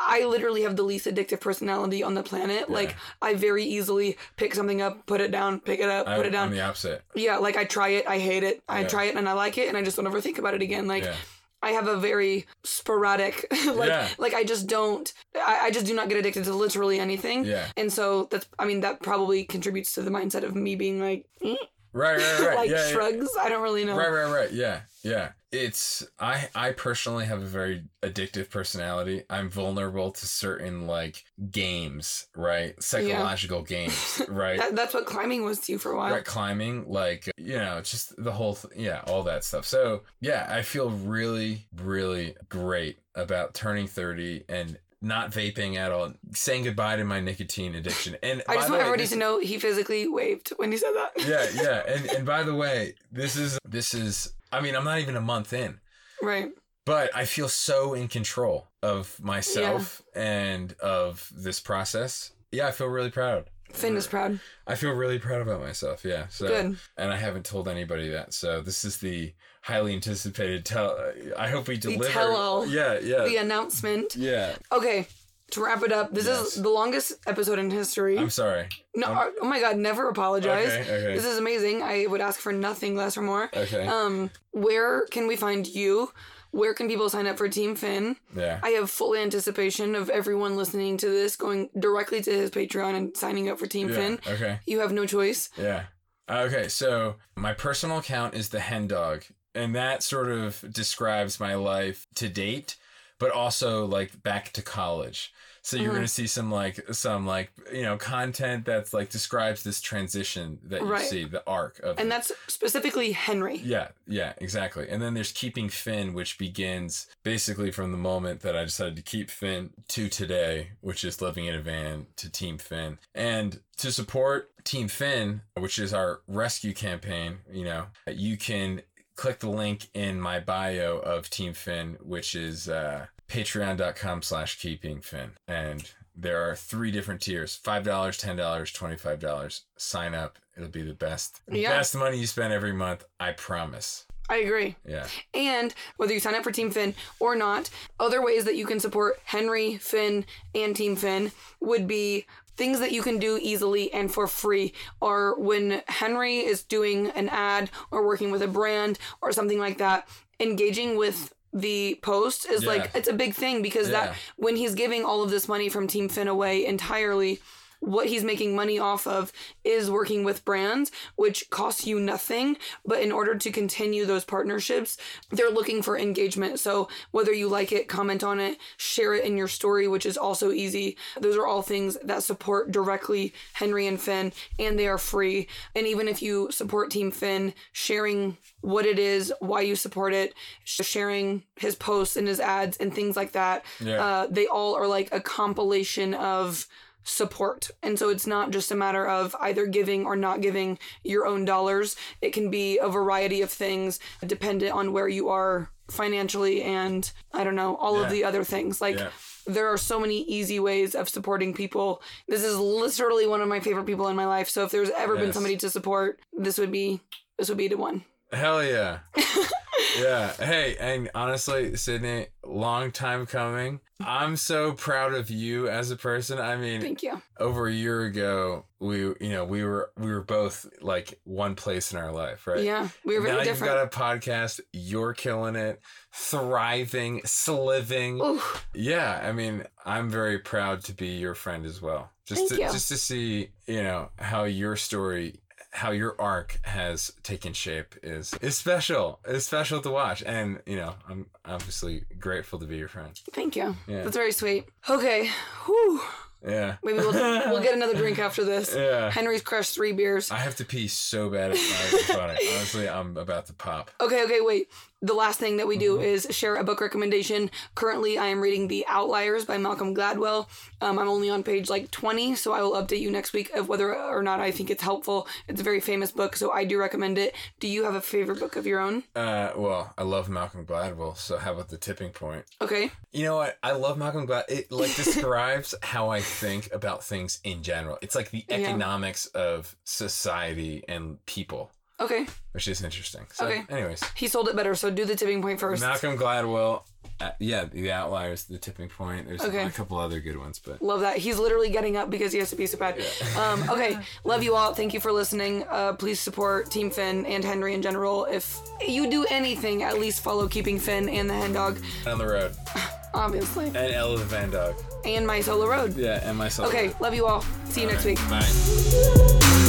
I 0.00 0.24
literally 0.26 0.62
have 0.62 0.76
the 0.76 0.82
least 0.82 1.06
addictive 1.06 1.40
personality 1.40 2.02
on 2.02 2.14
the 2.14 2.22
planet. 2.22 2.70
Like 2.70 2.94
I 3.20 3.34
very 3.34 3.64
easily 3.64 4.16
pick 4.36 4.54
something 4.54 4.80
up, 4.82 5.06
put 5.06 5.20
it 5.20 5.30
down, 5.30 5.60
pick 5.60 5.80
it 5.80 5.88
up, 5.88 6.06
I, 6.08 6.16
put 6.16 6.26
it 6.26 6.30
down. 6.30 6.48
I'm 6.48 6.54
the 6.54 6.60
opposite. 6.62 7.02
yeah, 7.14 7.38
like 7.38 7.56
I 7.56 7.64
try 7.64 7.88
it, 7.88 8.06
I 8.06 8.18
hate 8.18 8.42
it, 8.44 8.62
I 8.68 8.80
Yeah. 8.82 8.88
try 8.88 9.04
it 9.04 9.16
and 9.16 9.28
I 9.28 9.32
like 9.32 9.58
it, 9.58 9.68
and 9.68 9.76
I 9.76 9.82
just 9.82 9.96
don't 9.96 10.06
ever 10.06 10.20
think 10.20 10.38
about 10.38 10.54
it 10.54 10.62
again. 10.62 10.86
Like 10.86 11.04
yeah, 11.04 11.14
I 11.62 11.70
have 11.70 11.88
a 11.88 11.96
very 11.96 12.46
sporadic, 12.64 13.46
like 13.66 13.88
Yeah. 13.88 14.08
like 14.18 14.34
I 14.34 14.44
just 14.44 14.66
don't, 14.66 15.12
I, 15.34 15.58
I 15.64 15.70
just 15.70 15.86
do 15.86 15.94
not 15.94 16.08
get 16.08 16.18
addicted 16.18 16.44
to 16.44 16.54
literally 16.54 16.98
anything. 17.00 17.44
yeah. 17.44 17.66
And 17.76 17.92
so 17.92 18.28
that's, 18.30 18.46
I 18.58 18.64
mean, 18.66 18.80
that 18.80 19.02
probably 19.02 19.44
contributes 19.44 19.92
to 19.94 20.02
the 20.02 20.10
mindset 20.10 20.42
of 20.44 20.54
me 20.54 20.76
being 20.76 21.00
like, 21.00 21.26
eh, 21.42 21.54
Right, 21.92 22.18
right, 22.18 22.40
right. 22.40 22.56
like 22.62 22.70
yeah, 22.70 22.86
yeah. 22.86 22.92
shrugs. 22.92 23.28
I 23.40 23.48
don't 23.48 23.62
really 23.62 23.84
know. 23.84 23.96
Right, 23.96 24.10
right, 24.10 24.30
right. 24.32 24.52
Yeah, 24.52 24.80
yeah. 25.02 25.30
It's 25.50 26.06
I 26.18 26.48
I 26.54 26.72
personally 26.72 27.24
have 27.24 27.40
a 27.40 27.46
very 27.46 27.84
addictive 28.02 28.50
personality. 28.50 29.22
I'm 29.30 29.48
vulnerable 29.48 30.10
to 30.10 30.26
certain 30.26 30.86
like 30.86 31.24
games, 31.50 32.26
right? 32.36 32.80
Psychological 32.82 33.62
games, 33.62 34.20
right? 34.28 34.58
That, 34.58 34.76
that's 34.76 34.92
what 34.92 35.06
climbing 35.06 35.44
was 35.44 35.60
to 35.60 35.72
you 35.72 35.78
for 35.78 35.92
a 35.92 35.96
while. 35.96 36.12
Right, 36.12 36.24
climbing, 36.24 36.90
like 36.90 37.30
you 37.38 37.56
know, 37.56 37.80
just 37.80 38.12
the 38.22 38.32
whole, 38.32 38.56
th- 38.56 38.74
yeah, 38.76 39.02
all 39.06 39.22
that 39.22 39.42
stuff. 39.42 39.64
So 39.64 40.02
yeah, 40.20 40.46
I 40.50 40.60
feel 40.60 40.90
really, 40.90 41.66
really 41.74 42.36
great 42.50 42.98
about 43.14 43.54
turning 43.54 43.86
thirty 43.86 44.44
and 44.50 44.78
not 45.00 45.30
vaping 45.30 45.76
at 45.76 45.92
all, 45.92 46.12
saying 46.32 46.64
goodbye 46.64 46.96
to 46.96 47.04
my 47.04 47.20
nicotine 47.20 47.74
addiction. 47.74 48.16
And 48.22 48.42
I 48.48 48.56
just 48.56 48.68
want 48.68 48.80
way, 48.80 48.86
everybody 48.86 49.04
this- 49.04 49.10
to 49.12 49.16
know 49.16 49.38
he 49.38 49.58
physically 49.58 50.08
waved 50.08 50.50
when 50.56 50.72
he 50.72 50.76
said 50.76 50.92
that. 50.94 51.12
yeah, 51.26 51.62
yeah. 51.62 51.82
And 51.94 52.06
and 52.10 52.26
by 52.26 52.42
the 52.42 52.54
way, 52.54 52.94
this 53.10 53.34
is 53.36 53.58
this 53.66 53.94
is. 53.94 54.34
I 54.52 54.60
mean, 54.60 54.74
I'm 54.74 54.84
not 54.84 54.98
even 54.98 55.16
a 55.16 55.20
month 55.20 55.52
in. 55.52 55.78
right. 56.22 56.50
but 56.84 57.14
I 57.14 57.24
feel 57.24 57.48
so 57.48 57.94
in 57.94 58.08
control 58.08 58.68
of 58.82 59.18
myself 59.20 60.02
and 60.14 60.72
of 60.80 61.30
this 61.36 61.60
process. 61.60 62.32
Yeah, 62.50 62.68
I 62.68 62.70
feel 62.70 62.86
really 62.86 63.10
proud. 63.10 63.50
Finn 63.72 63.96
is 63.96 64.06
proud. 64.06 64.40
I 64.66 64.74
feel 64.76 64.92
really 64.92 65.18
proud 65.18 65.42
about 65.42 65.60
myself. 65.60 66.02
Yeah. 66.02 66.28
So, 66.28 66.48
Good. 66.48 66.78
and 66.96 67.12
I 67.12 67.16
haven't 67.16 67.44
told 67.44 67.68
anybody 67.68 68.08
that. 68.08 68.32
So 68.32 68.62
this 68.62 68.82
is 68.86 68.96
the 68.96 69.34
highly 69.60 69.92
anticipated 69.94 70.64
tell. 70.64 70.98
I 71.36 71.50
hope 71.50 71.68
we 71.68 71.76
deliver. 71.76 72.04
The 72.04 72.08
tell-all. 72.10 72.66
Yeah. 72.66 72.98
Yeah. 72.98 73.24
The 73.24 73.36
announcement. 73.36 74.16
yeah. 74.16 74.56
Okay. 74.72 75.06
To 75.52 75.64
wrap 75.64 75.82
it 75.82 75.92
up, 75.92 76.12
this 76.12 76.26
Yes. 76.26 76.56
is 76.56 76.62
the 76.62 76.68
longest 76.68 77.12
episode 77.26 77.58
in 77.58 77.70
history. 77.70 78.18
I'm 78.18 78.28
sorry. 78.30 78.68
no, 78.94 79.06
I'm- 79.06 79.34
oh 79.40 79.46
my 79.46 79.60
god, 79.60 79.76
never 79.78 80.08
apologize. 80.08 80.68
Okay. 80.68 80.80
Okay. 80.82 81.14
This 81.14 81.24
is 81.24 81.38
amazing. 81.38 81.82
I 81.82 82.06
would 82.06 82.20
ask 82.20 82.38
for 82.38 82.52
nothing 82.52 82.94
less 82.96 83.16
or 83.16 83.22
more. 83.22 83.50
okay. 83.56 83.86
Um, 83.86 84.30
where 84.50 85.06
can 85.06 85.26
we 85.26 85.36
find 85.36 85.66
you? 85.66 86.12
Where 86.50 86.72
can 86.74 86.88
people 86.88 87.08
sign 87.10 87.26
up 87.26 87.36
for 87.38 87.48
Team 87.48 87.76
Finn? 87.76 88.16
yeah. 88.34 88.60
I 88.62 88.70
have 88.70 88.90
full 88.90 89.14
anticipation 89.14 89.94
of 89.94 90.08
everyone 90.10 90.56
listening 90.56 90.96
to 90.98 91.08
this 91.08 91.36
going 91.36 91.68
directly 91.78 92.20
to 92.22 92.30
his 92.30 92.50
Patreon 92.50 92.94
and 92.94 93.16
signing 93.16 93.48
up 93.48 93.58
for 93.58 93.66
Team 93.66 93.88
yeah. 93.88 93.94
Finn. 93.94 94.20
Okay. 94.26 94.60
You 94.66 94.80
have 94.80 94.92
no 94.92 95.06
choice. 95.06 95.50
Yeah. 95.56 95.84
Okay, 96.30 96.68
so 96.68 97.16
my 97.36 97.54
personal 97.54 97.98
account 97.98 98.34
is 98.34 98.50
the 98.50 98.60
hen 98.60 98.86
dog, 98.86 99.24
and 99.54 99.74
that 99.74 100.02
sort 100.02 100.28
of 100.30 100.62
describes 100.70 101.40
my 101.40 101.54
life 101.54 102.06
to 102.16 102.28
date, 102.28 102.76
but 103.18 103.30
also 103.30 103.86
like 103.86 104.22
back 104.22 104.52
to 104.52 104.62
college. 104.62 105.32
So 105.68 105.76
you're 105.76 105.92
Mhm. 105.92 105.96
gonna 105.96 106.08
see 106.08 106.26
some 106.26 106.50
like 106.50 106.80
some 106.94 107.26
like 107.26 107.50
you 107.70 107.82
know 107.82 107.98
content 107.98 108.64
that's 108.64 108.94
like 108.94 109.10
describes 109.10 109.64
this 109.64 109.82
transition 109.82 110.58
that 110.62 110.80
you 110.80 110.86
Right. 110.86 111.04
see, 111.06 111.24
the 111.24 111.42
arc 111.46 111.78
of 111.80 111.98
And 111.98 112.10
that's 112.10 112.32
specifically 112.46 113.12
Henry. 113.12 113.56
yeah, 113.58 113.88
yeah, 114.06 114.32
exactly. 114.38 114.88
And 114.88 115.02
then 115.02 115.12
there's 115.12 115.30
keeping 115.30 115.68
Finn, 115.68 116.14
which 116.14 116.38
begins 116.38 117.06
basically 117.22 117.70
from 117.70 117.92
the 117.92 117.98
moment 117.98 118.40
that 118.40 118.56
I 118.56 118.64
decided 118.64 118.96
to 118.96 119.02
keep 119.02 119.30
Finn 119.30 119.74
to 119.88 120.08
today, 120.08 120.70
which 120.80 121.04
is 121.04 121.20
living 121.20 121.44
in 121.44 121.54
a 121.54 121.60
van 121.60 122.06
to 122.16 122.30
Team 122.30 122.56
Finn. 122.56 122.98
And 123.14 123.60
to 123.76 123.92
support 123.92 124.50
Team 124.64 124.88
Finn, 124.88 125.42
which 125.52 125.78
is 125.78 125.92
our 125.92 126.22
rescue 126.26 126.72
campaign, 126.72 127.40
you 127.52 127.64
know, 127.64 127.88
you 128.06 128.38
can 128.38 128.80
click 129.16 129.40
the 129.40 129.50
link 129.50 129.90
in 129.92 130.18
my 130.18 130.40
bio 130.40 130.96
of 131.00 131.28
Team 131.28 131.52
Finn, 131.52 131.98
which 132.00 132.34
is 132.34 132.70
uh, 132.70 133.08
patreon.com 133.28 134.22
slash 134.22 134.58
keeping 134.60 135.00
finn. 135.00 135.32
And 135.46 135.90
there 136.16 136.42
are 136.48 136.56
three 136.56 136.90
different 136.90 137.20
tiers 137.20 137.58
$5, 137.62 137.82
$10, 137.84 138.36
$25. 138.36 139.60
Sign 139.76 140.14
up. 140.14 140.38
It'll 140.56 140.68
be 140.68 140.82
the 140.82 140.94
best, 140.94 141.40
Yeah. 141.50 141.70
best 141.78 141.94
money 141.94 142.18
you 142.18 142.26
spend 142.26 142.52
every 142.52 142.72
month. 142.72 143.04
I 143.20 143.32
promise. 143.32 144.04
I 144.30 144.38
agree. 144.38 144.76
Yeah. 144.86 145.06
And 145.32 145.72
whether 145.96 146.12
you 146.12 146.20
sign 146.20 146.34
up 146.34 146.44
for 146.44 146.50
Team 146.52 146.70
Finn 146.70 146.94
or 147.18 147.34
not, 147.34 147.70
other 147.98 148.22
ways 148.22 148.44
that 148.44 148.56
you 148.56 148.66
can 148.66 148.78
support 148.80 149.18
Henry, 149.24 149.78
Finn, 149.78 150.26
and 150.54 150.76
Team 150.76 150.96
Finn 150.96 151.32
would 151.60 151.86
be 151.86 152.26
things 152.56 152.80
that 152.80 152.92
you 152.92 153.00
can 153.02 153.18
do 153.18 153.38
easily 153.40 153.90
and 153.94 154.12
for 154.12 154.26
free 154.26 154.74
are 155.00 155.38
when 155.38 155.80
Henry 155.86 156.38
is 156.38 156.62
doing 156.64 157.06
an 157.10 157.28
ad 157.30 157.70
or 157.90 158.04
working 158.04 158.30
with 158.32 158.42
a 158.42 158.48
brand 158.48 158.98
or 159.22 159.32
something 159.32 159.60
like 159.60 159.78
that, 159.78 160.06
engaging 160.40 160.96
with 160.96 161.32
the 161.52 161.98
post 162.02 162.46
is 162.46 162.62
Yeah. 162.64 162.68
like 162.70 162.90
it's 162.94 163.08
a 163.08 163.12
big 163.12 163.34
thing 163.34 163.62
because 163.62 163.88
Yeah. 163.88 164.06
that 164.06 164.16
when 164.36 164.56
he's 164.56 164.74
giving 164.74 165.04
all 165.04 165.22
of 165.22 165.30
this 165.30 165.48
money 165.48 165.68
from 165.68 165.86
Team 165.86 166.08
Finn 166.08 166.28
away 166.28 166.64
entirely 166.66 167.40
what 167.80 168.08
he's 168.08 168.24
making 168.24 168.54
money 168.56 168.78
off 168.78 169.06
of 169.06 169.32
is 169.64 169.90
working 169.90 170.24
with 170.24 170.44
brands, 170.44 170.90
which 171.16 171.48
costs 171.50 171.86
you 171.86 172.00
nothing. 172.00 172.56
But 172.84 173.00
in 173.02 173.12
order 173.12 173.36
to 173.36 173.50
continue 173.50 174.04
those 174.04 174.24
partnerships, 174.24 174.96
they're 175.30 175.50
looking 175.50 175.82
for 175.82 175.96
engagement. 175.96 176.58
So 176.58 176.88
whether 177.12 177.32
you 177.32 177.48
like 177.48 177.70
it, 177.72 177.88
comment 177.88 178.24
on 178.24 178.40
it, 178.40 178.58
share 178.76 179.14
it 179.14 179.24
in 179.24 179.36
your 179.36 179.48
story, 179.48 179.86
which 179.86 180.06
is 180.06 180.16
also 180.16 180.50
easy. 180.50 180.96
Those 181.20 181.36
are 181.36 181.46
all 181.46 181.62
things 181.62 181.96
that 182.02 182.22
support 182.22 182.72
directly 182.72 183.32
Henry 183.52 183.86
and 183.86 184.00
Finn, 184.00 184.32
and 184.58 184.78
they 184.78 184.88
are 184.88 184.98
free. 184.98 185.48
And 185.76 185.86
even 185.86 186.08
if 186.08 186.20
you 186.20 186.48
support 186.50 186.90
Team 186.90 187.10
Finn, 187.10 187.54
sharing 187.72 188.36
what 188.60 188.86
it 188.86 188.98
is, 188.98 189.32
why 189.40 189.60
you 189.60 189.76
support 189.76 190.12
it, 190.12 190.34
sharing 190.64 191.44
his 191.56 191.74
posts 191.76 192.16
and 192.16 192.26
his 192.26 192.40
ads 192.40 192.76
and 192.78 192.92
things 192.92 193.16
like 193.16 193.32
that, 193.32 193.64
Yeah. 193.80 194.04
uh, 194.04 194.26
they 194.28 194.46
all 194.46 194.74
are 194.74 194.86
like 194.88 195.08
a 195.12 195.20
compilation 195.20 196.12
of 196.14 196.66
support. 197.04 197.70
And 197.82 197.98
so 197.98 198.08
it's 198.10 198.26
not 198.26 198.50
just 198.50 198.70
a 198.70 198.76
matter 198.76 199.06
of 199.06 199.34
either 199.40 199.66
giving 199.66 200.04
or 200.04 200.16
not 200.16 200.40
giving 200.40 200.78
your 201.02 201.26
own 201.26 201.44
dollars. 201.44 201.96
It 202.20 202.32
can 202.32 202.50
be 202.50 202.78
a 202.78 202.88
variety 202.88 203.40
of 203.42 203.50
things 203.50 203.98
dependent 204.26 204.72
on 204.72 204.92
where 204.92 205.08
you 205.08 205.28
are 205.28 205.70
financially 205.90 206.62
and 206.62 207.10
I 207.32 207.44
don't 207.44 207.54
know, 207.56 207.76
all 207.76 207.98
Yeah. 207.98 208.04
of 208.04 208.10
the 208.10 208.24
other 208.24 208.44
things. 208.44 208.80
Like 208.80 208.98
Yeah. 208.98 209.10
there 209.46 209.68
are 209.68 209.78
so 209.78 209.98
many 209.98 210.22
easy 210.24 210.60
ways 210.60 210.94
of 210.94 211.08
supporting 211.08 211.54
people. 211.54 212.02
This 212.26 212.42
is 212.44 212.56
literally 212.58 213.26
one 213.26 213.40
of 213.40 213.48
my 213.48 213.60
favorite 213.60 213.86
people 213.86 214.08
in 214.08 214.16
my 214.16 214.26
life. 214.26 214.48
So 214.50 214.64
if 214.64 214.70
there's 214.70 214.90
ever 214.90 215.16
been 215.16 215.32
somebody 215.32 215.56
to 215.58 215.70
support, 215.70 216.20
this 216.32 216.58
would 216.58 216.70
be 216.72 217.00
this 217.38 217.48
would 217.48 217.56
be 217.58 217.68
the 217.68 217.76
one. 217.76 218.04
Hell 218.32 218.62
yeah. 218.64 218.98
yeah. 219.98 220.32
Hey, 220.34 220.76
and 220.78 221.10
honestly, 221.14 221.76
Sydney, 221.76 222.26
long 222.44 222.90
time 222.92 223.26
coming. 223.26 223.80
I'm 224.00 224.36
so 224.36 224.72
proud 224.74 225.12
of 225.14 225.28
you 225.28 225.68
as 225.68 225.90
a 225.90 225.96
person. 225.96 226.38
I 226.38 226.56
mean, 226.56 226.80
Thank 226.80 227.02
you. 227.02 227.20
over 227.40 227.66
a 227.66 227.72
year 227.72 228.02
ago, 228.04 228.66
we 228.78 228.98
you 228.98 229.30
know, 229.30 229.44
we 229.44 229.64
were 229.64 229.90
we 229.96 230.12
were 230.12 230.22
both 230.22 230.66
like 230.80 231.18
one 231.24 231.54
place 231.56 231.92
in 231.92 231.98
our 231.98 232.12
life, 232.12 232.46
right? 232.46 232.62
Yeah. 232.62 232.88
We 233.04 233.14
were 233.16 233.22
very 233.22 233.38
now 233.38 233.44
different. 233.44 233.72
you've 233.72 233.90
got 233.90 234.12
a 234.12 234.20
podcast, 234.20 234.60
you're 234.72 235.14
killing 235.14 235.56
it, 235.56 235.80
thriving, 236.12 237.22
sliving. 237.24 238.20
Ooh, 238.22 238.40
Yeah, 238.74 239.20
I 239.22 239.32
mean, 239.32 239.64
I'm 239.84 240.08
very 240.10 240.38
proud 240.38 240.84
to 240.84 240.92
be 240.92 241.08
your 241.08 241.34
friend 241.34 241.66
as 241.66 241.82
well. 241.82 242.10
Just 242.24 242.40
Thank 242.40 242.50
to 242.50 242.66
you. 242.66 242.72
just 242.72 242.88
to 242.88 242.96
see, 242.98 243.48
you 243.66 243.82
know, 243.82 244.10
how 244.18 244.44
your 244.44 244.76
story 244.76 245.40
how 245.78 245.92
your 245.92 246.20
arc 246.20 246.58
has 246.64 247.12
taken 247.22 247.52
shape 247.52 247.94
is 248.02 248.34
is 248.42 248.56
special. 248.56 249.20
It's 249.24 249.46
special 249.46 249.80
to 249.82 249.90
watch. 249.90 250.22
And, 250.24 250.60
you 250.66 250.76
know, 250.76 250.94
I'm 251.08 251.26
obviously 251.44 252.02
grateful 252.18 252.58
to 252.58 252.66
be 252.66 252.76
your 252.76 252.88
friend. 252.88 253.18
thank 253.32 253.54
you. 253.56 253.76
Yeah. 253.86 254.02
That's 254.02 254.16
very 254.16 254.32
sweet. 254.32 254.66
Okay. 254.90 255.30
Whew. 255.66 256.00
Yeah. 256.46 256.76
Maybe 256.84 256.98
we'll 256.98 257.12
we'll 257.12 257.62
get 257.62 257.74
another 257.74 257.94
drink 257.94 258.18
after 258.18 258.44
this. 258.44 258.74
Yeah. 258.88 259.10
Henry's 259.10 259.42
crushed 259.42 259.74
three 259.74 259.92
beers. 259.92 260.30
I 260.30 260.36
have 260.38 260.56
to 260.56 260.64
pee 260.64 260.88
so 260.88 261.30
bad 261.30 261.50
it's 261.52 261.70
not 261.70 261.92
even 261.92 262.14
funny. 262.16 262.48
Honestly, 262.56 262.88
I'm 262.88 263.16
about 263.16 263.46
to 263.46 263.52
pop. 263.52 263.90
Okay, 264.00 264.22
okay, 264.24 264.40
wait. 264.40 264.68
The 265.00 265.14
last 265.14 265.38
thing 265.38 265.58
that 265.58 265.66
we 265.68 265.78
do 265.78 265.94
Mm-hmm. 265.98 266.02
is 266.02 266.26
share 266.30 266.56
a 266.56 266.64
book 266.64 266.80
recommendation. 266.80 267.50
Currently, 267.76 268.18
I 268.18 268.26
am 268.26 268.40
reading 268.40 268.66
The 268.68 268.84
Outliers 268.88 269.44
by 269.44 269.56
Malcolm 269.56 269.94
Gladwell. 269.94 270.48
Um, 270.80 270.98
I'm 270.98 271.08
only 271.08 271.30
on 271.30 271.42
page 271.44 271.70
like 271.70 271.90
20, 271.92 272.34
so 272.34 272.52
I 272.52 272.62
will 272.62 272.72
update 272.72 273.00
you 273.00 273.10
next 273.10 273.32
week 273.32 273.50
of 273.54 273.68
whether 273.68 273.94
or 273.94 274.22
not 274.22 274.40
I 274.40 274.50
think 274.50 274.70
it's 274.70 274.82
helpful. 274.82 275.28
It's 275.46 275.60
a 275.60 275.64
very 275.64 275.80
famous 275.80 276.10
book, 276.10 276.34
so 276.36 276.50
I 276.52 276.64
do 276.64 276.78
recommend 276.78 277.16
it. 277.16 277.34
Do 277.60 277.68
you 277.68 277.84
have 277.84 277.94
a 277.94 278.00
favorite 278.00 278.40
book 278.40 278.56
of 278.56 278.66
your 278.66 278.80
own? 278.80 279.04
Uh, 279.14 279.52
well, 279.56 279.92
I 279.96 280.02
love 280.02 280.28
Malcolm 280.28 280.66
Gladwell. 280.66 281.16
So 281.16 281.38
how 281.38 281.52
about 281.52 281.68
the 281.68 281.78
tipping 281.78 282.10
point? 282.10 282.44
Okay. 282.60 282.90
You 283.12 283.24
know 283.24 283.36
what? 283.36 283.56
I 283.62 283.72
love 283.72 283.98
Malcolm 283.98 284.26
Gladwell. 284.26 284.48
It 284.50 284.72
like 284.72 284.94
describes 284.96 285.74
how 285.82 286.10
I 286.10 286.20
think 286.20 286.70
about 286.72 287.04
things 287.04 287.38
in 287.44 287.62
general. 287.62 287.98
It's 288.02 288.14
like 288.16 288.30
the 288.30 288.44
Yeah. 288.48 288.56
economics 288.56 289.26
of 289.26 289.76
society 289.84 290.82
and 290.88 291.24
people, 291.26 291.70
Okay. 292.00 292.26
which 292.52 292.68
is 292.68 292.82
interesting. 292.82 293.26
So, 293.32 293.46
Okay. 293.46 293.64
anyways, 293.68 294.02
He 294.14 294.28
sold 294.28 294.48
it 294.48 294.54
better, 294.56 294.74
so 294.74 294.90
do 294.90 295.04
the 295.04 295.16
tipping 295.16 295.42
point 295.42 295.58
first. 295.60 295.82
Malcolm 295.82 296.16
Gladwell. 296.16 296.82
Uh, 297.20 297.30
yeah, 297.40 297.64
the 297.64 297.90
outliers, 297.90 298.44
the 298.44 298.58
tipping 298.58 298.88
point. 298.88 299.26
There's 299.26 299.40
Okay. 299.42 299.64
a 299.64 299.70
couple 299.70 299.98
other 299.98 300.20
good 300.20 300.36
ones, 300.38 300.60
but 300.64 300.80
Love 300.80 301.00
that. 301.00 301.16
He's 301.16 301.36
literally 301.36 301.68
getting 301.70 301.96
up 301.96 302.10
because 302.10 302.30
he 302.32 302.38
has 302.38 302.50
to 302.50 302.56
be 302.56 302.66
so 302.66 302.78
bad. 302.78 303.02
Um, 303.36 303.68
okay. 303.70 303.98
Love 304.22 304.44
you 304.44 304.54
all. 304.54 304.72
Thank 304.74 304.94
you 304.94 305.00
for 305.00 305.10
listening. 305.10 305.64
Uh, 305.68 305.94
please 305.94 306.20
support 306.20 306.70
Team 306.70 306.90
Finn 306.92 307.26
and 307.26 307.44
Henry 307.44 307.74
in 307.74 307.82
general. 307.82 308.24
If 308.26 308.60
you 308.86 309.10
do 309.10 309.26
anything, 309.30 309.82
at 309.82 309.98
least 309.98 310.22
follow 310.22 310.46
Keeping 310.46 310.78
Finn 310.78 311.08
and 311.08 311.28
the 311.28 311.34
Hen 311.34 311.52
Dog, 311.52 311.78
on 312.06 312.18
the 312.18 312.26
road 312.26 312.54
obviously, 313.14 313.66
and 313.66 313.76
Ella 313.76 314.18
Van 314.18 314.50
Dog. 314.50 314.76
and 315.04 315.26
my 315.26 315.40
solo 315.40 315.66
road. 315.66 315.96
Yeah, 315.96 316.20
and 316.28 316.38
myself. 316.38 316.68
Okay. 316.68 316.94
Love 317.00 317.14
you 317.14 317.26
all. 317.26 317.44
See 317.68 317.80
you 317.80 317.88
next 317.88 318.04
week. 318.04 318.18
Bye. 318.30 319.67